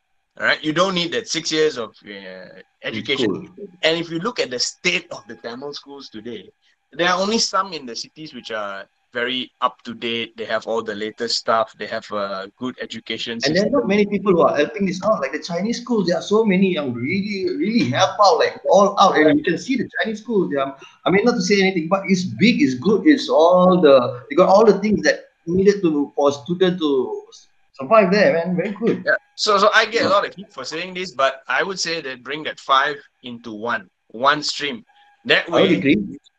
All 0.41 0.47
right, 0.47 0.63
you 0.65 0.73
don't 0.73 0.95
need 0.95 1.13
that 1.13 1.29
six 1.29 1.53
years 1.53 1.77
of 1.77 1.95
uh, 2.07 2.61
education. 2.83 3.27
School. 3.27 3.69
And 3.83 3.99
if 3.99 4.11
you 4.11 4.19
look 4.19 4.39
at 4.39 4.51
the 4.51 4.59
state 4.59 5.07
of 5.13 5.27
the 5.29 5.37
Tamil 5.37 5.75
schools 5.75 6.09
today, 6.09 6.51
there 6.93 7.09
are 7.11 7.21
only 7.21 7.39
some 7.39 7.73
in 7.73 7.85
the 7.85 7.95
cities 7.95 8.33
which 8.33 8.51
are 8.51 8.87
very 9.13 9.53
up 9.61 9.83
to 9.83 9.93
date. 9.93 10.35
They 10.39 10.47
have 10.47 10.67
all 10.67 10.83
the 10.83 10.95
latest 10.95 11.39
stuff. 11.39 11.75
They 11.79 11.87
have 11.87 12.11
a 12.13 12.51
good 12.59 12.77
education 12.81 13.39
And 13.45 13.55
there 13.55 13.67
are 13.67 13.71
not 13.71 13.87
many 13.87 14.07
people 14.07 14.33
who 14.33 14.41
are 14.41 14.57
helping 14.57 14.87
this 14.87 15.05
out. 15.05 15.21
Like 15.21 15.33
the 15.33 15.43
Chinese 15.43 15.83
schools, 15.83 16.07
there 16.07 16.17
are 16.17 16.23
so 16.23 16.45
many 16.45 16.73
young 16.73 16.95
really, 16.95 17.55
really 17.55 17.91
help 17.91 18.19
out, 18.25 18.39
like 18.39 18.59
all 18.71 18.99
out. 18.99 19.19
And 19.19 19.39
you 19.39 19.45
can 19.45 19.59
see 19.59 19.77
the 19.77 19.89
Chinese 20.01 20.23
schools. 20.23 20.51
They 20.51 20.57
are, 20.57 20.75
I 21.05 21.11
mean, 21.11 21.27
not 21.27 21.35
to 21.35 21.43
say 21.43 21.61
anything, 21.61 21.89
but 21.89 22.05
it's 22.09 22.25
big, 22.25 22.63
it's 22.63 22.75
good, 22.75 23.07
it's 23.07 23.29
all 23.29 23.81
the 23.81 24.25
they 24.31 24.37
got 24.37 24.49
all 24.49 24.65
the 24.65 24.79
things 24.79 25.03
that 25.03 25.27
needed 25.47 25.83
to 25.83 26.13
for 26.17 26.33
student 26.33 26.79
to 26.81 27.27
survive 27.73 28.11
there, 28.13 28.33
man. 28.35 28.57
Very 28.57 28.73
good. 28.73 29.05
Yeah. 29.05 29.15
So, 29.35 29.59
so 29.59 29.71
I 29.75 29.87
get 29.87 30.05
a 30.05 30.09
lot 30.09 30.27
of 30.27 30.35
heat 30.35 30.53
for 30.53 30.65
saying 30.65 30.95
this, 30.95 31.13
but 31.13 31.41
I 31.49 31.63
would 31.63 31.79
say 31.81 32.01
that 32.03 32.23
bring 32.23 32.45
that 32.45 32.59
five 32.61 32.97
into 33.23 33.53
one, 33.53 33.89
one 34.09 34.43
stream. 34.43 34.85
That 35.25 35.49
way, 35.51 35.75
agree. 35.75 35.97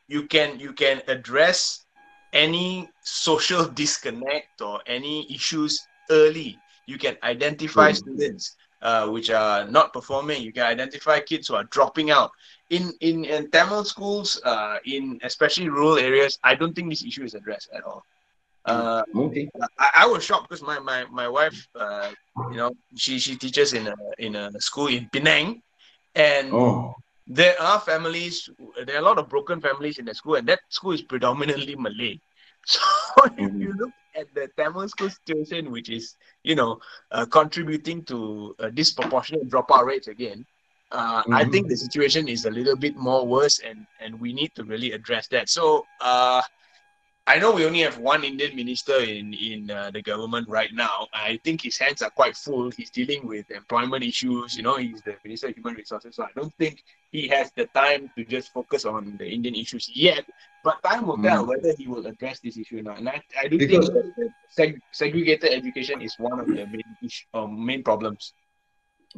you 0.07 0.27
can 0.27 0.59
you 0.59 0.73
can 0.73 1.01
address 1.07 1.85
any 2.33 2.89
social 3.01 3.65
disconnect 3.81 4.61
or 4.61 4.81
any 4.87 5.27
issues 5.33 5.87
early. 6.09 6.61
You 6.85 6.97
can 6.97 7.17
identify 7.23 7.91
Mm. 7.91 7.95
students 7.95 8.55
uh, 8.81 9.07
which 9.07 9.29
are 9.29 9.67
not 9.67 9.93
performing. 9.93 10.41
You 10.41 10.51
can 10.53 10.65
identify 10.65 11.19
kids 11.19 11.47
who 11.47 11.55
are 11.55 11.65
dropping 11.65 12.11
out. 12.11 12.31
In 12.69 12.91
in, 13.01 13.25
in 13.25 13.49
Tamil 13.51 13.83
schools, 13.85 14.39
uh, 14.43 14.77
in 14.85 15.19
especially 15.23 15.69
rural 15.69 15.97
areas, 15.97 16.37
I 16.43 16.55
don't 16.55 16.73
think 16.73 16.89
this 16.89 17.03
issue 17.03 17.23
is 17.23 17.33
addressed 17.33 17.69
at 17.73 17.83
all. 17.83 18.05
Uh, 18.65 19.03
Okay. 19.13 19.49
I, 19.79 19.89
I 20.03 20.05
was 20.07 20.23
shocked 20.23 20.49
because 20.49 20.63
my 20.63 20.79
my 20.79 21.05
my 21.11 21.27
wife, 21.27 21.67
uh, 21.77 22.11
you 22.47 22.57
know, 22.57 22.73
she 22.95 23.19
she 23.19 23.35
teaches 23.37 23.73
in 23.73 23.87
a 23.87 23.95
in 24.17 24.35
a 24.35 24.51
school 24.59 24.87
in 24.87 25.09
Penang, 25.11 25.61
and 26.15 26.59
Oh. 26.59 26.95
there 27.27 27.59
are 27.61 27.79
families, 27.79 28.49
there 28.85 28.95
are 28.95 28.99
a 28.99 29.05
lot 29.05 29.19
of 29.19 29.29
broken 29.29 29.61
families 29.61 29.97
in 29.99 30.05
the 30.05 30.13
school, 30.13 30.35
and 30.35 30.47
that 30.47 30.59
school 30.69 30.91
is 30.93 31.01
predominantly 31.01 31.75
Malay. 31.75 32.19
So 32.65 32.81
if 33.37 33.51
Mhm. 33.51 33.59
you 33.59 33.73
look 33.77 33.91
at 34.15 34.33
the 34.33 34.49
Tamil 34.57 34.87
school 34.87 35.09
situation, 35.09 35.71
which 35.71 35.89
is 35.89 36.15
you 36.43 36.55
know 36.55 36.79
uh, 37.11 37.25
contributing 37.25 38.03
to 38.05 38.55
uh, 38.59 38.69
disproportionate 38.69 39.49
dropout 39.49 39.85
rates 39.85 40.07
again, 40.07 40.45
uh, 40.91 41.23
I 41.31 41.43
Mhm. 41.43 41.45
think 41.45 41.67
the 41.69 41.77
situation 41.77 42.27
is 42.27 42.45
a 42.45 42.51
little 42.51 42.75
bit 42.77 42.95
more 42.95 43.25
worse, 43.27 43.59
and 43.59 43.85
and 43.99 44.19
we 44.19 44.33
need 44.33 44.51
to 44.55 44.63
really 44.63 44.91
address 44.91 45.27
that. 45.29 45.49
So. 45.49 45.87
Uh, 45.99 46.41
I 47.25 47.39
know 47.39 47.53
we 47.53 47.65
only 47.65 47.79
have 47.79 47.97
one 47.99 48.25
Indian 48.25 48.53
minister 48.53 48.97
in 48.99 49.33
in 49.33 49.71
uh, 49.71 49.91
the 49.91 50.01
government 50.01 50.45
right 50.49 50.73
now. 50.73 51.07
I 51.13 51.39
think 51.45 51.61
his 51.61 51.77
hands 51.77 52.01
are 52.01 52.09
quite 52.09 52.35
full. 52.35 52.69
He's 52.71 52.89
dealing 52.89 53.25
with 53.25 53.49
employment 53.49 54.03
issues. 54.03 54.57
You 54.57 54.63
know, 54.63 54.75
he's 54.75 55.01
the 55.03 55.15
minister 55.23 55.47
of 55.47 55.55
human 55.55 55.75
resources. 55.75 56.17
So 56.17 56.23
I 56.23 56.31
don't 56.35 56.53
think 56.55 56.83
he 57.13 57.29
has 57.29 57.49
the 57.55 57.65
time 57.67 58.11
to 58.17 58.25
just 58.25 58.51
focus 58.51 58.83
on 58.83 59.15
the 59.17 59.25
Indian 59.25 59.55
issues 59.55 59.89
yet. 59.95 60.25
But 60.65 60.83
time 60.83 61.07
will 61.07 61.17
tell 61.17 61.45
Mm. 61.45 61.47
whether 61.47 61.71
he 61.77 61.87
will 61.87 62.05
address 62.07 62.39
this 62.41 62.57
issue 62.57 62.79
or 62.79 62.83
not. 62.83 62.97
And 62.99 63.07
I, 63.07 63.21
I 63.39 63.47
do 63.47 63.57
Because- 63.57 63.87
think 63.89 64.31
seg- 64.57 64.81
segregated 64.91 65.49
education 65.53 66.01
is 66.01 66.15
one 66.19 66.39
of 66.41 66.47
the 66.47 66.65
main 66.67 66.89
issue, 67.01 67.23
uh, 67.33 67.47
main 67.47 67.83
problems. 67.83 68.33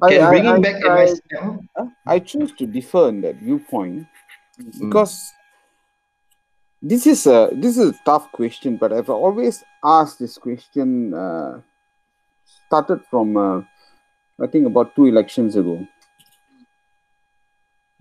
Can 0.10 0.30
bring 0.30 0.44
him 0.46 0.58
I, 0.58 0.60
back 0.60 0.78
I, 0.86 1.06
MIC. 1.06 1.90
I 2.06 2.20
choose 2.20 2.52
to 2.60 2.68
differ 2.68 3.10
in 3.10 3.22
that 3.22 3.38
viewpoint 3.38 4.06
Mm. 4.62 4.80
because 4.86 5.32
this 6.86 7.08
is 7.08 7.26
a 7.26 7.50
this 7.52 7.78
is 7.78 7.90
a 7.90 8.00
tough 8.06 8.32
question, 8.32 8.78
but 8.78 8.94
I've 8.94 9.10
always 9.10 9.64
asked 9.84 10.20
this 10.20 10.38
question. 10.38 11.14
Uh, 11.14 11.62
started 12.68 13.02
from 13.10 13.36
uh, 13.36 13.62
I 14.40 14.46
think 14.46 14.68
about 14.68 14.96
two 14.96 15.06
elections 15.06 15.56
ago. 15.56 15.82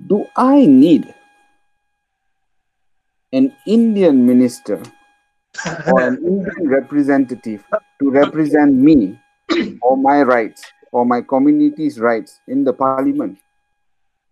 Do 0.06 0.26
I 0.36 0.66
need 0.66 1.14
an 3.32 3.56
Indian 3.66 4.26
minister 4.26 4.82
or 5.88 6.00
an 6.00 6.18
Indian 6.18 6.68
representative 6.68 7.64
to 8.00 8.10
represent 8.10 8.74
me 8.74 9.18
or 9.80 9.96
my 9.96 10.20
rights 10.22 10.62
or 10.92 11.06
my 11.06 11.22
community's 11.22 11.98
rights 11.98 12.40
in 12.48 12.64
the 12.64 12.72
parliament? 12.74 13.38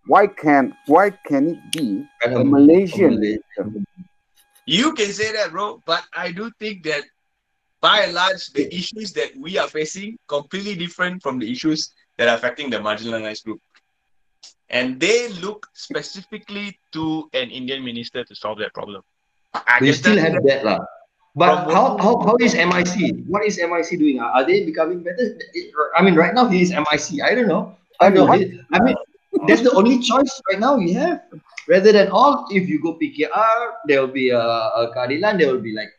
Why 0.06 0.26
can 0.26 0.76
why 0.86 1.08
can 1.24 1.56
it 1.56 1.72
be 1.72 2.06
a 2.26 2.44
Malaysian 2.44 3.14
Malay. 3.14 3.38
minister? 3.56 3.86
You 4.66 4.92
can 4.94 5.12
say 5.12 5.32
that, 5.32 5.50
bro, 5.50 5.82
but 5.86 6.04
I 6.14 6.32
do 6.32 6.50
think 6.58 6.84
that 6.84 7.02
by 7.80 8.02
and 8.02 8.14
large, 8.14 8.46
the 8.54 8.72
issues 8.72 9.12
that 9.14 9.36
we 9.36 9.58
are 9.58 9.68
facing 9.68 10.16
completely 10.28 10.76
different 10.76 11.22
from 11.22 11.38
the 11.38 11.50
issues 11.50 11.92
that 12.16 12.28
are 12.28 12.36
affecting 12.36 12.70
the 12.70 12.78
marginalized 12.78 13.44
group. 13.44 13.60
And 14.70 15.00
they 15.00 15.28
look 15.28 15.66
specifically 15.74 16.78
to 16.92 17.28
an 17.34 17.50
Indian 17.50 17.84
minister 17.84 18.24
to 18.24 18.34
solve 18.34 18.58
that 18.58 18.72
problem. 18.72 19.02
I 19.52 19.78
We 19.80 19.92
still 19.92 20.16
have 20.16 20.32
that 20.44 20.64
lah. 20.64 20.78
But 21.34 21.70
how, 21.72 21.96
how 21.98 22.20
how 22.20 22.36
is 22.40 22.54
MIC? 22.54 23.24
What 23.26 23.44
is 23.44 23.58
MIC 23.58 23.98
doing? 23.98 24.20
Are 24.20 24.30
are 24.32 24.44
they 24.44 24.64
becoming 24.64 25.02
better? 25.02 25.36
I 25.96 26.02
mean, 26.02 26.14
right 26.14 26.34
now 26.34 26.48
he 26.48 26.62
is 26.62 26.70
MIC. 26.70 27.22
I 27.24 27.34
don't 27.34 27.48
know. 27.48 27.76
I 28.00 28.08
don't 28.08 28.14
know. 28.14 28.26
What? 28.26 28.40
I 28.72 28.80
mean, 28.80 28.96
that's 29.48 29.62
the 29.62 29.72
only 29.72 29.98
choice 29.98 30.40
right 30.50 30.60
now 30.60 30.76
we 30.76 30.92
have. 30.92 31.22
Rather 31.68 31.92
than 31.92 32.08
all, 32.10 32.46
if 32.50 32.68
you 32.68 32.82
go 32.82 32.98
PKR, 32.98 33.86
there 33.86 34.00
will 34.00 34.12
be 34.12 34.30
a, 34.30 34.40
a 34.40 34.92
keadilan. 34.94 35.38
There 35.38 35.52
will 35.52 35.62
be 35.62 35.74
like 35.74 35.90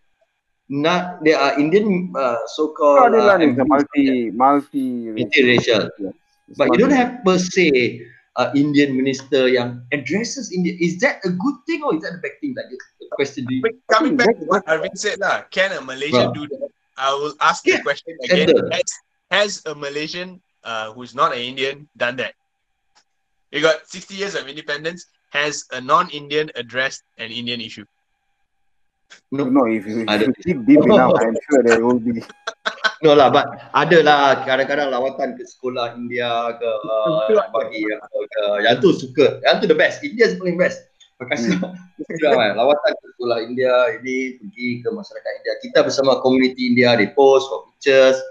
not. 0.69 1.23
There 1.23 1.39
are 1.39 1.59
Indian 1.59 2.11
uh, 2.15 2.37
so-called 2.47 3.15
uh, 3.15 3.39
is 3.39 3.57
a 3.57 3.65
multi 3.65 4.31
multi 4.31 5.13
multiracial. 5.15 5.89
Yes. 5.99 6.13
It's 6.49 6.57
But 6.57 6.75
you 6.75 6.77
don't 6.83 6.91
have 6.91 7.23
per 7.23 7.39
se 7.39 8.03
uh, 8.35 8.51
Indian 8.55 8.97
minister 8.97 9.47
yang 9.47 9.85
addresses 9.91 10.51
India. 10.51 10.75
Is 10.79 10.99
that 10.99 11.23
a 11.23 11.31
good 11.31 11.57
thing 11.67 11.83
or 11.83 11.95
is 11.95 12.03
that 12.03 12.17
a 12.17 12.21
bad 12.21 12.35
thing? 12.41 12.53
Like 12.57 12.67
the 12.69 13.07
question. 13.15 13.45
Do 13.45 13.55
you, 13.55 13.61
But 13.61 13.79
coming 13.91 14.17
back 14.17 14.35
to 14.39 14.45
what 14.45 14.65
Arvind 14.65 14.97
said, 14.97 15.19
lah, 15.19 15.47
can 15.51 15.71
a 15.71 15.81
Malaysian 15.81 16.33
Well. 16.33 16.35
do 16.35 16.47
that? 16.47 16.69
I 16.97 17.13
will 17.13 17.33
ask 17.41 17.63
the 17.63 17.81
question 17.81 18.17
again. 18.23 18.53
Has, 18.71 18.89
has 19.31 19.51
a 19.65 19.73
Malaysian 19.73 20.41
uh, 20.63 20.93
who's 20.93 21.15
not 21.15 21.33
an 21.33 21.41
Indian 21.41 21.89
done 21.97 22.17
that? 22.17 22.35
You 23.51 23.61
got 23.61 23.85
60 23.87 24.13
years 24.13 24.35
of 24.35 24.47
independence. 24.47 25.05
Has 25.33 25.65
a 25.73 25.81
non-Indian 25.81 26.53
addressed 26.53 27.01
an 27.17 27.33
Indian 27.33 27.57
issue? 27.57 27.89
no, 29.33 29.49
No, 29.49 29.65
if 29.65 29.81
you, 29.89 30.05
if 30.05 30.29
dig 30.45 30.61
deep 30.69 30.85
enough, 30.85 31.17
I'm 31.21 31.33
sure 31.49 31.65
there 31.65 31.81
will 31.81 31.97
be. 31.97 32.21
No 33.01 33.17
lah, 33.17 33.33
but 33.33 33.49
ada 33.73 33.97
lah 34.05 34.45
kadang-kadang 34.45 34.93
lawatan 34.93 35.33
ke 35.33 35.43
sekolah 35.43 35.97
India 35.97 36.53
ke 36.55 36.69
uh, 36.69 37.49
bagi 37.49 37.81
apa 37.89 38.21
ke 38.29 38.43
yang 38.61 38.77
tu 38.77 38.93
suka. 38.93 39.41
Yang 39.41 39.55
tu 39.59 39.65
the 39.73 39.77
best. 39.77 40.05
India 40.05 40.29
is 40.29 40.37
paling 40.37 40.55
best. 40.55 40.85
Makasih. 41.17 41.57
Hmm. 41.57 41.75
Ramai 42.29 42.53
lawatan 42.53 42.93
ke 42.93 43.05
sekolah 43.17 43.37
India 43.41 43.73
ini 43.97 44.37
pergi 44.37 44.85
ke 44.85 44.89
masyarakat 44.93 45.31
India. 45.41 45.53
Kita 45.65 45.79
bersama 45.81 46.21
community 46.21 46.69
India 46.69 46.93
di 46.93 47.09
post 47.11 47.49
for 47.49 47.73
pictures. 47.73 48.21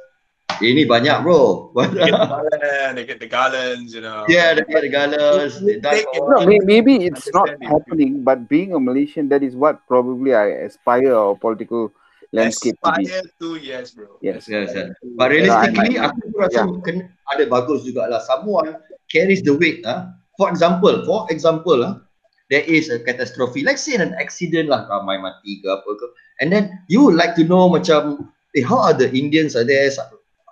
Ini 0.61 0.85
banyak 0.85 1.25
bro. 1.25 1.73
They 1.73 2.11
get 2.11 2.19
the 2.19 2.29
garland, 2.29 2.93
they 2.99 3.05
get 3.07 3.19
the 3.23 3.31
garlands, 3.31 3.91
you 3.95 4.03
know. 4.05 4.27
yeah, 4.29 4.53
they 4.53 4.67
get 4.67 5.15
the. 5.15 5.49
They 5.81 6.05
for 6.13 6.29
No, 6.29 6.45
may, 6.45 6.61
maybe 6.61 7.09
it's 7.09 7.33
not 7.33 7.49
happening, 7.63 8.27
but 8.27 8.49
being 8.49 8.75
a 8.75 8.81
Malaysian, 8.81 9.29
that 9.31 9.43
is 9.43 9.57
what 9.57 9.81
probably 9.89 10.35
I 10.35 10.69
aspire 10.69 11.15
our 11.15 11.37
political 11.37 11.93
landscape 12.33 12.77
to 12.85 12.93
be. 12.99 13.05
Aspire 13.07 13.25
to, 13.41 13.49
yes, 13.57 13.93
bro. 13.93 14.19
Yes. 14.21 14.49
Yes, 14.49 14.73
yes. 14.75 14.91
But 15.17 15.31
realistically, 15.31 15.97
Yeah, 15.97 16.11
aku 16.11 16.21
pun 16.33 16.39
rasa 16.45 16.61
kena 16.85 17.03
ada 17.33 17.45
bagus 17.49 17.85
jugalah. 17.87 18.21
Someone 18.25 18.77
carries 19.13 19.41
the 19.45 19.57
weight. 19.57 19.85
Ah, 19.85 20.13
For 20.41 20.49
example, 20.49 21.05
for 21.05 21.29
example, 21.29 21.85
ah, 21.85 22.01
there 22.49 22.65
is 22.65 22.89
a 22.89 22.99
catastrophe. 23.01 23.63
Let's 23.63 23.85
say 23.85 24.01
an 24.01 24.17
accident 24.17 24.73
lah, 24.73 24.89
ramai 24.89 25.21
mati 25.21 25.61
ke 25.61 25.69
apa 25.69 25.87
ke. 25.87 26.07
And 26.41 26.49
then 26.51 26.73
you 26.89 27.05
would 27.05 27.15
like 27.15 27.37
to 27.37 27.45
know 27.45 27.69
macam, 27.69 28.33
eh, 28.57 28.65
how 28.65 28.81
are 28.81 28.97
the 28.97 29.13
Indians 29.13 29.55
are 29.55 29.65
there? 29.69 29.93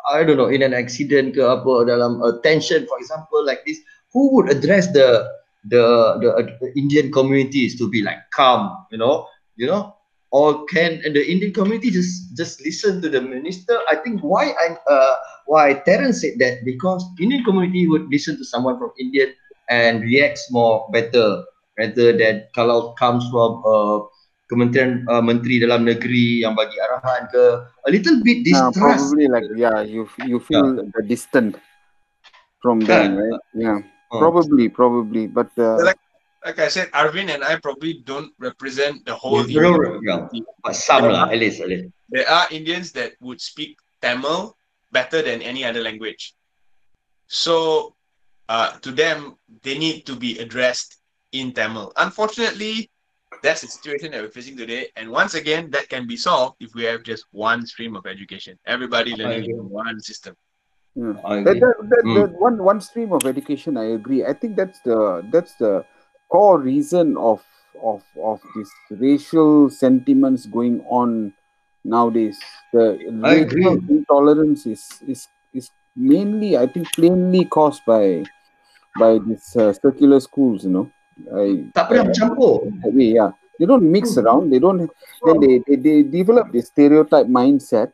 I 0.08 0.24
don't 0.24 0.36
know, 0.36 0.48
in 0.48 0.62
an 0.62 0.72
accident 0.72 1.36
ke 1.36 1.42
apa, 1.42 1.84
dalam 1.84 2.22
a 2.24 2.40
tension, 2.40 2.86
for 2.86 2.96
example, 2.98 3.44
like 3.44 3.60
this. 3.66 3.78
Who 4.12 4.34
would 4.34 4.50
address 4.50 4.90
the 4.90 5.28
the 5.68 6.18
the, 6.18 6.28
uh, 6.34 6.46
the 6.58 6.72
Indian 6.74 7.12
communities 7.12 7.78
to 7.78 7.88
be 7.88 8.02
like 8.02 8.18
calm, 8.34 8.74
you 8.90 8.98
know, 8.98 9.28
you 9.56 9.66
know, 9.66 9.94
or 10.32 10.64
can 10.66 11.02
the 11.02 11.22
Indian 11.22 11.52
community 11.52 11.90
just 11.90 12.36
just 12.36 12.62
listen 12.64 13.02
to 13.02 13.08
the 13.08 13.20
minister? 13.20 13.78
I 13.90 13.96
think 13.96 14.20
why 14.22 14.54
I 14.56 14.76
uh 14.90 15.14
why 15.46 15.74
Terence 15.86 16.22
said 16.22 16.38
that 16.38 16.64
because 16.64 17.04
Indian 17.20 17.44
community 17.44 17.86
would 17.86 18.08
listen 18.10 18.36
to 18.38 18.44
someone 18.44 18.78
from 18.78 18.90
Indian 18.98 19.34
and 19.68 20.02
reacts 20.02 20.50
more 20.50 20.88
better 20.90 21.44
rather 21.78 22.16
than 22.16 22.46
kalau 22.54 22.94
comes 22.98 23.22
from 23.30 23.62
uh 23.62 24.02
Kementerian 24.50 25.06
uh, 25.06 25.22
Menteri 25.22 25.62
Dalam 25.62 25.86
Negeri 25.86 26.42
yang 26.42 26.58
bagi 26.58 26.74
arahan 26.82 27.30
ke 27.30 27.42
a 27.86 27.90
little 27.94 28.18
bit 28.26 28.42
Yeah, 28.42 28.66
distrust. 28.66 28.82
probably 28.82 29.30
like 29.30 29.46
yeah, 29.54 29.78
you 29.86 30.10
you 30.26 30.42
feel 30.42 30.74
the 30.90 31.02
distant 31.06 31.54
from 32.58 32.82
them, 32.82 33.14
Kan? 33.14 33.22
right? 33.22 33.40
Yeah, 33.54 33.78
Uh, 34.10 34.18
probably, 34.18 34.66
probably, 34.68 35.30
but 35.30 35.48
uh, 35.56 35.78
Like- 35.86 36.02
Like 36.40 36.56
I 36.56 36.72
said, 36.72 36.88
Arvin 36.96 37.28
and 37.28 37.44
I 37.44 37.60
probably 37.60 38.00
don't 38.00 38.32
represent 38.40 39.04
the 39.04 39.12
whole 39.12 39.44
you 39.44 39.60
know, 39.60 39.76
Indian 39.76 40.00
yeah, 40.00 40.16
community. 40.24 40.40
but 40.64 40.72
some 40.72 41.12
lah, 41.12 41.28
at 41.28 41.36
least, 41.36 41.60
at 41.60 41.68
least. 41.68 41.92
There 42.08 42.24
are 42.24 42.48
Indians 42.48 42.96
that 42.96 43.12
would 43.20 43.44
speak 43.44 43.76
Tamil 44.00 44.56
better 44.88 45.20
than 45.20 45.44
any 45.44 45.68
other 45.68 45.84
language. 45.84 46.32
So, 47.28 47.92
uh, 48.48 48.72
to 48.80 48.88
them, 48.88 49.36
they 49.60 49.76
need 49.76 50.08
to 50.08 50.16
be 50.16 50.40
addressed 50.40 50.96
in 51.36 51.52
Tamil. 51.52 51.92
Unfortunately, 52.00 52.88
that's 53.42 53.60
the 53.62 53.68
situation 53.68 54.10
that 54.12 54.22
we're 54.22 54.28
facing 54.30 54.56
today. 54.56 54.88
And 54.96 55.10
once 55.10 55.34
again, 55.34 55.70
that 55.70 55.88
can 55.88 56.06
be 56.06 56.16
solved 56.16 56.56
if 56.60 56.74
we 56.74 56.84
have 56.84 57.02
just 57.02 57.24
one 57.32 57.66
stream 57.66 57.96
of 57.96 58.06
education. 58.06 58.58
Everybody 58.66 59.14
learning 59.14 59.42
agree. 59.44 59.54
in 59.54 59.68
one 59.70 60.00
system. 60.00 60.34
yeah. 60.96 61.14
I 61.24 61.42
that, 61.44 61.50
agree. 61.56 61.60
that, 61.60 61.74
that, 61.90 62.02
Mm. 62.04 62.14
that 62.20 62.32
one 62.40 62.56
one 62.70 62.80
stream 62.80 63.12
of 63.12 63.22
education 63.32 63.76
i 63.76 63.84
agree 63.98 64.20
i 64.30 64.32
think 64.40 64.56
that's 64.60 64.80
the 64.88 64.98
that's 65.34 65.54
the 65.62 65.72
core 66.34 66.58
reason 66.58 67.16
of 67.30 67.40
of 67.90 68.02
of 68.30 68.38
this 68.56 68.70
racial 69.06 69.70
sentiments 69.70 70.46
going 70.56 70.76
on 71.00 71.32
nowadays 71.84 72.38
the 72.72 72.84
I 73.22 73.34
racial 73.34 73.74
agree. 73.78 73.96
intolerance 73.98 74.66
is 74.74 74.82
is 75.14 75.20
is 75.60 75.70
mainly 76.12 76.50
i 76.62 76.66
think 76.72 76.90
plainly 76.98 77.44
caused 77.58 77.82
by 77.86 78.04
by 78.98 79.12
these 79.26 79.48
uh, 79.56 79.72
circular 79.84 80.20
schools 80.28 80.64
you 80.64 80.70
know 80.76 80.86
i 81.28 81.68
Tak 81.72 81.90
pernah 81.90 82.08
bercampur. 82.08 82.68
that 82.80 82.92
way 82.92 83.14
yeah 83.14 83.30
they 83.58 83.68
don't 83.68 83.84
mix 83.84 84.16
Hmm. 84.16 84.24
around 84.24 84.44
they 84.48 84.58
don't 84.58 84.88
then 85.20 85.36
they, 85.38 85.60
they, 85.68 85.76
they 85.76 85.96
develop 86.00 86.48
this 86.50 86.72
stereotype 86.72 87.28
mindset 87.28 87.92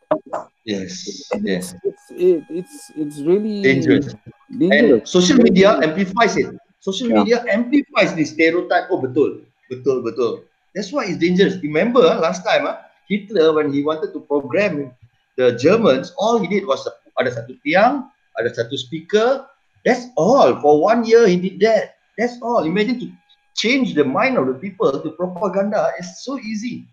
Yes, 0.66 1.07
and 1.31 1.47
yes. 1.47 1.78
it's 1.86 1.86
it's 1.86 2.05
it, 2.11 2.39
it's 2.51 2.77
it's 2.98 3.16
really 3.23 3.62
Dangerous. 3.62 4.19
dangerous 4.51 5.07
And 5.07 5.07
social 5.07 5.39
media 5.39 5.78
amplifies 5.78 6.35
it. 6.35 6.51
Social 6.82 7.07
Yeah. 7.07 7.23
media 7.23 7.39
amplifies 7.47 8.19
this 8.19 8.35
stereotype. 8.35 8.90
Oh, 8.90 8.98
betul. 8.98 9.47
Betul, 9.70 10.03
betul. 10.03 10.43
That's 10.74 10.90
why 10.90 11.07
it's 11.07 11.23
dangerous. 11.23 11.62
Remember 11.62 12.03
ah, 12.03 12.19
last 12.19 12.43
time 12.43 12.66
ah, 12.66 12.82
Hitler 13.07 13.55
when 13.55 13.70
he 13.70 13.86
wanted 13.86 14.11
to 14.11 14.27
program 14.27 14.90
the 15.39 15.55
Germans, 15.55 16.11
all 16.19 16.43
he 16.43 16.51
did 16.51 16.66
was 16.66 16.82
ada 17.15 17.31
satu 17.31 17.55
tiang, 17.62 18.11
ada 18.35 18.51
satu 18.51 18.74
speaker. 18.74 19.47
That's 19.86 20.11
all. 20.19 20.59
For 20.59 20.82
one 20.82 21.07
year 21.07 21.31
he 21.31 21.39
did 21.39 21.62
that. 21.62 21.95
That's 22.19 22.41
all. 22.43 22.65
Imagine 22.65 23.01
to 23.01 23.09
change 23.57 23.95
the 23.95 24.05
mind 24.05 24.37
of 24.39 24.47
the 24.47 24.55
people 24.55 24.91
to 24.93 25.11
propaganda. 25.13 25.93
is 25.99 26.25
so 26.25 26.39
easy. 26.41 26.87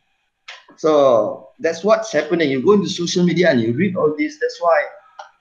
So 0.77 1.49
that's 1.59 1.83
what's 1.83 2.11
happening. 2.11 2.49
You 2.49 2.61
go 2.61 2.73
into 2.73 2.89
social 2.89 3.23
media 3.23 3.51
and 3.51 3.61
you 3.61 3.73
read 3.73 3.95
all 3.95 4.13
this. 4.17 4.39
That's 4.39 4.59
why 4.61 4.83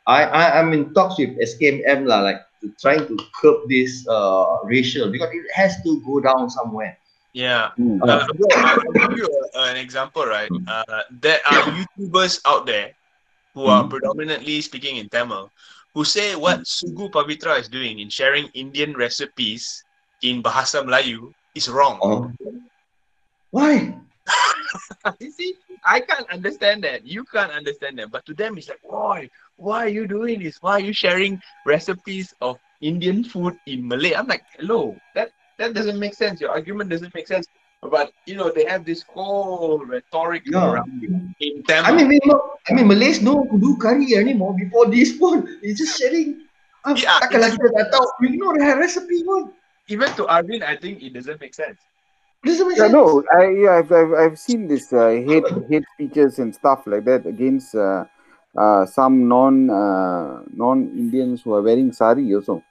I, 0.06 0.24
I 0.24 0.60
I'm 0.60 0.72
in 0.72 0.92
talks 0.94 1.18
with 1.18 1.38
SKMM 1.40 2.06
lah, 2.06 2.20
like 2.20 2.40
to 2.60 2.70
trying 2.80 3.06
to 3.08 3.16
curb 3.40 3.66
this 3.68 4.06
uh 4.08 4.58
racial 4.64 5.10
because 5.10 5.30
it 5.32 5.46
has 5.54 5.80
to 5.82 6.00
go 6.04 6.20
down 6.20 6.50
somewhere. 6.50 6.98
Yeah. 7.32 7.70
Mm. 7.80 8.02
Uh, 8.04 8.26
I'll 8.28 8.92
give 8.92 9.16
you 9.16 9.24
a- 9.54 9.72
an 9.72 9.76
example, 9.80 10.26
right? 10.26 10.50
Uh, 10.68 11.02
there 11.10 11.40
are 11.48 11.62
YouTubers 11.72 12.40
out 12.44 12.66
there 12.68 12.92
who 13.54 13.64
are 13.72 13.84
Mhm. 13.84 13.90
predominantly 13.90 14.60
speaking 14.60 14.96
in 15.00 15.08
Tamil 15.08 15.48
who 15.94 16.04
say 16.04 16.34
what 16.34 16.64
hmm. 16.64 16.68
Sugu 16.68 17.10
Pavithra 17.10 17.58
is 17.58 17.68
doing 17.68 17.98
in 17.98 18.08
sharing 18.08 18.48
Indian 18.54 18.94
recipes 18.94 19.84
in 20.22 20.42
Bahasa 20.42 20.84
Melayu 20.84 21.32
is 21.54 21.68
wrong. 21.68 21.98
Oh, 22.02 22.32
why? 23.50 23.94
you 25.20 25.30
see, 25.30 25.54
I 25.84 26.00
can't 26.00 26.30
understand 26.30 26.84
that. 26.84 27.04
You 27.06 27.24
can't 27.24 27.52
understand 27.52 27.98
that. 27.98 28.10
But 28.10 28.24
to 28.26 28.34
them, 28.34 28.56
it's 28.56 28.68
like, 28.68 28.80
why? 28.82 29.28
Why 29.56 29.84
are 29.84 29.92
you 29.92 30.06
doing 30.06 30.42
this? 30.42 30.58
Why 30.60 30.72
are 30.72 30.80
you 30.80 30.92
sharing 30.92 31.40
recipes 31.66 32.32
of 32.40 32.56
Indian 32.80 33.24
food 33.24 33.58
in 33.66 33.86
Malay? 33.86 34.14
I'm 34.14 34.26
like, 34.26 34.44
hello, 34.56 34.96
that 35.14 35.30
that 35.58 35.74
doesn't 35.74 35.98
make 35.98 36.14
sense. 36.14 36.40
Your 36.40 36.50
argument 36.50 36.90
doesn't 36.90 37.14
make 37.14 37.28
sense. 37.28 37.46
But 37.82 38.12
you 38.26 38.36
know, 38.36 38.50
they 38.54 38.64
have 38.64 38.84
this 38.84 39.02
whole 39.02 39.82
rhetoric 39.84 40.42
Yeah. 40.46 40.70
around 40.70 41.02
it. 41.02 41.10
In 41.42 41.62
Tamil. 41.66 41.82
I 41.84 41.90
mean, 41.90 42.06
we 42.08 42.20
know, 42.24 42.38
I 42.70 42.74
mean 42.74 42.86
Malays 42.86 43.20
know 43.20 43.42
to 43.50 43.58
do 43.58 43.76
curry 43.76 44.14
anymore 44.14 44.54
before 44.54 44.86
this 44.86 45.18
one. 45.18 45.58
It's 45.62 45.80
just 45.82 45.98
sharing. 45.98 46.46
Ah, 46.86 46.94
Yeah, 46.94 47.18
takkan 47.18 47.42
it's- 47.42 47.50
lagi 47.50 47.56
kita 47.58 47.82
tahu. 47.90 48.06
We 48.22 48.38
know 48.38 48.54
the 48.54 48.78
recipe 48.78 49.26
pun. 49.26 49.50
even 49.90 50.06
to 50.14 50.30
Arvin, 50.30 50.62
I 50.62 50.78
think 50.78 51.02
it 51.02 51.10
doesn't 51.10 51.42
make 51.42 51.58
sense. 51.58 51.82
Doesn't 52.46 52.70
make 52.70 52.78
Yeah, 52.78 52.86
sense. 52.86 52.94
no, 52.94 53.18
I 53.34 53.50
yeah, 53.50 53.82
I've, 53.82 53.90
I've 53.90 54.14
I've 54.14 54.38
seen 54.38 54.70
this 54.70 54.94
uh, 54.94 55.10
hate 55.18 55.46
hate 55.66 55.82
speeches 55.98 56.38
and 56.38 56.54
stuff 56.54 56.86
like 56.86 57.02
that 57.10 57.26
against 57.26 57.74
uh, 57.74 58.06
uh, 58.54 58.86
some 58.86 59.26
non 59.26 59.66
uh, 59.66 60.46
non 60.54 60.86
Indians 60.94 61.42
who 61.42 61.50
are 61.58 61.62
wearing 61.66 61.90
sari 61.90 62.30
also. 62.30 62.62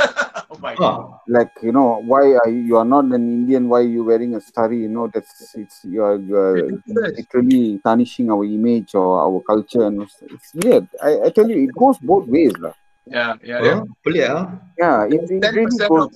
oh 0.50 0.58
my 0.58 0.74
god. 0.74 1.20
Like 1.28 1.52
you 1.62 1.72
know, 1.72 2.02
why 2.04 2.34
are 2.36 2.48
you, 2.48 2.60
you 2.60 2.76
are 2.76 2.84
not 2.84 3.04
an 3.06 3.14
Indian? 3.14 3.68
Why 3.68 3.80
are 3.80 3.88
you 3.88 4.04
wearing 4.04 4.34
a 4.34 4.40
sari? 4.40 4.82
You 4.82 4.88
know, 4.88 5.08
that's 5.12 5.54
it's 5.54 5.84
you 5.84 6.02
are, 6.02 6.16
you 6.16 6.36
are 6.36 6.56
literally 6.86 7.80
tarnishing 7.82 8.30
our 8.30 8.44
image 8.44 8.94
or 8.94 9.20
our 9.20 9.40
culture, 9.40 9.86
and 9.86 10.02
it's, 10.02 10.16
it's 10.22 10.54
weird. 10.54 10.88
I, 11.02 11.26
I 11.26 11.30
tell 11.30 11.48
you, 11.48 11.64
it 11.64 11.74
goes 11.74 11.98
both 11.98 12.26
ways, 12.26 12.52
lah. 12.58 12.72
Yeah, 13.06 13.34
yeah, 13.44 13.60
yeah. 13.62 13.74
huh? 13.80 13.84
Pelik 14.04 14.28
ah. 14.28 14.42
Yeah, 14.76 15.06
it, 15.08 15.22
it 15.30 15.44
really 15.54 15.78
goes. 15.78 16.08
of 16.08 16.14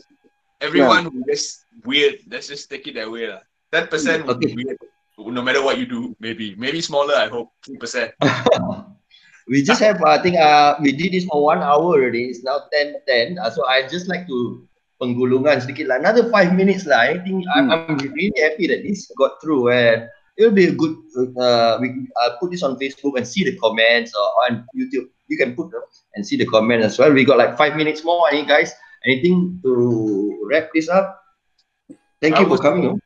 everyone 0.60 1.12
who 1.12 1.24
is 1.28 1.64
weird. 1.84 2.20
Let's 2.28 2.48
just 2.48 2.68
take 2.68 2.88
it 2.88 2.94
that 2.96 3.10
way, 3.10 3.28
lah. 3.28 3.40
Ten 3.72 3.86
percent 3.86 4.26
would 4.26 4.40
be 4.40 4.52
weird. 4.52 4.80
No 5.18 5.42
matter 5.42 5.62
what 5.62 5.78
you 5.78 5.86
do, 5.86 6.14
maybe, 6.20 6.54
maybe 6.54 6.80
smaller. 6.80 7.14
I 7.14 7.28
hope 7.28 7.54
three 7.62 7.78
percent. 7.78 8.14
we 9.48 9.62
just 9.62 9.80
have 9.80 10.02
I 10.04 10.20
think 10.20 10.36
uh 10.36 10.76
we 10.80 10.92
did 10.92 11.12
this 11.12 11.24
for 11.24 11.42
one 11.42 11.58
hour 11.58 11.96
already. 11.96 12.28
It's 12.28 12.44
now 12.44 12.68
10 12.72 13.00
10. 13.08 13.38
Uh, 13.38 13.50
so 13.50 13.66
I 13.66 13.88
just 13.88 14.08
like 14.08 14.28
to 14.28 14.64
penggulungan 15.00 15.62
sedikit 15.62 15.88
lah. 15.88 15.96
Another 16.02 16.28
five 16.30 16.52
minutes 16.54 16.84
lah. 16.84 17.14
I 17.14 17.18
think 17.22 17.46
I'm, 17.54 17.70
I'm 17.70 17.96
really 17.98 18.34
happy 18.36 18.66
that 18.68 18.82
this 18.82 19.10
got 19.16 19.40
through 19.40 19.70
and 19.70 20.10
it'll 20.36 20.54
be 20.54 20.70
a 20.70 20.74
good 20.74 20.94
uh 21.40 21.78
we 21.80 22.06
uh, 22.20 22.36
put 22.38 22.50
this 22.50 22.62
on 22.62 22.76
Facebook 22.76 23.16
and 23.16 23.26
see 23.26 23.42
the 23.42 23.56
comments 23.58 24.12
or 24.14 24.26
on 24.46 24.68
YouTube. 24.76 25.08
You 25.28 25.36
can 25.36 25.56
put 25.56 25.70
them 25.70 25.84
and 26.14 26.24
see 26.24 26.36
the 26.36 26.46
comments 26.46 26.84
as 26.86 26.94
well. 26.98 27.12
We 27.12 27.24
got 27.24 27.38
like 27.38 27.56
five 27.56 27.76
minutes 27.76 28.04
more. 28.04 28.28
Any 28.32 28.44
guys, 28.44 28.72
anything 29.04 29.60
to 29.64 29.70
wrap 30.48 30.72
this 30.72 30.88
up? 30.88 31.20
Thank 32.20 32.36
I 32.36 32.42
you 32.42 32.48
for 32.48 32.58
coming. 32.58 32.86
oh. 32.86 32.98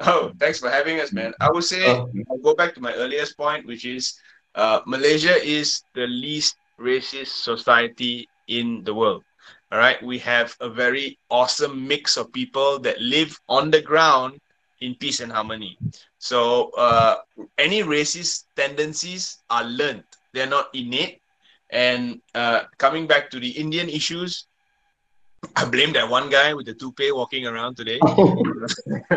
Oh, 0.00 0.32
thanks 0.40 0.58
for 0.58 0.72
having 0.72 0.98
us, 0.98 1.12
man. 1.12 1.36
I 1.44 1.52
would 1.52 1.64
say 1.64 1.84
Uh, 1.84 2.08
I'll 2.32 2.40
go 2.40 2.56
back 2.56 2.72
to 2.74 2.80
my 2.80 2.92
earliest 2.96 3.36
point, 3.36 3.68
which 3.68 3.84
is 3.84 4.16
uh, 4.54 4.80
Malaysia 4.86 5.36
is 5.42 5.82
the 5.94 6.06
least 6.06 6.56
racist 6.78 7.42
society 7.42 8.28
in 8.48 8.82
the 8.84 8.94
world. 8.94 9.22
All 9.72 9.78
right, 9.78 10.02
we 10.02 10.18
have 10.18 10.56
a 10.60 10.68
very 10.68 11.18
awesome 11.30 11.86
mix 11.86 12.16
of 12.16 12.32
people 12.32 12.78
that 12.80 13.00
live 13.00 13.38
on 13.48 13.70
the 13.70 13.80
ground 13.80 14.40
in 14.80 14.94
peace 14.94 15.20
and 15.20 15.32
harmony. 15.32 15.78
So 16.18 16.70
uh, 16.76 17.16
any 17.58 17.82
racist 17.82 18.44
tendencies 18.56 19.38
are 19.50 19.64
learned; 19.64 20.04
they're 20.32 20.50
not 20.50 20.68
innate. 20.74 21.20
And 21.70 22.20
uh, 22.34 22.62
coming 22.78 23.06
back 23.06 23.30
to 23.30 23.38
the 23.40 23.50
Indian 23.50 23.88
issues, 23.88 24.46
I 25.56 25.64
blame 25.64 25.92
that 25.94 26.08
one 26.08 26.28
guy 26.30 26.54
with 26.54 26.66
the 26.66 26.74
toupee 26.74 27.12
walking 27.12 27.46
around 27.46 27.76
today. 27.76 28.00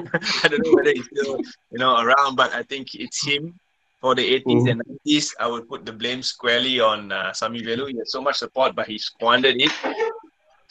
I 0.44 0.48
don't 0.48 0.64
know 0.64 0.74
whether 0.74 0.92
he's 0.94 1.06
still, 1.06 1.40
you 1.72 1.80
know, 1.80 1.98
around, 2.00 2.36
but 2.36 2.54
I 2.54 2.64
think 2.64 2.94
it's 2.96 3.26
him. 3.26 3.60
For 4.04 4.16
the 4.16 4.36
80s 4.36 4.70
and 4.70 4.82
90s, 5.08 5.34
I 5.40 5.48
would 5.48 5.70
put 5.70 5.86
the 5.86 5.94
blame 5.94 6.22
squarely 6.24 6.82
on 6.82 7.14
uh, 7.14 7.32
Samy 7.32 7.64
Vellu. 7.64 7.88
He 7.88 7.98
had 7.98 8.10
so 8.10 8.20
much 8.22 8.36
support, 8.36 8.76
but 8.76 8.86
he 8.86 8.98
squandered 8.98 9.56
it. 9.58 9.72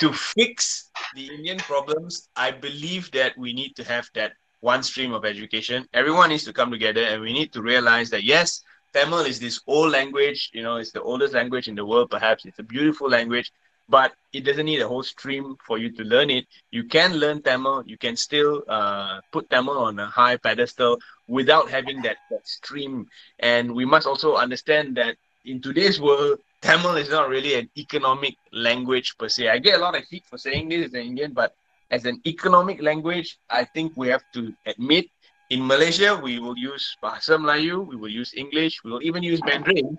To 0.01 0.13
fix 0.13 0.91
the 1.15 1.33
Indian 1.33 1.57
problems, 1.57 2.29
I 2.37 2.51
believe 2.51 3.11
that 3.13 3.33
we 3.39 3.55
need 3.55 3.75
to 3.77 3.85
have 3.85 4.11
that 4.15 4.33
one 4.61 4.83
stream 4.83 5.15
of 5.15 5.25
education. 5.25 5.89
Everyone 5.95 6.29
needs 6.29 6.45
to 6.45 6.53
come 6.53 6.71
together, 6.71 7.05
and 7.05 7.23
we 7.23 7.33
need 7.33 7.55
to 7.55 7.63
realize 7.63 8.11
that 8.11 8.23
yes, 8.23 8.63
Tamil 8.93 9.21
is 9.21 9.41
this 9.41 9.63
old 9.67 9.93
language. 9.93 10.51
You 10.53 10.63
know, 10.63 10.77
it's 10.77 10.93
the 10.93 11.01
oldest 11.01 11.33
language 11.33 11.69
in 11.69 11.75
the 11.75 11.87
world. 11.87 12.11
Perhaps 12.11 12.45
it's 12.45 12.59
a 12.59 12.63
beautiful 12.63 13.09
language, 13.09 13.51
but 13.89 14.13
it 14.33 14.45
doesn't 14.45 14.67
need 14.67 14.81
a 14.81 14.89
whole 14.89 15.03
stream 15.03 15.57
for 15.67 15.79
you 15.79 15.91
to 15.91 16.03
learn 16.05 16.31
it 16.31 16.47
you 16.73 16.85
can 16.85 17.15
learn 17.15 17.43
Tamil, 17.43 17.85
you 17.87 17.99
can 17.99 18.17
still 18.17 18.65
uh, 18.67 19.21
put 19.31 19.49
Tamil 19.51 19.79
on 19.79 19.99
a 19.99 20.07
high 20.07 20.37
pedestal 20.37 20.99
without 21.29 21.71
having 21.71 22.01
that, 22.03 22.17
that 22.31 22.49
stream. 22.49 23.07
And 23.39 23.75
we 23.75 23.85
must 23.85 24.07
also 24.07 24.37
understand 24.37 24.97
that 24.97 25.17
in 25.45 25.61
today's 25.61 26.01
world, 26.01 26.41
Tamil 26.63 26.97
is 26.97 27.11
not 27.11 27.29
really 27.29 27.55
an 27.55 27.69
economic 27.77 28.35
language 28.53 29.17
per 29.19 29.29
se. 29.29 29.49
I 29.49 29.59
get 29.59 29.79
a 29.79 29.83
lot 29.83 29.97
of 29.97 30.05
heat 30.05 30.25
for 30.29 30.39
saying 30.39 30.71
this 30.71 30.87
as 30.87 30.95
an 30.95 31.03
Indian, 31.03 31.33
but 31.33 31.55
as 31.91 32.07
an 32.07 32.21
economic 32.27 32.81
language, 32.81 33.39
I 33.51 33.65
think 33.65 33.93
we 33.97 34.09
have 34.09 34.25
to 34.33 34.53
admit 34.65 35.07
in 35.51 35.67
Malaysia, 35.67 36.17
we 36.17 36.39
will 36.39 36.57
use 36.57 36.97
Bahasa 37.03 37.37
Melayu, 37.37 37.87
we 37.87 37.97
will 37.97 38.09
use 38.09 38.33
English, 38.35 38.81
we 38.85 38.91
will 38.91 39.03
even 39.03 39.23
use 39.23 39.41
Mandarin. 39.45 39.99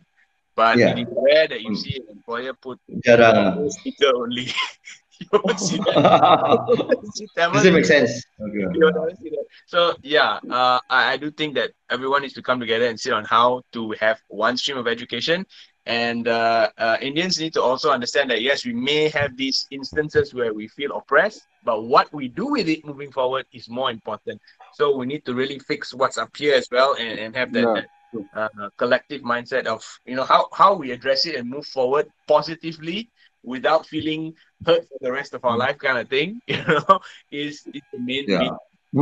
But 0.56 0.78
Yeah. 0.78 0.90
it 0.90 1.00
is 1.00 1.08
rare 1.12 1.48
that 1.48 1.62
you 1.62 1.72
Mm. 1.72 1.78
see 1.78 1.96
an 1.98 2.08
employer 2.18 2.54
put 2.54 2.80
Jarang. 3.06 3.70
speaker 3.80 4.12
only. 4.16 4.48
you 5.20 5.28
won't 5.32 5.60
see 5.60 5.78
that. 5.78 5.98
You 7.04 7.12
see 7.12 7.28
Does 7.36 7.66
it 7.66 7.74
make 7.74 7.86
sense? 7.86 8.24
Okay. 8.42 8.66
you 8.76 8.86
will 8.86 8.94
never 8.94 9.12
see 9.22 9.30
that. 9.30 9.46
So 9.66 9.96
yeah, 10.04 10.40
uh, 10.50 10.80
I, 10.90 11.14
I 11.14 11.18
do 11.18 11.32
think 11.32 11.56
that 11.56 11.72
everyone 11.90 12.22
needs 12.22 12.34
to 12.34 12.42
come 12.42 12.60
together 12.60 12.86
and 12.88 13.00
sit 13.00 13.14
on 13.14 13.26
how 13.26 13.62
to 13.74 13.92
have 14.00 14.20
one 14.28 14.58
stream 14.58 14.78
of 14.78 14.88
education. 14.88 15.46
And 15.86 16.28
uh, 16.28 16.70
uh, 16.78 16.98
Indians 17.02 17.40
need 17.40 17.54
to 17.54 17.62
also 17.62 17.92
understand 17.92 18.30
that 18.32 18.42
yes, 18.42 18.66
we 18.66 18.74
may 18.74 19.10
have 19.10 19.36
these 19.36 19.68
instances 19.72 20.34
where 20.34 20.54
we 20.54 20.68
feel 20.68 20.96
oppressed, 20.96 21.48
but 21.64 21.84
what 21.84 22.12
we 22.14 22.28
do 22.30 22.48
with 22.48 22.68
it 22.70 22.86
moving 22.86 23.12
forward 23.12 23.46
is 23.52 23.70
more 23.70 23.92
important. 23.92 24.40
So 24.72 24.96
we 24.96 25.06
need 25.06 25.26
to 25.26 25.34
really 25.34 25.60
fix 25.60 25.94
what's 25.94 26.18
up 26.18 26.36
here 26.38 26.56
as 26.56 26.68
well 26.72 26.96
and, 27.00 27.20
and 27.20 27.36
have 27.36 27.52
that, 27.54 27.68
Yeah, 27.68 27.74
that 27.74 27.88
uh, 28.36 28.48
collective 28.78 29.22
mindset 29.22 29.66
of 29.66 29.84
you 30.06 30.16
know 30.16 30.24
how 30.24 30.48
how 30.54 30.74
we 30.76 30.92
address 30.92 31.26
it 31.26 31.36
and 31.36 31.50
move 31.50 31.66
forward 31.66 32.08
positively 32.28 33.10
without 33.44 33.86
feeling 33.86 34.34
hurt 34.66 34.84
for 34.88 34.98
the 35.02 35.12
rest 35.12 35.34
of 35.34 35.44
our 35.46 35.58
life 35.58 35.78
kind 35.78 35.98
of 35.98 36.08
thing 36.10 36.40
you 36.48 36.58
know 36.68 37.00
is, 37.32 37.68
is 37.74 37.82
the 37.92 38.00
main, 38.00 38.28
Yeah. 38.28 38.50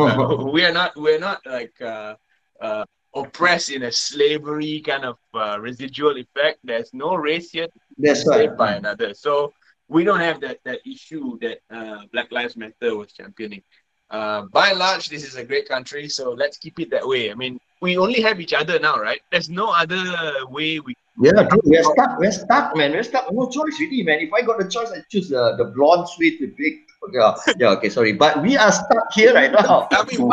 uh, 0.05 0.35
we 0.51 0.63
are 0.65 0.71
not 0.73 0.91
we're 0.95 1.19
not 1.19 1.39
like 1.45 1.73
uh, 1.81 2.15
uh, 2.61 2.85
oppressed 3.15 3.71
in 3.71 3.83
a 3.83 3.91
slavery 3.91 4.81
kind 4.85 5.05
of 5.05 5.17
uh, 5.33 5.57
residual 5.59 6.17
effect. 6.17 6.59
There's 6.63 6.91
no 6.93 7.15
race 7.15 7.51
here 7.51 7.67
That's 7.97 8.25
right. 8.27 8.49
saved 8.49 8.57
by 8.57 8.73
another. 8.73 9.13
So 9.13 9.53
we 9.88 10.03
don't 10.03 10.19
have 10.19 10.41
that 10.41 10.59
that 10.65 10.79
issue 10.85 11.38
that 11.41 11.59
uh, 11.71 12.05
black 12.11 12.31
lives 12.31 12.55
matter 12.57 12.95
was 12.95 13.11
championing. 13.13 13.63
Uh, 14.09 14.43
by 14.51 14.69
and 14.69 14.79
large 14.79 15.09
this 15.09 15.23
is 15.25 15.35
a 15.35 15.43
great 15.43 15.67
country 15.67 16.07
so 16.07 16.31
let's 16.31 16.57
keep 16.57 16.79
it 16.79 16.89
that 16.91 17.07
way. 17.07 17.31
I 17.31 17.35
mean 17.35 17.59
we 17.81 17.97
only 17.97 18.21
have 18.21 18.39
each 18.39 18.53
other 18.53 18.79
now 18.79 18.97
right 18.99 19.21
there's 19.31 19.49
no 19.49 19.67
other 19.83 20.03
way 20.49 20.79
we 20.79 20.93
Yeah, 21.21 21.43
true. 21.51 21.59
We're 21.65 21.83
stuck. 21.83 22.11
We're 22.21 22.31
stuck, 22.31 22.67
man. 22.79 22.91
We're 22.95 23.03
stuck. 23.03 23.25
No 23.31 23.43
choice, 23.55 23.75
really, 23.81 24.01
man. 24.01 24.19
If 24.25 24.31
I 24.33 24.41
got 24.41 24.57
the 24.61 24.67
choice, 24.75 24.89
I 24.95 24.99
choose 25.11 25.27
uh, 25.31 25.55
the 25.59 25.65
blonde 25.75 26.07
sweet 26.13 26.39
with 26.41 26.55
big. 26.61 26.73
Yeah, 27.17 27.35
yeah. 27.61 27.75
Okay, 27.75 27.89
sorry, 27.97 28.13
but 28.23 28.41
we 28.41 28.55
are 28.63 28.71
stuck 28.71 29.07
here 29.17 29.33
right 29.39 29.51
now. 29.51 29.87
I 29.99 30.01
mean, 30.07 30.23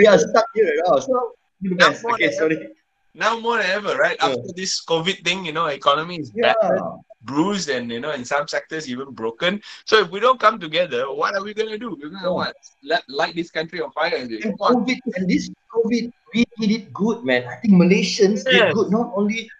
we 0.00 0.06
are 0.12 0.18
stuck 0.18 0.48
here 0.56 0.66
right 0.70 0.80
now. 0.88 0.96
So, 1.06 1.14
Now 1.60 1.92
more 2.02 2.14
Okay, 2.16 2.32
than 2.32 2.38
sorry. 2.40 2.56
now 3.14 3.32
more 3.38 3.58
than 3.60 3.70
ever, 3.78 3.94
right? 4.04 4.16
Yeah. 4.18 4.32
After 4.32 4.50
this 4.56 4.72
COVID 4.92 5.22
thing, 5.28 5.44
you 5.44 5.54
know, 5.58 5.66
economy 5.80 6.16
is 6.24 6.32
Yeah. 6.34 6.56
battered, 6.56 6.82
bruised, 7.30 7.68
and 7.76 7.92
you 7.96 8.00
know, 8.00 8.12
in 8.18 8.24
some 8.24 8.48
sectors 8.56 8.88
even 8.88 9.12
broken. 9.22 9.60
So 9.84 10.00
if 10.04 10.08
we 10.10 10.18
don't 10.26 10.40
come 10.40 10.58
together, 10.66 11.00
what 11.20 11.36
are 11.36 11.44
we 11.46 11.52
gonna 11.60 11.78
do? 11.86 11.90
We're 12.00 12.10
gonna 12.16 12.32
Yeah. 12.32 12.40
what? 12.42 12.54
Let, 12.82 13.02
light 13.20 13.34
this 13.40 13.50
country 13.58 13.78
on 13.86 13.92
fire? 14.00 14.18
It? 14.24 14.44
And 14.44 14.58
COVID 14.58 14.98
and 15.16 15.24
this 15.34 15.46
COVID, 15.76 16.10
we 16.34 16.66
did 16.66 16.92
good, 16.92 17.24
man. 17.24 17.44
I 17.46 17.56
think 17.56 17.74
Malaysians 17.74 18.42
Yes. 18.50 18.66
did 18.66 18.74
good. 18.74 18.90
Not 18.90 19.12
only, 19.14 19.50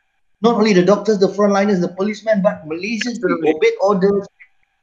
not 0.42 0.56
only 0.56 0.72
the 0.72 0.84
doctors, 0.84 1.18
the 1.18 1.28
frontliners, 1.28 1.80
the 1.80 1.88
policemen, 1.88 2.42
but 2.42 2.66
Malaysians 2.66 3.22
we 3.22 3.32
obeyed 3.48 3.74
orders, 3.80 4.26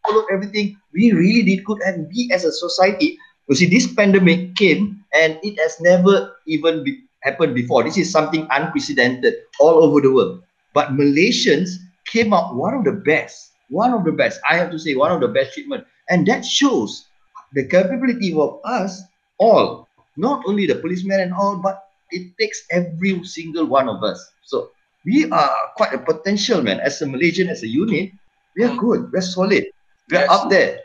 followed 0.07 0.25
everything. 0.31 0.77
We 0.93 1.11
really 1.11 1.43
did 1.43 1.63
good, 1.65 1.79
and 1.85 2.07
we 2.13 2.29
as 2.33 2.43
a 2.45 2.51
society, 2.51 3.17
you 3.47 3.55
see, 3.55 3.67
this 3.67 3.91
pandemic 3.93 4.55
came 4.55 5.03
and 5.13 5.37
it 5.43 5.59
has 5.59 5.79
never 5.81 6.35
even 6.47 6.83
be, 6.83 7.03
happened 7.23 7.53
before. 7.53 7.83
This 7.83 7.97
is 7.97 8.11
something 8.11 8.47
unprecedented 8.51 9.35
all 9.59 9.83
over 9.83 10.01
the 10.01 10.11
world. 10.11 10.43
But 10.73 10.95
Malaysians 10.95 11.75
came 12.05 12.33
out 12.33 12.55
one 12.55 12.73
of 12.73 12.83
the 12.85 12.93
best, 12.93 13.51
one 13.69 13.93
of 13.93 14.05
the 14.05 14.11
best. 14.11 14.39
I 14.49 14.55
have 14.55 14.71
to 14.71 14.79
say, 14.79 14.95
one 14.95 15.11
of 15.11 15.19
the 15.19 15.27
best 15.27 15.53
treatment, 15.53 15.85
and 16.09 16.25
that 16.27 16.45
shows 16.45 17.05
the 17.53 17.67
capability 17.67 18.33
of 18.33 18.59
us 18.63 19.03
all 19.37 19.87
not 20.17 20.43
only 20.45 20.65
the 20.65 20.75
policemen 20.75 21.19
and 21.19 21.33
all, 21.33 21.57
but 21.57 21.83
it 22.11 22.35
takes 22.39 22.63
every 22.71 23.23
single 23.23 23.65
one 23.65 23.87
of 23.87 24.03
us. 24.03 24.19
So 24.45 24.71
we 25.05 25.29
are 25.31 25.55
quite 25.77 25.93
a 25.93 25.99
potential 25.99 26.61
man. 26.61 26.79
As 26.79 27.01
a 27.01 27.07
Malaysian, 27.07 27.49
as 27.49 27.63
a 27.63 27.67
unit, 27.67 28.11
we 28.55 28.63
are 28.63 28.75
good. 28.75 29.11
We're 29.11 29.21
solid. 29.21 29.65
We're 30.11 30.27
Yes. 30.27 30.29
up 30.29 30.49
there. 30.49 30.79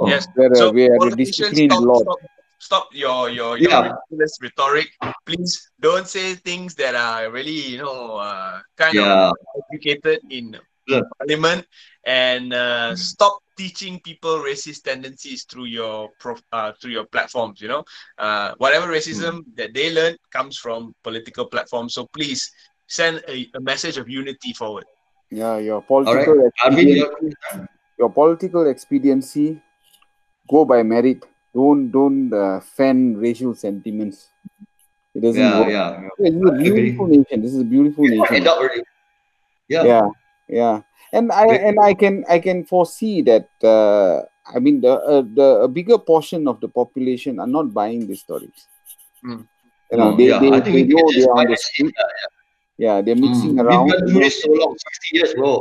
Oh, 0.00 0.08
Yes. 0.08 0.26
Where, 0.34 0.50
uh, 0.50 0.54
So 0.56 0.70
we 0.72 0.88
are 0.88 0.96
a 1.06 1.10
disciplined 1.14 1.70
stop, 1.70 1.84
lot. 1.84 2.02
stop, 2.02 2.20
stop 2.58 2.86
your 2.92 3.28
your 3.30 3.58
your 3.58 3.70
Yeah. 3.70 3.82
ridiculous 3.92 4.32
rhetoric. 4.40 4.88
Please 5.26 5.70
don't 5.80 6.08
say 6.08 6.34
things 6.34 6.74
that 6.76 6.94
are 6.96 7.30
really 7.30 7.76
you 7.76 7.78
know 7.78 8.16
uh, 8.16 8.60
kind 8.76 8.96
Yeah. 8.96 9.30
of 9.30 9.36
educated 9.70 10.20
in 10.30 10.56
Yeah. 10.86 11.00
parliament 11.18 11.66
and 12.04 12.52
uh, 12.52 12.94
stop 12.94 13.40
teaching 13.56 14.00
people 14.00 14.38
racist 14.38 14.82
tendencies 14.82 15.44
through 15.44 15.66
your 15.66 16.10
prof, 16.18 16.42
uh, 16.52 16.72
through 16.80 16.92
your 16.92 17.06
platforms 17.06 17.60
you 17.60 17.68
know 17.68 17.84
uh, 18.18 18.52
whatever 18.58 18.88
racism 18.88 19.44
that 19.54 19.72
they 19.72 19.92
learn 19.92 20.16
comes 20.30 20.58
from 20.58 20.94
political 21.02 21.46
platforms 21.46 21.94
so 21.94 22.06
please 22.12 22.50
send 22.86 23.22
a, 23.28 23.48
a 23.54 23.60
message 23.60 23.96
of 23.96 24.08
unity 24.08 24.52
forward 24.52 24.84
Yeah, 25.30 25.58
your 25.58 25.80
political 25.82 26.36
Arvin, 26.62 27.00
expediency, 27.02 27.34
your 27.98 28.10
political 28.10 28.68
expediency, 28.68 29.58
go 30.46 30.64
by 30.64 30.84
merit. 30.84 31.24
Don't 31.50 31.90
don't 31.90 32.30
uh, 32.30 32.60
fan 32.60 33.16
racial 33.18 33.54
sentiments. 33.58 34.30
It 35.14 35.26
doesn't 35.26 35.42
yeah, 35.42 35.58
work. 35.58 35.70
yeah. 35.74 36.08
This 36.18 36.34
is 36.34 36.42
a 36.44 36.54
beautiful 36.54 37.06
nation. 37.10 37.42
This 37.42 37.54
is 37.54 37.60
a 37.62 37.66
beautiful 37.66 38.04
nation. 38.06 38.30
end 38.30 38.46
up 38.46 38.58
already. 38.58 38.82
Yeah. 39.66 39.82
yeah 39.82 40.06
yeah 40.48 40.80
and 41.12 41.32
i 41.32 41.46
Great. 41.46 41.60
and 41.62 41.76
i 41.80 41.92
can 41.94 42.24
i 42.28 42.38
can 42.38 42.64
foresee 42.64 43.22
that 43.22 43.48
uh, 43.64 44.20
i 44.54 44.58
mean 44.58 44.80
the 44.80 44.92
uh, 44.92 45.22
the 45.34 45.48
a 45.64 45.68
bigger 45.68 45.96
portion 45.98 46.46
of 46.48 46.60
the 46.60 46.68
population 46.68 47.38
are 47.40 47.46
not 47.48 47.72
buying 47.72 48.06
these 48.06 48.20
stories 48.20 48.68
Mm. 49.24 49.40
you 49.90 49.96
know 49.96 50.10
No, 50.10 50.16
they, 50.20 50.28
yeah, 50.28 50.38
they, 50.38 50.50
I 50.52 50.60
think 50.60 50.74
they 50.76 50.84
we 50.84 50.92
know 50.92 51.00
can 51.00 51.06
they 51.08 51.14
just 51.16 51.28
are 51.28 51.32
on 51.32 51.36
buy 51.36 51.44
the 51.44 51.56
that 51.56 51.60
street 51.64 51.94
shit. 51.96 52.30
yeah 52.76 52.96
they're 53.00 53.16
mixing 53.16 53.54
Mm. 53.56 53.62
around 53.64 53.84
We've 53.88 53.92
gone 53.96 54.04
you 54.04 54.12
through 54.12 54.20
know. 54.20 54.28
this 54.28 54.42
so 54.44 54.50
long, 54.52 54.72
60 54.76 55.16
years, 55.16 55.30
bro. 55.38 55.52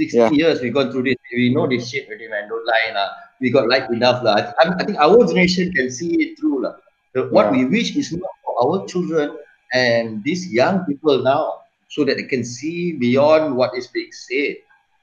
60 0.00 0.16
Yeah. 0.16 0.30
years 0.32 0.56
we've 0.64 0.72
gone 0.72 0.88
through 0.92 1.02
this. 1.04 1.18
We 1.36 1.52
know 1.52 1.66
this 1.68 1.90
shit 1.90 2.08
already, 2.08 2.28
man. 2.32 2.48
Don't 2.48 2.64
lie, 2.64 2.94
lah. 2.96 3.08
We 3.44 3.50
got 3.52 3.68
light 3.68 3.90
enough, 3.92 4.22
lah. 4.24 4.54
I, 4.56 4.72
I 4.72 4.84
think 4.88 4.96
our 4.96 5.20
generation 5.28 5.68
can 5.76 5.90
see 5.92 6.16
it 6.24 6.38
through, 6.40 6.64
lah. 6.64 6.80
The- 7.12 7.28
What 7.28 7.52
Yeah. 7.52 7.60
we 7.60 7.76
wish 7.76 7.92
is 8.00 8.08
not 8.16 8.32
for 8.46 8.54
our 8.64 8.86
children 8.88 9.36
and 9.76 10.24
these 10.24 10.48
young 10.48 10.86
people 10.88 11.20
now, 11.20 11.66
so 11.90 12.04
that 12.06 12.16
they 12.16 12.22
can 12.22 12.44
see 12.44 12.92
beyond 12.92 13.54
what 13.56 13.76
is 13.76 13.88
being 13.88 14.12
said. 14.14 14.56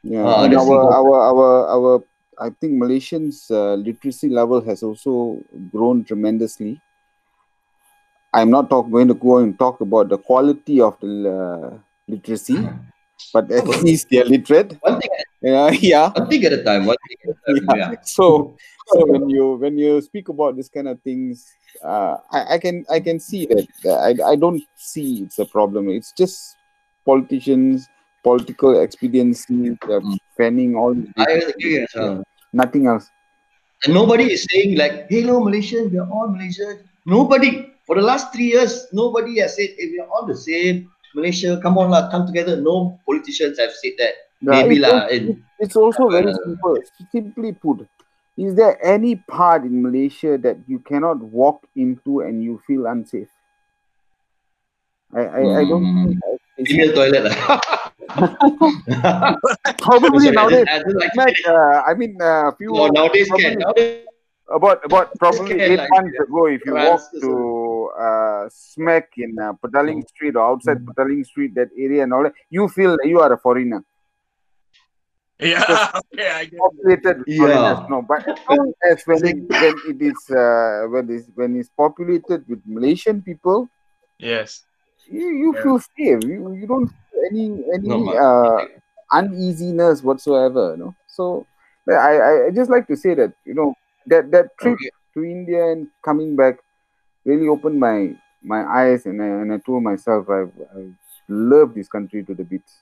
yeah 0.03 0.23
Ah, 0.23 0.47
that's 0.47 0.63
our, 0.63 0.87
our 0.97 1.15
our 1.29 1.51
our 1.75 1.93
i 2.39 2.49
think 2.59 2.73
malaysians 2.81 3.51
uh, 3.51 3.75
literacy 3.75 4.29
level 4.29 4.61
has 4.61 4.83
also 4.87 5.41
grown 5.73 6.03
tremendously 6.05 6.79
i'm 8.33 8.49
not 8.49 8.69
talk, 8.69 8.89
going 8.89 9.07
to 9.09 9.17
go 9.17 9.39
and 9.43 9.57
talk 9.59 9.81
about 9.81 10.07
the 10.07 10.17
quality 10.29 10.79
of 10.79 10.95
the 11.01 11.11
uh, 11.27 11.69
literacy 12.07 12.61
but 13.33 13.51
at 13.51 13.65
least 13.83 14.07
they're 14.11 14.29
literate 14.35 14.77
One 14.85 15.01
thing, 15.01 15.11
yeah 15.41 15.69
yeah 15.81 16.07
one 16.13 16.29
thing 16.29 16.45
at 16.45 16.53
a 16.53 16.63
time. 16.63 16.85
One 16.85 17.01
thing 17.07 17.17
at 17.25 17.33
a 17.33 17.37
time. 17.45 17.67
Yeah. 17.75 17.89
Yeah. 17.91 18.01
so 18.05 18.55
so 18.93 18.97
when 19.11 19.27
you 19.27 19.57
when 19.59 19.75
you 19.77 19.99
speak 19.99 20.29
about 20.29 20.55
this 20.55 20.69
kind 20.69 20.87
of 20.87 21.01
things 21.01 21.49
uh, 21.83 22.17
I, 22.31 22.55
I 22.55 22.57
can 22.61 22.85
i 22.89 22.99
can 23.01 23.19
see 23.19 23.45
that 23.49 23.67
uh, 23.85 23.99
I, 24.07 24.11
I 24.33 24.35
don't 24.37 24.61
see 24.77 25.25
it's 25.25 25.39
a 25.41 25.45
problem 25.57 25.89
it's 25.89 26.13
just 26.13 26.56
politicians 27.09 27.87
political 28.27 28.73
expediency 28.85 29.59
uh, 29.71 29.99
Mm. 30.03 30.17
fanning 30.37 30.71
all 30.81 30.93
these 30.93 31.13
I 31.27 31.31
agree 31.51 31.75
as 31.83 31.93
well. 31.95 32.11
yeah. 32.15 32.23
nothing 32.63 32.85
else 32.95 33.07
And 33.85 33.93
nobody 33.95 34.25
is 34.35 34.41
saying 34.51 34.71
like, 34.77 34.95
hello 35.13 35.33
Malaysians, 35.47 35.91
we're 35.93 36.05
all 36.17 36.29
Malaysians. 36.35 36.79
Nobody. 37.05 37.49
For 37.85 37.93
the 37.99 38.01
last 38.07 38.33
three 38.33 38.47
years, 38.53 38.71
nobody 38.99 39.33
has 39.41 39.53
said, 39.57 39.69
hey, 39.77 39.85
we're 39.93 40.07
all 40.13 40.25
the 40.29 40.33
same. 40.45 40.79
Malaysia, 41.17 41.51
come 41.65 41.77
on 41.81 41.93
lah, 41.93 41.99
come 42.13 42.25
together. 42.29 42.55
No 42.69 42.73
politicians 43.09 43.61
have 43.61 43.69
said 43.81 43.93
that. 44.01 44.15
Yeah, 44.41 44.65
Maybe 44.65 44.81
it's 44.81 44.85
lah. 44.87 44.95
also- 45.05 45.37
it's 45.67 45.77
also 45.83 46.09
very 46.15 46.33
Uh, 46.33 46.41
simple 46.41 46.75
simply 47.13 47.51
put 47.53 47.85
is 48.47 48.57
there 48.57 48.73
any 48.95 49.13
part 49.29 49.61
in 49.69 49.77
malaysia 49.85 50.33
that 50.47 50.57
you 50.73 50.81
cannot 50.89 51.21
walk 51.41 51.61
into 51.85 52.21
and 52.25 52.41
you 52.47 52.57
feel 52.69 52.89
unsafe 52.95 53.29
i 55.13 55.21
i, 55.21 55.41
I 55.61 55.63
don't 55.69 55.85
Mm. 55.85 56.03
think 56.09 56.17
I- 56.25 56.33
it's- 56.33 56.46
Female 56.65 56.93
toilet 56.93 57.23
lah. 57.29 57.59
probably 59.79 60.25
Sorry, 60.25 60.37
I 60.37 60.41
nowadays 60.41 60.65
just- 60.65 60.73
I 60.73 60.79
don't 60.83 60.97
like 60.97 61.15
Mac, 61.15 61.33
uh, 61.45 61.81
I 61.85 61.93
mean, 61.93 62.17
uh, 62.21 62.51
few 62.57 62.71
No, 62.73 62.87
nowadays 62.87 63.27
probably 63.27 63.43
can. 63.45 63.59
Nowadays, 63.59 64.05
about 64.49 64.79
about 64.85 65.11
probably 65.19 65.59
can, 65.59 65.61
eight 65.61 65.77
like, 65.77 65.89
months 65.91 66.15
yeah. 66.15 66.23
ago, 66.23 66.47
if 66.47 66.61
you 66.65 66.73
walk 66.73 67.01
to 67.19 67.91
uh, 67.99 68.47
Smack 68.49 69.09
in 69.17 69.37
uh, 69.37 69.53
Petaling 69.61 70.07
Street 70.07 70.35
or 70.35 70.45
outside 70.49 70.79
Petaling 70.85 71.25
Street, 71.25 71.53
that 71.55 71.67
area 71.77 72.03
and 72.03 72.13
all 72.13 72.23
that, 72.23 72.33
you 72.49 72.67
feel 72.69 72.95
that 72.97 73.05
you 73.05 73.19
are 73.19 73.31
a 73.33 73.37
foreigner, 73.37 73.83
yeah 75.39 75.61
okay 76.01 76.29
i 76.33 76.45
get 76.49 76.57
populated 76.57 77.17
with 77.19 77.27
Yeah. 77.27 77.37
foreigners. 77.43 77.79
No, 77.91 78.01
but 78.01 78.25
as 78.27 78.39
long 78.49 78.73
as 78.89 79.03
when 79.05 79.21
it, 79.27 79.37
when 79.61 79.75
it 79.91 79.99
is 80.01 80.17
uh, 80.31 80.87
when 80.89 81.05
it's 81.11 81.27
when 81.35 81.59
it's 81.59 81.69
populated 81.69 82.47
with 82.47 82.61
Malaysian 82.65 83.21
people, 83.21 83.67
yes 84.17 84.63
you, 85.11 85.27
you 85.29 85.53
Yeah. 85.53 85.61
feel 85.61 85.79
safe. 85.79 86.21
You, 86.23 86.53
you 86.53 86.67
don't 86.67 86.91
any 87.27 87.63
any 87.73 88.15
uh, 88.17 88.65
uneasiness 89.11 90.03
whatsoever. 90.03 90.71
You 90.71 90.77
know, 90.77 90.95
so 91.07 91.45
I, 91.89 92.47
I 92.47 92.51
just 92.53 92.69
like 92.69 92.87
to 92.87 92.95
say 92.97 93.13
that 93.15 93.33
you 93.45 93.53
know 93.53 93.73
that 94.07 94.31
that 94.31 94.57
trip 94.59 94.79
Okay. 94.79 94.89
to 95.13 95.23
India 95.23 95.71
and 95.71 95.87
coming 96.03 96.35
back 96.35 96.59
really 97.25 97.47
opened 97.47 97.79
my 97.79 98.15
my 98.43 98.63
eyes 98.65 99.05
and 99.05 99.21
I, 99.21 99.27
and 99.27 99.53
I 99.53 99.57
told 99.59 99.83
myself 99.83 100.29
I, 100.29 100.43
I 100.77 100.91
love 101.29 101.73
this 101.75 101.87
country 101.89 102.23
to 102.25 102.33
the 102.35 102.43
bits. 102.43 102.81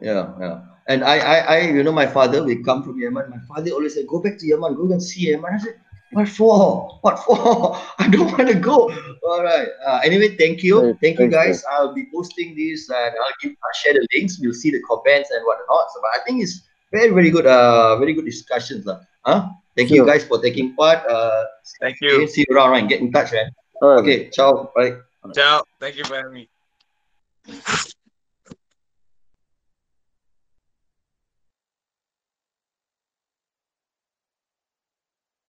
Yeah, 0.00 0.34
yeah. 0.40 0.60
And 0.88 1.04
I, 1.04 1.16
I, 1.18 1.36
I, 1.38 1.58
you 1.70 1.82
know, 1.82 1.92
my 1.92 2.06
father, 2.06 2.42
we 2.44 2.62
come 2.62 2.82
from 2.82 2.98
Yemen. 3.00 3.30
My 3.30 3.38
father 3.48 3.70
always 3.70 3.94
said, 3.94 4.06
go 4.06 4.20
back 4.20 4.38
to 4.38 4.46
Yemen, 4.46 4.74
go 4.74 4.90
and 4.92 5.02
see 5.02 5.28
Yemen. 5.30 5.52
I 5.54 5.58
said, 5.58 5.80
what 6.12 6.28
for? 6.28 6.98
What 7.02 7.18
for? 7.24 7.76
I 7.98 8.08
don't 8.08 8.30
want 8.32 8.48
to 8.48 8.54
go. 8.54 8.92
All 9.26 9.42
right. 9.42 9.68
Uh, 9.84 10.00
anyway, 10.04 10.36
thank 10.36 10.62
you. 10.62 10.80
Right, 10.80 10.96
Thank 11.00 11.18
you, 11.18 11.30
thanks, 11.30 11.62
guys. 11.62 11.64
I'll 11.70 11.94
be 11.94 12.06
posting 12.12 12.54
this 12.56 12.88
and 12.88 13.14
I'll 13.18 13.36
give, 13.42 13.52
I'll 13.52 13.78
share 13.82 13.94
the 13.94 14.06
links. 14.14 14.38
We'll 14.40 14.54
see 14.54 14.70
the 14.70 14.80
comments 14.82 15.30
and 15.30 15.44
whatnot. 15.44 15.90
So, 15.92 16.00
but 16.00 16.20
I 16.20 16.24
think 16.24 16.42
it's 16.42 16.62
very, 16.92 17.10
very 17.10 17.30
good, 17.30 17.46
uh, 17.46 17.98
very 17.98 18.14
good 18.14 18.24
discussions. 18.24 18.86
lah. 18.86 19.00
Huh? 19.24 19.48
Thank 19.76 19.90
you 19.90 20.06
guys 20.06 20.24
for 20.24 20.40
taking 20.40 20.74
part. 20.76 21.04
Uh, 21.08 21.44
Thank 21.80 21.96
okay, 22.02 22.22
you. 22.22 22.28
see 22.28 22.44
you 22.48 22.56
around, 22.56 22.70
right? 22.70 22.88
Get 22.88 23.00
in 23.00 23.10
touch, 23.10 23.32
man. 23.32 23.50
All 23.82 23.90
right. 23.90 23.98
Okay, 23.98 24.30
ciao. 24.30 24.70
Bye. 24.76 24.98
Ciao. 25.34 25.64
Thank 25.80 25.96
you 25.96 26.04
for 26.04 26.14
having 26.16 26.32
me. 26.32 27.90